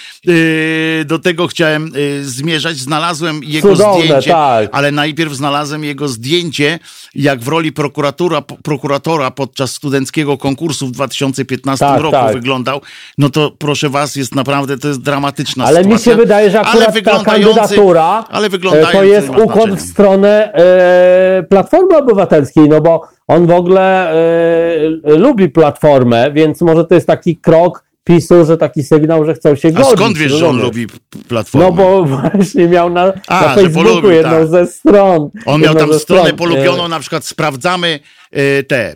e, 1.02 1.06
do 1.06 1.20
tego 1.20 1.48
chciałem 1.48 1.86
e, 1.86 2.24
zmierzać. 2.24 2.78
Znalazłem 2.78 3.44
jego 3.44 3.70
Cudowne, 3.76 4.04
zdjęcie, 4.06 4.32
tak. 4.32 4.70
ale 4.72 4.92
najpierw 4.92 5.34
znalazłem 5.34 5.84
jego 5.84 6.08
zdjęcie, 6.08 6.80
jak 7.16 7.40
w 7.40 7.48
roli 7.48 7.72
prokuratora, 7.72 8.42
prokuratora 8.42 9.32
podczas 9.32 9.74
studenckiego 9.74 10.38
konkursu 10.38 10.88
w 10.88 10.92
2015 10.92 11.86
Tak, 11.86 12.02
roku 12.02 12.12
tak. 12.12 12.34
wyglądał. 12.34 12.82
No 13.18 13.30
to 13.30 13.52
proszę 13.60 13.90
was, 13.90 14.16
jest 14.16 14.36
naprawdę, 14.36 14.78
to 14.78 14.88
jest 14.88 15.02
dramatyczna 15.02 15.66
Ale 15.66 15.78
mi 15.78 15.84
sytuacja. 15.84 16.12
się 16.12 16.18
wydaje, 16.18 16.52
że 16.52 16.60
Ale 16.62 16.88
akurat 16.88 17.04
ta 17.04 17.32
kandydatura 17.32 18.26
ale 18.30 18.48
e, 18.48 18.92
to 18.92 19.04
jest 19.04 19.30
ukłon 19.30 19.76
w 19.76 19.82
stronę 19.82 20.54
e, 20.54 21.44
Platformy 21.50 21.98
Obywatelskiej, 21.98 22.70
no 22.70 22.82
bo 22.82 23.02
on 23.28 23.48
w 23.48 23.52
ogóle 23.52 24.12
e, 24.12 25.16
lubi 25.18 25.50
Platformę, 25.50 26.32
więc 26.32 26.62
może 26.62 26.86
to 26.86 26.96
jest 26.96 27.08
taki 27.08 27.38
krok 27.38 27.85
PiSu, 28.06 28.46
że 28.46 28.58
taki 28.58 28.84
sygnał, 28.84 29.26
że 29.26 29.34
chcą 29.34 29.56
się 29.56 29.68
A 29.68 29.72
godzić. 29.72 29.92
skąd 29.92 30.18
wiesz, 30.18 30.32
że 30.32 30.48
on 30.48 30.62
lubi 30.62 30.88
platformę? 31.28 31.66
No 31.68 31.74
bo 31.74 32.04
właśnie 32.32 32.68
miał 32.68 32.90
na, 32.90 33.14
A, 33.28 33.42
na 33.42 33.56
Facebooku 33.56 33.84
polubił, 33.90 34.12
jedną 34.12 34.32
tak. 34.32 34.48
ze 34.48 34.68
stron. 34.68 35.30
On 35.46 35.62
miał 35.62 35.76
tam 35.76 35.94
stronę 35.94 36.24
stron. 36.24 36.38
polubioną, 36.38 36.86
E, 36.86 36.88
na 36.88 37.00
przykład 37.00 37.26
sprawdzamy 37.26 38.00
e, 38.32 38.64
te, 38.64 38.96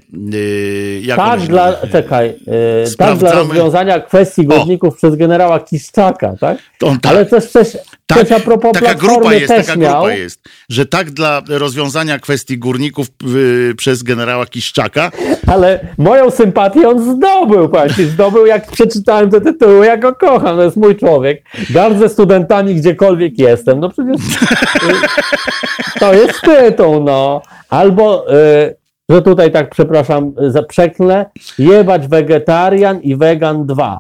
jak 1.02 1.20
one 1.20 1.30
Tak 1.30 1.42
dla, 1.42 1.74
czekaj, 1.92 2.30
e, 2.88 2.96
tak 2.98 3.18
dla 3.18 3.32
rozwiązania 3.34 4.00
kwestii 4.00 4.46
górników 4.46 4.98
przez 4.98 5.16
generała 5.16 5.60
Kiszczaka, 5.60 6.34
tak? 6.40 6.58
On 6.84 7.00
tak. 7.00 7.12
Ale 7.12 7.26
też 7.26 7.46
coś, 7.46 7.68
Tak, 8.16 8.32
a 8.32 8.40
propos 8.40 8.72
taka 8.74 8.94
grupa 8.94 9.34
jest, 9.34 9.48
taka 9.48 9.76
miał. 9.76 9.92
grupa 9.92 10.16
jest, 10.16 10.42
że 10.70 10.86
tak 10.86 11.12
dla 11.12 11.42
rozwiązania 11.50 12.20
kwestii 12.20 12.58
górników 12.58 13.08
y, 13.36 13.76
przez 13.78 14.04
generała 14.04 14.46
Kiszczaka, 14.46 15.12
Ale 15.48 15.80
moją 15.98 16.32
sympatię 16.32 16.90
on 16.90 17.16
zdobył, 17.16 17.70
właśnie. 17.70 18.06
Zdobył, 18.06 18.46
jak 18.46 18.72
przeczytałem 18.72 19.30
te 19.30 19.42
tytuły, 19.42 19.86
ja 19.86 19.98
go 19.98 20.16
kocham, 20.16 20.58
to 20.58 20.64
jest 20.64 20.78
mój 20.78 20.96
człowiek. 20.96 21.44
Gardzę 21.70 22.10
studentami 22.10 22.76
gdziekolwiek 22.76 23.40
jestem. 23.40 23.80
No 23.80 23.90
przecież 23.90 24.16
y, 24.16 26.00
to 26.00 26.14
jest 26.14 26.42
tytuł, 26.42 27.04
no. 27.04 27.42
Albo, 27.70 28.34
y, 28.34 28.76
że 29.10 29.22
tutaj 29.22 29.52
tak, 29.52 29.70
przepraszam, 29.70 30.34
za 30.48 30.64
przeklnę, 30.64 31.26
jebać 31.60 32.08
wegetarian 32.08 33.02
i 33.02 33.16
wegan 33.16 33.66
2. 33.66 34.00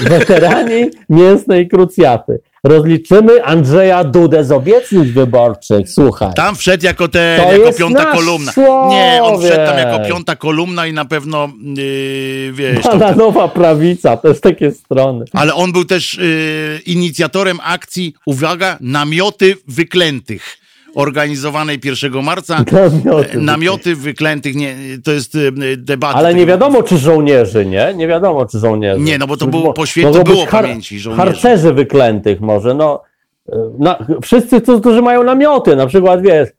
Weterani 0.00 0.90
mięsnej 1.08 1.68
krucjaty. 1.68 2.40
Rozliczymy 2.66 3.44
Andrzeja 3.44 4.04
Dudę 4.04 4.44
z 4.44 4.52
obietnic 4.52 5.10
wyborczych. 5.10 5.88
Słuchaj. 5.90 6.30
tam 6.34 6.56
wszedł 6.56 6.84
jako 6.84 7.08
To 7.08 7.18
jako 7.18 7.72
piąta 7.78 8.04
kolumna. 8.04 8.52
człowiek. 8.52 8.90
Nie, 8.90 9.20
on 9.22 9.40
wszedł 9.40 9.66
tam 9.66 9.78
jako 9.78 10.08
piąta 10.08 10.36
kolumna 10.36 10.86
i 10.86 10.92
na 10.92 11.04
pewno, 11.04 11.48
yy, 11.76 12.52
wiesz, 12.52 12.82
to, 12.82 12.90
Pana 12.90 13.12
nowa 13.12 13.48
prawica, 13.48 14.16
też 14.16 14.40
takie 14.40 14.72
strony. 14.72 15.24
ale 15.32 15.54
on 15.54 15.72
był 15.72 15.84
też 15.84 16.14
y, 16.14 16.80
inicjatorem 16.86 17.58
akcji, 17.62 18.14
uwaga, 18.26 18.76
namioty 18.80 19.56
wyklętych. 19.68 20.58
Organizowanej 20.96 21.78
1 21.84 22.22
marca. 22.24 22.64
Namioty. 23.04 23.38
Namioty 23.40 23.96
wyklętych, 23.96 24.54
nie, 24.56 24.76
to 25.04 25.12
jest 25.12 25.34
y, 25.34 25.52
debata. 25.76 26.18
Ale 26.18 26.34
nie 26.34 26.46
wiadomo, 26.46 26.82
czy 26.82 26.98
żołnierzy, 26.98 27.66
nie? 27.66 27.94
Nie 27.96 28.08
wiadomo, 28.08 28.46
czy 28.46 28.58
żołnierzy. 28.58 29.00
Nie, 29.00 29.18
no 29.18 29.26
bo 29.26 29.36
to 29.36 29.46
było- 29.46 29.72
po 29.72 29.86
świecie 29.86 30.24
było 30.24 30.46
har- 30.46 30.64
pamięci 30.64 30.98
żołnierzy. 30.98 31.22
Harcerzy 31.24 31.72
wyklętych 31.74 32.40
może, 32.40 32.74
no. 32.74 33.02
e, 33.48 33.56
Na, 33.78 33.98
wszyscy, 34.22 34.60
którzy 34.80 35.02
mają 35.02 35.22
namioty, 35.22 35.76
na 35.76 35.86
przykład, 35.86 36.22
wiesz, 36.22 36.48
e, 36.48 36.52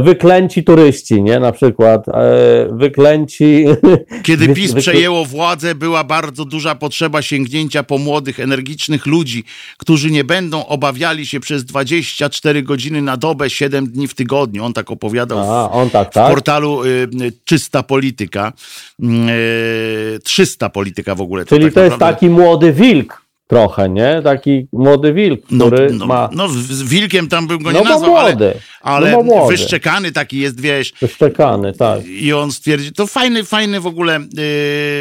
wyklęci 0.00 0.64
turyści, 0.64 1.22
nie? 1.22 1.40
Na 1.40 1.52
przykład, 1.52 2.08
e, 2.08 2.12
wyklęci... 2.72 3.64
Kiedy 4.22 4.48
PiS 4.48 4.74
przejęło 4.74 5.24
władzę, 5.24 5.74
była 5.74 6.04
bardzo 6.04 6.44
duża 6.44 6.74
potrzeba 6.74 7.22
sięgnięcia 7.22 7.82
po 7.82 7.98
młodych, 7.98 8.40
energicznych 8.40 9.06
ludzi, 9.06 9.44
którzy 9.78 10.10
nie 10.10 10.24
będą 10.24 10.66
obawiali 10.66 11.26
się 11.26 11.40
przez 11.40 11.64
24 11.64 12.62
godziny 12.62 13.02
na 13.02 13.16
dobę, 13.16 13.50
7 13.50 13.86
dni 13.86 14.08
w 14.08 14.14
tygodniu. 14.14 14.64
On 14.64 14.72
tak 14.72 14.90
opowiadał 14.90 15.38
w, 15.38 15.50
A, 15.50 15.70
on 15.70 15.90
tak, 15.90 16.10
w 16.10 16.14
tak? 16.14 16.30
portalu 16.30 16.84
y, 16.84 16.88
y, 16.88 17.32
Czysta 17.44 17.82
Polityka. 17.82 18.52
Y, 19.02 20.18
300 20.24 20.68
Polityka 20.68 21.14
w 21.14 21.20
ogóle. 21.20 21.44
Czyli 21.44 21.64
tak 21.64 21.74
to 21.74 21.80
jest 21.80 21.92
naprawdę- 21.92 22.14
taki 22.14 22.30
młody 22.30 22.72
wilk 22.72 23.25
trochę, 23.46 23.88
nie? 23.88 24.20
Taki 24.24 24.66
młody 24.72 25.12
wilk, 25.12 25.40
No, 25.50 25.66
który 25.66 25.90
no, 25.92 26.06
ma... 26.06 26.28
no, 26.32 26.48
z 26.48 26.54
z 26.56 26.82
wilkiem 26.82 27.28
tam 27.28 27.46
bym 27.46 27.62
go 27.62 27.72
nie 27.72 27.78
No 27.78 27.84
nazwał, 27.84 28.16
ale, 28.16 28.30
młody. 28.30 28.54
ale 28.80 29.10
No 29.10 29.16
bo 29.16 29.22
młody. 29.22 29.56
wyszczekany 29.56 30.12
taki 30.12 30.38
jest, 30.38 30.60
wiesz, 30.60 30.92
Wyszczekany, 31.00 31.72
tak. 31.72 32.06
I 32.06 32.32
on 32.32 32.52
stwierdzi, 32.52 32.92
to 32.92 33.06
fajny, 33.06 33.44
fajny 33.44 33.80
w 33.80 33.86
ogóle, 33.86 34.20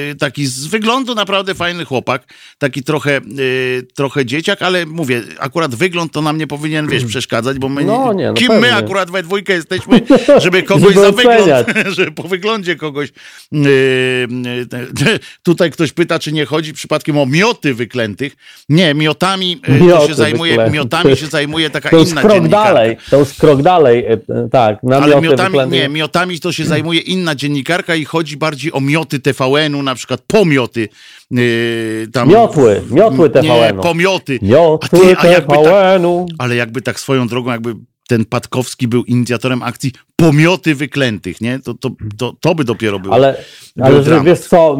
yy, 0.09 0.15
taki 0.15 0.45
z 0.45 0.65
wyglądu 0.67 1.15
naprawdę 1.15 1.55
fajny 1.55 1.85
chłopak, 1.85 2.33
taki 2.57 2.83
trochę, 2.83 3.11
yy, 3.35 3.83
trochę 3.95 4.25
dzieciak, 4.25 4.61
ale 4.61 4.85
mówię, 4.85 5.21
akurat 5.39 5.75
wygląd 5.75 6.11
to 6.11 6.21
nam 6.21 6.37
nie 6.37 6.47
powinien, 6.47 6.87
wiesz, 6.87 7.05
przeszkadzać, 7.05 7.59
bo 7.59 7.69
my, 7.69 7.85
No 7.85 8.13
nie, 8.13 8.27
no 8.27 8.33
kim 8.33 8.47
pewnie. 8.47 8.61
my 8.61 8.75
akurat 8.75 9.11
we 9.11 9.23
dwójkę 9.23 9.53
jesteśmy, 9.53 10.01
żeby 10.37 10.63
kogoś 10.73 10.93
Żeby 10.93 11.05
za 11.05 11.11
wygląd, 11.11 11.67
żeby 11.95 12.11
po 12.11 12.23
wyglądzie 12.23 12.75
kogoś, 12.75 13.09
yy, 13.51 13.61
tutaj 15.43 15.71
ktoś 15.71 15.91
pyta, 15.93 16.19
czy 16.19 16.31
nie 16.31 16.45
chodzi 16.45 16.73
przypadkiem 16.73 17.17
o 17.17 17.25
mioty 17.25 17.73
wyklętych. 17.73 18.34
Nie, 18.69 18.93
miotami 18.93 19.57
to 19.65 19.71
Mioty 19.71 20.07
się 20.07 20.13
zajmuje, 20.13 20.51
wyklęte. 20.51 20.73
miotami 20.73 21.17
się 21.17 21.25
zajmuje 21.27 21.69
taka 21.69 21.89
To 21.89 21.99
inna 21.99 22.21
krok 22.21 22.47
dalej, 22.47 22.97
to 23.09 23.19
już 23.19 23.33
krok 23.33 23.61
dalej, 23.61 24.05
e, 24.05 24.11
e, 24.13 24.49
tak. 24.51 24.79
Ale 24.83 24.99
namioty 24.99 25.27
miotami, 25.27 25.59
nie, 25.69 25.89
miotami 25.89 26.39
to 26.39 26.51
się 26.51 26.65
zajmuje 26.75 26.99
inna 26.99 27.35
dziennikarka 27.35 27.95
i 27.95 28.05
chodzi 28.05 28.37
bardziej 28.37 28.71
o 28.73 28.79
mioty 28.81 29.19
TVN-u, 29.19 29.83
na 29.83 29.95
przykład 29.95 30.21
pomioty. 30.27 30.89
Yy, 31.31 32.07
tam, 32.13 32.29
Miotły, 32.29 32.81
miotły 32.91 33.31
Nie, 33.35 33.41
TVN-u. 33.41 33.81
pomioty. 33.81 34.39
A 34.41 34.45
Miotły 34.45 34.99
ty, 35.15 35.27
jakby 35.27 35.55
tak, 35.55 35.63
TVN-u. 35.65 36.25
ale 36.37 36.55
jakby 36.55 36.81
tak 36.81 36.99
swoją 36.99 37.27
drogą, 37.27 37.51
jakby 37.51 37.73
ten 38.07 38.25
Patkowski 38.25 38.87
był 38.87 39.03
inicjatorem 39.03 39.63
akcji 39.63 39.91
pomioty 40.15 40.75
wyklętych, 40.75 41.41
nie? 41.41 41.59
To, 41.59 41.73
to, 41.73 41.89
to, 42.17 42.33
to 42.41 42.55
by 42.55 42.63
dopiero 42.63 42.99
było. 42.99 43.13
Ale, 43.13 43.35
Był 43.75 43.85
ale 43.85 44.01
dramat. 44.01 44.25
wiesz 44.25 44.39
co, 44.39 44.77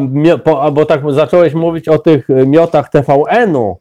bo 0.72 0.84
tak 0.86 1.00
zacząłeś 1.12 1.54
mówić 1.54 1.88
o 1.88 1.98
tych 1.98 2.30
e, 2.30 2.46
miotach 2.46 2.90
TVN-u 2.90 3.78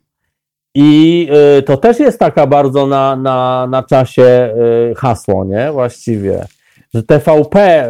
i 0.76 1.28
y, 1.60 1.64
to 1.64 1.78
też 1.78 2.00
jest 2.00 2.20
taka 2.20 2.48
bardzo 2.48 2.88
na, 2.88 3.16
na, 3.16 3.68
na 3.70 3.84
czasie 3.84 4.54
y, 4.92 4.96
hasło, 4.96 5.46
nie? 5.46 5.72
Właściwie. 5.72 6.46
Że 6.94 7.04
TVP 7.04 7.90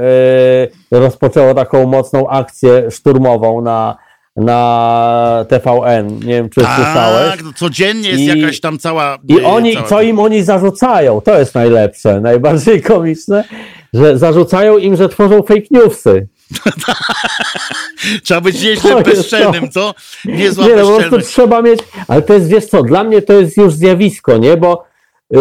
rozpoczęło 0.91 1.53
taką 1.53 1.87
mocną 1.87 2.29
akcję 2.29 2.91
szturmową 2.91 3.61
na, 3.61 3.97
na 4.35 5.45
TVN. 5.49 6.19
Nie 6.19 6.33
wiem, 6.33 6.49
czy 6.49 6.61
słyszałeś. 6.61 7.31
tak, 7.31 7.43
no 7.43 7.51
codziennie 7.55 8.09
jest 8.09 8.21
I- 8.21 8.41
jakaś 8.41 8.59
tam 8.59 8.79
cała... 8.79 9.17
I 9.27 9.33
yy, 9.33 9.47
oni, 9.47 9.73
cała... 9.73 9.87
co 9.87 10.01
im 10.01 10.19
oni 10.19 10.43
zarzucają, 10.43 11.21
to 11.21 11.39
jest 11.39 11.55
najlepsze, 11.55 12.19
najbardziej 12.21 12.81
komiczne, 12.81 13.43
że 13.93 14.17
zarzucają 14.17 14.77
im, 14.77 14.95
że 14.95 15.09
tworzą 15.09 15.41
fake 15.43 15.67
newsy. 15.71 16.27
Trzeba 18.23 18.41
być 18.41 18.63
nieźle 18.63 19.03
bezczelnym, 19.03 19.69
co? 19.69 19.93
Niezła 20.25 20.67
Nie, 20.67 20.75
no 20.75 20.87
po 20.87 20.99
prostu 20.99 21.21
trzeba 21.31 21.61
mieć, 21.61 21.79
ale 22.07 22.21
to 22.21 22.33
jest, 22.33 22.47
wiesz 22.47 22.65
co, 22.65 22.83
dla 22.83 23.03
mnie 23.03 23.21
to 23.21 23.33
jest 23.33 23.57
już 23.57 23.73
zjawisko, 23.73 24.37
nie, 24.37 24.57
bo 24.57 24.85
y, 25.35 25.37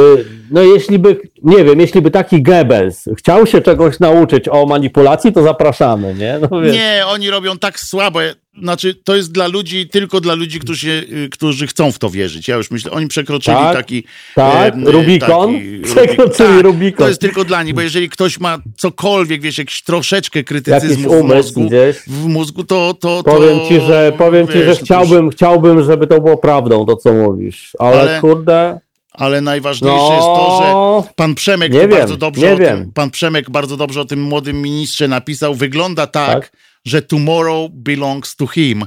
no 0.51 0.63
jeśli 0.63 0.99
by, 0.99 1.21
nie 1.43 1.65
wiem, 1.65 1.81
jeśli 1.81 2.03
by 2.03 2.11
taki 2.11 2.43
Goebbels 2.43 3.05
chciał 3.19 3.47
się 3.47 3.61
czegoś 3.61 4.01
nauczyć 4.01 4.49
o 4.49 4.67
manipulacji, 4.67 5.33
to 5.33 5.43
zapraszamy, 5.43 6.15
nie? 6.15 6.39
No, 6.51 6.61
wiesz. 6.61 6.73
Nie, 6.73 7.03
oni 7.07 7.31
robią 7.31 7.59
tak 7.59 7.81
słabo. 7.81 8.21
Znaczy, 8.63 8.95
to 8.95 9.17
jest 9.17 9.33
dla 9.33 9.47
ludzi, 9.47 9.89
tylko 9.89 10.21
dla 10.21 10.35
ludzi, 10.35 10.61
którzy, 10.61 10.89
y, 11.13 11.29
którzy 11.33 11.67
chcą 11.67 11.93
w 11.93 11.99
to 11.99 12.11
wierzyć. 12.11 12.49
Ja 12.49 12.57
już 12.57 12.71
myślę, 12.71 12.91
oni 12.91 13.09
przekroczyli 13.09 13.57
Tak, 13.57 13.77
taki... 13.77 14.05
tak, 14.35 14.75
em, 14.75 14.89
Rubikon. 14.89 15.55
taki 15.55 15.81
Przekroczyli 15.95 16.55
tak, 16.55 16.63
Rubikon. 16.65 16.99
To 17.05 17.09
jest 17.09 17.21
tylko 17.21 17.45
dla 17.45 17.63
nich, 17.63 17.75
bo 17.75 17.81
jeżeli 17.81 18.09
ktoś 18.09 18.41
ma 18.41 18.59
cokolwiek, 18.77 19.41
wiesz, 19.43 19.59
jakiś 19.59 19.83
troszeczkę 19.83 20.45
krytycyzmu 20.45 21.11
w 21.25 21.29
mózgu, 21.35 21.67
gdzieś. 21.67 21.97
w 22.07 22.27
mózgu, 22.27 22.65
to... 22.65 22.95
to, 23.01 23.23
to 23.23 23.33
Powiem 23.33 23.59
ci, 23.69 23.81
że, 23.87 24.13
powiem 24.19 24.47
ci, 24.49 24.53
wiesz, 24.53 24.61
że 24.63 24.67
to 24.75 24.81
już- 24.81 24.85
chciałbym, 24.85 25.31
chciałbym, 25.31 25.85
żeby 25.85 26.07
to 26.07 26.21
było 26.21 26.37
prawdą, 26.37 26.87
to 26.87 26.97
co 26.97 27.13
mówisz, 27.13 27.73
ale, 27.79 28.01
Ale- 28.01 28.21
kurde, 28.21 28.81
ale 29.13 29.41
najważniejsze 29.41 30.13
jest 30.15 30.27
to, 30.27 30.59
No, 30.63 31.03
że 31.07 31.13
pan 31.17 31.35
Przemek 31.35 31.73
wiem, 31.73 31.91
bardzo 31.91 32.17
dobrze 32.17 32.47
o 32.53 32.57
tym, 32.57 32.65
wiem. 32.67 32.91
pan 32.95 33.11
Przemek 33.11 33.51
bardzo 33.51 33.77
dobrze 33.77 34.01
o 34.01 34.05
tym 34.05 34.23
młodym 34.23 34.63
ministrze 34.63 35.09
napisał. 35.09 35.55
Wygląda 35.55 36.07
tak, 36.07 36.35
Tak. 36.41 36.53
Że 36.87 37.03
tomorrow 37.03 37.71
belongs 37.73 38.37
to 38.37 38.47
him. 38.47 38.87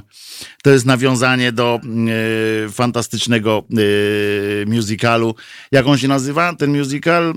To 0.62 0.70
jest 0.70 0.86
nawiązanie 0.86 1.52
do 1.52 1.80
e, 2.66 2.68
fantastycznego 2.68 3.62
e, 3.72 4.70
musicalu. 4.70 5.34
Jak 5.72 5.86
on 5.86 5.98
się 5.98 6.08
nazywa? 6.08 6.54
Ten 6.54 6.78
musical? 6.78 7.30
E, 7.30 7.32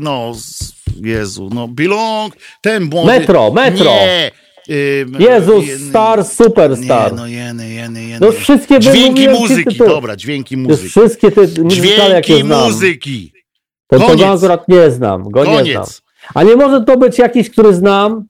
no, 0.00 0.32
Jezu, 1.02 1.50
no 1.54 1.68
belong, 1.68 2.36
ten 2.62 2.82
młody. 2.84 3.06
Metro, 3.06 3.52
Metro. 3.52 3.84
Nie. 3.84 4.30
Jezus, 5.18 5.64
jeny- 5.64 5.88
star, 5.88 6.24
superstar. 6.24 7.10
Nie, 7.12 7.16
no 7.18 7.26
jeny, 7.26 7.70
jeny, 7.70 8.04
jeny. 8.04 8.26
No 8.26 8.32
wszystkie 8.32 8.80
Dźwięki 8.80 9.28
muzyki, 9.28 9.64
tytuły. 9.64 9.88
dobra, 9.88 10.16
dźwięki 10.16 10.56
muzyki. 10.56 10.88
wszystkie 10.88 11.30
te 11.32 11.48
Dźwięki 11.48 12.44
muzyki. 12.44 13.32
To, 13.86 13.98
to 13.98 14.06
Koniec. 14.06 14.20
go 14.20 14.32
akurat 14.32 14.68
nie 14.68 14.90
znam, 14.90 15.22
go 15.30 15.44
nie 15.44 15.44
znam. 15.44 15.56
Koniec. 15.64 16.02
A 16.34 16.42
nie 16.42 16.56
może 16.56 16.84
to 16.84 16.96
być 16.96 17.18
jakiś, 17.18 17.50
który 17.50 17.74
znam? 17.74 18.24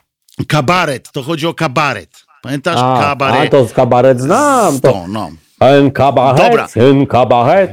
Kabaret, 0.48 1.12
to 1.12 1.22
chodzi 1.22 1.46
o 1.46 1.54
kabaret. 1.54 2.10
Pamiętasz? 2.42 2.78
A, 2.78 3.00
kabaret. 3.02 3.48
a 3.48 3.50
to 3.50 3.66
z 3.68 3.72
kabaret 3.72 4.20
znam. 4.20 4.80
To. 4.80 4.92
To, 4.92 5.04
no. 5.08 5.30
En 5.60 5.90
kabaret, 5.90 6.42
Dobra. 6.42 6.68
en 6.76 7.06
kabaret. 7.06 7.70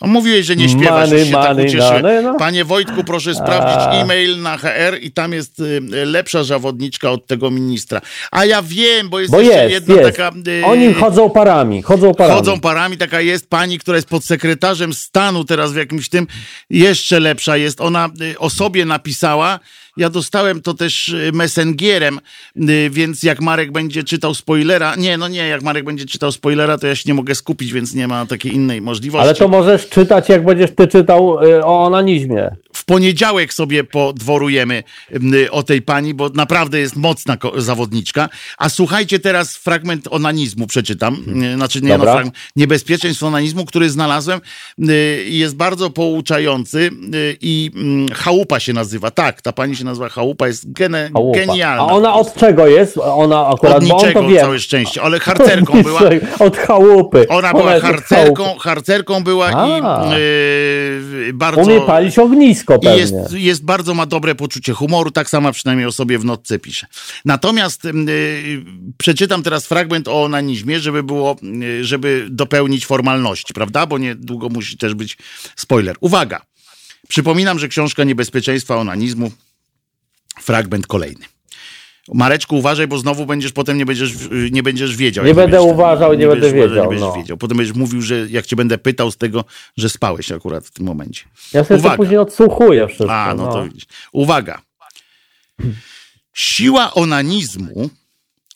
A 0.00 0.06
Mówiłeś, 0.06 0.46
że 0.46 0.56
nie 0.56 0.68
śpiewasz, 0.68 1.10
Money, 1.10 1.26
się 1.26 1.32
tak 1.32 1.48
money, 1.48 1.66
ucieszyłem. 1.66 2.02
money, 2.02 2.22
no. 2.22 2.34
Panie 2.34 2.64
Wojtku, 2.64 3.04
proszę 3.04 3.34
sprawdzić 3.34 4.00
e-mail 4.00 4.42
na 4.42 4.56
HR 4.56 4.98
i 5.00 5.12
tam 5.12 5.32
jest 5.32 5.60
y, 5.60 5.80
lepsza 5.90 6.44
zawodniczka 6.44 7.10
od 7.10 7.26
tego 7.26 7.50
ministra. 7.50 8.00
A 8.30 8.44
ja 8.44 8.62
wiem, 8.62 9.08
bo 9.08 9.20
jest 9.20 9.32
Bo 9.32 9.40
jeszcze 9.40 9.70
jest, 9.70 9.88
jedna 9.88 10.02
jest. 10.02 10.16
taka... 10.16 10.36
y, 10.50 10.64
Oni 10.64 10.94
chodzą 10.94 11.30
parami, 11.30 11.82
chodzą 11.82 12.14
parami. 12.14 12.38
Chodzą 12.38 12.60
parami, 12.60 12.96
taka 12.96 13.20
jest 13.20 13.50
pani, 13.50 13.78
która 13.78 13.96
jest 13.96 14.08
podsekretarzem 14.08 14.94
stanu 14.94 15.44
teraz 15.44 15.72
w 15.72 15.76
jakimś 15.76 16.08
tym, 16.08 16.26
jeszcze 16.70 17.20
lepsza 17.20 17.56
jest. 17.56 17.80
Ona 17.80 18.08
y, 18.22 18.38
o 18.38 18.50
sobie 18.50 18.84
napisała, 18.84 19.60
ja 19.98 20.10
dostałem 20.10 20.62
to 20.62 20.74
też 20.74 21.08
y, 21.08 21.30
messengerem, 21.32 22.20
y, 22.56 22.90
więc 22.90 23.22
jak 23.22 23.40
Marek 23.40 23.72
będzie 23.72 24.04
czytał 24.04 24.34
spoilera, 24.34 24.94
nie, 24.96 25.18
no 25.18 25.28
nie, 25.28 25.48
jak 25.48 25.62
Marek 25.62 25.84
będzie 25.84 26.06
czytał 26.06 26.32
spoilera, 26.32 26.78
to 26.78 26.86
ja 26.86 26.94
się 26.94 27.04
nie 27.06 27.14
mogę 27.14 27.34
skupić, 27.34 27.72
więc 27.72 27.94
nie 27.94 28.08
ma 28.08 28.26
takiej 28.26 28.54
innej 28.54 28.80
możliwości. 28.80 29.24
Ale 29.24 29.34
to 29.34 29.48
możesz 29.48 29.88
czytać, 29.88 30.28
jak 30.28 30.44
będziesz 30.44 30.70
ty 30.74 30.86
czytał 30.86 31.44
y, 31.44 31.64
o 31.64 31.84
onanizmie. 31.84 32.50
Poniedziałek 32.88 33.54
sobie 33.54 33.84
podworujemy 33.84 34.82
o 35.50 35.62
tej 35.62 35.82
pani, 35.82 36.14
bo 36.14 36.28
naprawdę 36.28 36.78
jest 36.78 36.96
mocna 36.96 37.36
zawodniczka. 37.56 38.28
A 38.58 38.68
słuchajcie 38.68 39.18
teraz 39.18 39.56
fragment 39.56 40.08
onanizmu 40.10 40.66
przeczytam. 40.66 41.16
Y, 41.44 41.54
Znaczy 41.56 41.80
nie 41.82 41.88
no, 41.88 41.98
Dobra. 41.98 42.22
niebezpieczeństw 42.56 43.22
onanizmu, 43.22 43.64
który 43.64 43.90
znalazłem. 43.90 44.40
y, 44.88 45.24
i 45.28 45.38
Jest 45.38 45.56
bardzo 45.56 45.90
pouczający 45.90 46.78
y, 47.14 47.36
i 47.40 47.70
mm, 47.76 48.08
chałupa 48.08 48.60
się 48.60 48.72
nazywa. 48.72 49.10
Tak, 49.10 49.42
ta 49.42 49.52
pani 49.52 49.76
się 49.76 49.84
nazywa 49.84 50.08
chałupa, 50.08 50.46
jest 50.46 50.72
gene, 50.72 51.10
Chałupa. 51.12 51.38
genialna. 51.38 51.82
A 51.82 51.86
ona 51.86 52.14
od 52.14 52.34
czego 52.34 52.66
jest? 52.66 52.98
Ona 52.98 53.46
akurat, 53.48 53.76
Od 53.76 53.82
on 53.82 53.96
niczego, 53.96 54.28
wie. 54.28 54.40
całe 54.40 54.58
szczęście, 54.58 55.02
ale 55.02 55.20
harcerką 55.28 55.82
była. 55.82 56.00
Od 56.38 56.56
chałupy. 56.56 57.28
Ona 57.28 57.52
była 57.52 57.74
od 57.74 57.82
harcerką, 57.82 58.58
harcerką 58.58 59.24
była 59.24 59.50
i 59.50 59.54
A. 59.84 60.10
y, 60.18 61.30
bardzo... 61.34 61.60
Umie 61.62 61.80
palić 61.80 62.18
ognisko 62.18 62.77
I 62.82 62.84
pewnie. 62.84 63.00
jest, 63.00 63.32
jest 63.32 63.64
bardzo 63.64 63.94
ma 63.94 64.06
dobre 64.06 64.34
poczucie 64.34 64.72
humoru, 64.72 65.10
tak 65.10 65.30
sama 65.30 65.52
przynajmniej 65.52 65.86
o 65.86 65.92
sobie 65.92 66.18
w 66.18 66.24
notce 66.24 66.58
pisze. 66.58 66.86
Natomiast 67.24 67.84
y, 67.84 67.92
przeczytam 68.98 69.42
teraz 69.42 69.66
fragment 69.66 70.08
o 70.08 70.22
onanizmie, 70.22 70.80
żeby 70.80 71.02
było, 71.02 71.36
y, 71.62 71.84
żeby 71.84 72.26
dopełnić 72.30 72.86
formalności, 72.86 73.54
prawda? 73.54 73.86
Bo 73.86 73.98
niedługo 73.98 74.48
musi 74.48 74.76
też 74.76 74.94
być 74.94 75.18
spoiler. 75.56 75.96
Uwaga! 76.00 76.46
Przypominam, 77.08 77.58
że 77.58 77.68
książka 77.68 78.04
Niebezpieczeństwa 78.04 78.76
onanizmu, 78.76 79.30
fragment 80.40 80.86
kolejny. 80.86 81.37
Mareczku, 82.14 82.56
uważaj, 82.56 82.86
bo 82.86 82.98
znowu 82.98 83.26
będziesz 83.26 83.52
potem 83.52 83.78
nie 83.78 83.86
będziesz, 83.86 84.12
nie 84.50 84.62
będziesz 84.62 84.96
wiedział. 84.96 85.24
Nie 85.24 85.34
będę 85.34 85.56
będziesz- 85.56 85.72
uważał, 85.74 86.14
nie 86.14 86.26
będę 86.26 86.46
będziesz- 86.52 86.68
wiedział, 86.70 86.84
Nie 86.84 86.88
będziesz 86.90 87.00
no. 87.08 87.12
wiedział. 87.16 87.36
Potem 87.36 87.56
będziesz 87.56 87.76
mówił, 87.76 88.02
że 88.02 88.26
jak 88.30 88.46
cię 88.46 88.56
będę 88.56 88.78
pytał 88.78 89.10
z 89.10 89.16
tego, 89.16 89.44
że 89.76 89.88
spałeś 89.88 90.32
akurat 90.32 90.66
w 90.66 90.70
tym 90.70 90.86
momencie. 90.86 91.24
Ja 91.52 91.64
sobie 91.64 91.80
to 91.80 91.86
Uwaga. 91.86 91.96
później 91.96 92.18
odsłuchuję 92.18 92.86
wszystko. 92.88 93.14
A, 93.14 93.34
no, 93.34 93.44
no. 93.46 93.52
to 93.52 93.64
widzisz. 93.64 93.84
Uwaga. 94.12 94.62
Siła 96.34 96.94
onanizmu 96.94 97.90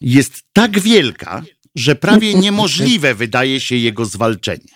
jest 0.01 0.43
tak 0.53 0.81
wielka, 0.81 1.43
że 1.75 1.95
prawie 1.97 2.35
niemożliwe 2.45 3.15
wydaje 3.15 3.61
się 3.61 3.77
jego 3.77 4.05
zwalczenie. 4.05 4.73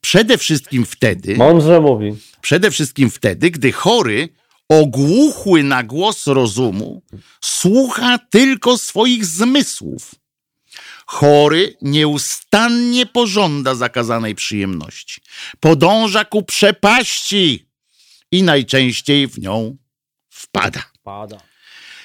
Przede 0.00 0.38
wszystkim 0.38 0.84
wtedy, 0.86 1.36
Mądrze 1.36 1.80
mówi. 1.80 2.14
przede 2.40 2.70
wszystkim 2.70 3.10
wtedy, 3.10 3.50
gdy 3.50 3.72
chory, 3.72 4.28
ogłuchły 4.68 5.62
na 5.62 5.82
głos 5.82 6.26
rozumu, 6.26 7.02
słucha 7.40 8.18
tylko 8.18 8.78
swoich 8.78 9.26
zmysłów. 9.26 10.14
Chory 11.06 11.76
nieustannie 11.82 13.06
pożąda 13.06 13.74
zakazanej 13.74 14.34
przyjemności. 14.34 15.20
Podąża 15.60 16.24
ku 16.24 16.42
przepaści 16.42 17.68
i 18.30 18.42
najczęściej 18.42 19.28
w 19.28 19.38
nią 19.38 19.76
wpada. 20.30 20.84
Pada. 21.02 21.40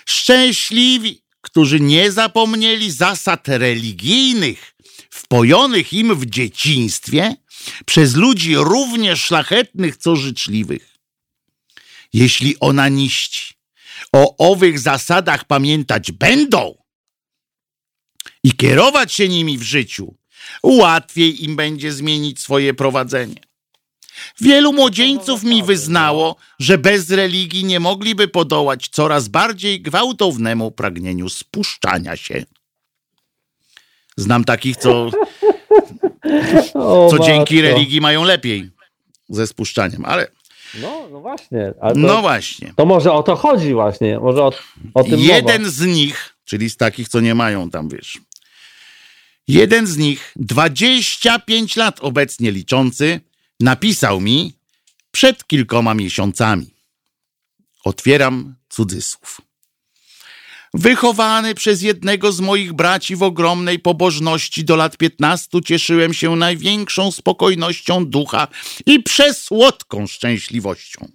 Szczęśliwi, 0.06 1.24
którzy 1.42 1.80
nie 1.80 2.12
zapomnieli 2.12 2.92
zasad 2.92 3.48
religijnych, 3.48 4.76
wpojonych 5.10 5.94
im 5.94 6.16
w 6.16 6.26
dzieciństwie 6.26 7.36
przez 7.86 8.16
ludzi 8.16 8.56
równie 8.56 9.16
szlachetnych, 9.16 9.98
co 9.98 10.16
życzliwych. 10.16 10.97
Jeśli 12.18 12.60
onaniści 12.60 13.54
o 14.14 14.38
owych 14.52 14.80
zasadach 14.80 15.46
pamiętać 15.46 16.12
będą 16.12 16.78
i 18.44 18.52
kierować 18.52 19.14
się 19.14 19.30
nimi 19.30 19.58
w 19.58 19.64
życiu, 19.64 20.16
łatwiej 20.64 21.44
im 21.44 21.56
będzie 21.56 21.92
zmienić 21.92 22.40
swoje 22.40 22.74
prowadzenie. 22.74 23.42
Wielu 24.42 24.74
młodzieńców 24.74 25.44
mi 25.44 25.64
wyznało, 25.64 26.36
że 26.60 26.78
bez 26.78 27.10
religii 27.10 27.66
nie 27.66 27.80
mogliby 27.80 28.28
podołać 28.28 28.90
coraz 28.92 29.28
bardziej 29.28 29.82
gwałtownemu 29.82 30.72
pragnieniu 30.72 31.30
spuszczania 31.30 32.16
się. 32.16 32.46
Znam 34.18 34.44
takich, 34.44 34.78
co, 34.78 35.12
co 37.12 37.20
dzięki 37.26 37.62
religii 37.62 38.02
mają 38.02 38.24
lepiej 38.24 38.72
ze 39.30 39.48
spuszczaniem, 39.48 40.06
ale 40.06 40.37
No, 40.82 41.08
no 41.12 41.22
właśnie. 41.22 41.74
To, 41.82 41.94
no 41.96 42.22
właśnie. 42.22 42.74
to 42.76 42.86
może 42.86 43.14
o 43.14 43.24
to 43.24 43.36
chodzi 43.36 43.74
właśnie. 43.74 44.20
Może 44.20 44.44
o, 44.44 44.52
o 44.94 45.04
tym 45.04 45.20
Jeden 45.20 45.62
mowa. 45.62 45.74
z 45.74 45.82
nich, 45.86 46.36
czyli 46.46 46.70
z 46.70 46.78
takich, 46.78 47.10
co 47.10 47.20
nie 47.20 47.36
mają 47.36 47.70
tam, 47.70 47.90
wiesz, 47.90 48.18
jeden 49.48 49.88
z 49.88 49.98
nich, 49.98 50.34
25 50.36 51.76
lat 51.76 52.00
obecnie 52.00 52.52
liczący, 52.52 53.22
napisał 53.60 54.22
mi 54.22 54.54
przed 55.12 55.48
kilkoma 55.48 55.94
miesiącami. 55.94 56.74
Otwieram 57.84 58.56
cudzysłów. 58.70 59.42
Wychowany 60.78 61.56
przez 61.56 61.82
jednego 61.82 62.32
z 62.32 62.40
moich 62.40 62.74
braci 62.74 63.16
w 63.16 63.24
ogromnej 63.24 63.80
pobożności 63.80 64.66
do 64.66 64.76
lat 64.76 64.98
15 64.98 65.62
cieszyłem 65.66 66.14
się 66.14 66.36
największą 66.36 67.12
spokojnością 67.12 68.06
ducha 68.06 68.48
i 68.86 69.04
przesłodką 69.04 70.08
szczęśliwością. 70.08 71.12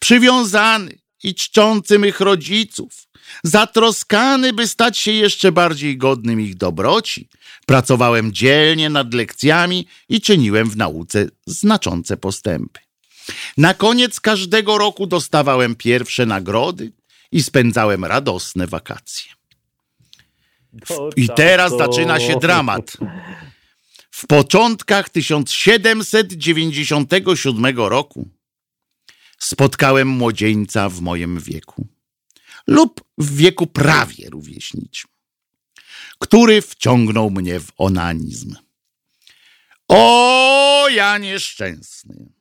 Przywiązany 0.00 0.98
i 1.22 1.34
czczący 1.34 1.98
mych 1.98 2.20
rodziców, 2.20 3.08
zatroskany, 3.44 4.52
by 4.52 4.68
stać 4.68 4.98
się 4.98 5.12
jeszcze 5.12 5.52
bardziej 5.52 5.96
godnym 5.96 6.40
ich 6.40 6.54
dobroci, 6.56 7.28
pracowałem 7.66 8.32
dzielnie 8.32 8.90
nad 8.90 9.14
lekcjami 9.14 9.86
i 10.08 10.20
czyniłem 10.20 10.70
w 10.70 10.76
nauce 10.76 11.28
znaczące 11.46 12.16
postępy. 12.16 12.80
Na 13.56 13.74
koniec 13.74 14.20
każdego 14.20 14.78
roku 14.78 15.06
dostawałem 15.06 15.74
pierwsze 15.74 16.26
nagrody 16.26 16.92
i 17.34 17.42
spędzałem 17.42 18.04
radosne 18.04 18.66
wakacje. 18.66 19.32
I 21.16 21.28
teraz 21.36 21.72
zaczyna 21.78 22.20
się 22.20 22.36
dramat. 22.36 22.96
W 24.10 24.26
początkach 24.26 25.08
1797 25.08 27.76
roku 27.76 28.28
spotkałem 29.38 30.08
młodzieńca 30.08 30.88
w 30.88 31.00
moim 31.00 31.40
wieku 31.40 31.88
lub 32.66 33.04
w 33.18 33.36
wieku 33.36 33.66
prawie 33.66 34.30
rówieśniczym, 34.30 35.10
który 36.18 36.62
wciągnął 36.62 37.30
mnie 37.30 37.60
w 37.60 37.72
onanizm. 37.76 38.54
O, 39.88 40.86
ja 40.90 41.18
nieszczęsny! 41.18 42.32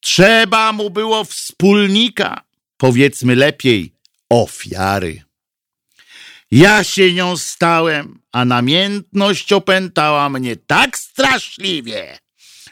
Trzeba 0.00 0.72
mu 0.72 0.90
było 0.90 1.24
wspólnika, 1.24 2.49
powiedzmy 2.80 3.36
lepiej 3.36 3.94
ofiary. 4.30 5.22
Ja 6.50 6.84
się 6.84 7.12
nią 7.12 7.36
stałem, 7.36 8.22
a 8.32 8.44
namiętność 8.44 9.52
opętała 9.52 10.28
mnie 10.28 10.56
tak 10.56 10.98
straszliwie, 10.98 12.18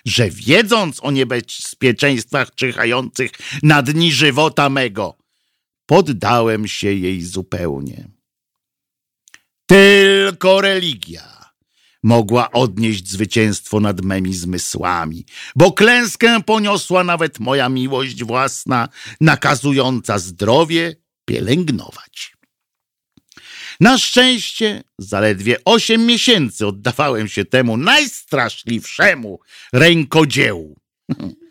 że 0.04 0.30
wiedząc 0.30 1.00
o 1.02 1.10
niebezpieczeństwach 1.10 2.54
czyhających 2.54 3.30
na 3.62 3.82
dni 3.82 4.12
żywota 4.12 4.68
mego, 4.68 5.18
poddałem 5.86 6.68
się 6.68 6.92
jej 6.92 7.22
zupełnie. 7.22 8.08
Tylko 9.66 10.60
religia 10.60 11.37
mogła 12.02 12.50
odnieść 12.50 13.10
zwycięstwo 13.10 13.80
nad 13.80 14.00
memi 14.00 14.34
zmysłami, 14.34 15.26
bo 15.56 15.72
klęskę 15.72 16.42
poniosła 16.42 17.04
nawet 17.04 17.40
moja 17.40 17.68
miłość 17.68 18.24
własna, 18.24 18.88
nakazująca 19.20 20.18
zdrowie 20.18 20.96
pielęgnować. 21.24 22.38
Na 23.80 23.98
szczęście 23.98 24.82
zaledwie 24.98 25.56
osiem 25.64 26.06
miesięcy 26.06 26.66
oddawałem 26.66 27.28
się 27.28 27.44
temu 27.44 27.76
najstraszliwszemu 27.76 29.40
rękodziełu. 29.72 30.76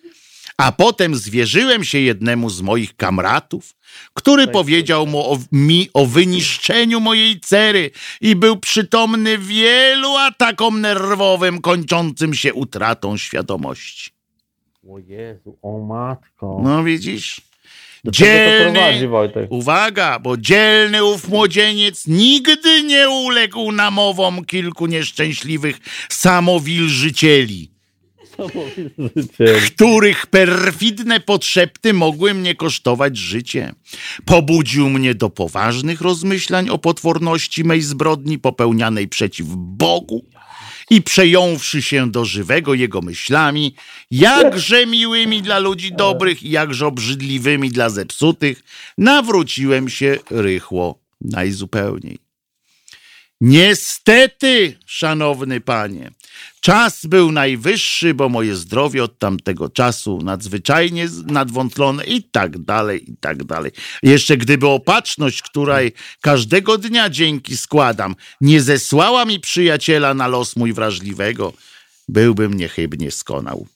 A 0.57 0.71
potem 0.71 1.15
zwierzyłem 1.15 1.83
się 1.83 1.99
jednemu 1.99 2.49
z 2.49 2.61
moich 2.61 2.95
kamratów, 2.95 3.75
który 4.13 4.47
powiedział 4.47 5.07
mu 5.07 5.31
o, 5.31 5.37
mi 5.51 5.89
o 5.93 6.05
wyniszczeniu 6.05 6.99
mojej 6.99 7.39
cery 7.39 7.91
i 8.21 8.35
był 8.35 8.57
przytomny 8.57 9.37
wielu 9.37 10.17
atakom 10.17 10.81
nerwowym 10.81 11.61
kończącym 11.61 12.33
się 12.33 12.53
utratą 12.53 13.17
świadomości. 13.17 14.11
O 14.89 14.99
Jezu, 14.99 15.57
o 15.61 15.79
matko. 15.79 16.59
No 16.63 16.83
widzisz? 16.83 17.41
Dzielny, 18.05 19.09
uwaga, 19.49 20.19
bo 20.19 20.37
dzielny 20.37 21.03
ów 21.03 21.27
młodzieniec 21.27 22.07
nigdy 22.07 22.83
nie 22.83 23.09
uległ 23.09 23.71
namowom 23.71 24.45
kilku 24.45 24.85
nieszczęśliwych 24.85 25.79
samowilżycieli. 26.09 27.76
których 29.67 30.27
perfidne 30.27 31.19
podszepty 31.19 31.93
mogły 31.93 32.33
mnie 32.33 32.55
kosztować 32.55 33.17
życie. 33.17 33.73
Pobudził 34.25 34.89
mnie 34.89 35.15
do 35.15 35.29
poważnych 35.29 36.01
rozmyślań 36.01 36.69
o 36.69 36.77
potworności 36.77 37.63
mej 37.63 37.81
zbrodni 37.81 38.39
popełnianej 38.39 39.07
przeciw 39.07 39.47
Bogu 39.55 40.25
i 40.89 41.01
przejąwszy 41.01 41.81
się 41.81 42.11
do 42.11 42.25
żywego 42.25 42.73
jego 42.73 43.01
myślami, 43.01 43.75
jakże 44.11 44.85
miłymi 44.85 45.41
dla 45.41 45.59
ludzi 45.59 45.91
dobrych 45.91 46.43
i 46.43 46.49
jakże 46.49 46.87
obrzydliwymi 46.87 47.69
dla 47.69 47.89
zepsutych, 47.89 48.63
nawróciłem 48.97 49.89
się 49.89 50.17
rychło 50.29 50.99
najzupełniej. 51.21 52.19
Niestety, 53.41 54.77
szanowny 54.85 55.61
panie, 55.61 56.11
czas 56.61 57.05
był 57.05 57.31
najwyższy, 57.31 58.13
bo 58.13 58.29
moje 58.29 58.55
zdrowie 58.55 59.03
od 59.03 59.19
tamtego 59.19 59.69
czasu 59.69 60.19
nadzwyczajnie 60.23 61.07
nadwątlone 61.25 62.03
i 62.05 62.23
tak 62.23 62.57
dalej, 62.57 63.11
i 63.11 63.17
tak 63.17 63.43
dalej. 63.43 63.71
Jeszcze 64.03 64.37
gdyby 64.37 64.67
opatrzność, 64.67 65.41
której 65.41 65.91
każdego 66.21 66.77
dnia 66.77 67.09
dzięki 67.09 67.57
składam, 67.57 68.15
nie 68.41 68.61
zesłała 68.61 69.25
mi 69.25 69.39
przyjaciela 69.39 70.13
na 70.13 70.27
los 70.27 70.55
mój 70.55 70.73
wrażliwego, 70.73 71.53
byłbym 72.09 72.53
niechybnie 72.53 73.11
skonał. 73.11 73.67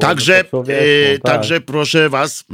Także, 0.00 0.38
e, 0.38 1.18
tak. 1.18 1.32
także 1.32 1.60
proszę 1.60 2.08
was, 2.08 2.44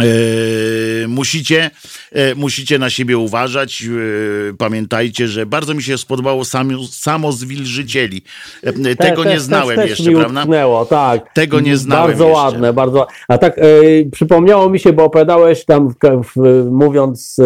e, 0.00 1.08
musicie, 1.08 1.70
e, 2.12 2.34
musicie 2.34 2.78
na 2.78 2.90
siebie 2.90 3.18
uważać. 3.18 3.82
E, 4.50 4.56
pamiętajcie, 4.56 5.28
że 5.28 5.46
bardzo 5.46 5.74
mi 5.74 5.82
się 5.82 5.98
spodobało 5.98 6.44
samo, 6.44 6.72
samo 6.90 7.32
zwilżycieli. 7.32 8.22
Te- 8.84 8.96
tego 8.96 9.24
też- 9.24 9.32
nie 9.32 9.40
znałem 9.40 9.76
też, 9.76 9.90
jeszcze, 9.90 10.12
prawda? 10.12 10.40
utknęło, 10.40 10.84
tak. 10.86 11.32
Tego 11.34 11.60
nie 11.60 11.76
znałem 11.76 12.06
Bardzo 12.06 12.24
jeszcze. 12.24 12.42
ładne, 12.42 12.72
bardzo. 12.72 13.06
A 13.28 13.38
tak 13.38 13.60
przypomniało 14.12 14.70
mi 14.70 14.78
się, 14.80 14.92
bo 14.92 15.04
opowiadałeś 15.04 15.64
tam, 15.64 15.94
w, 16.02 16.66
mówiąc, 16.70 17.36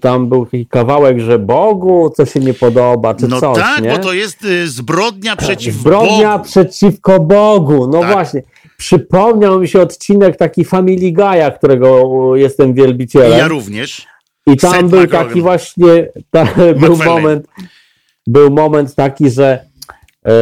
tam 0.00 0.28
był 0.28 0.44
taki 0.46 0.66
kawałek, 0.66 1.20
że 1.20 1.38
Bogu 1.38 2.10
co 2.16 2.26
się 2.26 2.40
nie 2.40 2.54
podoba, 2.54 3.14
czy 3.14 3.28
No 3.28 3.40
coś, 3.40 3.58
tak, 3.58 3.82
nie? 3.82 3.90
bo 3.90 3.98
to 3.98 4.12
jest 4.12 4.46
zbrodnia 4.64 5.36
przeciw 5.36 5.74
Zbrodnia 5.74 6.38
Bogu. 6.38 6.50
przeciwko 6.50 7.20
Bogu. 7.20 7.88
No 7.92 8.00
Tak. 8.00 8.12
właśnie. 8.12 8.42
Przypomniał 8.82 9.60
mi 9.60 9.68
się 9.68 9.80
odcinek 9.80 10.36
taki 10.36 10.64
Family 10.64 11.12
Guy'a, 11.12 11.50
którego 11.58 12.36
jestem 12.36 12.74
wielbicielem. 12.74 13.38
Ja 13.38 13.48
również. 13.48 14.06
I 14.46 14.56
tam 14.56 14.72
Seth 14.72 14.84
był 14.84 15.06
taki 15.06 15.42
właśnie, 15.42 16.08
ta, 16.30 16.44
był 16.86 16.96
moment, 16.96 17.46
był 18.26 18.50
moment 18.50 18.94
taki, 18.94 19.30
że 19.30 19.64
e, 20.26 20.32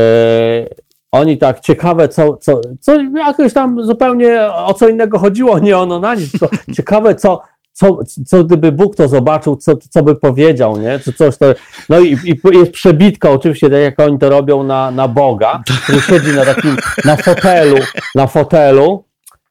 oni 1.12 1.38
tak 1.38 1.60
ciekawe, 1.60 2.08
co, 2.08 2.36
co, 2.36 2.60
co 2.80 3.02
jakoś 3.02 3.52
tam 3.52 3.84
zupełnie 3.84 4.40
o 4.52 4.74
co 4.74 4.88
innego 4.88 5.18
chodziło, 5.18 5.58
nie 5.58 5.78
ono 5.78 6.00
na 6.00 6.14
nic, 6.14 6.30
ciekawe, 6.76 7.14
co, 7.14 7.42
co, 7.72 7.98
co 8.26 8.44
gdyby 8.44 8.72
Bóg 8.72 8.96
to 8.96 9.08
zobaczył, 9.08 9.56
co, 9.56 9.76
co 9.76 10.02
by 10.02 10.16
powiedział, 10.16 10.80
nie? 10.80 10.98
Czy 10.98 11.12
coś 11.12 11.36
to, 11.36 11.54
no 11.88 12.00
i, 12.00 12.18
i 12.24 12.40
jest 12.52 12.72
przebitka 12.72 13.30
oczywiście, 13.30 13.70
tak 13.70 13.80
jak 13.80 14.00
oni 14.00 14.18
to 14.18 14.30
robią 14.30 14.62
na, 14.62 14.90
na 14.90 15.08
Boga, 15.08 15.62
który 15.82 16.00
siedzi 16.00 16.32
na 16.32 16.44
takim, 16.44 16.76
na 17.04 17.16
fotelu, 17.16 17.76
na 18.14 18.26
fotelu 18.26 19.04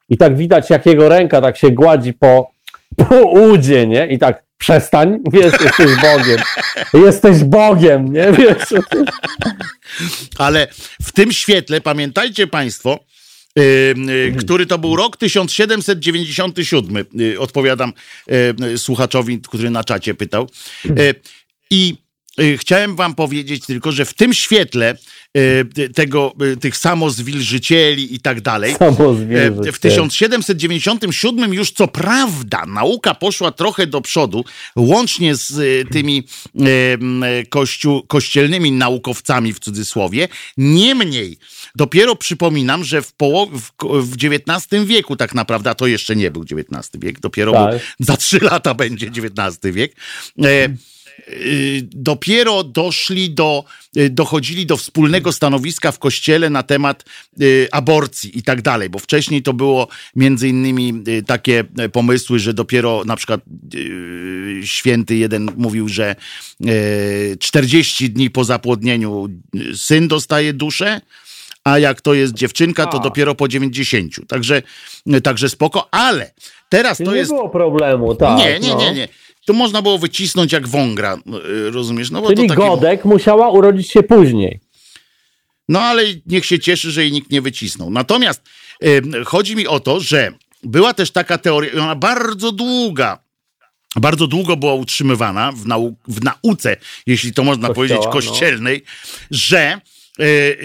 i 0.10 0.18
tak 0.18 0.38
widać, 0.38 0.70
jak 0.70 0.86
jego 0.86 1.10
ręka 1.10 1.42
tak 1.42 1.58
się 1.58 1.72
gładzi 1.72 2.14
po, 2.14 2.52
po 2.96 3.16
udzie, 3.24 3.88
nie? 3.88 4.08
I 4.08 4.20
tak 4.20 4.44
przestań, 4.58 5.20
wiesz, 5.32 5.54
jesteś 5.62 5.96
Bogiem. 6.02 6.40
Jesteś 6.94 7.44
Bogiem, 7.44 8.14
nie? 8.14 8.32
Wiesz, 8.32 8.74
Ale 10.38 10.68
w 11.02 11.12
tym 11.12 11.32
świetle, 11.32 11.82
pamiętajcie 11.82 12.48
Państwo, 12.48 13.00
który 14.40 14.66
to 14.66 14.78
był 14.78 14.96
rok 14.96 15.18
1797, 15.18 17.06
y, 17.22 17.40
odpowiadam 17.40 17.94
y, 18.74 18.78
słuchaczowi, 18.78 19.42
który 19.42 19.70
na 19.70 19.84
czacie 19.84 20.14
pytał. 20.14 20.50
Y, 20.86 21.16
I 21.72 21.96
y, 22.42 22.58
chciałem 22.58 22.96
wam 22.96 23.16
powiedzieć 23.16 23.66
tylko, 23.66 23.92
że 23.92 24.06
w 24.06 24.14
tym 24.14 24.34
świetle 24.34 24.96
y, 25.38 25.90
tego, 25.96 26.34
y, 26.54 26.58
tych 26.58 26.78
samozwilżycieli 26.78 28.16
i 28.16 28.20
tak 28.20 28.42
dalej, 28.42 28.76
W 29.74 29.80
1797 29.80 31.54
już 31.54 31.72
co 31.72 31.88
prawda 31.88 32.66
nauka 32.66 33.16
poszła 33.16 33.52
trochę 33.52 33.88
do 33.88 34.02
przodu, 34.02 34.46
łącznie 34.76 35.36
z 35.36 35.90
tymi 35.92 36.24
kościół, 37.50 38.04
kościelnymi 38.08 38.72
naukowcami 38.72 39.54
w 39.54 39.60
cudzysłowie. 39.60 40.28
Niemniej, 40.58 41.38
dopiero 41.76 42.16
przypominam, 42.16 42.84
że 42.84 43.02
w, 43.02 43.14
połow- 43.18 43.60
w, 43.60 43.72
w 44.12 44.14
XIX 44.24 44.86
wieku 44.86 45.16
tak 45.16 45.36
naprawdę, 45.36 45.70
a 45.70 45.76
to 45.76 45.88
jeszcze 45.88 46.16
nie 46.16 46.32
był 46.32 46.44
XIX 46.44 46.90
wiek, 46.96 47.20
dopiero 47.20 47.52
Tak. 47.52 47.70
był, 47.70 47.80
za 48.00 48.18
trzy 48.18 48.40
lata 48.40 48.74
będzie 48.74 49.08
XIX 49.08 49.74
wiek. 49.76 49.96
E, 50.44 50.70
y, 51.30 51.88
dopiero 51.92 52.64
doszli 52.64 53.30
do, 53.32 53.64
y, 53.98 54.10
dochodzili 54.10 54.66
do 54.66 54.78
wspólnego 54.78 55.32
stanowiska 55.32 55.92
w 55.92 56.00
kościele 56.00 56.50
na 56.50 56.64
temat 56.64 57.06
y, 57.42 57.68
aborcji 57.72 58.38
i 58.40 58.44
tak 58.44 58.62
dalej, 58.62 58.90
bo 58.90 59.00
wcześniej 59.00 59.44
to 59.44 59.54
było 59.54 59.88
między 60.16 60.50
innymi 60.50 61.04
takie 61.28 61.64
pomysły, 61.92 62.40
że 62.40 62.54
dopiero 62.54 63.04
na 63.06 63.16
przykład 63.16 63.42
święty 64.64 65.16
jeden 65.16 65.52
mówił, 65.58 65.88
że 65.90 66.16
y, 66.66 67.38
40 67.40 68.10
dni 68.10 68.30
po 68.30 68.44
zapłodnieniu 68.44 69.28
syn 69.76 70.08
dostaje 70.08 70.54
duszę, 70.54 71.02
a 71.70 71.80
jak 71.80 72.02
to 72.02 72.14
jest 72.14 72.34
dziewczynka, 72.34 72.86
to 72.86 72.98
A. 72.98 73.04
dopiero 73.04 73.36
po 73.36 73.48
90. 73.48 74.28
Także, 74.28 74.62
także 75.24 75.50
spoko, 75.50 75.88
ale 75.92 76.32
teraz 76.70 76.98
to 76.98 77.12
nie 77.12 77.18
jest... 77.18 77.32
było 77.32 77.50
problemu, 77.50 78.16
tak. 78.16 78.38
Nie, 78.38 78.60
nie, 78.60 78.70
no. 78.70 78.80
nie, 78.80 78.94
nie. 78.94 79.08
To 79.46 79.54
można 79.54 79.82
było 79.82 79.98
wycisnąć 79.98 80.52
jak 80.52 80.68
wągra, 80.68 81.18
y, 81.68 81.72
rozumiesz? 81.72 82.12
No, 82.12 82.22
bo 82.22 82.28
Czyli 82.28 82.48
taki... 82.48 82.62
Godek 82.62 83.06
musiała 83.06 83.50
urodzić 83.50 83.92
się 83.92 84.04
później. 84.04 84.60
no 85.70 85.82
ale 85.82 86.04
niech 86.26 86.46
się 86.46 86.60
cieszy, 86.60 86.92
że 86.92 87.02
jej 87.02 87.12
nikt 87.12 87.32
nie 87.32 87.42
wycisnął. 87.42 87.90
Natomiast 87.90 88.42
y, 88.84 89.02
chodzi 89.26 89.56
mi 89.56 89.68
o 89.68 89.80
to, 89.80 90.00
że 90.00 90.34
była 90.64 90.94
też 90.94 91.12
taka 91.12 91.38
teoria, 91.38 91.72
i 91.74 91.78
ona 91.78 91.96
bardzo 91.96 92.52
długa, 92.52 93.20
bardzo 93.96 94.28
długo 94.28 94.58
była 94.58 94.74
utrzymywana 94.74 95.52
w, 95.52 95.66
nau 95.66 95.96
w 96.08 96.24
nauce, 96.24 96.78
jeśli 97.08 97.34
to 97.34 97.44
można 97.44 97.68
Kościoła, 97.68 97.76
powiedzieć, 97.76 98.06
no. 98.06 98.12
kościelnej, 98.12 98.84
że, 99.32 99.74
y, 99.76 99.99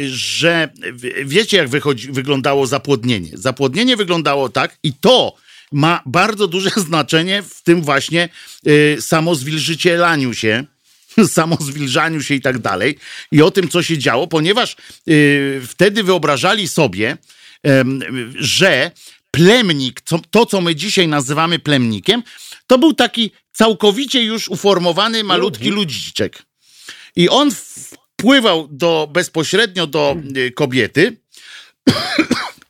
że 0.06 0.68
w- 0.92 1.28
wiecie, 1.28 1.56
jak 1.56 1.68
wychodzi, 1.68 2.12
wyglądało 2.12 2.66
zapłodnienie. 2.66 3.30
Zapłodnienie 3.32 3.96
wyglądało 3.96 4.48
tak 4.48 4.78
i 4.82 4.92
to 4.92 5.36
ma 5.72 6.02
bardzo 6.06 6.46
duże 6.46 6.70
znaczenie 6.88 7.42
w 7.42 7.62
tym 7.62 7.82
właśnie 7.82 8.28
y, 8.66 8.96
samozwilżycielaniu 9.00 10.34
się, 10.34 10.64
samozwilżaniu 11.28 12.22
się 12.22 12.34
i 12.34 12.40
tak 12.40 12.58
dalej 12.58 12.98
i 13.32 13.42
o 13.42 13.50
tym, 13.50 13.68
co 13.68 13.82
się 13.82 13.98
działo, 13.98 14.26
ponieważ 14.26 14.76
y, 15.08 15.62
wtedy 15.68 16.02
wyobrażali 16.02 16.68
sobie, 16.68 17.16
że 18.34 18.90
plemnik, 19.30 20.00
co, 20.00 20.20
to 20.30 20.46
co 20.46 20.60
my 20.60 20.74
dzisiaj 20.74 21.08
nazywamy 21.08 21.58
plemnikiem, 21.58 22.22
to 22.66 22.78
był 22.78 22.94
taki 22.94 23.30
całkowicie 23.52 24.24
już 24.24 24.48
uformowany 24.48 25.24
malutki 25.24 25.70
ludziczek. 25.70 26.42
I 27.16 27.28
on 27.28 27.50
wpływał 28.24 28.68
do, 28.70 29.08
bezpośrednio 29.12 29.86
do 29.86 30.16
y, 30.36 30.50
kobiety, 30.50 31.16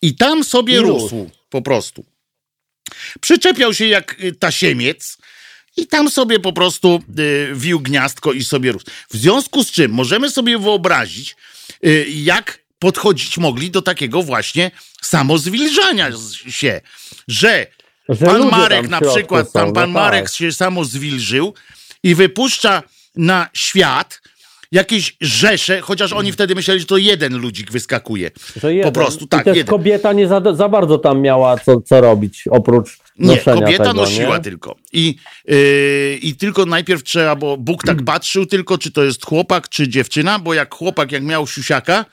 I 0.03 0.15
tam 0.15 0.45
sobie 0.45 0.75
I 0.75 0.79
rósł. 0.79 1.31
po 1.51 1.63
prostu. 1.63 2.05
Przyczepiał 3.21 3.75
się 3.75 3.87
jak 3.87 4.17
y, 4.25 4.33
tasiemiec 4.33 5.19
i 5.77 5.87
tam 5.87 6.11
sobie 6.11 6.39
po 6.41 6.53
prostu 6.53 7.03
y, 7.19 7.55
wił 7.55 7.81
gniazdko 7.81 8.33
i 8.33 8.45
sobie 8.45 8.73
rósł. 8.73 8.87
W 9.11 9.17
związku 9.17 9.65
z 9.65 9.71
czym 9.71 9.93
możemy 9.93 10.31
sobie 10.31 10.59
wyobrazić, 10.59 11.37
jak 12.09 12.59
podchodzić 12.79 13.39
mogli 13.39 13.71
do 13.71 13.83
takiego 13.83 14.23
właśnie 14.23 14.71
samozwilżania 15.03 16.11
się, 16.49 16.81
że 17.29 17.67
Że 18.09 18.27
pan 18.27 18.51
Marek 18.51 18.89
na 18.89 19.01
przykład, 19.01 19.53
tam 19.53 19.67
no 19.67 19.73
pan 19.73 19.91
Marek 19.91 20.25
tak. 20.25 20.35
się 20.35 20.53
samo 20.53 20.85
zwilżył 20.85 21.55
i 22.03 22.15
wypuszcza 22.15 22.83
na 23.17 23.49
świat 23.53 24.21
jakieś 24.75 25.17
rzesze, 25.21 25.81
chociaż 25.81 26.13
oni 26.13 26.33
wtedy 26.33 26.55
myśleli, 26.55 26.81
że 26.81 26.87
to 26.87 26.97
jeden 26.97 27.39
ludzik 27.39 27.71
wyskakuje. 27.73 28.31
Po 28.83 28.93
prostu, 28.93 29.25
I 29.25 29.29
tak, 29.29 29.45
też 29.45 29.57
jeden. 29.57 29.71
kobieta 29.71 30.13
nie 30.13 30.29
za, 30.29 30.55
za 30.55 30.69
bardzo 30.69 30.99
tam 30.99 31.21
miała 31.21 31.59
co, 31.59 31.81
co 31.81 32.01
robić, 32.01 32.45
oprócz 32.51 32.99
Nie, 33.19 33.37
kobieta 33.39 33.85
tego, 33.85 33.93
nosiła 33.95 34.37
nie? 34.37 34.43
tylko. 34.43 34.77
I, 34.93 35.17
yy, 35.49 36.19
I 36.23 36.35
tylko 36.37 36.67
najpierw 36.67 37.03
trzeba, 37.03 37.37
bo 37.37 37.57
Bóg 37.57 37.83
tak 37.83 37.95
Mm. 37.95 38.05
patrzył 38.05 38.47
tylko, 38.47 38.79
czy 38.79 38.93
to 38.93 39.05
jest 39.05 39.27
chłopak, 39.27 39.69
czy 39.69 39.89
dziewczyna, 39.89 40.39
bo 40.39 40.55
jak 40.55 40.75
chłopak, 40.75 41.13
jak 41.13 41.23
miał 41.23 41.47
siusiaka, 41.47 42.05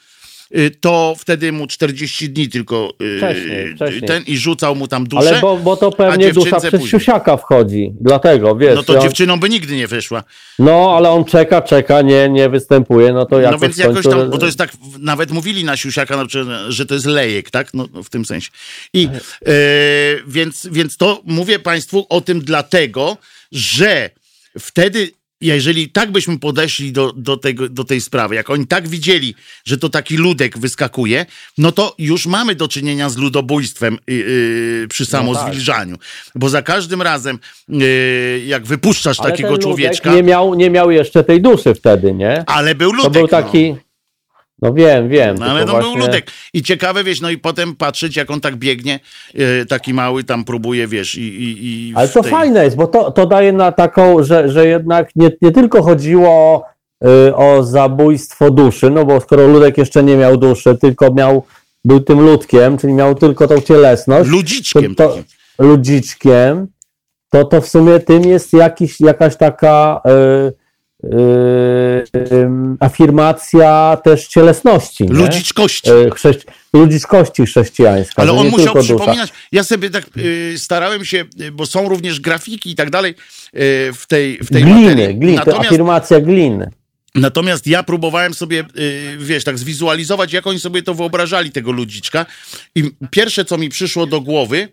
to 0.81 1.15
wtedy 1.17 1.51
mu 1.51 1.67
40 1.67 2.29
dni 2.29 2.49
tylko 2.49 2.93
yy, 2.99 3.17
Wcześniej, 3.17 3.75
wcześniej. 3.75 4.01
ten 4.01 4.23
i 4.23 4.37
rzucał 4.37 4.75
mu 4.75 4.87
tam 4.87 5.07
duszę. 5.07 5.29
Ale 5.29 5.41
bo, 5.41 5.57
bo 5.57 5.77
to 5.77 5.91
pewnie 5.91 6.33
dusza 6.33 6.59
przez 6.59 6.71
później. 6.71 6.89
siusiaka 6.89 7.37
wchodzi, 7.37 7.93
dlatego, 8.01 8.55
wiesz. 8.55 8.75
No 8.75 8.83
to 8.83 8.95
on, 8.95 9.01
dziewczyną 9.01 9.39
by 9.39 9.49
nigdy 9.49 9.75
nie 9.75 9.87
wyszła. 9.87 10.23
no, 10.59 10.93
ale 10.97 11.09
on 11.09 11.25
czeka, 11.25 11.61
czeka, 11.61 12.01
nie, 12.01 12.29
nie 12.29 12.49
występuje, 12.49 13.13
no 13.13 13.25
to 13.25 13.39
jakoś 13.39 13.61
No 13.61 13.67
więc 13.67 13.77
jakoś 13.77 14.05
tam, 14.05 14.29
bo 14.29 14.37
to 14.37 14.45
jest 14.45 14.57
tak, 14.57 14.71
nawet 14.99 15.31
mówili 15.31 15.63
na 15.63 15.77
siusiaka, 15.77 16.17
na 16.17 16.25
przykład, 16.25 16.57
że 16.69 16.85
to 16.85 16.93
jest 16.93 17.05
lejek, 17.05 17.51
tak? 17.51 17.73
No, 17.73 17.87
no 17.93 18.03
w 18.03 18.09
tym 18.09 18.25
sensie. 18.25 18.49
I 18.93 19.09
e, 19.45 19.51
więc, 20.27 20.67
więc 20.71 20.97
to 20.97 21.21
mówię 21.25 21.59
Państwu 21.59 22.05
o 22.09 22.21
tym 22.21 22.39
dlatego, 22.41 23.17
że 23.51 24.09
wtedy, 24.59 25.11
jeżeli 25.41 25.89
tak 25.89 26.11
byśmy 26.11 26.39
podeszli 26.39 26.91
do, 26.91 27.13
do, 27.13 27.37
tego, 27.37 27.69
do 27.69 27.83
tej 27.83 28.01
sprawy, 28.01 28.35
jak 28.35 28.49
oni 28.49 28.67
tak 28.67 28.87
widzieli, 28.87 29.35
że 29.65 29.77
to 29.77 29.89
taki 29.89 30.17
ludek 30.17 30.57
wyskakuje, 30.57 31.25
no 31.57 31.71
to 31.71 31.95
już 31.97 32.25
mamy 32.25 32.55
do 32.55 32.67
czynienia 32.67 33.09
z 33.09 33.17
ludobójstwem 33.17 33.97
yy, 34.07 34.15
yy, 34.15 34.87
przy 34.87 35.05
samozwilżaniu. 35.05 35.97
Bo 36.35 36.49
za 36.49 36.61
każdym 36.61 37.01
razem, 37.01 37.39
yy, 37.69 38.43
jak 38.45 38.65
wypuszczasz 38.65 39.19
Ale 39.19 39.31
takiego 39.31 39.57
człowieczka, 39.57 40.15
Nie 40.15 40.23
miał, 40.23 40.53
nie 40.55 40.69
miał 40.69 40.91
jeszcze 40.91 41.23
tej 41.23 41.41
duszy 41.41 41.73
wtedy, 41.75 42.13
nie? 42.13 42.43
ale 42.47 42.75
był 42.75 42.91
To 42.91 42.97
ludek. 42.97 43.13
był 43.13 43.21
no. 43.21 43.27
taki. 43.27 43.69
No 43.71 43.90
wiem, 44.73 45.09
wiem. 45.09 45.37
No 45.39 45.45
ale 45.45 45.65
to 45.65 45.71
był 45.71 45.81
właśnie- 45.81 45.99
ludek. 46.07 46.31
I 46.53 46.63
ciekawe, 46.63 47.03
wiesz, 47.03 47.21
no 47.21 47.29
i 47.29 47.37
potem 47.37 47.75
patrzeć, 47.75 48.15
jak 48.15 48.31
on 48.31 48.41
tak 48.41 48.55
biegnie, 48.55 48.99
e, 49.35 49.65
taki 49.65 49.93
mały 49.93 50.23
tam 50.23 50.43
próbuje, 50.45 50.87
wiesz, 50.87 51.15
i... 51.15 51.21
i, 51.21 51.65
i 51.89 51.93
Ale 51.95 52.07
to 52.09 52.21
tej- 52.21 52.31
fajne 52.31 52.63
jest, 52.63 52.75
bo 52.75 52.87
to, 52.87 53.11
to 53.11 53.25
daje 53.25 53.53
na 53.53 53.71
taką, 53.71 54.23
że, 54.23 54.49
że 54.49 54.67
jednak 54.67 55.09
nie, 55.15 55.31
nie 55.41 55.51
tylko 55.51 55.83
chodziło 55.83 56.63
y, 57.27 57.35
o 57.35 57.63
zabójstwo 57.63 58.51
duszy, 58.51 58.89
no 58.89 59.05
bo 59.05 59.19
skoro 59.19 59.47
ludek 59.47 59.77
jeszcze 59.77 60.03
nie 60.03 60.17
miał 60.17 60.37
duszy, 60.37 60.77
tylko 60.77 61.13
miał, 61.13 61.43
był 61.85 61.99
tym 61.99 62.19
ludkiem, 62.21 62.77
czyli 62.77 62.93
miał 62.93 63.15
tylko 63.15 63.47
tą 63.47 63.61
cielesność, 63.61 64.29
Ludziczkiem 64.29 64.95
to, 64.95 65.07
to, 65.07 65.17
ludziczkiem, 65.63 66.67
to, 67.29 67.45
to 67.45 67.61
w 67.61 67.67
sumie 67.67 67.99
tym 67.99 68.23
jest 68.25 68.53
jakiś, 68.53 69.01
jakaś 69.01 69.35
taka 69.37 70.01
y, 70.05 70.11
y, 70.11 70.13
ym, 70.13 70.51
afirmacja 72.79 73.97
też 74.03 74.27
cielesności. 74.27 75.03
Nie? 75.03 75.13
Ludziczkości. 75.13 75.91
Y, 75.91 76.09
chrześci- 76.09 76.45
ludziczkości 76.73 77.45
chrześcijańska. 77.45 78.21
Ale 78.21 78.31
on 78.31 78.47
musiał 78.49 78.73
dusza. 78.73 78.83
przypominać. 78.95 79.29
Ja 79.51 79.63
sobie 79.63 79.89
tak 79.89 80.05
y, 80.17 80.53
starałem 80.57 81.05
się, 81.05 81.25
y, 81.41 81.51
bo 81.51 81.65
są 81.65 81.89
również 81.89 82.19
grafiki 82.19 82.71
i 82.71 82.75
tak 82.75 82.89
dalej 82.89 83.11
y, 83.11 83.15
w 83.93 84.03
tej, 84.07 84.37
w 84.37 84.49
tej 84.49 84.63
Gliny, 84.63 84.89
materii. 84.89 85.15
gliny, 85.19 85.37
to 85.37 85.45
Natomiast, 85.45 85.65
afirmacja 85.69 86.19
gliny. 86.19 86.69
natomiast 87.15 87.67
ja 87.67 87.83
próbowałem 87.83 88.33
sobie, 88.33 88.63
y, 88.79 89.17
wiesz, 89.19 89.43
tak 89.43 89.57
zwizualizować, 89.59 90.33
jak 90.33 90.47
oni 90.47 90.59
sobie 90.59 90.83
to 90.83 90.93
wyobrażali, 90.93 91.51
tego 91.51 91.71
ludziczka. 91.71 92.25
I 92.75 92.91
pierwsze, 93.11 93.45
co 93.45 93.57
mi 93.57 93.69
przyszło 93.69 94.05
do 94.05 94.21
głowy, 94.21 94.67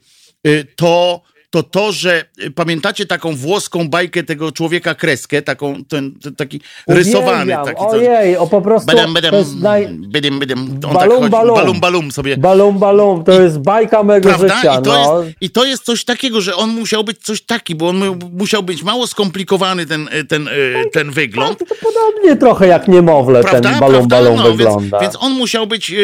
y, 0.46 0.66
to 0.76 1.20
to 1.50 1.62
to, 1.62 1.92
że 1.92 2.24
y, 2.44 2.50
pamiętacie 2.50 3.06
taką 3.06 3.36
włoską 3.36 3.88
bajkę 3.88 4.22
tego 4.22 4.52
człowieka 4.52 4.94
kreskę, 4.94 5.42
taką, 5.42 5.84
ten, 5.84 6.14
ten 6.22 6.34
taki 6.36 6.60
rysowany. 6.88 7.52
Taki, 7.64 7.80
co- 7.80 7.88
Ojej, 7.88 8.36
o 8.36 8.46
po 8.46 8.62
prostu 8.62 8.86
Badam, 8.86 9.14
badam, 9.14 9.30
to 9.30 9.36
jest 9.38 9.56
naj... 9.56 9.88
bydym. 9.88 10.40
On 10.72 10.80
tak 10.80 10.92
Balum, 10.92 11.18
chodzi, 11.18 11.30
balum. 11.30 11.56
balum, 11.56 11.80
balum 11.80 12.12
sobie. 12.12 12.36
Balum, 12.36 12.78
balum, 12.78 13.24
to 13.24 13.40
jest 13.42 13.58
bajka 13.58 14.02
mego 14.02 14.28
Prawda? 14.28 14.56
życia, 14.56 14.78
I, 14.80 14.82
to 14.82 14.90
no. 14.90 15.22
jest, 15.22 15.36
I 15.40 15.50
to 15.50 15.64
jest 15.64 15.84
coś 15.84 16.04
takiego, 16.04 16.40
że 16.40 16.56
on 16.56 16.70
musiał 16.70 17.04
być 17.04 17.18
coś 17.18 17.42
taki, 17.42 17.74
bo 17.74 17.88
on 17.88 17.96
mu- 17.96 18.16
musiał 18.32 18.62
być 18.62 18.82
mało 18.82 19.06
skomplikowany 19.06 19.86
ten, 19.86 20.08
ten, 20.28 20.48
e, 20.48 20.50
ten 20.92 21.10
wygląd. 21.10 21.58
To 21.58 21.64
podobnie 21.82 22.36
trochę 22.36 22.66
jak 22.66 22.88
niemowlę 22.88 23.40
Prawda? 23.42 23.70
ten 23.70 23.80
balum, 23.80 23.94
Prawda? 24.08 24.16
balum 24.16 24.36
No, 24.36 24.44
więc, 24.44 24.56
wygląda. 24.56 24.98
więc 25.00 25.16
on 25.20 25.32
musiał 25.32 25.66
być 25.66 25.90
e, 25.90 25.94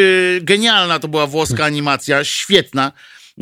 genialna, 0.41 0.99
to 0.99 1.07
była 1.07 1.27
włoska 1.27 1.65
animacja, 1.65 2.23
świetna. 2.23 2.91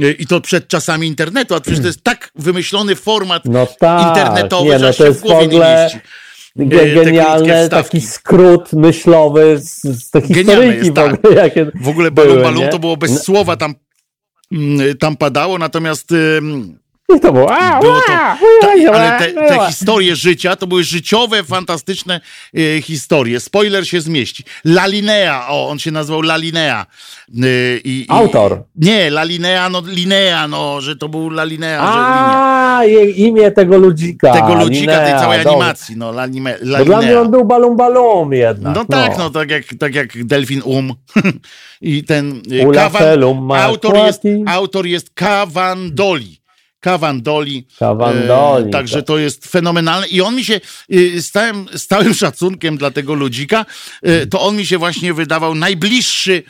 E, 0.02 0.12
I 0.12 0.28
to 0.28 0.42
przed 0.42 0.68
czasami 0.68 1.08
internetu, 1.08 1.56
a 1.56 1.60
przecież 1.62 1.80
to 1.80 1.88
jest 1.88 2.04
tak 2.04 2.32
wymyślony 2.36 2.96
format 2.96 3.44
No 3.46 3.68
tak, 3.80 4.08
internetowy, 4.08 4.70
nie, 4.70 4.80
że 4.80 4.84
no 4.86 4.90
aż 4.90 4.98
to 4.98 5.06
jest 5.06 5.20
w 5.20 5.22
głowie 5.24 5.46
w 5.46 5.50
ogóle 5.50 5.76
nie 5.78 5.84
mieści. 5.84 6.00
Ge- 6.58 6.70
te 6.80 6.90
krótkie 6.92 7.06
Genialne, 7.06 7.64
wstawki. 7.64 7.92
taki 7.98 8.08
skrót 8.08 8.74
myślowy 8.74 9.60
z, 9.60 9.82
z 9.84 10.10
tej 10.10 10.22
Genialne 10.22 10.44
historyjki 10.74 10.86
jest, 10.88 10.98
w 10.98 11.00
ogóle. 11.26 11.44
Jakie 11.44 11.72
W 11.82 11.88
ogóle 11.88 12.12
były, 12.12 12.42
balum 12.44 12.64
nie? 12.64 12.70
to 12.70 12.80
było 12.80 12.98
bez 12.98 13.24
słowa 13.24 13.58
tam, 13.58 13.76
mm, 14.52 14.98
tam 14.98 15.18
padało, 15.18 15.58
natomiast 15.58 16.12
I 17.16 17.20
to 17.20 17.34
było... 17.34 17.52
A, 17.52 17.80
Było 17.80 18.00
to, 18.08 18.14
a, 18.14 18.38
ta, 18.62 18.68
a, 18.68 18.96
ale 18.96 19.20
te, 19.20 19.42
a, 19.42 19.48
te 19.48 19.62
a. 19.62 19.68
historie 19.68 20.16
życia 20.16 20.56
to 20.56 20.68
były 20.68 20.84
życiowe, 20.84 21.44
fantastyczne 21.44 22.22
e, 22.58 22.82
historie. 22.82 23.40
Spoiler 23.40 23.88
się 23.88 24.02
zmieści. 24.02 24.44
Lalinea, 24.66 25.48
o, 25.50 25.70
on 25.70 25.80
się 25.80 25.92
nazywał 25.92 26.22
Lalinea. 26.22 26.86
E, 27.30 27.78
i, 27.84 28.02
i, 28.02 28.06
Autor. 28.10 28.64
Nie, 28.76 29.10
Lalinea, 29.10 29.70
no 29.70 29.82
Linea, 29.88 30.48
no, 30.48 30.82
że 30.82 30.96
to 30.96 31.10
był 31.10 31.30
Lalinea, 31.30 31.80
że 31.80 32.00
linia. 32.00 32.34
A, 32.36 32.84
imię 33.16 33.52
tego 33.52 33.78
ludzika. 33.78 34.34
Tego 34.34 34.56
ludzika, 34.56 34.98
tej 34.98 35.06
Linea, 35.06 35.20
całej 35.20 35.38
dobra. 35.38 35.52
animacji, 35.52 35.98
no, 35.98 36.12
Lalime, 36.12 36.58
Bo 36.60 36.66
dla 36.66 36.80
mnie 36.80 36.90
Lalinea. 36.90 37.22
on 37.22 37.32
był 37.32 37.46
balum 37.46 37.78
balum 37.78 38.34
jednak. 38.34 38.76
No 38.76 38.86
tak, 38.86 39.18
no, 39.18 39.30
tak, 39.30 39.52
jak, 39.52 39.64
tak 39.80 39.96
jak 39.96 40.26
Delfin 40.26 40.62
Um. 40.66 40.94
I 41.82 42.04
ten 42.04 42.42
Ula 42.66 42.82
Kawan, 42.82 43.52
autor, 43.52 43.96
jest, 43.96 44.22
autor 44.48 44.86
jest 44.86 45.10
Kawandoli. 45.14 46.43
Kawandoli. 46.84 47.66
Kawandoli, 47.80 48.68
E, 48.68 48.70
także 48.70 48.96
tak. 48.98 49.06
to 49.06 49.18
jest 49.18 49.48
fenomenalne. 49.48 50.08
I 50.08 50.22
on 50.22 50.36
mi 50.36 50.46
się 50.46 50.62
z 51.18 51.32
całym, 51.32 51.66
z 51.76 51.88
całym 51.88 52.14
szacunkiem 52.14 52.78
dla 52.78 52.92
tego 52.92 53.14
ludzika, 53.14 53.66
y, 54.08 54.28
to 54.28 54.42
on 54.42 54.56
mi 54.56 54.66
się 54.66 54.78
właśnie 54.78 55.14
wydawał 55.14 55.56
najbliższy 55.56 56.44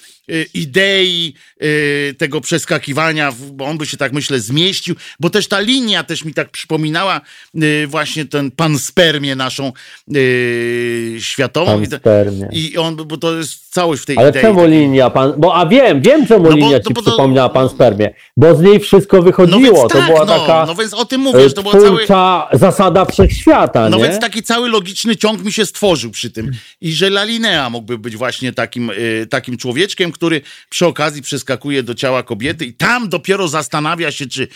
idei 0.54 1.34
y, 1.64 2.16
tego 2.18 2.42
przeskakiwania, 2.42 3.34
bo 3.52 3.66
on 3.66 3.78
by 3.78 3.86
się 3.86 3.98
tak 3.98 4.14
myślę 4.14 4.40
zmieścił, 4.40 4.96
bo 5.20 5.30
też 5.30 5.48
ta 5.48 5.60
linia 5.60 6.04
też 6.04 6.26
mi 6.26 6.34
tak 6.34 6.50
przypominała 6.52 7.22
y, 7.64 7.88
właśnie 7.88 8.26
ten 8.26 8.52
pan 8.52 8.80
spermię 8.80 9.36
naszą 9.36 9.74
y, 10.16 11.16
światową. 11.20 11.72
Pan 11.82 12.00
spermię. 12.00 12.50
I 12.52 12.78
on, 12.78 12.96
bo 12.96 13.18
to 13.18 13.38
jest 13.38 13.70
całość 13.70 14.04
w 14.04 14.06
tej 14.06 14.18
Ale 14.18 14.30
idei. 14.30 14.42
czemu 14.42 14.60
takiej. 14.62 14.80
linia 14.80 15.10
pan. 15.10 15.34
Bo 15.38 15.56
a 15.56 15.66
wiem, 15.66 16.02
wiem 16.02 16.28
czemu 16.28 16.44
No 16.44 16.50
bo- 16.50 16.56
linia 16.56 16.78
no 16.78 16.80
ci 16.80 16.94
bo 16.94 17.02
to- 17.02 17.10
przypomniała 17.12 17.50
pan 17.50 17.70
spermię. 17.70 18.14
Bo 18.38 18.56
z 18.56 18.62
niej 18.62 18.80
wszystko 18.80 19.18
No 19.18 19.24
wychodziło. 19.24 19.90
to 19.90 19.98
tak, 19.98 20.06
była 20.08 20.26
no, 20.26 20.40
taka 20.40 20.66
no 20.68 20.76
więc 20.76 20.94
o 20.94 21.06
tym 21.06 21.22
mówię, 21.22 21.50
że 21.50 21.54
to 21.54 21.64
cały... 21.72 21.86
twórcza 21.86 22.48
zasada 22.54 23.06
wszechświata, 23.06 23.90
No 23.90 23.98
nie? 23.98 24.04
więc 24.04 24.20
taki 24.20 24.44
cały 24.44 24.70
logiczny 24.70 25.16
ciąg 25.16 25.44
mi 25.44 25.54
się 25.54 25.66
stworzył 25.66 26.12
przy 26.12 26.32
tym. 26.32 26.52
I 26.82 26.92
że 26.94 27.10
Lalinea 27.10 27.70
mógłby 27.70 27.98
być 27.98 28.16
właśnie 28.18 28.54
takim, 28.54 28.90
y, 28.90 29.28
takim 29.30 29.58
człowieczkiem, 29.58 30.12
który 30.14 30.42
przy 30.70 30.86
okazji 30.86 31.22
przeskakuje 31.22 31.84
do 31.84 31.96
ciała 31.96 32.24
kobiety 32.24 32.66
i 32.66 32.74
tam 32.74 33.10
dopiero 33.10 33.48
zastanawia 33.48 34.12
się, 34.12 34.28
czy 34.28 34.48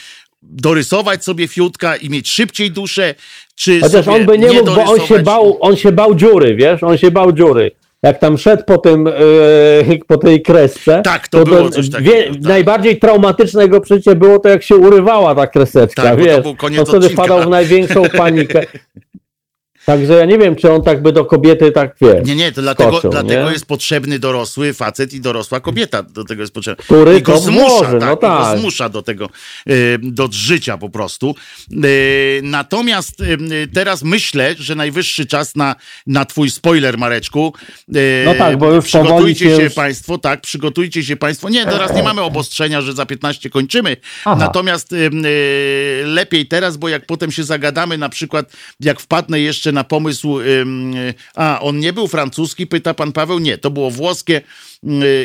dorysować 0.42 1.24
sobie 1.24 1.48
fiutka 1.48 1.96
i 1.96 2.10
mieć 2.10 2.30
szybciej 2.30 2.72
duszę, 2.72 3.16
czy 3.56 3.80
Chociaż 3.82 4.08
on 4.08 4.26
by 4.26 4.38
nie 4.38 4.52
mógł, 4.52 4.76
bo 4.76 4.84
on 4.84 5.00
się 5.00 5.20
bał, 5.20 5.58
on 5.62 5.76
się 5.76 5.92
bał 5.92 6.16
dziury, 6.16 6.56
wiesz? 6.56 6.84
On 6.84 6.98
się 6.98 7.12
bał 7.12 7.32
dziury. 7.32 7.72
Jak 8.04 8.20
tam 8.20 8.38
szedł 8.38 8.64
po 8.64 8.78
tym, 8.78 9.08
e, 9.08 9.12
po 10.08 10.18
tej 10.18 10.42
kresce, 10.42 11.02
Tak, 11.04 11.28
to 11.28 11.44
było 11.44 11.70
coś 11.70 11.90
takiego, 11.90 12.34
tak. 12.34 12.42
Najbardziej 12.42 13.00
traumatyczne 13.00 13.64
jego 13.64 13.82
przeżycie 13.82 14.16
było 14.16 14.40
to, 14.40 14.50
jak 14.50 14.64
się 14.64 14.76
urywała 14.76 15.36
ta 15.36 15.48
kreseczka, 15.48 16.04
Tak, 16.04 16.18
bo 16.18 16.26
to 16.26 16.32
wiesz? 16.32 16.42
był 16.44 16.56
koniec 16.56 16.80
on 16.80 16.86
wtedy 16.86 17.10
wpadał 17.10 17.42
w 17.42 17.48
największą 17.50 18.10
panikę. 18.10 18.66
Także 19.88 20.14
ja 20.14 20.26
nie 20.26 20.38
wiem, 20.38 20.56
czy 20.56 20.72
on 20.72 20.84
tak 20.84 21.02
by 21.02 21.12
do 21.12 21.26
kobiety 21.26 21.72
tak 21.72 21.96
wie. 22.02 22.22
Nie, 22.26 22.36
nie, 22.36 22.52
to 22.52 22.62
dlatego, 22.62 22.92
skoczył, 22.92 23.12
dlatego 23.12 23.46
nie? 23.46 23.52
jest 23.52 23.66
potrzebny 23.66 24.20
dorosły 24.20 24.74
facet 24.74 25.14
i 25.14 25.22
dorosła 25.22 25.60
kobieta. 25.60 26.04
Do 26.04 26.24
tego 26.24 26.42
jest 26.42 26.54
potrzebny. 26.54 26.84
Który 26.84 27.18
I 27.18 27.22
go 27.22 27.32
to 27.34 27.40
zmusza, 27.40 27.68
może, 27.70 27.92
tak, 27.92 28.02
no 28.02 28.08
i 28.08 28.16
go 28.16 28.18
tak. 28.18 28.60
zmusza 28.60 28.90
do 28.90 29.02
tego, 29.02 29.30
e, 29.66 29.72
do 30.02 30.30
życia 30.32 30.78
po 30.78 30.90
prostu. 30.90 31.36
E, 31.72 31.78
Natomiast 32.42 33.22
e, 33.22 33.26
teraz 33.74 34.04
myślę, 34.04 34.56
że 34.60 34.76
najwyższy 34.76 35.26
czas 35.26 35.56
na, 35.56 35.76
na 36.08 36.26
twój 36.26 36.50
spoiler, 36.50 36.98
Mareczku. 36.98 37.54
No 38.26 38.34
tak, 38.38 38.58
bo 38.58 38.72
już 38.72 38.86
Przygotujcie 38.86 39.56
się 39.58 39.64
już- 39.64 39.74
państwo, 39.74 40.18
tak, 40.18 40.42
przygotujcie 40.42 41.04
się 41.04 41.16
państwo. 41.16 41.50
Nie, 41.50 41.66
teraz 41.66 41.96
nie 41.96 42.04
mamy 42.04 42.22
obostrzenia, 42.22 42.82
że 42.82 42.94
za 42.94 43.06
15 43.06 43.50
kończymy. 43.50 43.98
Aha. 44.26 44.36
Natomiast 44.40 44.96
lepiej 46.06 46.46
teraz, 46.46 46.78
bo 46.78 46.90
jak 46.90 47.06
potem 47.06 47.32
się 47.32 47.44
zagadamy, 47.44 47.98
na 47.98 48.10
przykład 48.10 48.52
jak 48.80 49.00
wpadnę 49.00 49.40
jeszcze 49.40 49.77
na 49.78 49.84
pomysł, 49.84 50.40
a 51.36 51.60
on 51.62 51.80
nie 51.80 51.94
był 51.94 52.08
francuski, 52.08 52.68
pyta 52.68 52.94
pan 52.94 53.12
Paweł, 53.12 53.40
nie, 53.40 53.58
to 53.58 53.72
było 53.72 53.92
włoskie. 53.92 54.42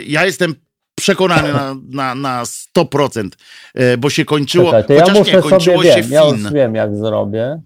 Ja 0.07 0.27
jestem 0.27 0.55
przekonany 0.95 1.53
na, 1.53 1.77
na, 1.91 2.15
na 2.15 2.43
100%, 2.45 3.29
y, 3.81 3.99
bo 3.99 4.11
się 4.11 4.25
kończyło, 4.25 4.71
Czekaj, 4.71 4.85
to 4.87 4.93
ja 4.93 5.19
muszę 5.19 5.37
nie, 5.37 5.43
kończyło 5.43 5.77
sobie 5.77 5.95
się 5.95 6.03
wiem, 6.03 6.13
ja 6.13 6.25
już 6.25 6.41
fin. 6.41 6.53
wiem 6.55 6.75
jak 6.75 6.97
zrobię. 6.97 7.61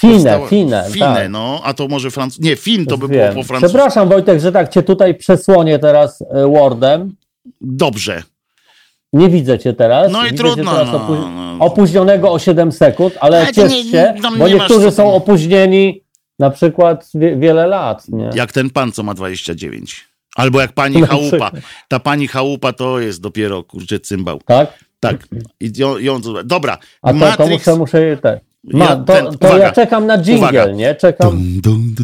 Finę, 0.00 0.40
finę, 0.48 0.84
Finę, 0.90 1.14
tak. 1.14 1.30
no, 1.30 1.60
a 1.64 1.74
to 1.74 1.88
może 1.88 2.10
franc... 2.10 2.38
Nie, 2.40 2.56
fin 2.56 2.86
to 2.86 2.98
by 2.98 3.08
Wiem. 3.08 3.32
było 3.32 3.42
po 3.42 3.48
francusku. 3.48 3.76
Przepraszam 3.76 4.08
Wojtek, 4.08 4.40
że 4.40 4.52
tak 4.52 4.68
cię 4.68 4.82
tutaj 4.82 5.14
przesłonię 5.14 5.78
teraz 5.78 6.22
e, 6.22 6.46
Wordem. 6.46 7.16
Dobrze. 7.60 8.22
Nie 9.14 9.28
widzę 9.28 9.58
cię 9.58 9.72
teraz. 9.72 10.12
No 10.12 10.26
i 10.26 10.30
Widzę 10.30 10.36
trudno, 10.44 10.72
teraz 10.72 10.88
no, 10.92 10.98
opu- 10.98 11.34
no. 11.58 11.64
Opóźnionego 11.64 12.32
o 12.32 12.38
7 12.38 12.72
sekund, 12.72 13.14
ale 13.20 13.38
Ale 13.38 13.52
ciesz 13.52 13.72
nie- 13.72 13.84
się, 13.84 14.14
bo 14.22 14.30
nie 14.30 14.36
masz 14.38 14.50
niektórzy 14.52 14.90
są 14.90 15.12
opóźnieni 15.14 16.00
na 16.38 16.50
przykład 16.50 17.08
wie, 17.14 17.36
wiele 17.36 17.66
lat. 17.66 18.08
Nie? 18.08 18.30
Jak 18.34 18.52
ten 18.52 18.70
pan, 18.70 18.92
co 18.92 19.02
ma 19.02 19.14
29. 19.14 20.04
Albo 20.36 20.60
jak 20.60 20.72
pani 20.72 21.00
Na 21.00 21.06
chałupa. 21.06 21.28
przykład. 21.28 21.54
Ta 21.88 22.00
pani 22.00 22.28
chałupa 22.28 22.72
to 22.72 23.00
jest 23.00 23.20
dopiero, 23.20 23.62
kurczę, 23.62 24.00
cymbał. 24.00 24.40
Tak? 24.44 24.84
Tak. 25.00 25.16
I 25.60 25.72
ją, 25.76 25.98
ją, 25.98 26.20
dobra. 26.44 26.78
A 27.02 27.12
to, 27.12 27.18
to 27.18 27.24
Matrix... 27.24 27.50
muszę, 27.66 27.76
muszę 27.78 28.16
te. 28.22 28.40
Ma, 28.64 28.84
Ja- 28.84 28.96
to, 28.96 29.04
ten- 29.04 29.24
to 29.38 29.48
uwaga. 29.48 29.64
ja 29.64 29.72
czekam 29.72 30.06
na 30.06 30.18
jingle, 30.18 30.36
Uwaga. 30.38 30.66
nie? 30.66 30.94
Czekam. 30.94 31.30
Dum, 31.30 31.60
dum, 31.60 31.94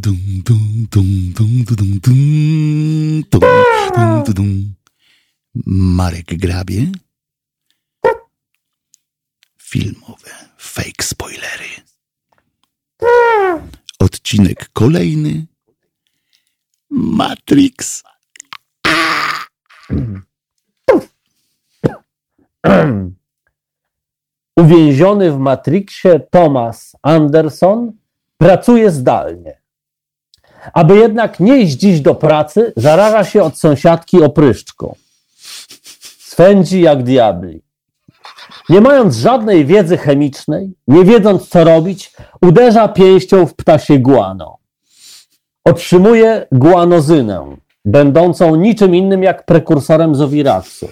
dum, 4.34 4.74
Marek 5.54 6.38
Grabie. 6.38 6.92
Filmowe 9.58 10.30
fake 10.58 11.04
spoilery. 11.04 11.68
Odcinek 13.98 14.70
kolejny. 14.72 15.46
Matrix. 16.90 18.02
Uwięziony 24.56 25.32
w 25.32 25.38
Matrixie 25.38 26.20
Thomas 26.20 26.96
Anderson 27.02 27.92
pracuje 28.38 28.90
zdalnie. 28.90 29.60
Aby 30.72 30.96
jednak 30.96 31.40
nie 31.40 31.56
iść 31.56 31.76
dziś 31.76 32.00
do 32.00 32.14
pracy, 32.14 32.72
zaraża 32.76 33.24
się 33.24 33.42
od 33.42 33.58
sąsiadki 33.58 34.22
opryszczką. 34.22 34.94
Swędzi 36.40 36.80
jak 36.80 37.02
diabli. 37.02 37.62
Nie 38.68 38.80
mając 38.80 39.16
żadnej 39.16 39.66
wiedzy 39.66 39.96
chemicznej, 39.96 40.74
nie 40.88 41.04
wiedząc 41.04 41.48
co 41.48 41.64
robić, 41.64 42.12
uderza 42.42 42.88
pięścią 42.88 43.46
w 43.46 43.54
ptasie 43.54 43.98
guano. 43.98 44.58
Otrzymuje 45.64 46.46
guanozynę, 46.52 47.56
będącą 47.84 48.56
niczym 48.56 48.94
innym 48.94 49.22
jak 49.22 49.46
prekursorem 49.46 50.14
zowiraksu. 50.14 50.88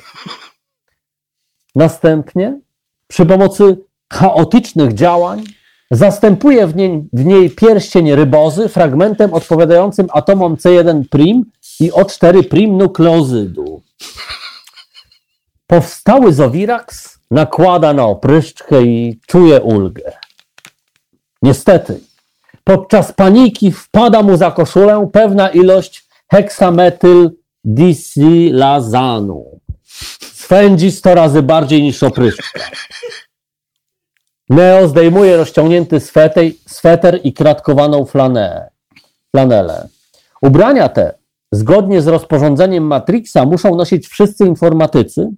Następnie 1.74 2.60
przy 3.06 3.26
pomocy 3.26 3.78
chaotycznych 4.12 4.94
działań 4.94 5.44
zastępuje 5.90 6.66
w 6.66 6.76
niej, 6.76 7.08
w 7.12 7.24
niej 7.24 7.50
pierścień 7.50 8.14
rybozy 8.14 8.68
fragmentem 8.68 9.34
odpowiadającym 9.34 10.06
atomom 10.12 10.56
C1' 10.56 11.42
i 11.80 11.92
O4' 11.92 12.68
nukleozydu. 12.68 13.67
Powstały 15.70 16.32
Zowiraks 16.32 17.18
nakłada 17.30 17.92
na 17.92 18.04
opryszczkę 18.04 18.82
i 18.82 19.20
czuje 19.26 19.60
ulgę. 19.60 20.12
Niestety, 21.42 22.00
podczas 22.64 23.12
paniki 23.12 23.72
wpada 23.72 24.22
mu 24.22 24.36
za 24.36 24.50
koszulę 24.50 25.08
pewna 25.12 25.48
ilość 25.48 26.08
heksametyl 26.30 27.30
disilazanu. 27.64 29.60
Swędzi 30.20 30.92
100 30.92 31.14
razy 31.14 31.42
bardziej 31.42 31.82
niż 31.82 32.02
opryszczka. 32.02 32.60
Neo 34.50 34.88
zdejmuje 34.88 35.36
rozciągnięty 35.36 36.00
sweter, 36.00 36.44
sweter 36.66 37.20
i 37.24 37.32
kratkowaną 37.32 38.04
flanę, 38.04 38.70
flanelę. 39.30 39.88
Ubrania 40.42 40.88
te, 40.88 41.14
zgodnie 41.52 42.02
z 42.02 42.06
rozporządzeniem 42.06 42.84
Matrixa, 42.84 43.44
muszą 43.46 43.74
nosić 43.74 44.08
wszyscy 44.08 44.46
informatycy, 44.46 45.30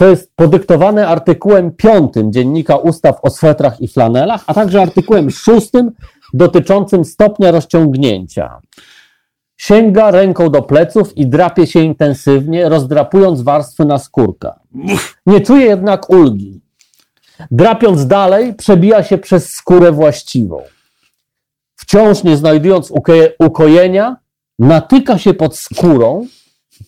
co 0.00 0.08
jest 0.08 0.32
podyktowane 0.36 1.08
artykułem 1.08 1.70
5 1.70 2.12
Dziennika 2.24 2.76
Ustaw 2.76 3.18
o 3.22 3.30
swetrach 3.30 3.80
i 3.80 3.88
flanelach, 3.88 4.44
a 4.46 4.54
także 4.54 4.82
artykułem 4.82 5.30
6 5.30 5.70
dotyczącym 6.34 7.04
stopnia 7.04 7.50
rozciągnięcia. 7.50 8.60
Sięga 9.56 10.10
ręką 10.10 10.50
do 10.50 10.62
pleców 10.62 11.16
i 11.16 11.26
drapie 11.26 11.66
się 11.66 11.80
intensywnie, 11.80 12.68
rozdrapując 12.68 13.42
warstwy 13.42 13.84
na 13.84 13.98
skórka. 13.98 14.60
Nie 15.26 15.40
czuje 15.40 15.66
jednak 15.66 16.10
ulgi. 16.10 16.60
Drapiąc 17.50 18.06
dalej, 18.06 18.54
przebija 18.54 19.02
się 19.02 19.18
przez 19.18 19.50
skórę 19.50 19.92
właściwą. 19.92 20.62
Wciąż 21.76 22.22
nie 22.22 22.36
znajdując 22.36 22.92
ukojenia, 23.38 24.16
natyka 24.58 25.18
się 25.18 25.34
pod 25.34 25.56
skórą 25.56 26.26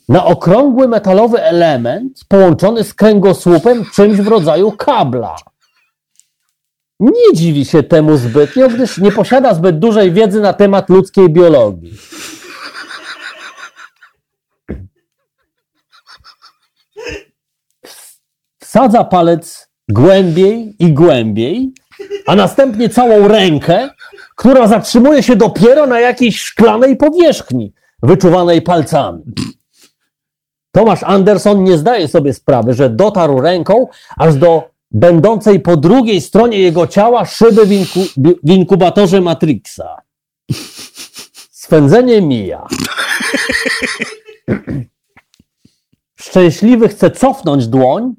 na 0.08 0.24
okrągły 0.24 0.88
metalowy 0.88 1.42
element 1.42 2.24
połączony 2.28 2.84
z 2.84 2.94
kręgosłupem 2.94 3.84
czymś 3.94 4.16
w 4.16 4.28
rodzaju 4.28 4.72
kabla. 4.72 5.36
Nie 7.00 7.34
dziwi 7.34 7.64
się 7.64 7.82
temu 7.82 8.16
zbytnio, 8.16 8.68
gdyż 8.68 8.98
nie 8.98 9.12
posiada 9.12 9.54
zbyt 9.54 9.78
dużej 9.78 10.12
wiedzy 10.12 10.40
na 10.40 10.52
temat 10.52 10.88
ludzkiej 10.90 11.28
biologii. 11.30 11.92
Wsadza 18.58 19.04
palec 19.04 19.68
głębiej 19.88 20.76
i 20.78 20.92
głębiej, 20.92 21.72
a 22.26 22.34
następnie 22.34 22.88
całą 22.88 23.28
rękę, 23.28 23.90
która 24.36 24.66
zatrzymuje 24.66 25.22
się 25.22 25.36
dopiero 25.36 25.86
na 25.86 26.00
jakiejś 26.00 26.40
szklanej 26.40 26.96
powierzchni, 26.96 27.72
wyczuwanej 28.02 28.62
palcami. 28.62 29.22
Tomasz 30.72 31.02
Anderson 31.02 31.64
nie 31.64 31.78
zdaje 31.78 32.08
sobie 32.08 32.34
sprawy, 32.34 32.74
że 32.74 32.90
dotarł 32.90 33.40
ręką 33.40 33.86
aż 34.16 34.34
do 34.36 34.70
będącej 34.90 35.60
po 35.60 35.76
drugiej 35.76 36.20
stronie 36.20 36.58
jego 36.58 36.86
ciała 36.86 37.24
szyby 37.24 37.66
w, 37.66 37.70
inku- 37.70 38.34
w 38.42 38.50
inkubatorze 38.50 39.20
Matrixa. 39.20 40.02
Swędzenie 41.50 42.22
mija. 42.22 42.66
Szczęśliwy 46.20 46.88
chce 46.88 47.10
cofnąć 47.10 47.66
dłoń, 47.66 48.14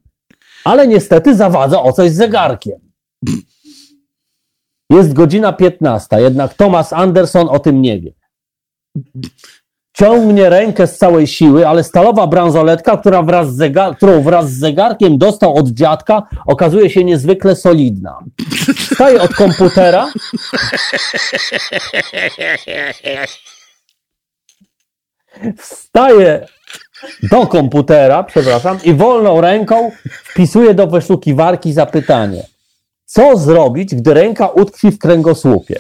ale 0.66 0.88
niestety 0.88 1.36
zawadza 1.36 1.82
o 1.82 1.94
coś 1.94 2.12
zegarkiem. 2.12 2.80
Jest 4.90 5.14
godzina 5.14 5.54
15, 5.54 6.22
jednak 6.22 6.54
Thomas 6.54 6.94
Anderson 6.94 7.50
o 7.50 7.60
tym 7.60 7.82
nie 7.82 8.00
wie. 8.02 8.14
Ciągnie 9.94 10.49
rękę 10.49 10.88
z 10.88 10.98
całej 10.98 11.28
siły, 11.28 11.68
ale 11.68 11.84
stalowa 11.84 12.28
bransoletka, 12.28 12.98
która 12.98 13.24
wraz 13.24 13.56
z 13.56 13.60
zegar- 13.60 13.95
którą 13.95 14.22
wraz 14.22 14.52
z 14.52 14.60
zegarkiem 14.60 15.18
dostał 15.18 15.56
od 15.56 15.70
dziadka, 15.70 16.28
okazuje 16.45 16.90
się 16.90 17.03
niezwykle 17.03 17.56
solidna. 17.56 18.20
Staje 18.94 19.22
od 19.22 19.34
komputera. 19.34 20.11
Wstaje 25.57 26.48
do 27.24 27.48
komputera, 27.48 28.24
przepraszam, 28.24 28.80
i 28.84 28.94
wolną 28.94 29.41
ręką 29.41 29.91
wpisuje 30.24 30.74
do 30.74 30.88
wyszukiwarki 30.88 31.74
zapytanie. 31.74 32.44
Co 33.06 33.38
zrobić, 33.38 33.95
gdy 33.95 34.14
ręka 34.14 34.48
utkwi 34.48 34.91
w 34.91 34.99
kręgosłupie? 34.99 35.80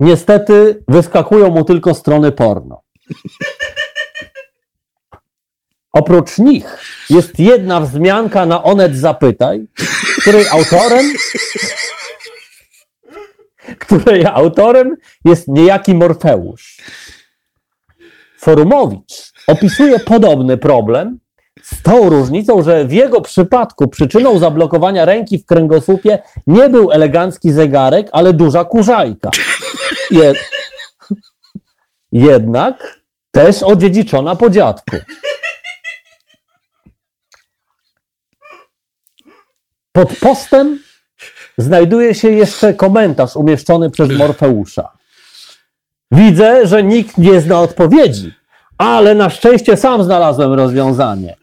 Niestety 0.00 0.84
wyskakują 0.88 1.50
mu 1.50 1.64
tylko 1.64 1.94
strony 1.94 2.32
porno. 2.32 2.82
Oprócz 5.92 6.38
nich 6.38 6.78
jest 7.10 7.40
jedna 7.40 7.80
wzmianka 7.80 8.46
na 8.46 8.62
Onet 8.62 8.96
Zapytaj, 8.96 9.66
której 10.20 10.48
autorem 10.48 11.06
której 13.78 14.26
autorem 14.26 14.96
jest 15.24 15.48
niejaki 15.48 15.94
Morfeusz. 15.94 16.76
Forumowicz 18.38 19.32
opisuje 19.46 19.98
podobny 19.98 20.58
problem 20.58 21.18
z 21.62 21.82
tą 21.82 22.08
różnicą, 22.08 22.62
że 22.62 22.84
w 22.84 22.92
jego 22.92 23.20
przypadku 23.20 23.88
przyczyną 23.88 24.38
zablokowania 24.38 25.04
ręki 25.04 25.38
w 25.38 25.46
kręgosłupie 25.46 26.18
nie 26.46 26.68
był 26.68 26.92
elegancki 26.92 27.52
zegarek, 27.52 28.08
ale 28.12 28.32
duża 28.32 28.64
kurzajka. 28.64 29.30
Je... 30.10 30.34
Jednak 32.12 33.00
też 33.30 33.62
odziedziczona 33.62 34.36
po 34.36 34.50
dziadku. 34.50 34.96
Pod 39.92 40.16
postem 40.20 40.78
znajduje 41.58 42.14
się 42.14 42.30
jeszcze 42.30 42.74
komentarz 42.74 43.36
umieszczony 43.36 43.90
przez 43.90 44.10
Morfeusza. 44.10 44.92
Widzę, 46.10 46.66
że 46.66 46.82
nikt 46.82 47.18
nie 47.18 47.40
zna 47.40 47.60
odpowiedzi, 47.60 48.32
ale 48.78 49.14
na 49.14 49.30
szczęście 49.30 49.76
sam 49.76 50.04
znalazłem 50.04 50.52
rozwiązanie. 50.52 51.36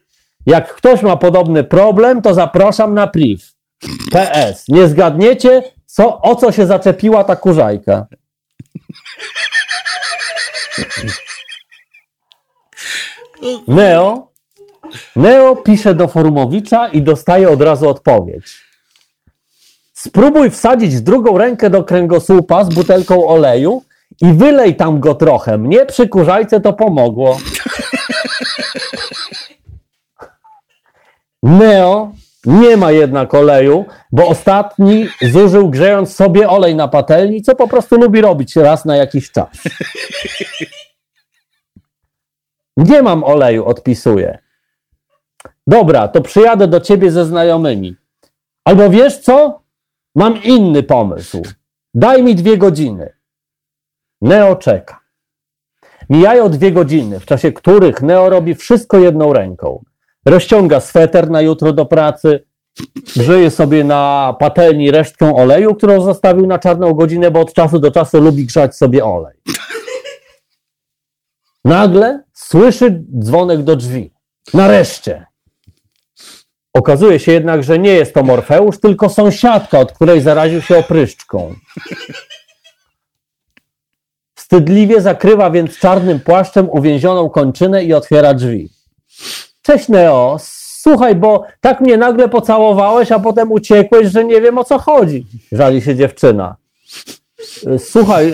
Jak 0.46 0.76
ktoś 0.76 1.02
ma 1.02 1.18
podobny 1.18 1.64
problem, 1.64 2.22
to 2.22 2.34
zapraszam 2.34 2.94
na 2.94 3.08
priv. 3.08 3.44
PS. 4.12 4.68
Nie 4.68 4.88
zgadniecie, 4.88 5.64
co, 5.94 6.22
o 6.22 6.36
co 6.36 6.52
się 6.52 6.66
zaczepiła 6.66 7.24
ta 7.24 7.36
kurzajka. 7.36 8.06
Neo, 13.68 14.28
Neo 15.16 15.56
pisze 15.56 15.96
do 15.96 16.08
Forumowicza 16.08 16.88
i 16.88 17.02
dostaje 17.02 17.50
od 17.50 17.62
razu 17.62 17.90
odpowiedź. 17.90 18.64
Spróbuj 19.94 20.50
wsadzić 20.50 21.02
drugą 21.02 21.38
rękę 21.38 21.70
do 21.70 21.84
kręgosłupa 21.84 22.64
z 22.64 22.70
butelką 22.70 23.28
oleju 23.28 23.84
i 24.22 24.34
wylej 24.34 24.76
tam 24.76 25.00
go 25.00 25.16
trochę. 25.16 25.58
Mnie 25.58 25.86
przy 25.86 26.08
kurzajce 26.08 26.60
to 26.60 26.74
pomogło. 26.74 27.40
Neo 31.44 32.12
nie 32.46 32.78
ma 32.78 32.92
jednak 32.92 33.34
oleju, 33.34 33.86
bo 34.12 34.28
ostatni 34.28 35.08
zużył 35.22 35.70
grzejąc 35.70 36.16
sobie 36.16 36.50
olej 36.50 36.76
na 36.76 36.88
patelni, 36.88 37.42
co 37.42 37.56
po 37.56 37.68
prostu 37.68 37.96
lubi 37.96 38.22
robić 38.22 38.56
raz 38.56 38.86
na 38.86 38.96
jakiś 38.96 39.32
czas. 39.32 39.50
Nie 42.78 43.02
mam 43.02 43.24
oleju, 43.24 43.66
odpisuje. 43.66 44.40
Dobra, 45.68 46.08
to 46.08 46.22
przyjadę 46.22 46.68
do 46.68 46.80
ciebie 46.80 47.12
ze 47.12 47.26
znajomymi. 47.26 47.96
Albo 48.66 48.90
wiesz 48.90 49.20
co? 49.20 49.64
Mam 50.16 50.44
inny 50.44 50.84
pomysł. 50.84 51.42
Daj 51.94 52.24
mi 52.24 52.36
dwie 52.36 52.58
godziny. 52.58 53.14
Neo 54.22 54.56
czeka. 54.56 55.00
Mijają 56.10 56.50
dwie 56.50 56.72
godziny, 56.72 57.20
w 57.20 57.26
czasie 57.26 57.52
których 57.52 58.02
Neo 58.02 58.30
robi 58.30 58.56
wszystko 58.56 58.98
jedną 58.98 59.34
ręką. 59.34 59.84
Rozciąga 60.26 60.80
sweter 60.80 61.30
na 61.30 61.42
jutro 61.42 61.74
do 61.74 61.86
pracy, 61.86 62.46
grzeje 63.16 63.52
sobie 63.52 63.84
na 63.84 64.36
patelni 64.40 64.92
resztką 64.92 65.36
oleju, 65.36 65.76
którą 65.76 66.02
zostawił 66.02 66.48
na 66.48 66.60
czarną 66.60 66.94
godzinę, 66.94 67.32
bo 67.32 67.40
od 67.40 67.54
czasu 67.54 67.80
do 67.80 67.92
czasu 67.92 68.22
lubi 68.22 68.46
grzać 68.46 68.76
sobie 68.76 69.06
olej. 69.06 69.38
Nagle 71.66 72.24
słyszy 72.34 73.04
dzwonek 73.20 73.64
do 73.64 73.76
drzwi. 73.76 74.14
Nareszcie. 74.54 75.26
Okazuje 76.74 77.20
się 77.20 77.32
jednak, 77.32 77.64
że 77.64 77.80
nie 77.80 77.94
jest 77.94 78.14
to 78.14 78.24
Morfeusz, 78.24 78.80
tylko 78.80 79.10
sąsiadka, 79.10 79.80
od 79.80 79.92
której 79.92 80.22
zaraził 80.22 80.62
się 80.62 80.78
opryszczką. 80.78 81.56
Wstydliwie 84.36 85.02
zakrywa 85.02 85.52
więc 85.52 85.78
czarnym 85.80 86.20
płaszczem 86.20 86.70
uwięzioną 86.70 87.30
kończynę 87.30 87.84
i 87.84 87.94
otwiera 87.94 88.34
drzwi. 88.34 88.70
Cześć 89.64 89.90
Neo, 89.90 90.38
słuchaj, 90.82 91.16
bo 91.16 91.44
tak 91.62 91.82
mnie 91.82 91.98
nagle 91.98 92.30
pocałowałeś, 92.30 93.12
a 93.12 93.20
potem 93.20 93.52
uciekłeś, 93.52 94.08
że 94.08 94.26
nie 94.26 94.42
wiem 94.42 94.58
o 94.58 94.64
co 94.64 94.80
chodzi. 94.80 95.26
Żali 95.52 95.82
się 95.82 95.96
dziewczyna. 95.96 96.56
Słuchaj, 97.78 98.34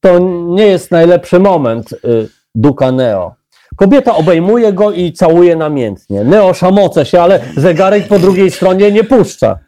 to 0.00 0.18
nie 0.46 0.66
jest 0.66 0.90
najlepszy 0.90 1.38
moment, 1.38 1.92
y, 1.92 2.28
duka 2.54 2.92
Neo. 2.92 3.34
Kobieta 3.76 4.14
obejmuje 4.14 4.72
go 4.72 4.92
i 4.92 5.12
całuje 5.12 5.56
namiętnie. 5.56 6.24
Neo 6.24 6.54
szamoce 6.54 7.06
się, 7.06 7.22
ale 7.22 7.40
zegarek 7.56 8.08
po 8.08 8.18
drugiej 8.18 8.50
stronie 8.50 8.92
nie 8.92 9.04
puszcza. 9.04 9.58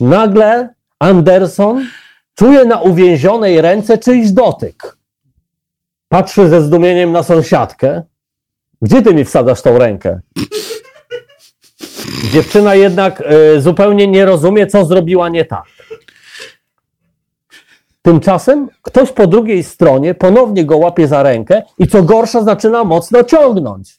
Nagle 0.00 0.74
Anderson 0.98 1.86
czuje 2.34 2.64
na 2.64 2.80
uwięzionej 2.80 3.60
ręce 3.60 3.98
czyjś 3.98 4.30
dotyk. 4.30 4.96
Patrzy 6.08 6.48
ze 6.48 6.62
zdumieniem 6.62 7.12
na 7.12 7.22
sąsiadkę. 7.22 8.02
Gdzie 8.84 9.02
ty 9.02 9.14
mi 9.14 9.24
wsadzasz 9.24 9.62
tą 9.62 9.78
rękę? 9.78 10.20
Dziewczyna 12.32 12.74
jednak 12.74 13.22
y, 13.56 13.60
zupełnie 13.60 14.06
nie 14.06 14.24
rozumie, 14.24 14.66
co 14.66 14.84
zrobiła 14.84 15.28
nie 15.28 15.44
tak. 15.44 15.64
Tymczasem 18.02 18.68
ktoś 18.82 19.12
po 19.12 19.26
drugiej 19.26 19.64
stronie 19.64 20.14
ponownie 20.14 20.64
go 20.64 20.76
łapie 20.76 21.08
za 21.08 21.22
rękę 21.22 21.62
i 21.78 21.86
co 21.86 22.02
gorsza 22.02 22.42
zaczyna 22.42 22.84
mocno 22.84 23.24
ciągnąć. 23.24 23.98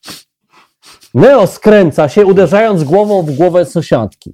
Neo 1.14 1.48
skręca 1.48 2.10
się, 2.10 2.26
uderzając 2.26 2.84
głową 2.84 3.22
w 3.22 3.32
głowę 3.32 3.66
sąsiadki. 3.66 4.34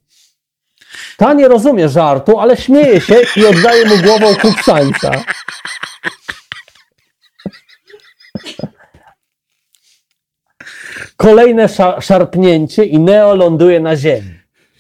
Ta 1.17 1.33
nie 1.33 1.47
rozumie 1.47 1.89
żartu, 1.89 2.39
ale 2.39 2.57
śmieje 2.57 3.01
się 3.01 3.15
i 3.35 3.45
oddaje 3.45 3.85
mu 3.85 3.97
głową 3.97 4.35
kupsańca. 4.35 5.11
Kolejne 11.21 11.69
sza 11.69 12.01
szarpnięcie 12.01 12.85
i 12.85 12.99
Neo 12.99 13.35
ląduje 13.35 13.79
na 13.79 13.95
ziemi. 13.95 14.39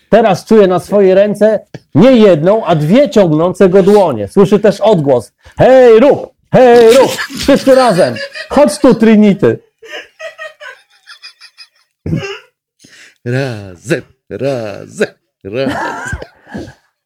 Teraz 0.09 0.45
czuje 0.45 0.67
na 0.67 0.79
swojej 0.79 1.13
ręce 1.13 1.59
nie 1.95 2.11
jedną, 2.11 2.65
a 2.65 2.75
dwie 2.75 3.09
ciągnące 3.09 3.69
go 3.69 3.83
dłonie. 3.83 4.27
Słyszy 4.27 4.59
też 4.59 4.81
odgłos. 4.81 5.33
Hej, 5.57 5.99
rób! 5.99 6.33
Hej, 6.53 6.93
rób! 6.97 7.11
Wszyscy 7.39 7.75
razem! 7.75 8.15
Chodź 8.49 8.77
tu, 8.79 8.95
Trinity! 8.95 9.59
Razem, 13.25 14.01
razem, 14.29 15.07
razem. 15.43 15.77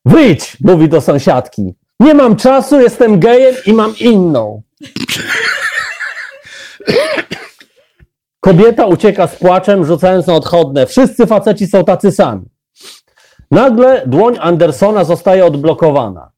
Wyjdź! 0.06 0.58
Mówi 0.62 0.90
do 0.90 1.02
sąsiadki. 1.02 1.74
Nie 2.00 2.14
mam 2.14 2.36
czasu, 2.36 2.82
jestem 2.82 3.20
gejem 3.20 3.56
i 3.66 3.74
mam 3.74 3.98
inną. 4.00 4.62
Kobieta 8.46 8.86
ucieka 8.86 9.28
z 9.28 9.36
płaczem, 9.36 9.86
rzucając 9.86 10.28
na 10.28 10.34
odchodne. 10.34 10.86
Wszyscy 10.86 11.28
faceci 11.28 11.68
są 11.68 11.84
tacy 11.84 12.12
sami. 12.12 12.46
Nagle 13.52 14.04
dłoń 14.06 14.38
Andersona 14.42 15.04
zostaje 15.04 15.46
odblokowana. 15.46 16.32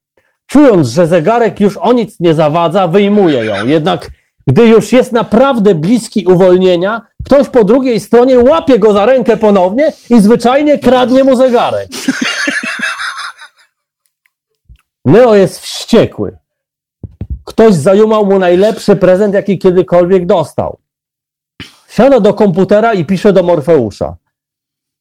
Czując, 0.45 0.87
że 0.87 1.07
zegarek 1.07 1.59
już 1.59 1.77
o 1.77 1.93
nic 1.93 2.19
nie 2.19 2.33
zawadza, 2.33 2.87
wyjmuje 2.87 3.45
ją. 3.45 3.65
Jednak 3.65 4.09
gdy 4.47 4.67
już 4.67 4.91
jest 4.91 5.11
naprawdę 5.11 5.75
bliski 5.75 6.25
uwolnienia, 6.25 7.01
ktoś 7.25 7.49
po 7.49 7.63
drugiej 7.63 7.99
stronie 7.99 8.39
łapie 8.39 8.79
go 8.79 8.93
za 8.93 9.05
rękę 9.05 9.37
ponownie 9.37 9.93
i 10.09 10.21
zwyczajnie 10.21 10.79
kradnie 10.79 11.23
mu 11.23 11.35
zegarek. 11.35 11.89
Neo 15.05 15.35
jest 15.35 15.59
wściekły. 15.59 16.37
Ktoś 17.45 17.73
zajumał 17.73 18.25
mu 18.25 18.39
najlepszy 18.39 18.95
prezent, 18.95 19.33
jaki 19.33 19.59
kiedykolwiek 19.59 20.25
dostał. 20.25 20.79
Siada 21.97 22.19
do 22.19 22.33
komputera 22.33 22.93
i 22.93 23.05
pisze 23.05 23.33
do 23.33 23.43
Morfeusza. 23.43 24.15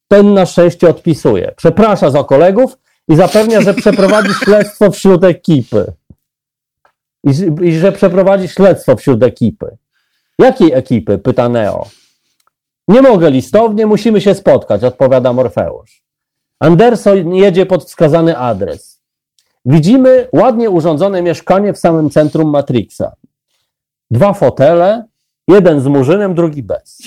Ten 0.07 0.33
na 0.33 0.45
szczęście 0.45 0.89
odpisuje. 0.89 1.51
Przeprasza 1.57 2.09
za 2.09 2.23
kolegów 2.23 2.77
i 3.07 3.15
zapewnia, 3.15 3.61
że 3.61 3.73
przeprowadzi 3.73 4.33
śledztwo 4.43 4.91
wśród 4.91 5.23
ekipy. 5.23 5.93
I, 7.23 7.29
I, 7.61 7.73
że 7.79 7.91
przeprowadzi 7.91 8.47
śledztwo 8.47 8.95
wśród 8.95 9.23
ekipy. 9.23 9.77
Jakiej 10.39 10.73
ekipy? 10.73 11.17
pyta 11.17 11.49
Neo. 11.49 11.87
Nie 12.87 13.01
mogę 13.01 13.31
listownie, 13.31 13.85
musimy 13.85 14.21
się 14.21 14.35
spotkać, 14.35 14.83
odpowiada 14.83 15.33
Morfeusz. 15.33 16.03
Anderson 16.59 17.33
jedzie 17.33 17.65
pod 17.65 17.83
wskazany 17.83 18.37
adres. 18.37 19.01
Widzimy 19.65 20.27
ładnie 20.33 20.69
urządzone 20.69 21.21
mieszkanie 21.21 21.73
w 21.73 21.77
samym 21.77 22.09
centrum 22.09 22.49
Matrixa. 22.49 23.15
Dwa 24.11 24.33
fotele, 24.33 25.05
jeden 25.47 25.81
z 25.81 25.87
murzynem, 25.87 26.35
drugi 26.35 26.63
bez. 26.63 26.97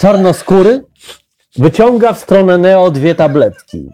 Czarnoskóry 0.00 0.84
wyciąga 1.58 2.12
w 2.12 2.18
stronę 2.18 2.58
Neo 2.58 2.90
dwie 2.90 3.14
tabletki. 3.14 3.90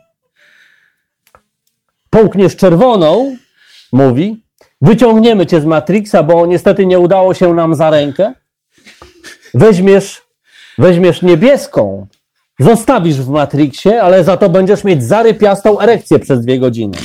Połkniesz 2.10 2.56
czerwoną, 2.56 3.36
mówi, 3.92 4.44
wyciągniemy 4.80 5.46
cię 5.46 5.60
z 5.60 5.64
Matrixa, 5.64 6.22
bo 6.22 6.46
niestety 6.46 6.86
nie 6.86 6.98
udało 6.98 7.34
się 7.34 7.54
nam 7.54 7.74
za 7.74 7.90
rękę. 7.90 8.32
Weźmiesz, 9.54 10.22
weźmiesz 10.78 11.22
niebieską, 11.22 12.06
Zostawisz 12.58 13.16
w 13.16 13.28
Matrixie, 13.28 14.02
ale 14.02 14.24
za 14.24 14.36
to 14.36 14.48
będziesz 14.48 14.84
mieć 14.84 15.04
zarypiastą 15.04 15.80
erekcję 15.80 16.18
przez 16.18 16.40
dwie 16.40 16.58
godziny. 16.58 16.98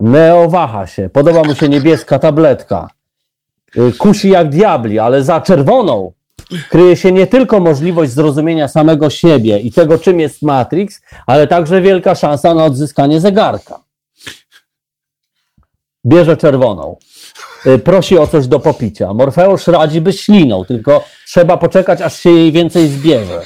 Neo 0.00 0.48
waha 0.48 0.86
się. 0.86 1.08
Podoba 1.08 1.42
mu 1.42 1.54
się 1.54 1.68
niebieska 1.68 2.18
tabletka. 2.18 2.90
Y, 3.76 3.92
Kusi 3.92 4.28
jak 4.28 4.48
diabli, 4.48 4.98
ale 4.98 5.24
za 5.24 5.40
czerwoną 5.40 6.12
kryje 6.70 6.96
się 6.96 7.12
nie 7.12 7.26
tylko 7.26 7.60
możliwość 7.60 8.12
zrozumienia 8.12 8.68
samego 8.68 9.10
siebie 9.10 9.58
i 9.58 9.72
tego, 9.72 9.98
czym 9.98 10.20
jest 10.20 10.42
Matrix, 10.42 11.00
ale 11.26 11.46
także 11.46 11.80
wielka 11.80 12.14
szansa 12.14 12.54
na 12.54 12.64
odzyskanie 12.64 13.20
zegarka. 13.20 13.80
Bierze 16.06 16.36
czerwoną. 16.36 16.96
Y, 17.66 17.78
Prosi 17.78 18.18
o 18.18 18.26
coś 18.26 18.46
do 18.46 18.60
popicia. 18.60 19.14
Morfeusz 19.14 19.66
radzi, 19.66 20.00
by 20.00 20.12
ślinął, 20.12 20.64
tylko 20.64 21.04
trzeba 21.26 21.56
poczekać, 21.56 22.00
aż 22.00 22.20
się 22.20 22.30
jej 22.30 22.52
więcej 22.52 22.88
zbierze. 22.88 23.42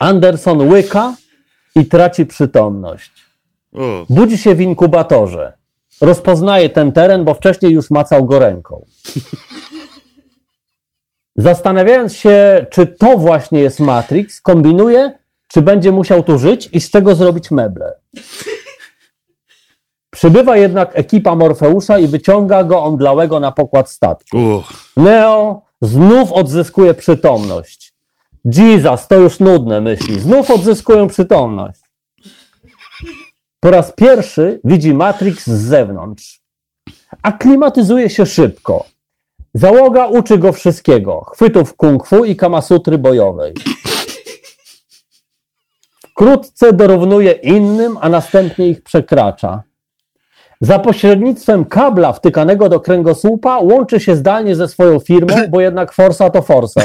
Anderson 0.00 0.68
łyka 0.72 1.16
i 1.74 1.86
traci 1.86 2.26
przytomność. 2.26 3.10
Budzi 4.08 4.38
się 4.38 4.54
w 4.54 4.60
inkubatorze. 4.60 5.52
Rozpoznaje 6.00 6.70
ten 6.70 6.92
teren, 6.92 7.24
bo 7.24 7.34
wcześniej 7.34 7.72
już 7.72 7.90
macał 7.90 8.24
go 8.24 8.38
ręką. 8.38 8.86
Zastanawiając 11.36 12.14
się, 12.14 12.66
czy 12.70 12.86
to 12.86 13.18
właśnie 13.18 13.60
jest 13.60 13.80
Matrix, 13.80 14.40
kombinuje, 14.40 15.18
czy 15.48 15.62
będzie 15.62 15.92
musiał 15.92 16.22
tu 16.22 16.38
żyć 16.38 16.68
i 16.72 16.80
z 16.80 16.90
czego 16.90 17.14
zrobić 17.14 17.50
meble. 17.50 17.92
Przybywa 20.16 20.56
jednak 20.56 20.90
ekipa 20.94 21.34
Morfeusza 21.34 21.98
i 21.98 22.06
wyciąga 22.06 22.64
go 22.64 22.82
omdlałego 22.82 23.40
na 23.40 23.52
pokład 23.52 23.90
statku. 23.90 24.38
o, 24.38 24.64
Neo 24.96 25.62
znów 25.82 26.32
odzyskuje 26.32 26.94
przytomność. 26.94 27.94
Jesus, 28.44 29.08
to 29.08 29.14
już 29.14 29.40
nudne, 29.40 29.80
myśli. 29.80 30.20
Znów 30.20 30.50
odzyskują 30.50 31.08
przytomność. 31.08 31.80
Po 33.60 33.70
raz 33.70 33.92
pierwszy 33.92 34.60
widzi 34.64 34.94
Matrix 34.94 35.46
z 35.46 35.68
zewnątrz. 35.68 36.40
Aklimatyzuje 37.22 38.10
się 38.10 38.26
szybko. 38.26 38.84
Załoga 39.54 40.06
uczy 40.06 40.38
go 40.38 40.52
wszystkiego. 40.52 41.24
Chwytów 41.24 41.76
kung 41.76 42.06
fu 42.06 42.24
i 42.24 42.36
kamasutry 42.36 42.98
bojowej. 42.98 43.54
Wkrótce 46.10 46.72
dorównuje 46.72 47.32
innym, 47.32 47.98
a 48.00 48.08
następnie 48.08 48.68
ich 48.68 48.82
przekracza. 48.82 49.65
Za 50.60 50.78
pośrednictwem 50.78 51.64
kabla 51.64 52.12
wtykanego 52.12 52.68
do 52.68 52.80
kręgosłupa 52.80 53.58
łączy 53.58 54.00
się 54.00 54.16
zdalnie 54.16 54.56
ze 54.56 54.68
swoją 54.68 54.98
firmą, 54.98 55.34
bo 55.50 55.60
jednak 55.60 55.92
forsa 55.92 56.30
to 56.30 56.42
forsa. 56.42 56.80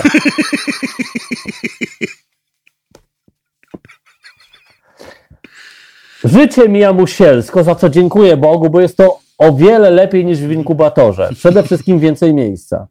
Życie 6.24 6.70
mija 6.70 6.94
mu 6.94 7.08
sielsko, 7.08 7.64
za 7.64 7.76
co 7.76 7.90
dziękuję 7.90 8.38
Bogu, 8.38 8.70
bo 8.70 8.82
jest 8.82 8.98
to 8.98 9.20
o 9.38 9.54
wiele 9.54 9.90
lepiej 9.90 10.26
niż 10.26 10.40
w 10.40 10.52
inkubatorze. 10.52 11.30
Przede 11.34 11.64
wszystkim 11.64 12.00
więcej 12.00 12.34
miejsca. 12.34 12.88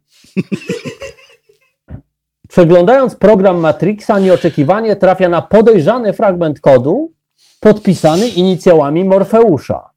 Przeglądając 2.48 3.16
program 3.16 3.58
Matrixa, 3.58 4.18
nieoczekiwanie 4.20 4.96
trafia 4.96 5.28
na 5.28 5.42
podejrzany 5.42 6.12
fragment 6.12 6.60
kodu 6.60 7.12
podpisany 7.60 8.28
inicjałami 8.28 9.04
Morfeusza. 9.04 9.90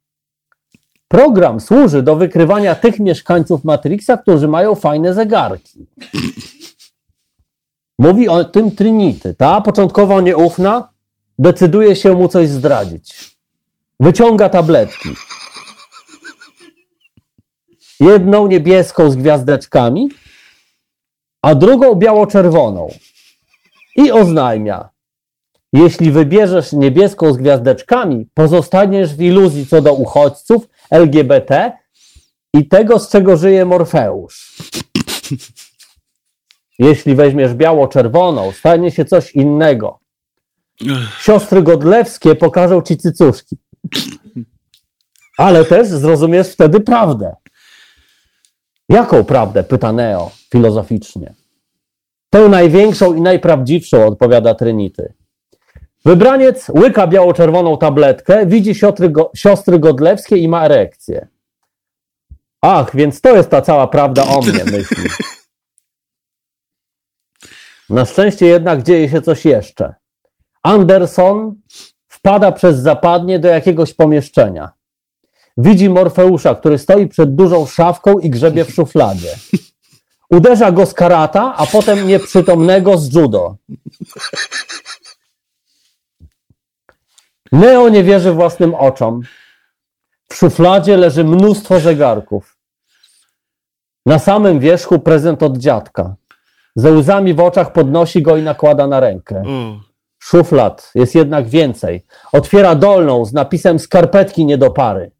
Program 1.13 1.59
służy 1.59 2.03
do 2.03 2.15
wykrywania 2.15 2.75
tych 2.75 2.99
mieszkańców 2.99 3.63
Matrixa, 3.63 4.17
którzy 4.17 4.47
mają 4.47 4.75
fajne 4.75 5.13
zegarki. 5.13 5.85
Mówi 7.99 8.29
o 8.29 8.43
tym 8.43 8.71
Trinity. 8.71 9.35
Ta 9.35 9.61
początkowo 9.61 10.21
nieufna 10.21 10.89
decyduje 11.39 11.95
się 11.95 12.13
mu 12.13 12.27
coś 12.27 12.49
zdradzić. 12.49 13.37
Wyciąga 13.99 14.49
tabletki. 14.49 15.09
Jedną 17.99 18.47
niebieską 18.47 19.11
z 19.11 19.15
gwiazdeczkami, 19.15 20.09
a 21.41 21.55
drugą 21.55 21.95
biało-czerwoną. 21.95 22.87
I 23.95 24.11
oznajmia: 24.11 24.89
Jeśli 25.73 26.11
wybierzesz 26.11 26.73
niebieską 26.73 27.33
z 27.33 27.37
gwiazdeczkami, 27.37 28.29
pozostaniesz 28.33 29.15
w 29.15 29.21
iluzji 29.21 29.65
co 29.65 29.81
do 29.81 29.93
uchodźców, 29.93 30.69
LGBT 30.91 31.71
i 32.53 32.67
tego, 32.67 32.99
z 32.99 33.09
czego 33.09 33.37
żyje 33.37 33.65
Morfeusz. 33.65 34.57
Jeśli 36.79 37.15
weźmiesz 37.15 37.53
biało-czerwoną, 37.53 38.51
stanie 38.51 38.91
się 38.91 39.05
coś 39.05 39.31
innego. 39.31 39.99
Siostry 41.19 41.63
Godlewskie 41.63 42.35
pokażą 42.35 42.81
ci 42.81 42.97
cycuszki. 42.97 43.57
Ale 45.37 45.65
też 45.65 45.87
zrozumiesz 45.87 46.47
wtedy 46.47 46.79
prawdę. 46.79 47.35
Jaką 48.89 49.23
prawdę? 49.23 49.63
pyta 49.63 49.91
Neo 49.91 50.31
filozoficznie. 50.51 51.33
Tę 52.29 52.49
największą 52.49 53.13
i 53.13 53.21
najprawdziwszą, 53.21 54.05
odpowiada 54.07 54.55
Trinity. 54.55 55.13
Wybraniec 56.05 56.69
łyka 56.69 57.07
biało-czerwoną 57.07 57.77
tabletkę, 57.77 58.45
widzi 58.45 58.75
siostry, 58.75 59.09
go, 59.09 59.31
siostry 59.35 59.79
Godlewskie 59.79 60.37
i 60.37 60.47
ma 60.47 60.65
erekcję. 60.65 61.27
Ach, 62.61 62.95
więc 62.95 63.21
to 63.21 63.35
jest 63.35 63.49
ta 63.49 63.61
cała 63.61 63.87
prawda 63.87 64.23
o 64.23 64.41
mnie, 64.41 64.65
myśli. 64.77 65.03
Na 67.89 68.05
szczęście 68.05 68.45
jednak 68.45 68.83
dzieje 68.83 69.09
się 69.09 69.21
coś 69.21 69.45
jeszcze. 69.45 69.95
Anderson 70.63 71.55
wpada 72.07 72.51
przez 72.51 72.79
zapadnie 72.79 73.39
do 73.39 73.47
jakiegoś 73.47 73.93
pomieszczenia. 73.93 74.71
Widzi 75.57 75.89
Morfeusza, 75.89 76.55
który 76.55 76.77
stoi 76.77 77.07
przed 77.07 77.35
dużą 77.35 77.65
szafką 77.65 78.19
i 78.19 78.29
grzebie 78.29 78.65
w 78.65 78.73
szufladzie. 78.73 79.35
Uderza 80.29 80.71
go 80.71 80.85
z 80.85 80.93
karata, 80.93 81.53
a 81.57 81.65
potem 81.65 82.07
nieprzytomnego 82.07 82.97
z 82.97 83.13
judo. 83.13 83.55
Neo 87.53 87.89
nie 87.89 88.03
wierzy 88.03 88.31
własnym 88.31 88.75
oczom. 88.75 89.21
W 90.29 90.35
szufladzie 90.35 90.97
leży 90.97 91.23
mnóstwo 91.23 91.79
zegarków. 91.79 92.57
Na 94.05 94.19
samym 94.19 94.59
wierzchu 94.59 94.99
prezent 94.99 95.43
od 95.43 95.57
dziadka. 95.57 96.15
Ze 96.75 96.91
łzami 96.91 97.33
w 97.33 97.39
oczach 97.39 97.73
podnosi 97.73 98.21
go 98.21 98.37
i 98.37 98.41
nakłada 98.41 98.87
na 98.87 98.99
rękę. 98.99 99.43
Szuflad 100.19 100.91
jest 100.95 101.15
jednak 101.15 101.47
więcej. 101.47 102.05
Otwiera 102.31 102.75
dolną 102.75 103.25
z 103.25 103.33
napisem 103.33 103.79
skarpetki 103.79 104.45
nie 104.45 104.57
do 104.57 104.71
pary. 104.71 105.11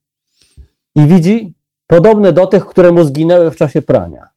I 0.96 1.08
widzi 1.08 1.54
podobne 1.88 2.34
do 2.34 2.48
tych, 2.48 2.66
które 2.66 2.92
mu 2.92 3.04
zginęły 3.04 3.52
w 3.52 3.56
czasie 3.56 3.82
prania. 3.82 4.28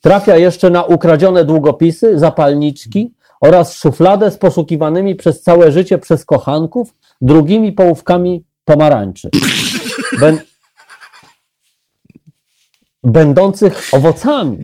Trafia 0.00 0.36
jeszcze 0.36 0.70
na 0.70 0.84
ukradzione 0.84 1.44
długopisy, 1.44 2.18
zapalniczki 2.18 3.14
oraz 3.44 3.76
szufladę 3.76 4.30
z 4.30 4.38
poszukiwanymi 4.38 5.14
przez 5.14 5.42
całe 5.42 5.72
życie 5.72 5.98
przez 5.98 6.24
kochanków 6.24 6.94
drugimi 7.20 7.72
połówkami 7.72 8.44
pomarańczy. 8.64 9.30
Bę- 10.20 10.38
będących 13.02 13.88
owocami, 13.92 14.58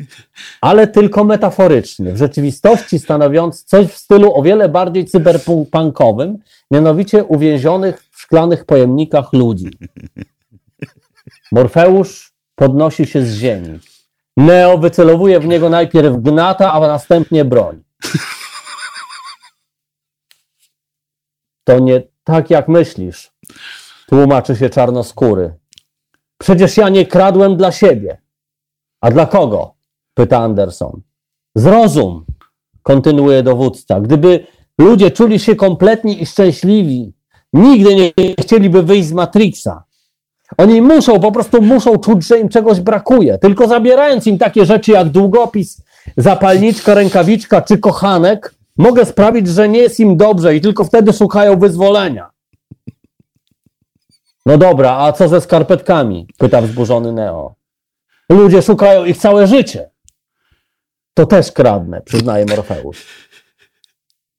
ale 0.61 0.87
tylko 0.87 1.25
metaforycznie, 1.25 2.13
w 2.13 2.17
rzeczywistości 2.17 2.99
stanowiąc 2.99 3.65
coś 3.65 3.87
w 3.87 3.97
stylu 3.97 4.35
o 4.35 4.43
wiele 4.43 4.69
bardziej 4.69 5.05
cyberpunkowym, 5.05 6.39
mianowicie 6.71 7.25
uwięzionych 7.25 8.05
w 8.11 8.21
szklanych 8.21 8.65
pojemnikach 8.65 9.33
ludzi. 9.33 9.71
Morfeusz 11.53 12.33
podnosi 12.55 13.07
się 13.07 13.23
z 13.23 13.35
ziemi. 13.35 13.79
Neo 14.37 14.79
wycelowuje 14.79 15.41
w 15.41 15.47
niego 15.47 15.71
najpierw 15.71 16.17
gnata, 16.17 16.73
a 16.73 16.81
następnie 16.81 17.45
broń. 17.45 17.83
To 21.71 21.79
nie 21.79 22.03
tak, 22.25 22.51
jak 22.51 22.69
myślisz, 22.69 23.33
tłumaczy 24.09 24.57
się 24.57 24.71
czarnoskóry. 24.71 25.55
Przecież 26.39 26.77
ja 26.77 26.89
nie 26.89 27.07
kradłem 27.07 27.57
dla 27.57 27.73
siebie. 27.73 28.19
A 29.01 29.11
dla 29.11 29.27
kogo? 29.27 29.75
pyta 30.15 30.39
Anderson. 30.39 31.01
Zrozum, 31.55 32.25
kontynuuje 32.83 33.43
dowódca. 33.43 34.01
Gdyby 34.01 34.47
ludzie 34.79 35.11
czuli 35.11 35.39
się 35.39 35.57
kompletni 35.57 36.23
i 36.23 36.27
szczęśliwi, 36.27 37.15
nigdy 37.53 37.95
nie 37.95 38.35
chcieliby 38.41 38.83
wyjść 38.83 39.09
z 39.09 39.13
Matrixa. 39.13 39.85
Oni 40.59 40.83
muszą, 40.83 41.21
po 41.21 41.33
prostu 41.33 41.63
muszą 41.63 41.99
czuć, 41.99 42.27
że 42.27 42.39
im 42.39 42.49
czegoś 42.49 42.81
brakuje. 42.81 43.39
Tylko 43.39 43.69
zabierając 43.69 44.27
im 44.27 44.39
takie 44.39 44.67
rzeczy 44.67 44.93
jak 44.93 45.09
długopis, 45.09 45.83
zapalniczka, 46.17 46.95
rękawiczka 46.95 47.63
czy 47.63 47.79
kochanek, 47.79 48.60
mogę 48.81 49.07
sprawić, 49.07 49.49
że 49.49 49.69
nie 49.69 49.79
jest 49.79 50.01
im 50.01 50.17
dobrze 50.17 50.57
i 50.57 50.61
tylko 50.61 50.85
wtedy 50.85 51.13
szukają 51.13 51.59
wyzwolenia. 51.59 52.31
No 54.47 54.59
dobra, 54.59 54.97
a 54.97 55.13
co 55.13 55.29
ze 55.29 55.41
skarpetkami? 55.41 56.27
Pyta 56.39 56.61
wzburzony 56.61 57.13
Neo. 57.13 57.55
Ludzie 58.29 58.63
szukają 58.63 59.05
ich 59.05 59.19
całe 59.19 59.47
życie. 59.47 59.91
To 61.15 61.27
też 61.27 61.53
kradnę, 61.53 62.01
przyznaje 62.01 62.47
Morfeusz. 62.47 63.07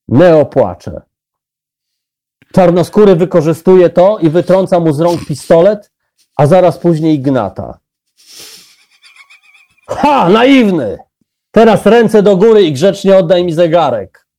Neo 0.07 0.45
płacze. 0.45 1.01
Czarnoskóry 2.53 3.15
wykorzystuje 3.15 3.89
to 3.89 4.17
i 4.17 4.29
wytrąca 4.29 4.79
mu 4.79 4.93
z 4.93 4.99
rąk 4.99 5.25
pistolet, 5.25 5.91
a 6.37 6.47
zaraz 6.47 6.77
później 6.77 7.19
gnata. 7.19 7.79
Ha, 9.89 10.29
naiwny! 10.29 10.97
Teraz 11.51 11.85
ręce 11.85 12.23
do 12.23 12.37
góry 12.37 12.63
i 12.63 12.73
grzecznie 12.73 13.17
oddaj 13.17 13.43
mi 13.43 13.53
zegarek. 13.53 14.30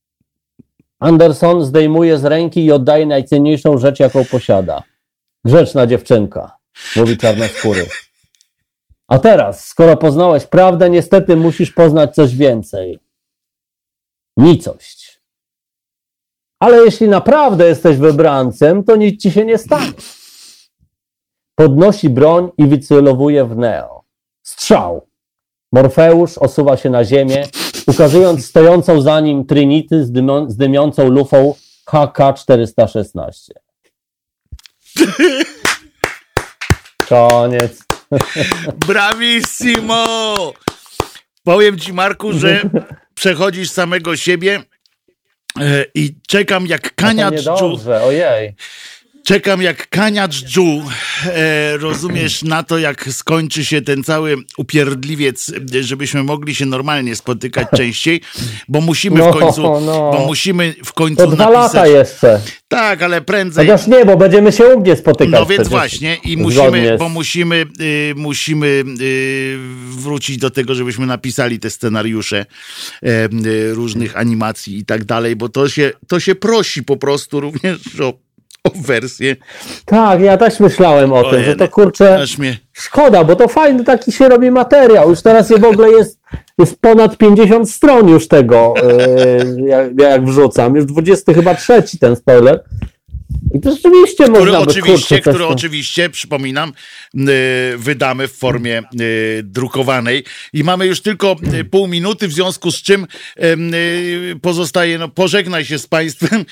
Anderson 1.03 1.65
zdejmuje 1.65 2.17
z 2.17 2.25
ręki 2.25 2.65
i 2.65 2.71
oddaje 2.71 3.05
najcenniejszą 3.05 3.77
rzecz, 3.77 3.99
jaką 3.99 4.25
posiada. 4.25 4.83
Grzeczna 5.45 5.87
dziewczynka, 5.87 6.57
mówi 6.95 7.17
czarnoskóry. 7.17 7.85
A 9.07 9.19
teraz, 9.19 9.67
skoro 9.67 9.97
poznałeś 9.97 10.45
prawdę, 10.45 10.89
niestety 10.89 11.35
musisz 11.35 11.71
poznać 11.71 12.15
coś 12.15 12.35
więcej. 12.35 12.99
Nicość. 14.37 15.21
Ale 16.59 16.77
jeśli 16.77 17.07
naprawdę 17.07 17.67
jesteś 17.67 17.97
wybrancem, 17.97 18.83
to 18.83 18.95
nic 18.95 19.21
ci 19.21 19.31
się 19.31 19.45
nie 19.45 19.57
stanie. 19.57 19.93
Podnosi 21.55 22.09
broń 22.09 22.49
i 22.57 22.67
wycelowuje 22.67 23.45
w 23.45 23.57
Neo. 23.57 24.03
Strzał. 24.43 25.07
Morfeusz 25.71 26.37
osuwa 26.37 26.77
się 26.77 26.89
na 26.89 27.03
ziemię, 27.03 27.47
ukazując 27.87 28.45
stojącą 28.45 29.01
za 29.01 29.19
nim 29.19 29.45
Trinity 29.45 30.05
z, 30.05 30.11
dymią- 30.11 30.49
z 30.49 30.57
dymiącą 30.57 31.09
lufą 31.09 31.55
HK-416. 31.89 33.49
Koniec. 37.09 37.83
Bravissimo! 38.87 40.05
Powiem 41.43 41.79
ci, 41.79 41.93
Marku, 41.93 42.33
że 42.33 42.61
przechodzisz 43.13 43.69
samego 43.71 44.15
siebie 44.17 44.63
e, 45.59 45.85
i 45.95 46.15
czekam 46.27 46.67
jak 46.67 46.81
To 46.89 46.95
kaniacz 46.95 47.35
dżu. 47.35 47.51
niedobrze, 47.53 48.03
ojej. 48.03 48.55
Czekam 49.25 49.61
jak 49.61 49.89
kaniacz 49.89 50.43
dżu. 50.45 50.83
E, 51.25 51.77
rozumiesz 51.77 52.43
na 52.43 52.63
to, 52.63 52.77
jak 52.77 53.09
skończy 53.11 53.65
się 53.65 53.81
ten 53.81 54.03
cały 54.03 54.35
upierdliwiec, 54.57 55.51
żebyśmy 55.81 56.23
mogli 56.23 56.55
się 56.55 56.65
normalnie 56.65 57.15
spotykać 57.15 57.67
częściej, 57.77 58.21
bo 58.67 58.81
musimy 58.81 59.17
No, 59.19 59.33
w 59.33 59.39
końcu, 59.39 59.61
no. 59.61 60.11
bo 60.11 60.25
musimy 60.27 60.75
w 60.85 60.93
końcu 60.93 61.15
To 61.23 61.27
dwa 61.27 61.45
napisać. 61.49 61.73
lata 61.73 61.87
jeszcze. 61.87 62.41
Tak, 62.67 63.01
ale 63.01 63.21
prędzej. 63.21 63.67
Chociaż 63.67 63.87
nie, 63.87 64.05
bo 64.05 64.17
będziemy 64.17 64.51
się 64.51 64.63
u 64.65 64.79
mnie 64.79 64.95
spotykać. 64.95 65.39
No 65.39 65.45
więc 65.45 65.67
właśnie 65.67 66.17
i 66.23 66.37
musimy, 66.37 66.97
bo 66.99 67.09
musimy, 67.09 67.65
y, 67.81 68.13
musimy 68.15 68.83
y, 69.01 69.57
wrócić 69.89 70.37
do 70.37 70.49
tego, 70.49 70.75
żebyśmy 70.75 71.05
napisali 71.05 71.59
te 71.59 71.69
scenariusze 71.69 72.45
y, 73.03 73.73
różnych 73.73 74.17
animacji 74.17 74.77
i 74.77 74.85
tak 74.85 75.05
dalej, 75.05 75.35
bo 75.35 75.49
to 75.49 75.69
się, 75.69 75.91
to 76.07 76.19
się 76.19 76.35
prosi 76.35 76.83
po 76.83 76.97
prostu 76.97 77.39
również 77.39 77.77
o 78.01 78.22
wersję. 78.71 79.35
Tak, 79.85 80.21
ja 80.21 80.37
też 80.37 80.59
myślałem 80.59 81.13
o 81.13 81.31
tym, 81.31 81.43
że 81.43 81.55
to 81.55 81.67
kurczę, 81.67 82.25
mnie, 82.39 82.57
szkoda, 82.73 83.23
bo 83.23 83.35
to 83.35 83.47
fajny 83.47 83.83
taki 83.83 84.11
się 84.11 84.29
robi 84.29 84.51
materiał. 84.51 85.09
Już 85.09 85.21
teraz 85.21 85.49
je 85.49 85.57
w 85.57 85.65
ogóle 85.65 85.89
jest, 85.89 86.19
jest 86.59 86.81
ponad 86.81 87.17
50 87.17 87.71
stron 87.71 88.07
już 88.07 88.27
tego, 88.27 88.73
yy, 89.57 89.69
jak, 89.69 89.99
jak 89.99 90.25
wrzucam. 90.25 90.75
Już 90.75 90.85
20 90.85 91.33
chyba 91.33 91.55
trzeci 91.55 91.99
ten 91.99 92.15
spoiler. 92.15 92.63
I 93.53 93.59
to 93.59 93.71
rzeczywiście 93.71 94.23
który 94.23 94.39
można 94.39 94.65
by, 94.65 94.71
oczywiście, 94.71 95.15
kurczę, 95.15 95.31
który 95.31 95.45
oczywiście, 95.45 96.09
przypominam, 96.09 96.73
y, 97.15 97.77
wydamy 97.77 98.27
w 98.27 98.31
formie 98.31 98.83
y, 99.01 99.41
drukowanej 99.43 100.23
i 100.53 100.63
mamy 100.63 100.85
już 100.85 101.01
tylko 101.01 101.35
y, 101.53 101.65
pół 101.65 101.87
minuty, 101.87 102.27
w 102.27 102.33
związku 102.33 102.71
z 102.71 102.81
czym 102.81 103.07
pozostaje, 104.41 104.97
no 104.97 105.09
pożegnaj 105.09 105.65
się 105.65 105.79
z 105.79 105.87
państwem, 105.87 106.45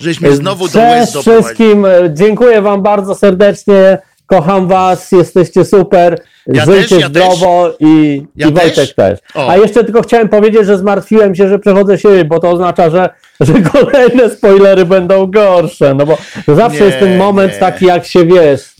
żeśmy 0.00 0.36
znowu 0.36 0.68
do 0.68 0.78
łez 0.78 1.02
Cześć 1.02 1.12
doprowadzi. 1.14 1.44
wszystkim, 1.44 1.86
dziękuję 2.10 2.62
wam 2.62 2.82
bardzo 2.82 3.14
serdecznie, 3.14 3.98
kocham 4.26 4.68
was, 4.68 5.12
jesteście 5.12 5.64
super, 5.64 6.20
Ja 6.46 6.64
żyjcie 6.64 6.88
też, 6.88 7.00
ja 7.00 7.08
zdrowo 7.08 7.72
i, 7.80 8.22
Ja 8.36 8.48
i 8.48 8.52
Wojtek 8.52 8.74
też. 8.74 8.94
też. 8.94 9.18
A 9.34 9.56
jeszcze 9.56 9.84
tylko 9.84 10.02
chciałem 10.02 10.28
powiedzieć, 10.28 10.66
że 10.66 10.78
zmartwiłem 10.78 11.34
się, 11.34 11.48
że 11.48 11.58
przechodzę 11.58 11.98
siebie, 11.98 12.24
bo 12.24 12.38
to 12.40 12.50
oznacza, 12.50 12.90
że, 12.90 13.08
że 13.40 13.52
kolejne 13.72 14.30
spoilery 14.30 14.84
będą 14.84 15.26
gorsze, 15.26 15.94
no 15.94 16.06
bo 16.06 16.18
zawsze 16.54 16.80
Nie, 16.80 16.86
jest 16.86 16.98
ten 16.98 17.16
moment 17.18 17.52
nie. 17.52 17.58
taki, 17.58 17.86
jak 17.86 18.06
się 18.06 18.24
wiesz, 18.26 18.75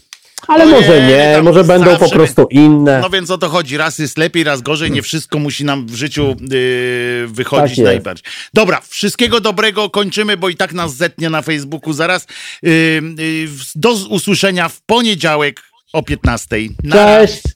ale 0.47 0.65
Ojej, 0.65 0.75
może 0.75 1.03
nie, 1.03 1.33
tam 1.35 1.45
może 1.45 1.65
będą 1.65 1.97
po 1.97 2.11
prostu 2.11 2.47
inne. 2.51 3.01
No 3.01 3.11
więc 3.11 3.31
o 3.31 3.39
to 3.39 3.49
chodzi. 3.49 3.77
Raz 3.77 3.99
jest 3.99 4.19
lepiej, 4.19 4.45
raz 4.45 4.63
gorzej. 4.63 4.91
Nie 4.91 5.03
wszystko 5.03 5.39
musi 5.39 5.65
nam 5.65 5.87
w 5.87 5.95
życiu 5.95 6.37
yy, 6.41 7.27
wychodzić 7.27 7.77
Tak 7.77 7.85
najbardziej. 7.85 8.25
Dobra, 8.55 8.81
wszystkiego 8.89 9.41
dobrego 9.41 9.91
kończymy, 9.91 10.37
bo 10.37 10.49
i 10.49 10.57
tak 10.57 10.73
nas 10.73 10.95
zetnie 10.95 11.31
na 11.31 11.43
Facebooku 11.43 11.93
zaraz. 11.93 12.27
Yy, 12.63 12.71
yy, 13.19 13.49
do 13.75 13.93
usłyszenia 14.11 14.69
w 14.69 14.81
poniedziałek 14.81 15.63
o 15.93 16.03
15. 16.03 16.57
Na 16.83 16.97
Cześć! 16.97 17.56